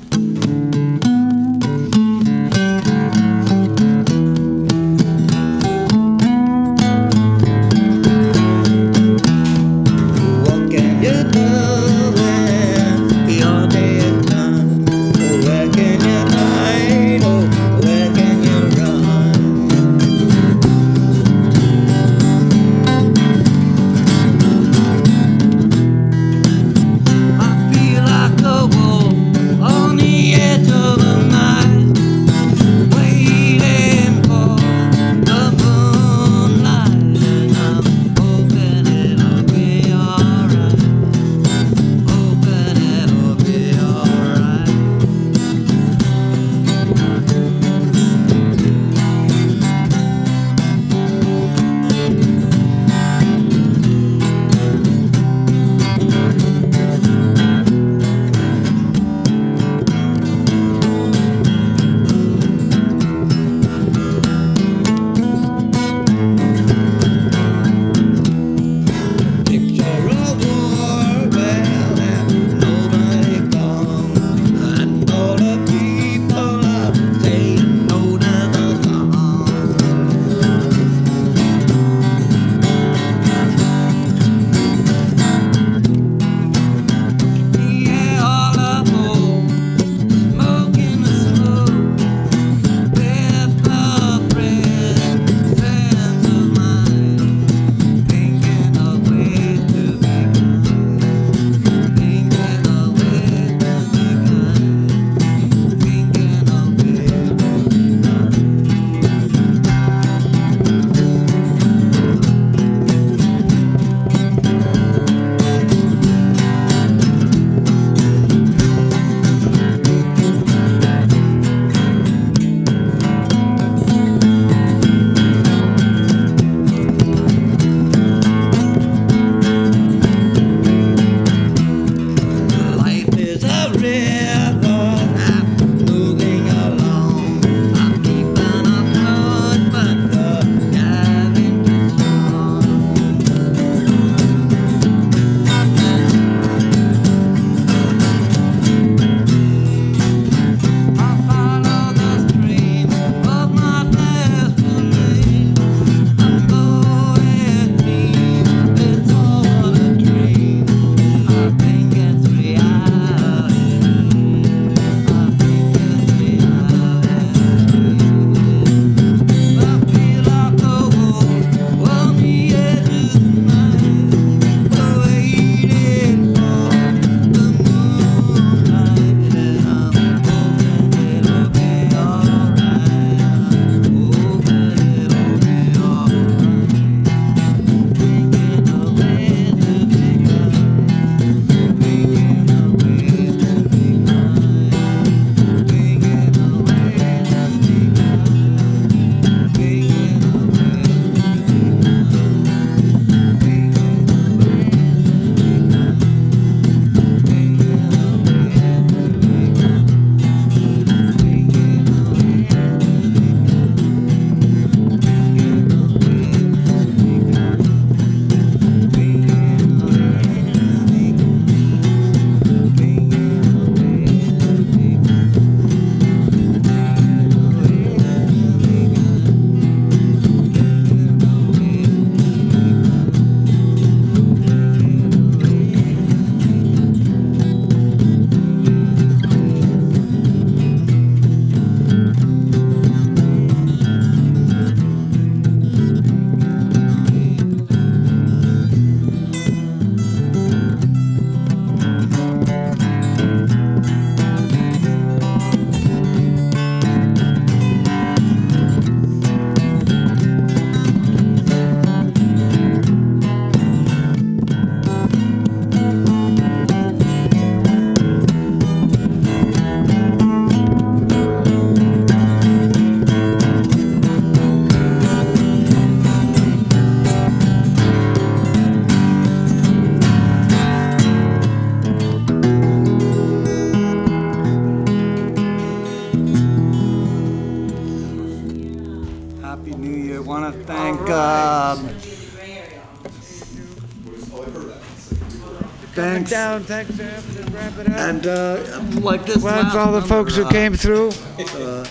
Thanks. 296.70 296.96
Down, 296.98 297.16
thanks, 297.16 297.34
Sam, 297.34 297.46
to 297.46 297.52
wrap 297.52 297.78
it 297.80 297.88
up. 297.88 297.98
And 297.98 298.28
uh, 298.28 299.02
like 299.02 299.26
this 299.26 299.42
Well, 299.42 299.64
last 299.64 299.76
all 299.76 299.88
the 299.88 300.02
number, 300.02 300.08
folks 300.08 300.36
who 300.36 300.44
uh, 300.44 300.52
came 300.52 300.76
through, 300.76 301.08
uh, 301.08 301.88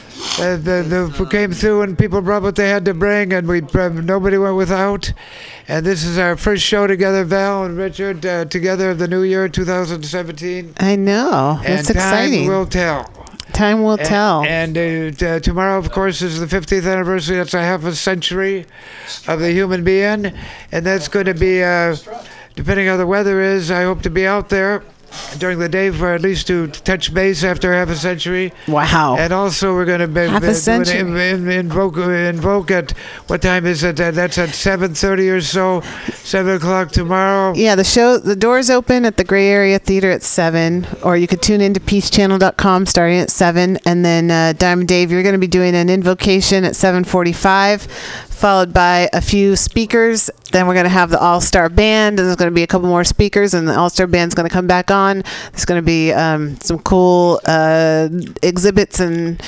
the, 0.56 0.84
the, 0.86 1.12
who 1.16 1.26
came 1.26 1.50
through 1.52 1.82
and 1.82 1.98
people 1.98 2.20
brought 2.22 2.42
what 2.42 2.54
they 2.54 2.68
had 2.68 2.84
to 2.84 2.94
bring, 2.94 3.32
and 3.32 3.48
we 3.48 3.60
uh, 3.60 3.88
nobody 3.88 4.38
went 4.38 4.54
without. 4.54 5.12
And 5.66 5.84
this 5.84 6.04
is 6.04 6.16
our 6.16 6.36
first 6.36 6.62
show 6.62 6.86
together, 6.86 7.24
Val 7.24 7.64
and 7.64 7.76
Richard, 7.76 8.24
uh, 8.24 8.44
together 8.44 8.90
of 8.90 8.98
the 8.98 9.08
new 9.08 9.22
year 9.22 9.48
2017. 9.48 10.74
I 10.78 10.94
know. 10.94 11.60
and 11.64 11.80
It's 11.80 11.90
exciting. 11.90 12.46
time 12.46 12.48
will 12.48 12.66
tell. 12.66 13.10
Time 13.52 13.82
will 13.82 13.98
tell. 13.98 14.44
And, 14.44 14.76
and 14.76 15.22
uh, 15.22 15.40
t- 15.40 15.40
tomorrow, 15.40 15.78
of 15.78 15.90
course, 15.90 16.22
is 16.22 16.38
the 16.38 16.46
50th 16.46 16.88
anniversary. 16.90 17.36
That's 17.36 17.54
a 17.54 17.60
half 17.60 17.82
a 17.84 17.96
century 17.96 18.66
of 19.26 19.40
the 19.40 19.50
human 19.50 19.82
Be-In, 19.82 20.38
and 20.70 20.86
that's 20.86 21.08
going 21.08 21.26
to 21.26 21.34
be, 21.34 21.64
uh, 21.64 21.96
depending 22.58 22.88
how 22.88 22.96
the 22.96 23.06
weather 23.06 23.40
is. 23.40 23.70
I 23.70 23.84
hope 23.84 24.02
to 24.02 24.10
be 24.10 24.26
out 24.26 24.48
there 24.48 24.82
during 25.38 25.58
the 25.58 25.68
day 25.70 25.90
for 25.90 26.12
at 26.12 26.20
least 26.20 26.48
to 26.48 26.66
touch 26.66 27.14
base 27.14 27.42
after 27.44 27.72
half 27.72 27.88
a 27.88 27.94
century. 27.96 28.52
Wow. 28.66 29.16
And 29.18 29.32
also, 29.32 29.72
we're 29.72 29.86
going 29.86 30.00
to 30.00 30.08
be, 30.08 30.26
Half 30.26 30.38
a 30.38 30.40
be- 30.40 30.46
do 30.48 30.48
an 30.48 30.54
century. 30.54 30.98
in- 30.98 31.16
in- 31.16 31.48
invoke 31.50 31.96
invoke 31.96 32.70
at 32.72 32.90
what 33.28 33.40
time 33.40 33.64
is 33.64 33.82
it? 33.84 33.96
That's 33.96 34.36
at 34.36 34.50
7:30 34.50 35.30
or 35.30 35.40
so, 35.40 35.82
7 36.12 36.56
o'clock 36.56 36.90
tomorrow. 36.90 37.54
Yeah, 37.54 37.74
the 37.76 37.84
show 37.84 38.18
the 38.18 38.36
doors 38.36 38.68
open 38.70 39.04
at 39.06 39.16
the 39.16 39.24
Gray 39.24 39.48
Area 39.48 39.78
Theater 39.78 40.10
at 40.10 40.22
seven, 40.24 40.86
or 41.02 41.16
you 41.16 41.26
could 41.28 41.40
tune 41.42 41.60
into 41.62 41.80
peacechannel.com 41.80 42.84
starting 42.86 43.18
at 43.20 43.30
seven, 43.30 43.78
and 43.86 44.04
then 44.04 44.30
uh, 44.30 44.52
Diamond 44.58 44.88
Dave, 44.88 45.10
you're 45.12 45.22
going 45.22 45.32
to 45.32 45.38
be 45.38 45.46
doing 45.46 45.74
an 45.74 45.88
invocation 45.88 46.64
at 46.64 46.76
seven 46.76 47.04
forty-five, 47.04 47.86
followed 48.38 48.72
by 48.72 49.08
a 49.12 49.20
few 49.20 49.56
speakers. 49.56 50.30
Then 50.52 50.66
we're 50.66 50.74
going 50.74 50.84
to 50.84 50.90
have 50.90 51.10
the 51.10 51.18
All 51.20 51.40
Star 51.40 51.68
Band, 51.68 52.18
and 52.18 52.26
there's 52.26 52.36
going 52.36 52.50
to 52.50 52.54
be 52.54 52.62
a 52.62 52.66
couple 52.66 52.88
more 52.88 53.04
speakers, 53.04 53.52
and 53.54 53.68
the 53.68 53.76
All 53.76 53.90
Star 53.90 54.06
Band's 54.06 54.34
going 54.34 54.48
to 54.48 54.52
come 54.52 54.66
back 54.66 54.90
on. 54.90 55.22
There's 55.52 55.64
going 55.64 55.80
to 55.80 55.84
be 55.86 56.12
um, 56.12 56.56
some 56.60 56.78
cool 56.78 57.40
uh, 57.44 58.08
exhibits 58.42 59.00
and 59.00 59.42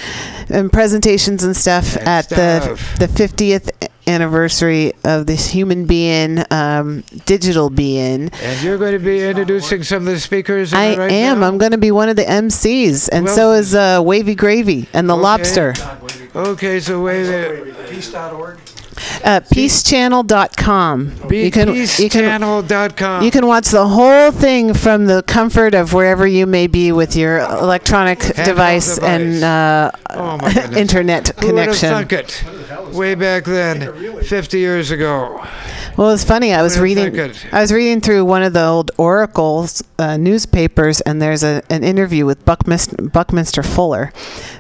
and 0.51 0.73
presentations 0.73 1.45
and 1.45 1.57
stuff 1.57 1.97
And 1.97 2.09
at 2.09 2.25
stuff. 2.27 2.99
the 2.99 3.07
the 3.07 3.13
50th 3.29 3.71
anniversary 4.07 4.93
of 5.05 5.27
this 5.27 5.51
human 5.51 5.87
Be-In, 5.87 6.45
um, 6.51 7.05
digital 7.27 7.71
Be-In. 7.71 8.31
And 8.31 8.63
you're 8.63 8.77
going 8.79 8.93
to 8.95 8.99
be 8.99 9.23
introducing 9.23 9.85
some 9.85 9.99
of 10.09 10.13
the 10.13 10.19
speakers. 10.19 10.75
I 10.75 10.85
am 10.85 10.99
right 10.99 11.13
am. 11.13 11.41
now? 11.41 11.47
I'm 11.47 11.59
going 11.59 11.71
to 11.73 11.79
be 11.79 11.93
one 11.93 12.09
of 12.09 12.17
the 12.17 12.25
MCs, 12.25 13.09
and 13.13 13.29
Who 13.29 13.35
so 13.35 13.53
is 13.53 13.75
uh, 13.75 14.01
Wavy 14.05 14.35
Gravy 14.35 14.89
and 14.93 15.09
the 15.09 15.15
Okay. 15.15 15.23
Lobster. 15.23 15.75
Okay, 16.35 16.81
so 16.81 17.01
Wavy. 17.03 17.31
wait. 17.71 17.89
Peace.org. 17.89 18.59
Uh, 19.25 19.41
peacechannel.com. 19.41 21.13
You 21.31 21.51
can 21.51 21.69
you 21.75 21.87
can 22.11 22.25
Peacechannel.com. 22.25 23.25
you 23.25 23.31
can 23.31 23.47
watch 23.47 23.69
the 23.69 23.87
whole 23.87 24.31
thing 24.31 24.75
from 24.75 25.07
the 25.07 25.23
comfort 25.23 25.75
of 25.75 25.93
wherever 25.93 26.27
you 26.27 26.47
may 26.47 26.67
be 26.67 26.93
with 26.93 27.17
your 27.17 27.39
electronic 27.39 28.21
device, 28.45 28.99
and 28.99 29.43
uh, 29.43 29.91
Oh 30.11 30.39
internet 30.77 31.29
Who 31.41 31.55
would 31.55 31.69
have 31.69 31.77
thunk 31.77 32.13
it? 32.13 32.45
Way 32.93 33.15
back 33.15 33.45
then, 33.45 34.23
50 34.23 34.59
years 34.59 34.91
ago. 34.91 35.45
Well, 35.97 36.11
it's 36.11 36.25
funny. 36.25 36.53
I 36.53 36.63
was 36.63 36.79
reading. 36.79 37.19
I 37.53 37.61
was 37.61 37.73
reading 37.73 38.01
through 38.01 38.25
one 38.25 38.43
of 38.43 38.53
the 38.53 38.65
old 38.65 38.91
Oracle's 38.97 39.83
uh, 39.99 40.17
newspapers, 40.17 41.01
and 41.03 41.21
there's 41.21 41.43
a, 41.43 41.63
an 41.71 41.85
interview 41.85 42.27
with 42.27 42.45
Buckminster, 42.45 42.97
Buckminster 43.09 43.63
Fuller. 43.63 44.13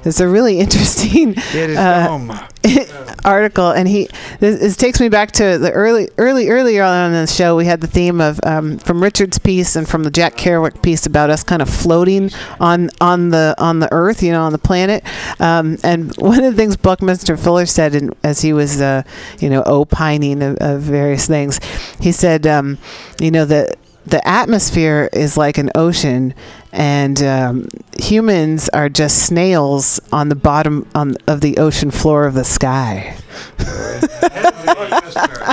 It's 0.05 0.21
a 0.21 0.29
really 0.29 0.59
interesting 0.65 1.33
It 1.33 1.71
is 1.71 1.79
uh, 1.79 2.07
home. 2.07 2.31
article, 3.25 3.71
and 3.71 3.89
he 3.89 4.09
this, 4.39 4.61
this 4.61 4.77
takes 4.77 5.01
me 5.01 5.09
back 5.09 5.33
to 5.33 5.59
the 5.59 5.71
early, 5.73 6.09
early, 6.19 6.49
earlier 6.51 6.83
on 6.83 7.07
in 7.07 7.13
the 7.13 7.27
show. 7.27 7.57
We 7.57 7.65
had 7.65 7.81
the 7.81 7.87
theme 7.87 8.21
of 8.21 8.39
um, 8.45 8.79
from 8.79 9.03
Richard's 9.03 9.39
piece 9.39 9.77
and 9.77 9.89
from 9.89 10.03
the 10.05 10.11
Jack 10.11 10.37
Kerouac 10.37 10.83
piece 10.83 11.07
about 11.07 11.31
us 11.31 11.43
kind 11.43 11.63
of 11.63 11.71
floating 11.71 12.31
on 12.59 12.91
on 13.01 13.31
the 13.31 13.55
on 13.59 13.79
the 13.79 13.89
Earth, 13.93 14.23
you 14.23 14.33
know, 14.33 14.43
on 14.43 14.53
the 14.53 14.59
planet. 14.59 15.05
Um, 15.41 15.79
and 15.83 16.15
one 16.17 16.43
of 16.43 16.53
the 16.53 16.57
things 16.57 16.77
Buckminster 16.77 17.37
Fuller 17.37 17.67
said, 17.67 17.95
in, 17.95 18.15
as 18.23 18.43
he 18.43 18.53
was, 18.53 18.81
uh, 18.81 19.03
you 19.39 19.49
know, 19.49 19.63
opining 19.65 20.43
of, 20.43 20.57
of 20.59 20.83
various 20.83 21.27
things, 21.27 21.61
he 22.01 22.13
said, 22.13 22.47
um, 22.47 22.79
you 23.19 23.31
know, 23.31 23.45
that 23.47 23.79
the 24.11 24.27
atmosphere 24.27 25.09
is 25.13 25.37
like 25.37 25.59
an 25.59 25.71
ocean 25.75 26.35
and 26.73 27.23
um, 27.23 27.69
humans 27.99 28.69
are 28.71 28.89
just 28.89 29.27
snails 29.27 30.01
on 30.13 30.29
the 30.29 30.35
bottom 30.35 30.89
on, 30.95 31.17
of 31.27 31.41
the 31.41 31.57
ocean 31.59 31.91
floor 31.91 32.27
of 32.27 32.35
the 32.35 32.45
sky 32.45 33.17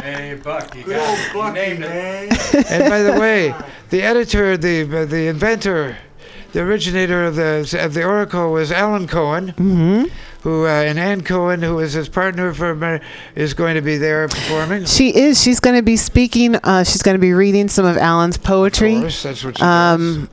Hey, 0.04 0.40
Buck, 0.44 0.76
you 0.76 0.84
got 0.84 1.18
it. 1.18 1.34
You 1.34 1.54
named 1.54 1.84
it. 1.84 2.72
and 2.72 2.90
by 2.90 3.02
the 3.02 3.20
way, 3.20 3.54
the 3.90 4.02
editor, 4.02 4.58
the 4.58 4.84
the 4.84 5.28
inventor, 5.28 5.98
the 6.58 6.64
originator 6.64 7.24
of 7.24 7.36
the 7.36 7.80
of 7.80 7.94
the 7.94 8.04
Oracle 8.04 8.52
was 8.52 8.72
Alan 8.72 9.08
Cohen, 9.08 9.50
hmm 9.50 10.06
who 10.42 10.66
uh, 10.66 10.70
and 10.70 10.98
Ann 10.98 11.22
Cohen, 11.22 11.62
who 11.62 11.80
is 11.80 11.94
his 11.94 12.10
partner 12.10 12.52
for 12.52 13.00
is 13.36 13.54
going 13.54 13.76
to 13.76 13.82
be 13.82 13.98
there 13.98 14.28
performing. 14.28 14.86
she 14.86 15.16
is 15.16 15.42
she's 15.42 15.60
going 15.60 15.76
to 15.76 15.84
be 15.84 15.98
speaking 15.98 16.56
uh, 16.56 16.84
she's 16.84 17.04
going 17.04 17.14
to 17.14 17.22
be 17.22 17.34
reading 17.34 17.68
some 17.68 17.86
of 17.86 17.96
alan's 17.98 18.38
poetry. 18.38 18.96
Of 18.96 19.02
course, 19.02 19.24
that's 19.24 19.44
what 19.44 19.58
she 19.58 19.64
um, 19.64 20.30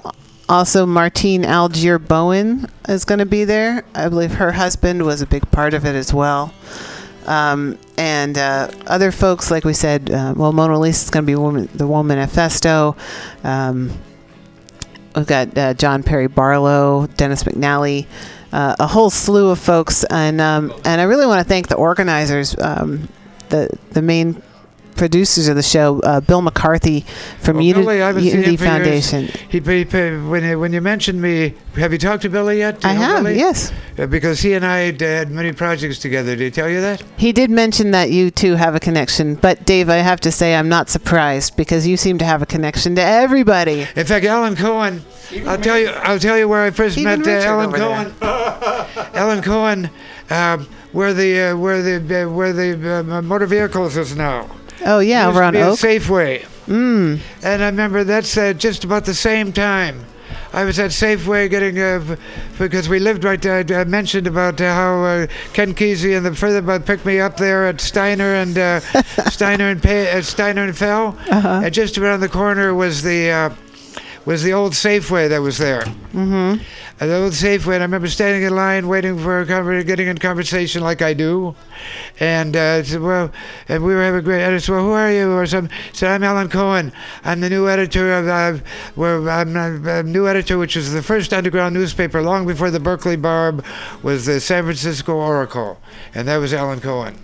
also 0.48 0.86
martine 0.86 1.44
algier 1.44 1.98
bowen 1.98 2.70
is 2.88 3.05
going 3.05 3.18
to 3.18 3.26
be 3.26 3.44
there. 3.44 3.84
I 3.94 4.09
believe 4.09 4.32
her 4.32 4.52
husband 4.52 5.05
was 5.05 5.20
a 5.20 5.26
big 5.26 5.51
part 5.51 5.74
of 5.74 5.84
it 5.84 5.94
as 5.94 6.14
well. 6.14 6.55
Um, 7.26 7.78
and 7.98 8.38
uh, 8.38 8.70
other 8.86 9.12
folks, 9.12 9.51
like 9.51 9.64
we 9.64 9.74
said, 9.74 10.10
uh, 10.10 10.32
well, 10.36 10.52
Mona 10.52 10.78
Lisa 10.78 11.05
is 11.05 11.10
going 11.10 11.24
to 11.24 11.26
be 11.26 11.36
woman, 11.36 11.68
the 11.74 11.86
Woman 11.86 12.16
Manifesto. 12.16 12.96
Um, 13.42 13.90
we've 15.15 15.27
got 15.27 15.57
uh, 15.57 15.74
John 15.74 16.03
Perry 16.03 16.27
Barlow, 16.27 17.07
Dennis 17.16 17.45
McNally, 17.45 18.07
uh, 18.53 18.77
a 18.78 18.86
whole 18.86 19.11
slew 19.11 19.51
of 19.51 19.59
folks, 19.59 20.05
and 20.05 20.41
um, 20.41 20.73
and 20.85 21.01
I 21.01 21.05
really 21.05 21.27
want 21.27 21.41
to 21.41 21.49
thank 21.49 21.69
the 21.69 21.77
organizers, 21.77 22.57
um, 22.59 23.09
the 23.49 23.69
the 23.91 24.03
main 24.03 24.43
producers 24.97 25.49
of 25.49 25.57
the 25.57 25.62
show, 25.62 26.01
uh, 26.01 26.21
Bill 26.21 26.43
McCarthy 26.43 27.05
from 27.41 27.57
Well, 27.57 27.65
Uni- 27.66 27.81
Billy, 27.83 28.03
I 28.03 28.07
haven't 28.09 28.23
seen 28.23 28.33
Unity 28.33 28.51
him 28.53 28.57
for 28.57 28.65
years. 28.65 29.11
Foundation. 29.11 29.41
He, 29.51 29.59
he, 29.61 29.85
he- 29.85 30.29
when 30.29 30.45
you- 30.45 30.59
when 30.59 30.73
you 30.73 30.81
mentioned 30.81 31.21
me, 31.21 31.55
have 31.77 31.93
you 31.93 31.99
talked 31.99 32.23
to 32.23 32.29
Billy 32.29 32.59
yet? 32.59 32.81
Do 32.81 32.89
I 32.89 32.93
have, 32.93 33.25
Billy? 33.25 33.37
yes. 33.37 33.73
Uh, 33.99 34.07
because 34.07 34.41
he 34.41 34.55
and 34.55 34.65
I 34.65 34.93
had, 34.93 35.31
many 35.31 35.53
projects 35.53 35.99
together. 35.99 36.37
Did 36.37 36.45
he 36.45 36.51
tell 36.51 36.69
you 36.69 36.81
that? 36.81 37.03
He 37.16 37.33
did 37.33 37.51
mention 37.51 37.91
that 37.93 38.11
you 38.11 38.31
two 38.31 38.55
have 38.57 38.75
a 38.75 38.81
connection, 38.81 39.35
but 39.37 39.65
Dave, 39.65 39.89
I 39.89 39.97
have 39.97 40.21
to 40.21 40.33
say 40.33 40.55
I'm 40.55 40.69
not 40.69 40.89
surprised 40.91 41.57
because 41.57 41.87
you 41.87 41.97
seem 41.97 42.19
to 42.19 42.25
have 42.25 42.43
a 42.43 42.47
connection 42.47 42.95
to 42.97 43.03
everybody. 43.03 43.87
In 43.97 44.05
fact, 44.07 44.25
Alan 44.25 44.57
Cohen, 44.57 45.03
I'll 45.47 45.59
tell 45.59 45.79
you, 45.79 45.89
I'll 45.89 46.19
tell 46.19 46.37
you 46.39 46.49
where 46.49 46.62
I 46.62 46.71
first 46.71 46.99
Even 46.99 47.21
met 47.23 47.45
uh, 47.45 47.47
Alan. 47.49 47.73
Cohen. 47.73 48.15
Alan 49.15 49.43
Cohen, 49.43 49.91
um, 50.31 50.66
where 50.93 51.12
the 51.15 51.41
uh, 51.41 51.57
where 51.57 51.83
the 51.83 52.25
uh, 52.25 52.31
where 52.31 52.53
the 52.53 52.99
uh, 52.99 53.23
motor 53.23 53.47
vehicles 53.47 53.97
is 53.97 54.16
now. 54.16 54.49
Oh 54.84 54.98
yeah, 55.01 55.28
over 55.28 55.42
on 55.42 55.56
Oak. 55.56 55.78
Safeway. 55.78 56.46
Mm. 56.66 57.20
And 57.42 57.62
I 57.62 57.66
remember 57.66 58.05
that's 58.05 58.36
uh, 58.36 58.52
just 58.55 58.84
about 58.84 59.05
the 59.05 59.14
same 59.14 59.52
time. 59.52 60.05
I 60.52 60.64
was 60.64 60.78
at 60.78 60.90
Safeway 60.92 61.51
getting 61.51 61.80
uh, 61.80 62.16
because 62.59 62.88
we 62.88 63.01
lived 63.01 63.24
right 63.24 63.42
there. 63.42 63.64
I 63.68 63.84
mentioned 63.84 64.28
about 64.28 64.60
uh, 64.60 64.72
how 64.72 65.05
uh, 65.05 65.26
Ken 65.52 65.74
Kesey 65.74 66.16
and 66.16 66.24
the 66.24 66.34
Furthur 66.34 66.59
about 66.59 66.86
picked 66.86 67.05
me 67.05 67.18
up 67.18 67.36
there 67.36 67.66
at 67.66 67.80
Steiner 67.80 68.34
and 68.34 68.56
uh, 68.56 68.80
Steiner 69.30 69.68
and 69.68 69.82
Pay, 69.82 70.12
uh, 70.12 70.22
Steiner 70.22 70.62
and 70.62 70.76
Fell. 70.76 71.18
Uh-huh. 71.28 71.62
And 71.64 71.74
just 71.74 71.98
around 71.98 72.20
the 72.20 72.28
corner 72.28 72.72
was 72.72 73.02
the 73.02 73.30
uh, 73.30 73.55
was 74.24 74.42
the 74.42 74.52
old 74.52 74.72
Safeway 74.72 75.28
that 75.28 75.38
was 75.38 75.59
there. 75.59 75.82
Mm-hmm. 75.82 76.62
And 77.01 77.10
the 77.10 77.16
old 77.16 77.32
Safeway, 77.32 77.74
and 77.74 77.82
I 77.82 77.86
remember 77.86 78.09
standing 78.09 78.42
in 78.42 78.55
line 78.55 78.88
waiting 78.88 79.18
for 79.18 79.40
a 79.40 79.46
conver- 79.46 79.84
getting 79.84 80.06
in 80.06 80.18
conversation 80.18 80.82
like 80.82 81.02
I 81.02 81.12
do. 81.12 81.55
And 82.20 82.56
uh, 82.56 82.60
I 82.78 82.82
said, 82.82 83.01
well, 83.01 83.30
and 83.68 83.84
we 83.84 83.94
were 83.94 84.02
having 84.02 84.20
a 84.20 84.22
great, 84.22 84.42
and 84.42 84.55
I 84.55 84.59
said, 84.59 84.72
well, 84.72 84.84
who 84.84 84.92
are 84.92 85.12
you? 85.12 85.32
Or 85.32 85.44
some, 85.46 85.68
said, 85.92 86.10
I'm 86.10 86.22
Alan 86.22 86.48
Cohen. 86.48 86.92
I'm 87.24 87.40
the 87.40 87.51
new 87.51 87.68
editor 87.68 88.14
of, 88.14 88.28
uh, 88.28 88.64
well, 88.96 89.28
I'm 89.28 89.56
a, 89.56 89.98
a 89.98 90.02
new 90.02 90.28
editor, 90.28 90.56
which 90.56 90.76
was 90.76 90.92
the 90.92 91.02
first 91.02 91.32
underground 91.32 91.74
newspaper 91.74 92.22
long 92.22 92.46
before 92.46 92.70
the 92.70 92.80
Berkeley 92.80 93.16
Barb 93.16 93.64
was 94.02 94.26
the 94.26 94.40
San 94.40 94.64
Francisco 94.64 95.14
Oracle. 95.14 95.80
And 96.14 96.28
that 96.28 96.36
was 96.36 96.55
Alan 96.55 96.80
Cohen. 96.80 97.18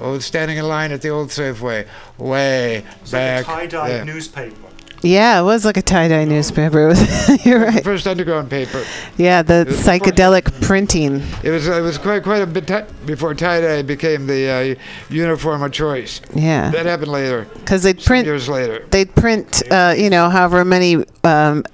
Oh, 0.00 0.18
standing 0.18 0.58
in 0.58 0.66
line 0.66 0.90
at 0.90 1.02
the 1.02 1.10
old 1.10 1.28
Safeway, 1.28 1.86
way 2.18 2.84
back. 3.12 3.44
tie-dye 3.44 3.88
there. 3.88 4.04
newspaper. 4.04 4.56
Yeah, 5.04 5.38
it 5.40 5.44
was 5.44 5.64
like 5.64 5.76
a 5.76 5.82
tie-dye 5.82 6.24
newspaper. 6.24 6.80
It 6.84 6.86
was- 6.88 7.46
You're 7.46 7.60
right. 7.60 7.84
First 7.84 8.06
underground 8.06 8.48
paper. 8.50 8.82
Yeah, 9.18 9.42
the 9.42 9.64
was 9.66 9.76
before- 9.76 9.92
psychedelic 9.94 10.60
printing. 10.62 11.22
It 11.42 11.50
was 11.50 11.66
it 11.68 11.80
was 11.82 11.98
quite 11.98 12.22
quite 12.22 12.42
a 12.42 12.46
bit 12.46 12.66
ti 12.66 12.80
before 13.06 13.34
tie 13.34 13.60
dye 13.60 13.82
became 13.82 14.26
the 14.26 14.48
uh, 14.78 14.82
uniform 15.10 15.62
of 15.62 15.72
choice. 15.72 16.20
Yeah. 16.34 16.70
that 16.70 16.86
happened 16.86 17.12
later. 17.12 17.46
Because 17.54 17.82
they'd 17.82 18.02
print 18.02 18.24
years 18.26 18.48
later. 18.48 18.84
They'd 18.90 19.14
print, 19.14 19.62
uh, 19.70 19.94
you 19.96 20.08
know, 20.10 20.30
however 20.30 20.64
many 20.64 21.04
um, 21.22 21.64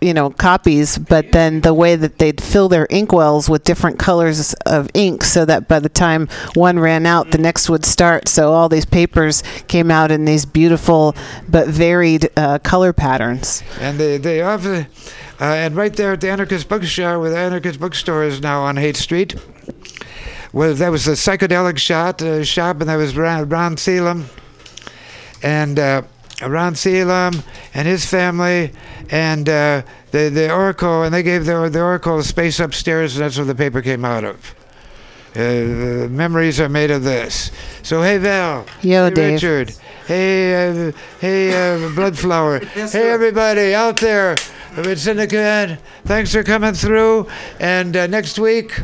you 0.00 0.14
know, 0.14 0.30
copies, 0.30 0.98
but 0.98 1.32
then 1.32 1.60
the 1.60 1.74
way 1.74 1.96
that 1.96 2.18
they'd 2.18 2.40
fill 2.40 2.68
their 2.68 2.86
inkwells 2.86 3.48
with 3.48 3.64
different 3.64 3.98
colors 3.98 4.54
of 4.66 4.88
ink 4.94 5.22
so 5.24 5.44
that 5.44 5.68
by 5.68 5.78
the 5.78 5.88
time 5.88 6.28
one 6.54 6.78
ran 6.78 7.06
out, 7.06 7.30
the 7.30 7.38
next 7.38 7.68
would 7.68 7.84
start. 7.84 8.28
So 8.28 8.52
all 8.52 8.68
these 8.68 8.86
papers 8.86 9.42
came 9.68 9.90
out 9.90 10.10
in 10.10 10.24
these 10.24 10.44
beautiful 10.44 11.14
but 11.48 11.68
varied 11.68 12.30
uh, 12.36 12.58
color 12.60 12.92
patterns. 12.92 13.62
And 13.80 13.98
they 13.98 14.16
they 14.16 14.40
often, 14.42 14.86
uh, 15.40 15.44
and 15.44 15.76
right 15.76 15.94
there 15.94 16.12
at 16.12 16.20
the 16.20 16.30
Anarchist 16.30 16.68
Bookstore, 16.68 17.18
where 17.18 17.30
the 17.30 17.38
Anarchist 17.38 17.78
Bookstore 17.78 18.24
is 18.24 18.40
now 18.40 18.62
on 18.62 18.76
Haight 18.76 18.96
Street, 18.96 19.34
well, 20.52 20.74
that 20.74 20.88
was 20.88 21.06
a 21.06 21.12
psychedelic 21.12 21.78
shot 21.78 22.20
uh, 22.22 22.42
shop, 22.42 22.80
and 22.80 22.88
that 22.88 22.96
was 22.96 23.16
Ron, 23.16 23.48
Ron 23.48 23.76
and 25.42 25.78
uh, 25.78 26.02
Ron 26.42 26.74
Thelin 26.74 27.42
and 27.74 27.86
his 27.88 28.04
family, 28.06 28.72
and 29.10 29.48
uh, 29.48 29.82
the 30.10 30.28
the 30.28 30.52
Oracle, 30.52 31.02
and 31.02 31.12
they 31.14 31.22
gave 31.22 31.44
the 31.46 31.68
the 31.68 31.82
Oracle 31.82 32.18
a 32.18 32.24
space 32.24 32.60
upstairs, 32.60 33.16
and 33.16 33.24
that's 33.24 33.36
where 33.36 33.46
the 33.46 33.54
paper 33.54 33.82
came 33.82 34.04
out 34.04 34.24
of. 34.24 34.54
Uh, 35.32 35.38
the 35.38 36.08
memories 36.10 36.58
are 36.58 36.68
made 36.68 36.90
of 36.90 37.04
this. 37.04 37.52
So 37.82 38.02
hey 38.02 38.18
Val, 38.18 38.66
Yo, 38.82 39.04
hey 39.08 39.14
Dave. 39.14 39.32
Richard, 39.34 39.70
hey 40.06 40.88
uh, 40.88 40.92
hey 41.20 41.50
uh, 41.50 41.78
Bloodflower, 41.90 42.64
hey 42.92 43.10
everybody 43.10 43.74
out 43.74 43.98
there. 43.98 44.34
It's 44.76 45.06
in 45.06 45.16
the 45.16 45.26
can. 45.26 45.78
Thanks 46.04 46.32
for 46.32 46.42
coming 46.42 46.74
through. 46.74 47.28
And 47.58 47.96
uh, 47.96 48.06
next 48.06 48.38
week, 48.38 48.80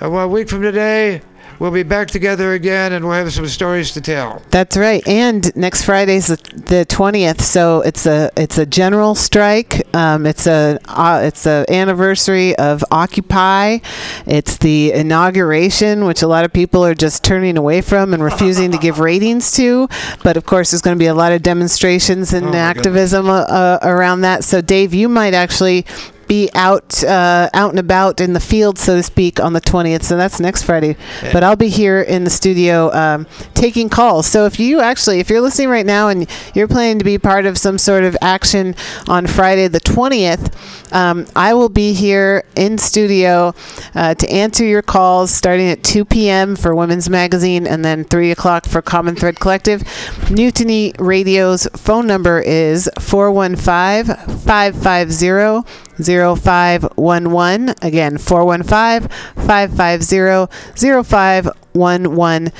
uh, 0.00 0.10
well, 0.10 0.24
a 0.24 0.28
week 0.28 0.48
from 0.48 0.62
today, 0.62 1.22
we'll 1.58 1.70
be 1.70 1.82
back 1.82 2.08
together 2.08 2.52
again, 2.52 2.92
and 2.92 3.04
we'll 3.04 3.14
have 3.14 3.32
some 3.32 3.46
stories 3.48 3.92
to 3.92 4.00
tell. 4.00 4.42
That's 4.50 4.76
right. 4.76 5.06
And 5.06 5.54
next 5.56 5.84
Friday's 5.84 6.26
the- 6.28 6.38
the 6.54 6.84
twentieth, 6.84 7.42
so 7.42 7.80
it's 7.82 8.06
a 8.06 8.30
it's 8.36 8.58
a 8.58 8.66
general 8.66 9.14
strike. 9.14 9.86
Um, 9.94 10.26
it's 10.26 10.46
a 10.46 10.78
uh, 10.88 11.20
it's 11.24 11.46
a 11.46 11.64
anniversary 11.68 12.54
of 12.56 12.84
Occupy. 12.90 13.78
It's 14.26 14.56
the 14.58 14.92
inauguration, 14.92 16.04
which 16.04 16.22
a 16.22 16.26
lot 16.28 16.44
of 16.44 16.52
people 16.52 16.84
are 16.84 16.94
just 16.94 17.24
turning 17.24 17.56
away 17.56 17.80
from 17.80 18.12
and 18.14 18.22
refusing 18.22 18.70
to 18.72 18.78
give 18.78 18.98
ratings 19.10 19.52
to. 19.52 19.88
But 20.22 20.36
of 20.36 20.44
course, 20.46 20.70
there's 20.70 20.82
going 20.82 20.96
to 20.96 20.98
be 20.98 21.06
a 21.06 21.14
lot 21.14 21.32
of 21.32 21.42
demonstrations 21.42 22.32
and 22.32 22.48
Oh, 22.48 22.54
activism 22.54 23.28
uh, 23.28 23.40
uh, 23.42 23.78
around 23.82 24.22
that. 24.22 24.44
So, 24.44 24.60
Dave, 24.60 24.94
you 24.94 25.08
might 25.08 25.34
actually 25.34 25.84
be 26.28 26.50
out 26.54 27.02
uh, 27.02 27.48
out 27.54 27.70
and 27.70 27.78
about 27.78 28.20
in 28.20 28.34
the 28.34 28.40
field, 28.40 28.78
so 28.78 28.96
to 28.96 29.02
speak, 29.02 29.40
on 29.40 29.54
the 29.54 29.60
20th. 29.60 30.02
So 30.04 30.16
that's 30.16 30.38
next 30.38 30.62
Friday. 30.62 30.96
But 31.32 31.42
I'll 31.42 31.56
be 31.56 31.68
here 31.68 32.00
in 32.00 32.24
the 32.24 32.30
studio 32.30 32.92
um, 32.92 33.26
taking 33.54 33.88
calls. 33.88 34.26
So 34.26 34.44
if 34.44 34.60
you 34.60 34.80
actually, 34.80 35.20
if 35.20 35.30
you're 35.30 35.40
listening 35.40 35.68
right 35.68 35.86
now 35.86 36.08
and 36.08 36.28
you're 36.54 36.68
planning 36.68 36.98
to 36.98 37.04
be 37.04 37.18
part 37.18 37.46
of 37.46 37.58
some 37.58 37.78
sort 37.78 38.04
of 38.04 38.16
action 38.20 38.74
on 39.08 39.26
Friday 39.26 39.68
the 39.68 39.80
20th, 39.80 40.54
um, 40.92 41.26
I 41.34 41.54
will 41.54 41.68
be 41.68 41.92
here 41.92 42.44
in 42.54 42.78
studio 42.78 43.54
uh, 43.94 44.14
to 44.14 44.30
answer 44.30 44.64
your 44.64 44.82
calls 44.82 45.30
starting 45.30 45.68
at 45.68 45.82
2 45.82 46.04
p.m. 46.04 46.56
for 46.56 46.74
Women's 46.74 47.10
Magazine 47.10 47.66
and 47.66 47.84
then 47.84 48.04
3 48.04 48.30
o'clock 48.30 48.66
for 48.66 48.82
Common 48.82 49.16
Thread 49.16 49.40
Collective. 49.40 49.82
Mutiny 50.30 50.92
Radio's 50.98 51.66
phone 51.76 52.06
number 52.06 52.40
is 52.40 52.88
415 52.98 54.38
550 54.38 55.87
0511. 56.02 57.74
Again, 57.82 58.18
415 58.18 59.08
550 59.46 61.02
0511 61.04 62.52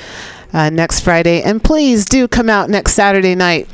uh, 0.53 0.69
next 0.69 1.01
Friday. 1.01 1.41
And 1.41 1.63
please 1.63 2.05
do 2.05 2.27
come 2.27 2.49
out 2.49 2.69
next 2.69 2.93
Saturday 2.93 3.35
night. 3.35 3.67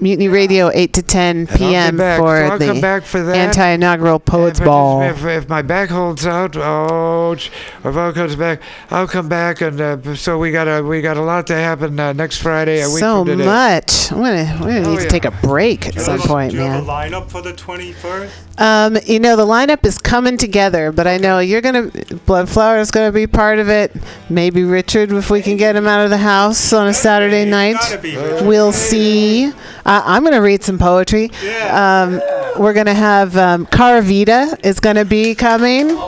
Mutiny 0.00 0.28
Radio, 0.28 0.70
8 0.72 0.92
to 0.94 1.02
10 1.02 1.46
p.m. 1.48 1.96
for 1.98 2.48
So 2.58 2.58
the 2.74 2.80
back 2.80 3.02
for 3.04 3.22
that. 3.22 3.36
anti 3.36 3.68
inaugural 3.68 4.18
Poets 4.18 4.58
If 4.58 4.62
I 4.62 4.64
just- 4.64 4.66
Ball. 4.66 5.02
If, 5.02 5.24
if 5.24 5.48
my 5.48 5.62
back 5.62 5.90
holds 5.90 6.26
out, 6.26 6.56
oh, 6.56 7.34
ch- 7.36 7.50
or 7.84 7.90
if 7.90 7.96
all 7.96 8.12
comes 8.12 8.34
back, 8.36 8.60
I'll 8.90 9.06
come 9.06 9.28
back. 9.28 9.60
And 9.60 9.80
uh, 9.80 10.14
so 10.16 10.38
we 10.38 10.50
got 10.50 10.66
a 10.66 10.82
we 10.82 11.00
got 11.02 11.16
a 11.16 11.22
lot 11.22 11.46
to 11.48 11.54
happen 11.54 11.98
uh, 12.00 12.12
next 12.12 12.38
Friday. 12.38 12.80
A 12.82 12.88
week 12.88 12.98
So 12.98 13.18
from 13.24 13.26
today. 13.38 13.44
much. 13.46 14.10
I'm 14.12 14.18
gonna, 14.18 14.58
we're 14.60 14.66
gonna 14.66 14.88
Oh, 14.88 14.90
need 14.92 14.96
to 14.98 15.02
yeah. 15.04 15.08
take 15.08 15.24
a 15.24 15.30
break 15.30 15.86
at 15.88 16.00
some 16.00 16.18
point, 16.20 16.50
Do 16.52 16.56
you 16.58 16.62
have 16.64 16.84
man. 16.86 17.12
a 17.12 17.16
lineup 17.20 17.30
for 17.30 17.40
the 17.42 17.52
21st? 17.52 18.30
Um, 18.58 18.98
you 19.06 19.18
know, 19.18 19.34
the 19.36 19.46
lineup 19.46 19.84
is 19.86 19.96
coming 19.98 20.36
together, 20.36 20.92
but 20.92 21.06
I 21.06 21.16
know 21.16 21.38
you're 21.38 21.62
gonna. 21.62 21.84
Bloodflower 21.84 22.80
is 22.80 22.90
gonna 22.90 23.12
be 23.12 23.26
part 23.26 23.58
of 23.58 23.68
it. 23.68 23.92
Maybe 24.28 24.62
Richard, 24.64 25.10
if 25.12 25.30
we 25.30 25.40
can 25.42 25.56
get 25.56 25.74
him 25.76 25.86
out 25.86 26.04
of 26.04 26.10
the 26.10 26.18
house 26.18 26.72
on 26.72 26.86
a 26.88 26.94
Saturday 26.94 27.44
night. 27.48 27.74
gotta 27.74 27.98
be 27.98 28.16
Richard. 28.16 28.46
We'll 28.46 28.72
see. 28.72 29.52
Uh, 29.84 30.02
I'm 30.04 30.24
gonna 30.24 30.42
read 30.42 30.62
some 30.62 30.78
poetry. 30.78 31.30
Um, 31.70 32.20
we're 32.58 32.72
gonna 32.74 32.94
have 32.94 33.36
um, 33.36 33.66
Caravita 33.66 34.64
is 34.64 34.80
gonna 34.80 35.04
be 35.04 35.34
coming. 35.34 35.98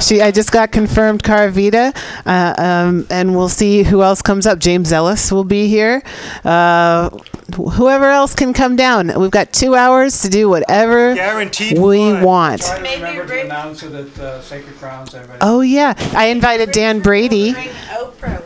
She, 0.00 0.22
I 0.22 0.30
just 0.30 0.52
got 0.52 0.70
confirmed 0.70 1.24
Caravita, 1.24 1.92
uh, 2.24 2.54
um, 2.62 3.06
and 3.10 3.34
we'll 3.34 3.48
see 3.48 3.82
who 3.82 4.02
else 4.02 4.22
comes 4.22 4.46
up. 4.46 4.60
James 4.60 4.92
Ellis 4.92 5.32
will 5.32 5.42
be 5.42 5.66
here. 5.66 6.02
Uh, 6.44 7.10
wh- 7.52 7.72
whoever 7.74 8.04
else 8.08 8.32
can 8.32 8.52
come 8.52 8.76
down. 8.76 9.12
We've 9.20 9.32
got 9.32 9.52
two 9.52 9.74
hours 9.74 10.22
to 10.22 10.28
do 10.28 10.48
whatever 10.48 11.16
Guaranteed 11.16 11.78
we 11.78 12.12
fun. 12.12 12.22
want. 12.22 12.62
Try 12.62 12.76
to 12.78 12.94
remember 12.94 13.26
to 13.26 13.40
announce 13.44 13.82
it 13.82 14.18
uh, 14.20 14.40
Sacred 14.40 14.76
Crowns. 14.76 15.16
Oh 15.40 15.62
yeah, 15.62 15.94
I 16.14 16.26
invited 16.26 16.70
Dan 16.70 17.00
Brady. 17.00 17.54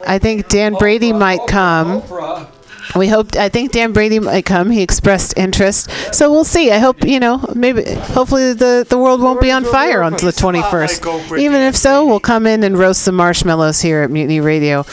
I 0.07 0.19
think 0.19 0.49
Dan 0.49 0.73
Brady 0.75 1.13
might 1.13 1.47
come. 1.47 2.01
Oprah. 2.01 2.49
We 2.97 3.09
hope. 3.09 3.37
I 3.37 3.49
think 3.49 3.73
Dan 3.73 3.93
Brady 3.93 4.19
might 4.19 4.45
come. 4.45 4.71
He 4.71 4.83
expressed 4.83 5.35
interest, 5.37 5.91
so 6.15 6.31
we'll 6.31 6.45
see. 6.45 6.71
I 6.71 6.79
hope 6.79 7.05
you 7.05 7.21
know. 7.21 7.45
Maybe, 7.55 7.85
hopefully, 7.95 8.53
the 8.53 8.87
the 8.89 8.99
world 8.99 9.21
won't 9.21 9.41
be 9.41 9.51
on 9.51 9.65
fire 9.65 10.03
on 10.03 10.13
the 10.13 10.33
twenty 10.33 10.63
first. 10.63 11.05
Even 11.05 11.61
if 11.63 11.77
so, 11.77 12.07
we'll 12.07 12.21
come 12.21 12.47
in 12.47 12.63
and 12.65 12.79
roast 12.79 13.03
some 13.03 13.15
marshmallows 13.15 13.81
here 13.81 14.03
at 14.03 14.11
Mutiny 14.11 14.41
Radio. 14.41 14.85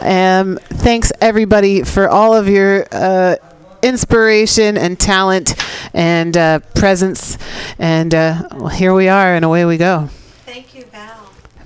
Um, 0.00 0.58
thanks 0.64 1.12
everybody 1.20 1.82
for 1.82 2.08
all 2.08 2.34
of 2.34 2.48
your. 2.48 2.86
Uh, 2.90 3.36
inspiration 3.80 4.76
and 4.76 4.98
talent 4.98 5.54
and 5.94 6.36
uh, 6.36 6.58
presence 6.74 7.38
and 7.78 8.12
uh, 8.12 8.48
well, 8.56 8.66
here 8.66 8.92
we 8.92 9.08
are 9.08 9.34
and 9.34 9.44
away 9.44 9.64
we 9.64 9.76
go. 9.76 10.08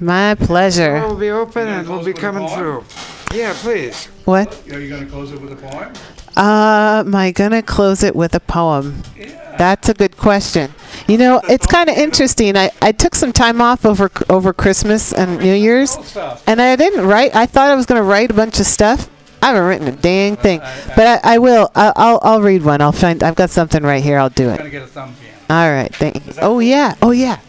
My 0.03 0.35
pleasure 0.35 0.95
We'll 0.95 1.17
be 1.17 1.31
open 1.31 1.69
and 1.69 1.89
we'll 1.89 2.05
be 2.05 2.13
coming 2.13 2.49
through. 2.49 2.85
Yeah, 3.33 3.55
please. 3.57 4.07
what 4.25 4.49
Are 4.71 4.81
you 4.81 4.89
going 4.89 5.05
to 5.05 5.11
close 5.11 5.33
it 5.33 5.41
with 5.41 5.53
a 5.53 5.57
poem? 5.57 5.93
Uh, 6.37 7.03
am 7.07 7.15
I 7.15 7.31
gonna 7.31 7.63
close 7.63 8.03
it 8.03 8.17
with 8.17 8.35
a 8.35 8.41
poem? 8.41 9.03
That's 9.59 9.91
a 9.91 9.95
good 9.95 10.17
question. 10.17 10.73
You 11.07 11.19
know, 11.19 11.43
it's 11.45 11.67
kind 11.67 11.91
of 11.91 11.97
interesting. 11.97 12.57
I, 12.57 12.71
I 12.81 12.93
took 12.93 13.15
some 13.15 13.33
time 13.33 13.61
off 13.61 13.85
over 13.85 14.11
over 14.31 14.55
Christmas 14.55 15.13
and 15.13 15.39
New 15.41 15.53
Year's, 15.55 15.95
and 16.47 16.61
I 16.63 16.77
didn't 16.77 17.07
write. 17.07 17.35
I 17.37 17.45
thought 17.45 17.71
I 17.71 17.75
was 17.75 17.85
gonna 17.85 18.03
write 18.03 18.31
a 18.31 18.35
bunch 18.35 18.61
of 18.61 18.67
stuff. 18.67 19.11
I 19.43 19.49
haven't 19.49 19.65
written 19.65 19.89
a 19.89 19.93
dang 19.93 20.37
thing, 20.37 20.61
but 20.97 21.23
I, 21.25 21.35
I 21.35 21.39
will. 21.39 21.71
I, 21.75 21.93
I'll 21.97 22.21
I'll 22.23 22.41
read 22.41 22.63
one. 22.65 22.81
I'll 22.81 22.93
find. 22.93 23.23
I've 23.23 23.35
got 23.35 23.51
something 23.51 23.83
right 23.83 24.03
here. 24.03 24.19
I'll 24.19 24.31
do 24.31 24.49
it. 24.49 24.59
going 24.59 24.71
to 24.71 24.71
get 24.71 24.83
a 24.83 24.87
thumb 24.87 25.15
jam. 25.21 25.35
All 25.51 25.71
right. 25.71 25.95
Thank 25.95 26.27
you. 26.27 26.33
Oh 26.41 26.61
yeah. 26.61 26.95
Oh 27.03 27.11
yeah. 27.11 27.41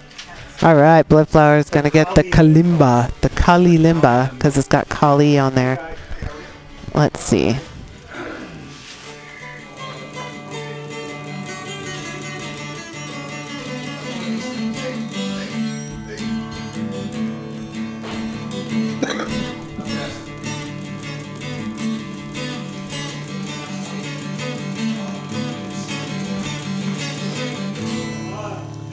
All 0.62 0.76
right. 0.76 1.08
Bloodflower 1.08 1.60
is 1.60 1.70
gonna 1.70 1.90
get 1.90 2.16
the 2.16 2.24
kalimba, 2.24 3.12
the 3.22 3.30
kali 3.30 3.78
limba, 3.78 4.32
because 4.32 4.58
it's 4.58 4.68
got 4.68 4.88
kali 4.88 5.38
on 5.38 5.56
there. 5.56 5.96
Let's 6.94 7.22
see. 7.22 7.58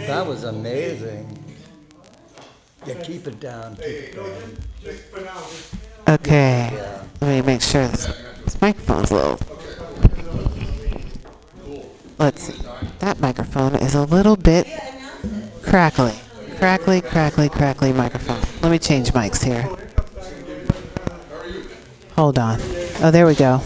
That 0.06 0.26
was 0.26 0.42
amazing. 0.42 1.19
Yeah, 2.86 2.94
keep 3.02 3.26
it 3.26 3.38
down. 3.40 3.76
Keep 3.76 3.86
it 3.86 5.24
down. 5.24 5.42
Okay. 6.08 6.70
Let 7.20 7.28
me 7.28 7.42
make 7.42 7.60
sure 7.60 7.86
this, 7.86 8.06
this 8.44 8.60
microphone's 8.60 9.12
low. 9.12 9.38
Let's 12.18 12.42
see. 12.42 12.62
That 13.00 13.20
microphone 13.20 13.74
is 13.76 13.94
a 13.94 14.04
little 14.04 14.36
bit 14.36 14.66
crackly. 15.62 16.14
Crackly, 16.56 17.00
crackly, 17.00 17.48
crackly 17.48 17.92
microphone. 17.92 18.40
Let 18.62 18.70
me 18.70 18.78
change 18.78 19.12
mics 19.12 19.42
here. 19.42 19.62
Hold 22.16 22.38
on. 22.38 22.58
Oh, 23.02 23.10
there 23.10 23.26
we 23.26 23.34
go. 23.34 23.62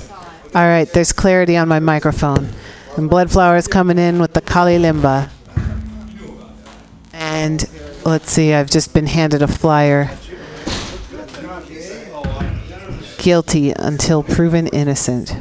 All 0.55 0.67
right, 0.67 0.89
there's 0.93 1.13
clarity 1.13 1.57
on 1.57 1.67
my 1.67 1.81
microphone. 1.81 2.49
And 2.97 3.11
Bloodflower 3.11 3.59
is 3.59 3.67
coming 3.67 3.99
in 3.99 4.21
with 4.21 4.35
the 4.35 4.41
Kali 4.41 4.79
Limba. 4.79 5.29
And 7.13 7.69
let's 8.05 8.31
see, 8.31 8.53
I've 8.53 8.71
just 8.71 8.93
been 8.93 9.07
handed 9.07 9.43
a 9.43 9.49
flyer 9.49 10.11
guilty 13.19 13.71
until 13.71 14.23
proven 14.23 14.67
innocent. 14.67 15.35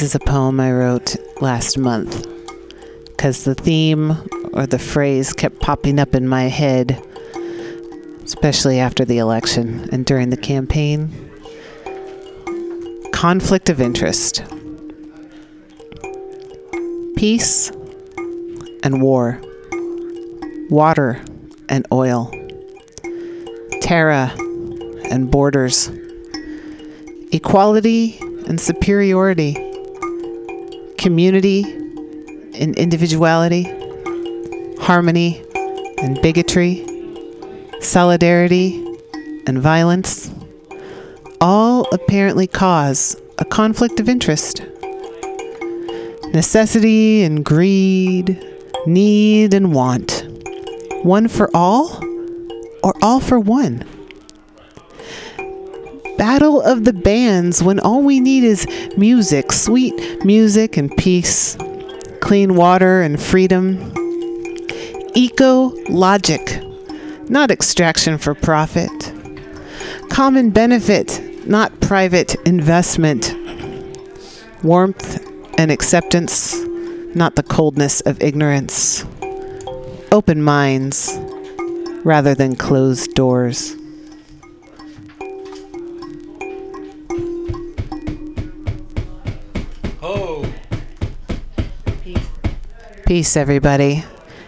This 0.00 0.14
is 0.14 0.14
a 0.14 0.20
poem 0.20 0.58
I 0.60 0.72
wrote 0.72 1.14
last 1.42 1.76
month 1.76 2.26
because 3.08 3.44
the 3.44 3.54
theme 3.54 4.16
or 4.54 4.66
the 4.66 4.78
phrase 4.78 5.34
kept 5.34 5.60
popping 5.60 5.98
up 5.98 6.14
in 6.14 6.26
my 6.26 6.44
head, 6.44 7.06
especially 8.24 8.80
after 8.80 9.04
the 9.04 9.18
election 9.18 9.90
and 9.92 10.06
during 10.06 10.30
the 10.30 10.38
campaign. 10.38 11.10
Conflict 13.12 13.68
of 13.68 13.78
interest. 13.78 14.42
Peace 17.16 17.70
and 18.82 19.02
war. 19.02 19.38
Water 20.70 21.22
and 21.68 21.86
oil. 21.92 22.32
Terra 23.82 24.32
and 25.10 25.30
borders. 25.30 25.90
Equality 27.32 28.18
and 28.46 28.58
superiority. 28.58 29.69
Community 31.00 31.62
and 31.62 32.76
individuality. 32.76 33.62
Harmony 34.82 35.42
and 35.96 36.20
bigotry. 36.20 36.84
Solidarity 37.80 38.84
and 39.46 39.58
violence. 39.60 40.30
All 41.40 41.88
apparently 41.90 42.46
cause 42.46 43.16
a 43.38 43.46
conflict 43.46 43.98
of 43.98 44.10
interest. 44.10 44.62
Necessity 46.34 47.22
and 47.22 47.46
greed, 47.46 48.38
need 48.86 49.54
and 49.54 49.72
want. 49.72 50.26
One 51.02 51.28
for 51.28 51.48
all 51.54 51.98
or 52.84 52.94
all 53.00 53.20
for 53.20 53.40
one? 53.40 53.86
Battle 56.20 56.60
of 56.60 56.84
the 56.84 56.92
bands 56.92 57.62
when 57.62 57.80
all 57.80 58.02
we 58.02 58.20
need 58.20 58.44
is 58.44 58.66
music, 58.98 59.52
sweet 59.52 60.22
music 60.22 60.76
and 60.76 60.94
peace, 60.98 61.56
clean 62.20 62.56
water 62.56 63.00
and 63.00 63.18
freedom. 63.18 63.78
Eco 65.14 65.70
logic, 65.88 66.60
not 67.30 67.50
extraction 67.50 68.18
for 68.18 68.34
profit. 68.34 68.90
Common 70.10 70.50
benefit, 70.50 71.22
not 71.46 71.80
private 71.80 72.34
investment. 72.44 73.34
Warmth 74.62 75.24
and 75.56 75.70
acceptance, 75.70 76.54
not 77.14 77.36
the 77.36 77.42
coldness 77.42 78.02
of 78.02 78.22
ignorance. 78.22 79.06
Open 80.12 80.42
minds 80.42 81.18
rather 82.04 82.34
than 82.34 82.56
closed 82.56 83.14
doors. 83.14 83.74
Peace, 93.10 93.36
everybody. 93.36 94.04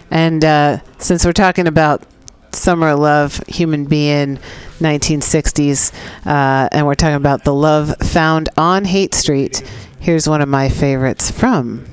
And 0.09 0.44
uh, 0.44 0.78
since 0.98 1.24
we're 1.24 1.32
talking 1.32 1.66
about 1.66 2.05
Summer 2.52 2.90
of 2.90 3.01
Love, 3.01 3.43
Human 3.48 3.86
Be-In, 3.86 4.39
1960s, 4.78 5.93
uh, 6.24 6.68
and 6.70 6.86
we're 6.86 6.94
talking 6.94 7.16
about 7.16 7.43
the 7.43 7.52
love 7.52 7.93
found 7.98 8.51
on 8.56 8.84
Haight 8.84 9.14
Street, 9.14 9.68
here's 9.98 10.28
one 10.28 10.40
of 10.40 10.48
my 10.48 10.68
favorites 10.68 11.28
from 11.28 11.84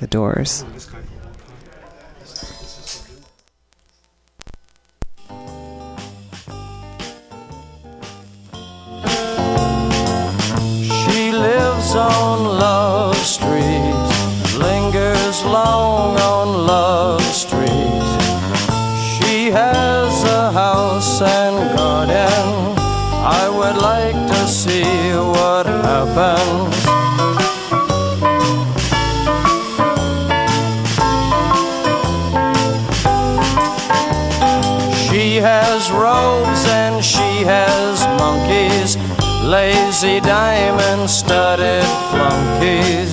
The 0.00 0.08
Doors. 0.08 0.64
She 11.04 11.30
lives 11.30 11.94
on 11.94 12.58
Love 12.58 13.16
Street, 13.18 13.93
lingers 15.34 15.52
long 15.52 16.16
on 16.18 16.66
Love 16.66 17.22
Street. 17.22 17.70
She 19.18 19.50
has 19.50 20.24
a 20.24 20.52
house 20.52 21.22
and 21.22 21.76
garden. 21.76 22.78
I 23.26 23.48
would 23.48 23.80
like 23.80 24.14
to 24.14 24.46
see 24.46 24.84
what 25.14 25.66
happens. 25.66 26.74
She 35.08 35.36
has 35.36 35.90
robes 35.90 36.66
and 36.68 37.04
she 37.04 37.44
has 37.44 38.06
monkeys, 38.18 38.96
lazy 39.44 40.20
diamond 40.20 41.08
studded 41.08 41.84
flunkies. 42.10 43.03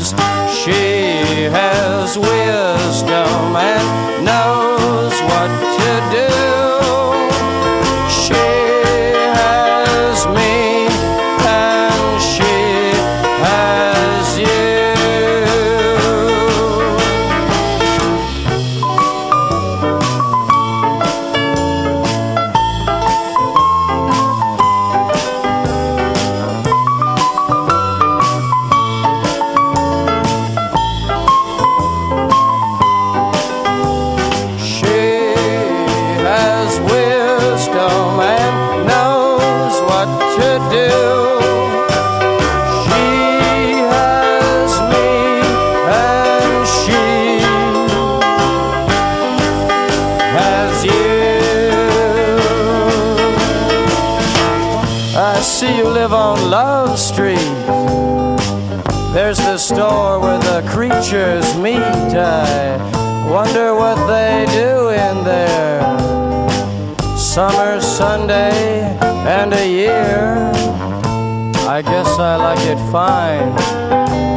I 72.32 72.38
like 72.38 72.66
it 72.66 72.80
fine 72.94 73.58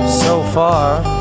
so 0.09 0.43
far. 0.53 1.14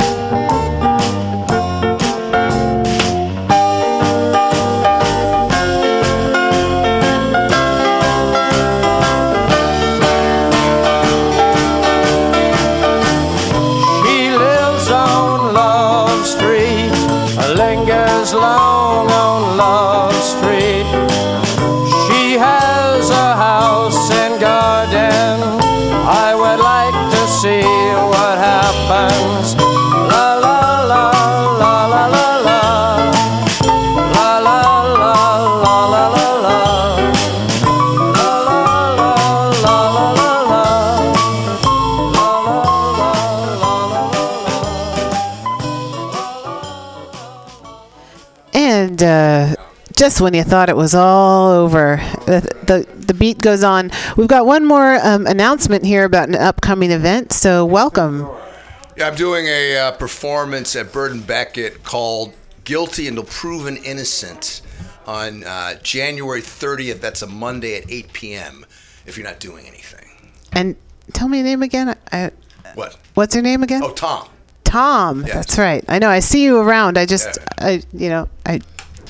Just 50.03 50.19
when 50.19 50.33
you 50.33 50.43
thought 50.43 50.67
it 50.67 50.75
was 50.75 50.93
all 50.93 51.49
over, 51.49 51.95
the, 52.25 52.41
the, 52.67 52.85
the 53.05 53.13
beat 53.13 53.37
goes 53.37 53.63
on. 53.63 53.89
We've 54.17 54.27
got 54.27 54.45
one 54.45 54.65
more 54.65 54.95
um, 54.95 55.25
announcement 55.25 55.85
here 55.85 56.03
about 56.03 56.27
an 56.27 56.35
upcoming 56.35 56.91
event, 56.91 57.31
so 57.31 57.65
welcome. 57.65 58.27
Yeah, 58.97 59.07
I'm 59.07 59.15
doing 59.15 59.45
a 59.45 59.77
uh, 59.77 59.91
performance 59.93 60.75
at 60.75 60.91
Bird 60.91 61.13
and 61.13 61.25
Beckett 61.25 61.85
called 61.85 62.33
"Guilty 62.65 63.07
Until 63.07 63.23
Proven 63.23 63.77
Innocent" 63.77 64.61
on 65.07 65.45
uh, 65.45 65.75
January 65.83 66.41
30th. 66.41 66.99
That's 66.99 67.21
a 67.21 67.27
Monday 67.27 67.77
at 67.77 67.89
8 67.89 68.11
p.m. 68.11 68.65
If 69.05 69.17
you're 69.17 69.25
not 69.25 69.39
doing 69.39 69.65
anything, 69.67 70.09
And 70.51 70.75
tell 71.13 71.29
me 71.29 71.37
your 71.37 71.45
name 71.45 71.63
again. 71.63 71.95
I, 72.11 72.31
What? 72.75 72.97
What's 73.13 73.35
your 73.35 73.43
name 73.43 73.63
again? 73.63 73.81
Oh, 73.81 73.93
Tom. 73.93 74.27
Tom. 74.65 75.25
Yeah. 75.25 75.35
That's 75.35 75.57
right. 75.57 75.85
I 75.87 75.99
know. 75.99 76.09
I 76.09 76.19
see 76.19 76.43
you 76.43 76.59
around. 76.59 76.97
I 76.97 77.05
just, 77.05 77.37
Yeah. 77.37 77.65
I, 77.65 77.83
you 77.93 78.09
know, 78.09 78.27
I. 78.45 78.59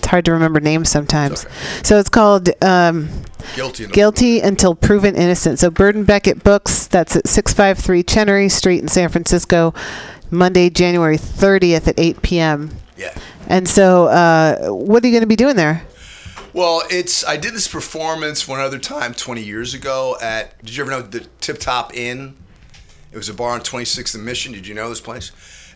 It's 0.03 0.09
hard 0.09 0.25
to 0.25 0.33
remember 0.33 0.59
names 0.59 0.89
sometimes. 0.89 1.45
So 1.81 1.97
it's 1.97 2.09
called 2.09 2.49
um, 2.61 3.07
Guilty. 3.55 3.85
Until 3.85 3.95
Guilty 3.95 4.39
Until 4.41 4.75
Proven 4.75 5.15
Innocent. 5.15 5.59
So 5.59 5.71
Bird 5.71 5.95
and 5.95 6.05
Beckett 6.05 6.43
Books. 6.43 6.87
That's 6.87 7.15
at 7.15 7.25
653 7.25 8.03
Chenery 8.03 8.49
Street 8.49 8.81
in 8.81 8.89
San 8.89 9.07
Francisco. 9.07 9.73
Monday, 10.29 10.69
January 10.69 11.17
30th 11.17 11.87
at 11.87 11.97
8 11.97 12.21
p.m. 12.21 12.71
Yeah. 12.97 13.17
And 13.47 13.65
so, 13.65 14.07
uh, 14.07 14.67
what 14.71 15.05
are 15.05 15.07
you 15.07 15.13
going 15.13 15.21
to 15.21 15.27
be 15.27 15.37
doing 15.37 15.55
there? 15.55 15.83
Well, 16.51 16.83
it's 16.89 17.25
I 17.25 17.37
did 17.37 17.53
this 17.53 17.69
performance 17.69 18.45
one 18.45 18.59
other 18.59 18.79
time 18.79 19.13
20 19.13 19.41
years 19.41 19.73
ago 19.73 20.17
at. 20.21 20.61
Did 20.65 20.75
you 20.75 20.83
ever 20.83 20.91
know 20.91 21.01
the 21.01 21.21
Tip 21.39 21.59
Top 21.59 21.95
Inn? 21.95 22.35
It 23.13 23.15
was 23.15 23.29
a 23.29 23.33
bar 23.33 23.51
on 23.51 23.61
26th 23.61 24.15
and 24.15 24.25
Mission. 24.25 24.51
Did 24.51 24.67
you 24.67 24.75
know 24.75 24.89
this 24.89 24.99
place? 24.99 25.31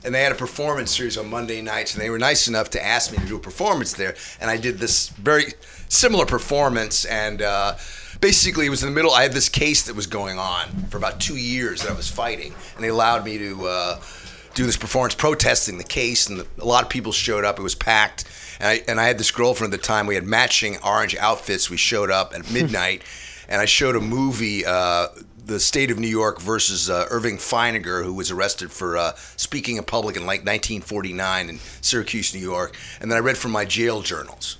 And 0.07 0.15
they 0.15 0.23
had 0.23 0.31
a 0.31 0.35
performance 0.35 0.95
series 0.95 1.17
on 1.17 1.29
Monday 1.29 1.61
nights, 1.61 1.93
and 1.93 2.01
they 2.01 2.09
were 2.09 2.17
nice 2.17 2.47
enough 2.47 2.69
to 2.69 2.81
ask 2.81 3.11
me 3.11 3.17
to 3.17 3.25
do 3.25 3.35
a 3.35 3.39
performance 3.39 3.91
there. 3.91 4.15
And 4.39 4.49
I 4.49 4.55
did 4.55 4.77
this 4.77 5.09
very 5.09 5.51
similar 5.89 6.25
performance, 6.25 7.03
and 7.03 7.41
uh, 7.41 7.75
basically 8.21 8.67
it 8.67 8.69
was 8.69 8.83
in 8.83 8.89
the 8.89 8.95
middle. 8.95 9.11
I 9.11 9.23
had 9.23 9.33
this 9.33 9.49
case 9.49 9.83
that 9.83 9.97
was 9.97 10.07
going 10.07 10.39
on 10.39 10.69
for 10.89 10.95
about 10.95 11.19
two 11.19 11.35
years 11.35 11.81
that 11.81 11.91
I 11.91 11.93
was 11.93 12.09
fighting, 12.09 12.55
and 12.75 12.83
they 12.85 12.87
allowed 12.87 13.25
me 13.25 13.37
to 13.37 13.67
uh, 13.67 14.01
do 14.53 14.65
this 14.65 14.77
performance 14.77 15.13
protesting 15.13 15.77
the 15.77 15.83
case, 15.83 16.29
and 16.29 16.39
the, 16.39 16.47
a 16.61 16.65
lot 16.65 16.83
of 16.85 16.89
people 16.89 17.11
showed 17.11 17.43
up. 17.43 17.59
It 17.59 17.63
was 17.63 17.75
packed, 17.75 18.23
and 18.61 18.69
I 18.69 18.81
and 18.87 19.01
I 19.01 19.07
had 19.07 19.17
this 19.17 19.31
girlfriend 19.31 19.73
at 19.73 19.81
the 19.81 19.85
time. 19.85 20.07
We 20.07 20.15
had 20.15 20.23
matching 20.23 20.77
orange 20.85 21.17
outfits. 21.17 21.69
We 21.69 21.75
showed 21.75 22.11
up 22.11 22.33
at 22.33 22.49
midnight, 22.53 23.03
and 23.49 23.59
I 23.59 23.65
showed 23.65 23.97
a 23.97 24.01
movie. 24.01 24.65
Uh, 24.65 25.07
the 25.47 25.59
state 25.59 25.89
of 25.91 25.97
New 25.97 26.07
York 26.07 26.41
versus 26.41 26.89
uh, 26.89 27.07
Irving 27.09 27.37
Feiner, 27.37 28.03
who 28.03 28.13
was 28.13 28.31
arrested 28.31 28.71
for 28.71 28.97
uh, 28.97 29.13
speaking 29.37 29.77
in 29.77 29.83
public 29.83 30.15
in 30.15 30.23
like 30.23 30.41
1949 30.41 31.49
in 31.49 31.59
Syracuse, 31.81 32.33
New 32.35 32.41
York. 32.41 32.75
And 33.01 33.09
then 33.09 33.17
I 33.17 33.21
read 33.21 33.37
from 33.37 33.51
my 33.51 33.65
jail 33.65 34.01
journals. 34.01 34.57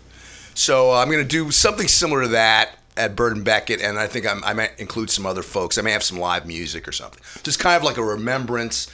So 0.54 0.92
uh, 0.92 1.02
I'm 1.02 1.10
going 1.12 1.22
to 1.22 1.28
do 1.28 1.52
something 1.52 1.88
similar 1.88 2.24
to 2.24 2.28
that 2.30 2.80
at 2.96 3.16
Bird 3.16 3.36
and 3.36 3.46
Beckett, 3.46 3.80
and 3.80 4.00
I 4.00 4.08
think 4.08 4.26
I'm, 4.26 4.44
I 4.44 4.54
might 4.54 4.80
include 4.80 5.12
some 5.12 5.28
other 5.28 5.44
folks. 5.44 5.78
I 5.78 5.84
may 5.84 5.92
have 5.92 6.02
some 6.02 6.18
live 6.18 6.48
music 6.48 6.88
or 6.88 6.92
something. 6.92 7.22
Just 7.44 7.60
kind 7.60 7.76
of 7.76 7.84
like 7.84 7.98
a 7.98 8.04
remembrance 8.04 8.88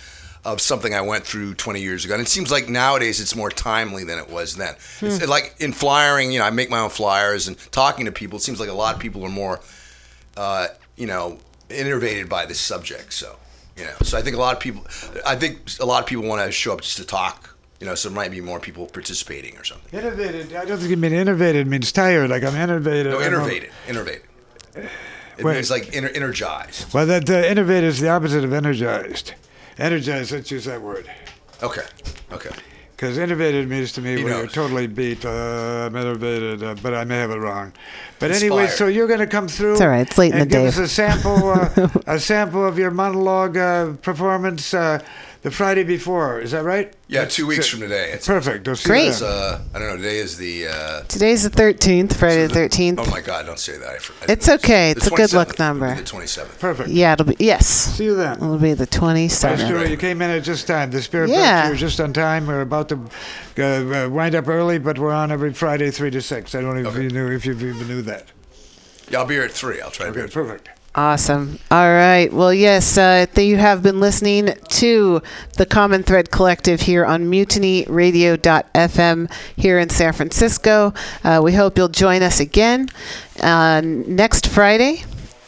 of 0.43 0.59
something 0.59 0.93
I 0.93 0.99
went 0.99 1.23
through 1.23 1.53
20 1.53 1.79
years 1.79 2.03
ago. 2.03 2.15
And 2.15 2.21
it 2.21 2.27
seems 2.27 2.51
like 2.51 2.67
nowadays 2.67 3.21
it's 3.21 3.33
more 3.33 3.49
timely 3.49 4.03
than 4.03 4.19
it 4.19 4.29
was 4.29 4.57
then. 4.57 4.75
It's 4.99 5.25
like 5.25 5.55
in 5.59 5.71
flyering, 5.71 6.33
you 6.33 6.39
know, 6.39 6.45
I 6.45 6.49
make 6.49 6.69
my 6.69 6.79
own 6.79 6.89
flyers 6.89 7.47
and 7.47 7.57
talking 7.71 8.07
to 8.07 8.11
people. 8.11 8.39
It 8.39 8.41
seems 8.41 8.59
like 8.59 8.67
a 8.67 8.73
lot 8.73 8.93
of 8.93 8.99
people 8.99 9.23
are 9.23 9.29
more, 9.29 9.61
uh, 10.35 10.67
you 10.97 11.07
know, 11.07 11.39
innervated 11.73 12.29
by 12.29 12.45
this 12.45 12.59
subject. 12.59 13.13
So, 13.13 13.37
you 13.77 13.83
know, 13.85 13.93
so 14.01 14.17
I 14.17 14.21
think 14.21 14.35
a 14.35 14.39
lot 14.39 14.55
of 14.55 14.59
people, 14.59 14.85
I 15.25 15.35
think 15.35 15.59
a 15.79 15.85
lot 15.85 16.01
of 16.01 16.07
people 16.07 16.25
want 16.25 16.45
to 16.45 16.51
show 16.51 16.73
up 16.73 16.81
just 16.81 16.97
to 16.97 17.05
talk. 17.05 17.49
You 17.79 17.87
know, 17.87 17.95
so 17.95 18.07
there 18.07 18.15
might 18.15 18.31
be 18.31 18.39
more 18.39 18.61
people 18.61 18.85
participating 18.85 19.57
or 19.57 19.65
something. 19.65 19.99
Innovated. 19.99 20.55
I 20.55 20.63
don't 20.63 20.77
think 20.77 20.89
you 20.89 20.95
mean 20.95 21.11
innovated 21.11 21.67
means 21.67 21.91
tired. 21.91 22.29
Like 22.29 22.43
I'm 22.43 22.55
innovated. 22.55 23.11
No, 23.11 23.19
innervated, 23.19 23.71
innervated. 23.87 24.21
It 25.37 25.43
Wait. 25.43 25.55
means 25.55 25.69
like 25.71 25.85
ener- 25.87 26.15
energized. 26.15 26.93
Well, 26.93 27.05
that 27.07 27.29
uh, 27.29 27.33
innovated 27.33 27.85
is 27.85 27.99
the 27.99 28.09
opposite 28.09 28.43
of 28.45 28.53
energized. 28.53 29.33
Energized. 29.77 30.31
Let's 30.31 30.49
use 30.51 30.65
that 30.65 30.81
word. 30.81 31.09
Okay, 31.61 31.83
okay. 32.31 32.51
Because 32.95 33.17
innovated 33.17 33.67
means 33.67 33.91
to 33.93 34.01
me 34.01 34.17
He 34.17 34.23
when 34.23 34.33
you're 34.37 34.47
totally 34.47 34.87
beat. 34.87 35.25
Uh, 35.25 35.87
I'm 35.87 35.95
innovated, 35.95 36.63
uh, 36.63 36.75
but 36.81 36.93
I 36.93 37.03
may 37.03 37.17
have 37.17 37.31
it 37.31 37.37
wrong. 37.37 37.73
But 38.19 38.31
anyway, 38.31 38.67
so 38.67 38.87
you're 38.87 39.07
going 39.07 39.19
to 39.19 39.27
come 39.27 39.47
through. 39.47 39.73
It's 39.73 39.81
all 39.81 39.89
right. 39.89 40.07
It's 40.07 40.17
late 40.17 40.33
in 40.33 40.41
and 40.41 40.49
the 40.49 40.53
give 40.55 40.61
day. 40.61 40.67
us 40.67 40.77
a 40.77 40.87
sample, 40.87 41.49
uh, 41.49 41.89
a 42.07 42.19
sample 42.19 42.65
of 42.65 42.77
your 42.77 42.91
monologue 42.91 43.57
uh, 43.57 43.93
performance 44.01 44.73
uh, 44.73 45.03
the 45.43 45.51
Friday 45.51 45.83
before. 45.83 46.39
Is 46.39 46.51
that 46.51 46.63
right? 46.63 46.93
Yeah, 47.07 47.25
two 47.25 47.45
weeks 47.45 47.67
from 47.67 47.81
today. 47.81 48.11
It's, 48.13 48.25
Perfect. 48.27 48.67
I'll 48.67 48.75
see 48.75 48.87
Great. 48.87 49.03
you 49.03 49.09
It's, 49.09 49.21
uh, 49.21 49.61
I 49.73 49.79
don't 49.79 49.89
know. 49.89 49.97
Today 49.97 50.17
is 50.17 50.37
the. 50.37 50.67
Uh, 50.69 51.01
Today's 51.03 51.43
the 51.43 51.49
13th, 51.49 52.13
Friday 52.15 52.47
the 52.47 52.53
13th. 52.53 52.95
oh 53.05 53.11
my 53.11 53.21
God! 53.21 53.45
Don't 53.45 53.59
say 53.59 53.77
that. 53.77 53.89
I, 53.89 53.93
I 53.93 54.31
It's 54.31 54.49
okay. 54.49 54.93
the 54.93 54.97
It's 54.99 55.07
a 55.07 55.09
good 55.11 55.29
27th. 55.29 55.33
luck 55.35 55.49
It'll 55.49 55.57
be 55.57 55.63
number. 55.79 55.95
The 55.95 56.01
27th. 56.03 56.59
Perfect. 56.59 56.89
Yeah, 56.89 57.13
it'll 57.13 57.25
be, 57.25 57.35
yes. 57.39 57.67
See 57.67 58.05
you 58.05 58.15
then. 58.15 58.37
It'll 58.37 58.57
be 58.57 58.73
the 58.73 58.87
27th. 58.87 59.67
true. 59.69 59.85
You 59.85 59.97
came 59.97 60.21
in 60.21 60.29
at 60.31 60.43
just 60.43 60.65
time. 60.65 60.91
The 60.91 61.01
Spirit 61.01 61.29
Yeah. 61.29 61.61
Box, 61.61 61.65
you 61.67 61.71
were 61.73 61.77
just 61.89 61.99
on 61.99 62.13
time. 62.13 62.47
We're 62.47 62.61
about 62.61 62.89
to 62.89 62.99
uh, 63.59 64.05
uh, 64.05 64.09
wind 64.09 64.35
up 64.35 64.47
early, 64.47 64.79
but 64.79 64.97
we're 64.97 65.11
on 65.13 65.31
every 65.31 65.53
Friday, 65.53 65.91
3 65.91 66.09
to 66.11 66.21
6. 66.21 66.55
I 66.55 66.61
don't 66.61 66.73
know 66.75 66.81
if 66.89 66.95
Okay. 66.95 67.03
you 67.03 67.09
knew 67.09 67.31
if 67.31 67.45
you 67.45 67.53
even 67.53 67.87
knew 67.87 68.01
that. 68.03 68.27
Yeah, 69.09 69.19
I'll 69.19 69.25
be 69.25 69.35
here 69.35 69.43
at 69.43 69.51
three. 69.51 69.81
I'll 69.81 69.91
try 69.91 70.05
to 70.07 70.11
be 70.13 70.21
Okay, 70.21 70.31
here. 70.33 70.41
at 70.43 70.47
perfect. 70.47 70.69
Awesome. 70.95 71.57
All 71.71 71.89
right. 71.89 72.31
Well, 72.31 72.53
yes, 72.53 72.99
uh, 72.99 73.25
you 73.35 73.57
have 73.57 73.81
been 73.81 73.99
listening 73.99 74.53
to 74.69 75.23
the 75.57 75.65
Common 75.65 76.03
Thread 76.03 76.29
Collective 76.29 76.81
here 76.81 77.03
on 77.03 77.31
MutinyRadio.fm 77.31 79.31
here 79.55 79.79
in 79.79 79.89
San 79.89 80.13
Francisco. 80.13 80.93
Uh, 81.23 81.41
we 81.43 81.53
hope 81.53 81.79
you'll 81.79 81.87
join 81.87 82.21
us 82.21 82.39
again 82.39 82.89
uh, 83.41 83.81
next 83.83 84.45
Friday. 84.45 85.03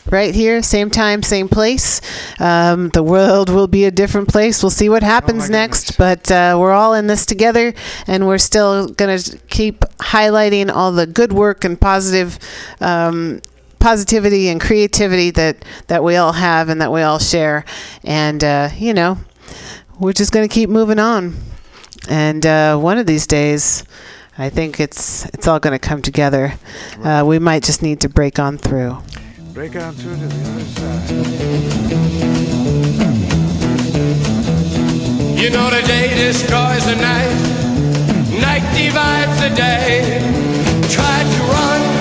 Right 0.10 0.34
here, 0.34 0.64
same 0.64 0.90
time, 0.92 1.22
same 1.24 1.48
place. 1.48 2.02
Um, 2.40 2.90
the 2.90 3.04
world 3.04 3.50
will 3.50 3.68
be 3.68 3.86
a 3.86 3.92
different 3.92 4.30
place. 4.30 4.64
We'll 4.64 4.70
see 4.70 4.90
what 4.90 5.02
happens 5.02 5.50
next, 5.50 5.98
but 5.98 6.30
uh, 6.32 6.58
we're 6.60 6.74
all 6.74 6.94
in 6.94 7.08
this 7.08 7.26
together, 7.26 7.74
and 8.06 8.28
we're 8.28 8.38
still 8.38 8.88
going 8.88 9.18
to 9.18 9.38
keep 9.48 9.80
highlighting 9.98 10.72
all 10.72 10.92
the 10.92 11.08
good 11.08 11.34
work 11.34 11.66
and 11.66 11.82
positive 11.82 12.38
um, 12.82 13.42
positivity 13.86 14.50
and 14.50 14.60
creativity 14.60 15.30
that 15.30 15.64
that 15.86 16.04
we 16.04 16.16
all 16.16 16.32
have 16.32 16.70
and 16.70 16.82
that 16.82 16.92
we 16.92 17.04
all 17.04 17.20
share. 17.20 17.64
And 18.04 18.44
uh, 18.44 18.70
you 18.76 18.96
know 18.96 19.20
we're 20.00 20.12
just 20.12 20.32
going 20.32 20.50
to 20.50 20.52
keep 20.52 20.72
moving 20.72 20.98
on. 20.98 21.36
And 22.10 22.44
uh, 22.48 22.78
one 22.80 22.98
of 22.98 23.06
these 23.06 23.28
days 23.28 23.84
i 24.38 24.50
think 24.50 24.80
it's 24.80 25.26
it's 25.36 25.48
all 25.48 25.60
going 25.60 25.80
to 25.80 25.88
come 25.90 26.02
together. 26.02 26.54
Uh, 27.04 27.24
we 27.28 27.38
might 27.38 27.62
just 27.62 27.84
need 27.84 28.00
to 28.02 28.10
break 28.10 28.40
on 28.40 28.58
through. 28.58 28.98
Break 29.54 29.76
on 29.76 29.94
through 29.94 30.16
to 30.16 30.28
the 30.34 30.42
other 30.50 30.66
side. 30.76 31.12
You 35.42 35.50
know 35.52 35.70
the 35.70 35.84
day 35.86 36.10
destroys 36.16 36.86
the 36.86 36.96
night, 36.96 37.36
night 38.42 38.66
divides 38.76 39.38
the 39.46 39.52
day. 39.56 40.20
Try 40.90 41.18
to 41.36 41.40
run, 41.54 41.95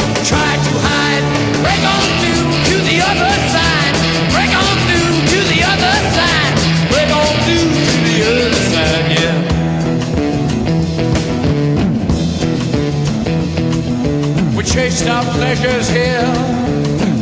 chased 14.74 15.06
our 15.06 15.22
pleasures 15.34 15.88
here, 15.88 16.26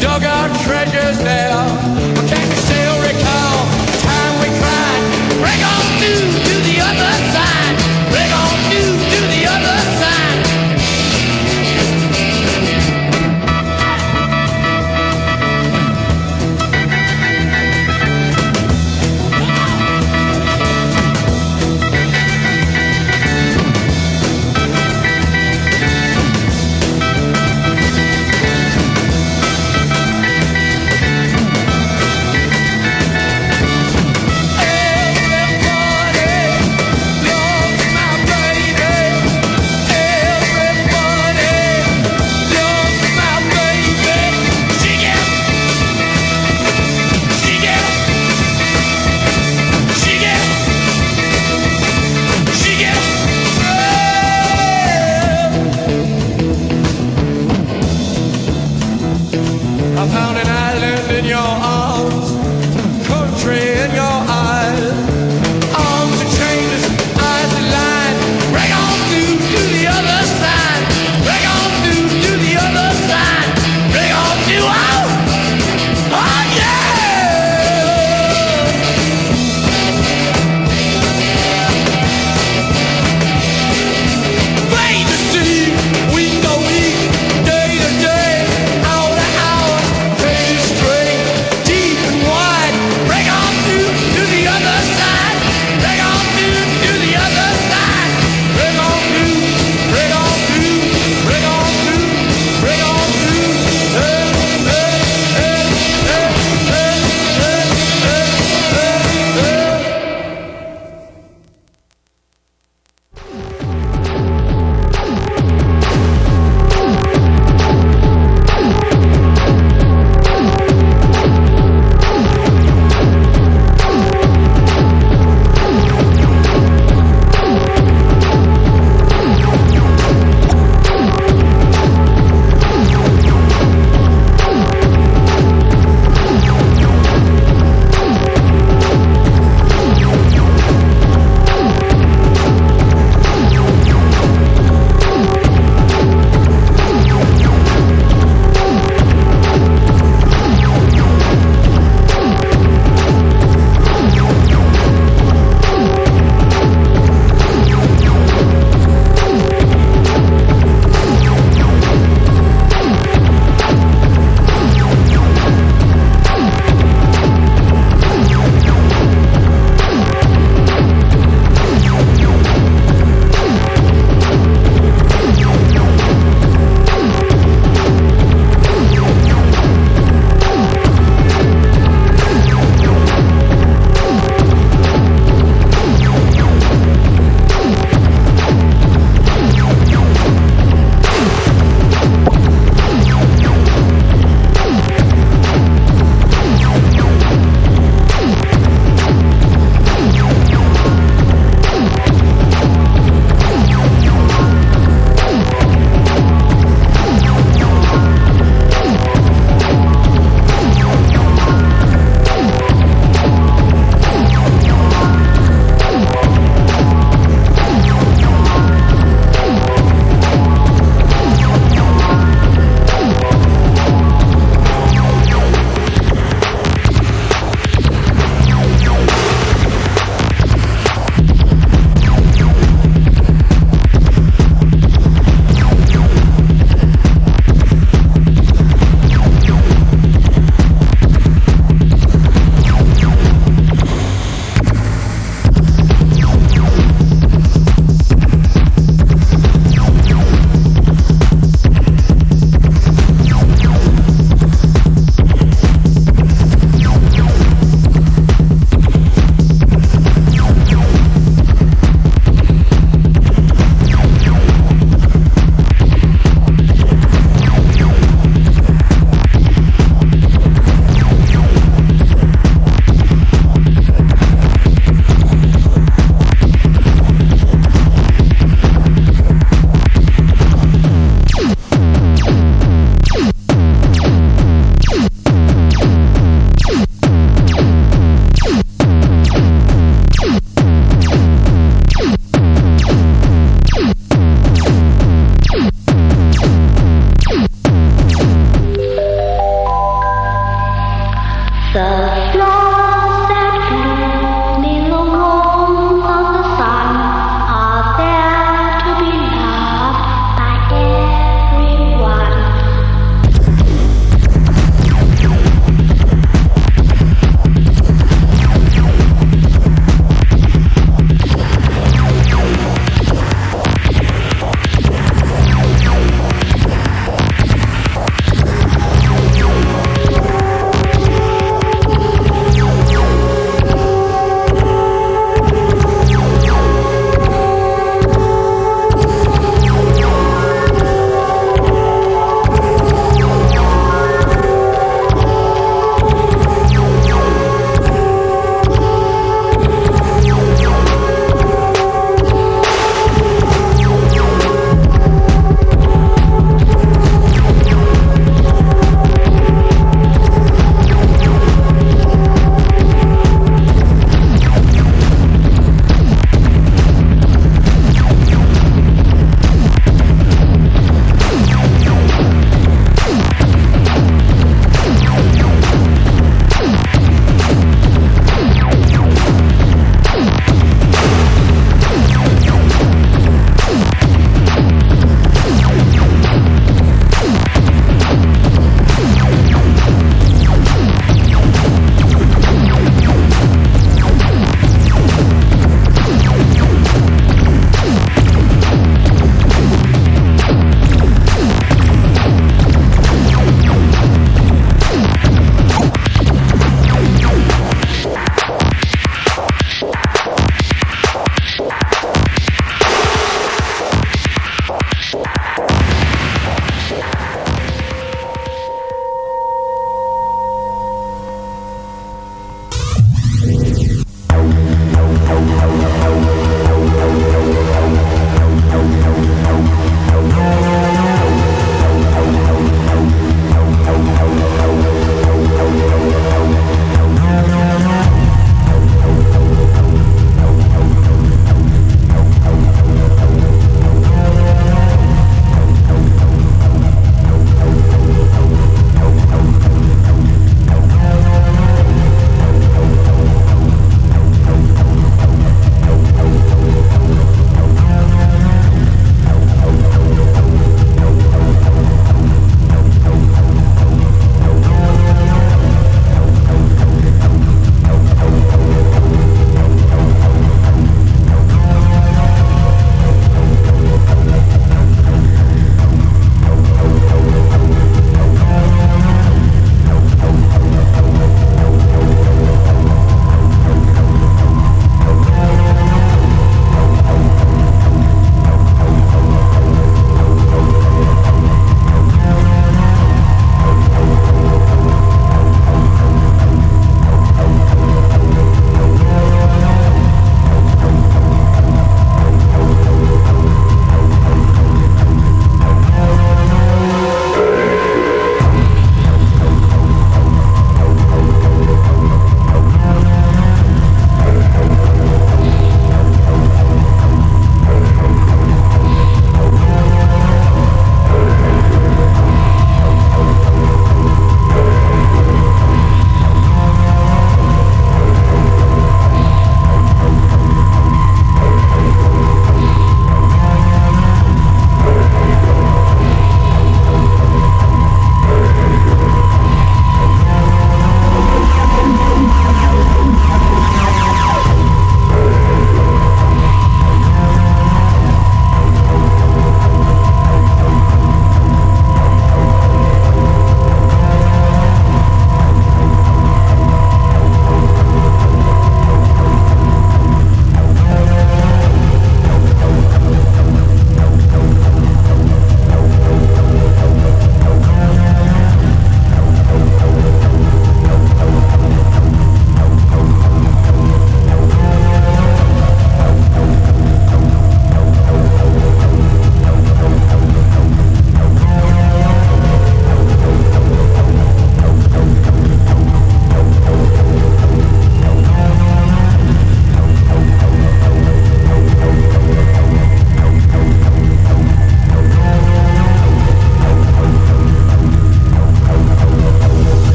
dug 0.00 0.24
our 0.24 0.48
treasures 0.64 1.18
there. 1.18 1.52
But 2.14 2.26
can 2.30 2.48
you 2.50 2.63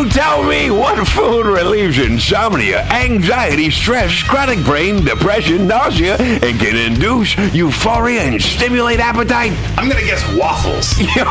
you 0.00 0.08
tell 0.08 0.42
me 0.44 0.70
what 0.70 1.06
food 1.08 1.44
relieves 1.44 1.98
insomnia, 1.98 2.82
anxiety, 2.84 3.70
stress, 3.70 4.22
chronic 4.22 4.62
brain, 4.64 5.04
depression, 5.04 5.66
nausea, 5.66 6.16
and 6.16 6.58
can 6.58 6.74
induce 6.74 7.36
euphoria 7.52 8.22
and 8.22 8.40
stimulate 8.40 8.98
appetite? 8.98 9.52
I'm 9.76 9.90
gonna 9.90 10.00
guess 10.00 10.22
waffles. 10.34 10.98
Yo, 11.16 11.24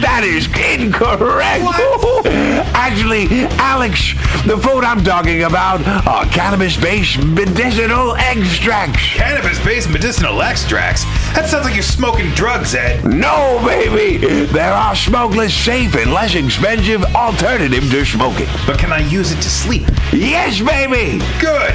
that 0.00 0.22
is 0.24 0.46
incorrect. 0.46 1.64
Actually, 2.74 3.26
Alex, 3.58 4.14
the 4.46 4.56
food 4.56 4.84
I'm 4.84 5.04
talking 5.04 5.42
about 5.42 5.86
are 6.06 6.24
cannabis-based 6.26 7.22
medicinal 7.22 8.14
extracts. 8.16 9.02
Cannabis-based 9.14 9.90
medicinal 9.90 10.40
extracts? 10.40 11.04
That 11.36 11.50
sounds 11.50 11.66
like 11.66 11.74
you're 11.74 11.82
smoking 11.82 12.30
drugs, 12.30 12.74
Ed. 12.74 13.04
No, 13.04 13.62
baby. 13.62 14.16
There 14.46 14.72
are 14.72 14.96
smokeless, 14.96 15.52
safe, 15.52 15.94
and 15.94 16.10
less 16.10 16.34
expensive 16.34 17.04
alternative 17.14 17.90
to 17.90 18.06
smoking. 18.06 18.48
But 18.66 18.78
can 18.78 18.90
I 18.90 19.00
use 19.00 19.32
it 19.32 19.42
to 19.42 19.50
sleep? 19.50 19.86
Yes, 20.14 20.62
baby. 20.62 21.22
Good, 21.38 21.74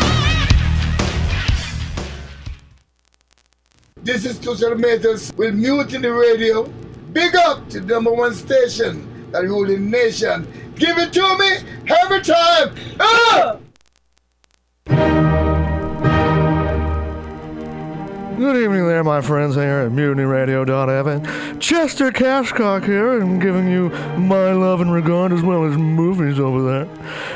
AltaCalifornia.com. 4.41 4.51
This 4.51 4.61
is 4.61 4.61
Tushar 4.63 4.79
Matters 4.79 5.33
with 5.37 5.55
Mutiny 5.55 6.07
Radio. 6.07 6.63
Big 7.13 7.35
up 7.35 7.69
to 7.69 7.79
the 7.79 7.85
number 7.85 8.11
one 8.11 8.33
station 8.33 9.31
that 9.31 9.43
ruling 9.43 9.89
nation. 9.89 10.47
Give 10.75 10.97
it 10.97 11.13
to 11.13 11.37
me 11.37 11.57
every 11.87 12.21
time. 12.21 12.75
Ah! 12.99 13.57
Good 18.37 18.57
evening 18.63 18.87
there, 18.87 19.03
my 19.03 19.21
friends 19.21 19.53
here 19.53 19.81
at 19.81 19.91
MutinyRadio.fm. 19.91 21.59
Chester 21.59 22.11
Cashcock 22.11 22.85
here, 22.85 23.21
and 23.21 23.39
giving 23.39 23.69
you 23.69 23.89
my 24.17 24.51
love 24.51 24.81
and 24.81 24.91
regard 24.91 25.31
as 25.31 25.43
well 25.43 25.63
as 25.63 25.77
movies 25.77 26.39
over 26.39 26.63
there. 26.63 26.87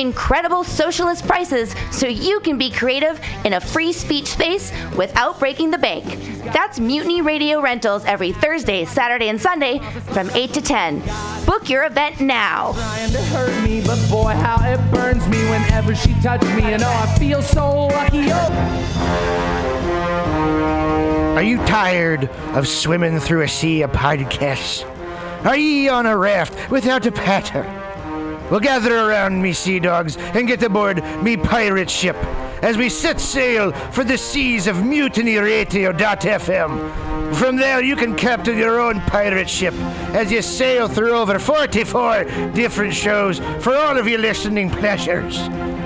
Incredible 0.00 0.64
socialist 0.64 1.26
prices 1.26 1.74
so 1.90 2.06
you 2.06 2.40
can 2.40 2.56
be 2.56 2.70
creative 2.70 3.20
in 3.44 3.52
a 3.52 3.60
free 3.60 3.92
speech 3.92 4.28
space 4.28 4.72
without 4.96 5.38
breaking 5.38 5.70
the 5.70 5.76
bank. 5.76 6.06
That's 6.54 6.80
Mutiny 6.80 7.20
Radio 7.20 7.60
Rentals 7.60 8.06
every 8.06 8.32
Thursday, 8.32 8.86
Saturday, 8.86 9.28
and 9.28 9.38
Sunday 9.38 9.78
from 10.14 10.30
8 10.30 10.54
to 10.54 10.62
10. 10.62 11.02
Book 11.44 11.68
your 11.68 11.84
event 11.84 12.18
now. 12.18 12.72
trying 12.72 13.12
to 13.12 13.20
hurt 13.24 13.62
me, 13.62 13.82
but 13.84 13.98
boy, 14.10 14.32
how 14.32 14.56
it 14.66 14.80
burns 14.90 15.28
me 15.28 15.36
whenever 15.50 15.94
she 15.94 16.14
touches 16.22 16.48
me. 16.54 16.62
And 16.62 16.82
oh, 16.82 16.88
I 16.88 17.18
feel 17.18 17.42
so 17.42 17.88
lucky. 17.88 18.28
Oh. 18.32 19.50
Are 21.36 21.42
you 21.42 21.58
tired 21.66 22.30
of 22.54 22.66
swimming 22.66 23.20
through 23.20 23.42
a 23.42 23.48
sea 23.48 23.82
of 23.82 23.92
podcasts? 23.92 24.86
Are 25.44 25.58
ye 25.58 25.90
on 25.90 26.06
a 26.06 26.16
raft 26.16 26.70
without 26.70 27.04
a 27.04 27.12
paddle? 27.12 27.79
Well, 28.50 28.60
gather 28.60 28.96
around 28.96 29.40
me, 29.40 29.52
sea 29.52 29.78
dogs, 29.78 30.16
and 30.16 30.48
get 30.48 30.62
aboard 30.62 31.04
me 31.22 31.36
pirate 31.36 31.88
ship 31.88 32.16
as 32.62 32.76
we 32.76 32.88
set 32.88 33.20
sail 33.20 33.70
for 33.92 34.02
the 34.04 34.18
seas 34.18 34.66
of 34.66 34.76
mutinyradio.fm. 34.76 37.34
From 37.36 37.56
there, 37.56 37.82
you 37.82 37.96
can 37.96 38.16
captain 38.16 38.58
your 38.58 38.80
own 38.80 39.00
pirate 39.02 39.48
ship 39.48 39.72
as 40.14 40.32
you 40.32 40.42
sail 40.42 40.88
through 40.88 41.12
over 41.12 41.38
44 41.38 42.24
different 42.52 42.92
shows 42.92 43.38
for 43.62 43.74
all 43.74 43.96
of 43.96 44.08
your 44.08 44.18
listening 44.18 44.68
pleasures. 44.68 45.38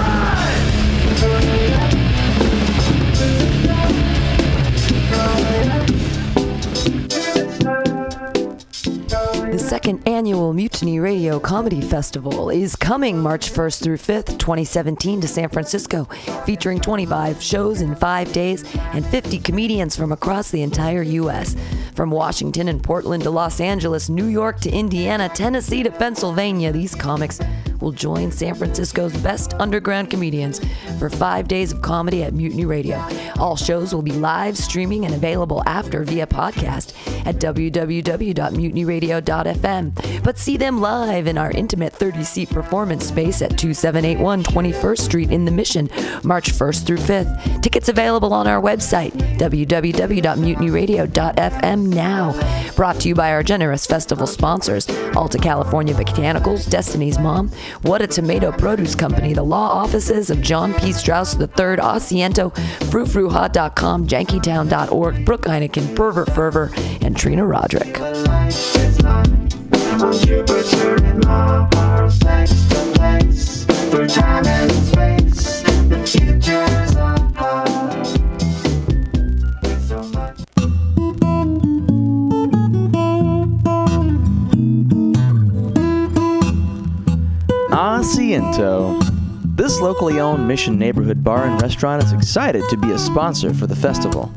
The 0.00 0.39
second 9.70 10.02
annual 10.08 10.52
Mutiny 10.52 10.98
Radio 10.98 11.38
Comedy 11.38 11.80
Festival 11.80 12.50
is 12.50 12.74
coming 12.74 13.22
March 13.22 13.52
1st 13.52 13.84
through 13.84 13.98
5th, 13.98 14.36
2017, 14.36 15.20
to 15.20 15.28
San 15.28 15.48
Francisco, 15.48 16.06
featuring 16.44 16.80
25 16.80 17.40
shows 17.40 17.80
in 17.80 17.94
five 17.94 18.32
days 18.32 18.64
and 18.74 19.06
50 19.06 19.38
comedians 19.38 19.94
from 19.94 20.10
across 20.10 20.50
the 20.50 20.62
entire 20.62 21.02
U.S. 21.02 21.54
From 21.94 22.10
Washington 22.10 22.66
and 22.66 22.82
Portland 22.82 23.22
to 23.22 23.30
Los 23.30 23.60
Angeles, 23.60 24.08
New 24.08 24.26
York 24.26 24.58
to 24.62 24.70
Indiana, 24.70 25.28
Tennessee 25.28 25.84
to 25.84 25.92
Pennsylvania, 25.92 26.72
these 26.72 26.96
comics 26.96 27.38
will 27.80 27.92
join 27.92 28.32
San 28.32 28.56
Francisco's 28.56 29.16
best 29.18 29.54
underground 29.54 30.10
comedians 30.10 30.60
for 30.98 31.08
five 31.08 31.46
days 31.48 31.72
of 31.72 31.80
comedy 31.80 32.24
at 32.24 32.34
Mutiny 32.34 32.66
Radio. 32.66 33.02
All 33.38 33.56
shows 33.56 33.94
will 33.94 34.02
be 34.02 34.12
live 34.12 34.58
streaming 34.58 35.06
and 35.06 35.14
available 35.14 35.62
after 35.64 36.04
via 36.04 36.26
podcast 36.26 36.92
at 37.26 37.36
www.mutinyradio.fm. 37.36 39.59
But 39.62 40.38
see 40.38 40.56
them 40.56 40.80
live 40.80 41.26
in 41.26 41.36
our 41.38 41.50
intimate 41.50 41.92
30 41.92 42.24
seat 42.24 42.50
performance 42.50 43.06
space 43.06 43.42
at 43.42 43.58
2781 43.58 44.44
21st 44.44 44.98
Street 44.98 45.30
in 45.30 45.44
the 45.44 45.50
Mission, 45.50 45.88
March 46.24 46.52
1st 46.52 46.86
through 46.86 46.98
5th. 46.98 47.62
Tickets 47.62 47.88
available 47.88 48.32
on 48.32 48.46
our 48.46 48.60
website, 48.60 49.12
www.mutinyradio.fm 49.38 51.86
now. 51.86 52.72
Brought 52.74 53.00
to 53.00 53.08
you 53.08 53.14
by 53.14 53.32
our 53.32 53.42
generous 53.42 53.86
festival 53.86 54.26
sponsors 54.26 54.88
Alta 55.14 55.38
California 55.38 55.94
Botanicals, 55.94 56.68
Destiny's 56.70 57.18
Mom, 57.18 57.48
What 57.82 58.02
a 58.02 58.06
Tomato 58.06 58.52
Produce 58.52 58.94
Company, 58.94 59.32
the 59.32 59.42
law 59.42 59.70
offices 59.70 60.30
of 60.30 60.40
John 60.40 60.74
P. 60.74 60.92
Strauss 60.92 61.34
III, 61.34 61.46
Asiento, 61.46 62.52
FruFruHot.com, 62.90 64.06
JankyTown.org, 64.06 65.24
Brooke 65.24 65.42
Heineken, 65.42 65.94
Pervert 65.94 66.34
Fervor, 66.34 66.70
and 67.02 67.16
Trina 67.16 67.46
Roderick. 67.46 67.98
This 89.60 89.78
locally 89.78 90.18
owned 90.18 90.48
Mission 90.48 90.78
neighborhood 90.78 91.22
bar 91.22 91.44
and 91.44 91.60
restaurant 91.60 92.02
is 92.02 92.12
excited 92.12 92.64
to 92.70 92.76
be 92.78 92.90
a 92.92 92.98
sponsor 92.98 93.52
for 93.52 93.66
the 93.66 93.76
festival. 93.76 94.32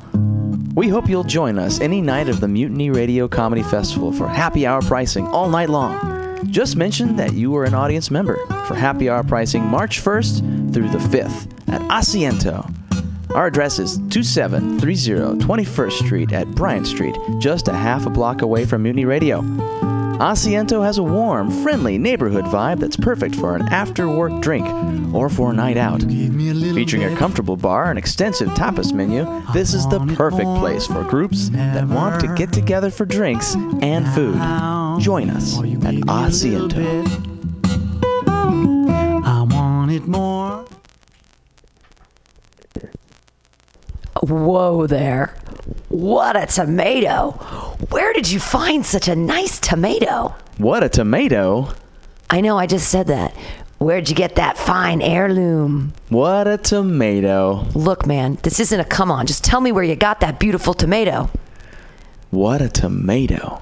We 0.76 0.90
hope 0.90 1.08
you'll 1.08 1.24
join 1.24 1.60
us 1.60 1.80
any 1.82 2.02
night 2.02 2.30
of 2.30 2.40
the 2.40 2.48
Mutiny 2.48 2.90
Radio 2.90 3.28
Comedy 3.28 3.62
Festival 3.62 4.12
for 4.12 4.28
happy 4.28 4.66
hour 4.66 4.82
pricing 4.82 5.28
all 5.28 5.48
night 5.48 5.70
long. 5.70 6.50
Just 6.50 6.76
mention 6.76 7.16
that 7.16 7.34
you 7.34 7.56
are 7.58 7.64
an 7.64 7.76
audience 7.76 8.10
member 8.10 8.44
for 8.66 8.74
happy 8.74 9.08
hour 9.08 9.24
pricing 9.24 9.64
March 9.64 10.02
1st 10.02 10.74
through 10.74 10.90
the 10.90 10.98
5th 10.98 11.48
at 11.72 11.82
Asiento. 11.92 12.68
Our 13.36 13.46
address 13.46 13.78
is 13.78 14.00
2730 14.10 15.46
21st 15.46 15.92
Street 15.92 16.34
at 16.34 16.48
Bryant 16.56 16.88
Street, 16.88 17.16
just 17.38 17.68
a 17.68 17.74
half 17.74 18.08
a 18.08 18.10
block 18.10 18.42
away 18.42 18.66
from 18.66 18.82
Mutiny 18.82 19.06
Radio. 19.06 19.42
Asiento 20.24 20.82
has 20.86 20.98
a 20.98 21.04
warm, 21.04 21.52
friendly 21.64 21.98
neighborhood 21.98 22.46
vibe 22.46 22.80
that's 22.80 22.96
perfect 22.96 23.36
for 23.36 23.58
an 23.58 23.64
after 23.74 24.08
work 24.08 24.42
drink 24.42 24.66
or 25.14 25.28
for 25.28 25.52
a 25.52 25.54
night 25.54 25.76
out. 25.76 26.02
Featuring 26.02 27.04
a 27.04 27.14
comfortable 27.18 27.58
bar 27.58 27.90
and 27.90 28.00
extensive 28.00 28.48
tapas 28.52 28.94
menu, 28.94 29.26
this 29.52 29.74
is 29.74 29.86
the 29.90 30.00
perfect 30.16 30.48
place 30.60 30.88
for 30.88 31.04
groups 31.04 31.50
that 31.50 31.86
want 31.90 32.22
to 32.22 32.34
get 32.36 32.54
together 32.54 32.90
for 32.90 33.06
drinks 33.06 33.56
and 33.82 34.08
food. 34.16 34.36
Join 35.04 35.30
us 35.30 35.60
at 35.60 35.96
Asiento. 36.08 37.06
I 39.26 39.42
want 39.42 39.92
it 39.92 40.08
more. 40.08 40.66
Whoa 44.22 44.88
there. 44.88 45.36
What 45.90 46.36
a 46.36 46.46
tomato. 46.46 47.32
Where 47.90 48.14
did 48.14 48.30
you 48.30 48.40
find 48.40 48.86
such 48.86 49.08
a 49.08 49.16
nice 49.16 49.60
tomato? 49.60 50.36
What 50.58 50.84
a 50.84 50.90
tomato! 50.90 51.70
I 52.30 52.42
know, 52.42 52.58
I 52.58 52.66
just 52.68 52.90
said 52.90 53.08
that. 53.08 53.36
Where'd 53.78 54.10
you 54.10 54.16
get 54.16 54.36
that 54.36 54.58
fine 54.58 55.02
heirloom? 55.02 55.94
What 56.10 56.48
a 56.48 56.58
tomato! 56.58 57.66
Look, 57.76 58.06
man, 58.06 58.38
this 58.44 58.60
isn't 58.60 58.80
a 58.80 58.86
come 58.86 59.12
on. 59.12 59.26
Just 59.28 59.44
tell 59.44 59.62
me 59.62 59.72
where 59.72 59.84
you 59.84 59.96
got 59.96 60.22
that 60.22 60.40
beautiful 60.40 60.74
tomato. 60.74 61.30
What 62.32 62.62
a 62.62 62.70
tomato! 62.70 63.62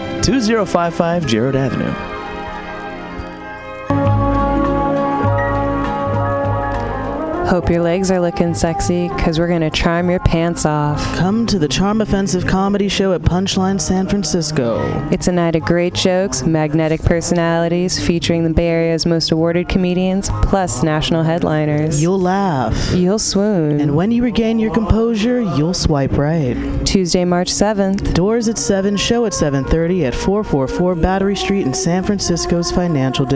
2055 0.21 1.25
Jerrold 1.25 1.55
Avenue. 1.55 2.20
Hope 7.51 7.69
your 7.69 7.81
legs 7.81 8.09
are 8.11 8.21
looking 8.21 8.53
sexy, 8.53 9.09
because 9.09 9.37
we're 9.37 9.49
going 9.49 9.59
to 9.59 9.69
charm 9.69 10.09
your 10.09 10.21
pants 10.21 10.65
off. 10.65 11.03
Come 11.17 11.45
to 11.47 11.59
the 11.59 11.67
Charm 11.67 11.99
Offensive 11.99 12.47
Comedy 12.47 12.87
Show 12.87 13.11
at 13.11 13.23
Punchline 13.23 13.81
San 13.81 14.07
Francisco. 14.07 14.79
It's 15.11 15.27
a 15.27 15.33
night 15.33 15.57
of 15.57 15.63
great 15.63 15.93
jokes, 15.93 16.43
magnetic 16.43 17.01
personalities, 17.01 18.01
featuring 18.07 18.45
the 18.45 18.51
Bay 18.51 18.69
Area's 18.69 19.05
most 19.05 19.31
awarded 19.31 19.67
comedians, 19.67 20.29
plus 20.43 20.81
national 20.81 21.23
headliners. 21.23 22.01
You'll 22.01 22.21
laugh. 22.21 22.93
You'll 22.93 23.19
swoon. 23.19 23.81
And 23.81 23.97
when 23.97 24.11
you 24.11 24.23
regain 24.23 24.57
your 24.57 24.73
composure, 24.73 25.41
you'll 25.41 25.73
swipe 25.73 26.13
right. 26.13 26.55
Tuesday, 26.85 27.25
March 27.25 27.49
7th. 27.49 28.13
Doors 28.13 28.47
at 28.47 28.57
7, 28.57 28.95
show 28.95 29.25
at 29.25 29.33
7.30 29.33 30.07
at 30.07 30.15
444 30.15 30.95
Battery 30.95 31.35
Street 31.35 31.65
in 31.65 31.73
San 31.73 32.03
Francisco's 32.03 32.71
financial 32.71 33.25
district. 33.25 33.29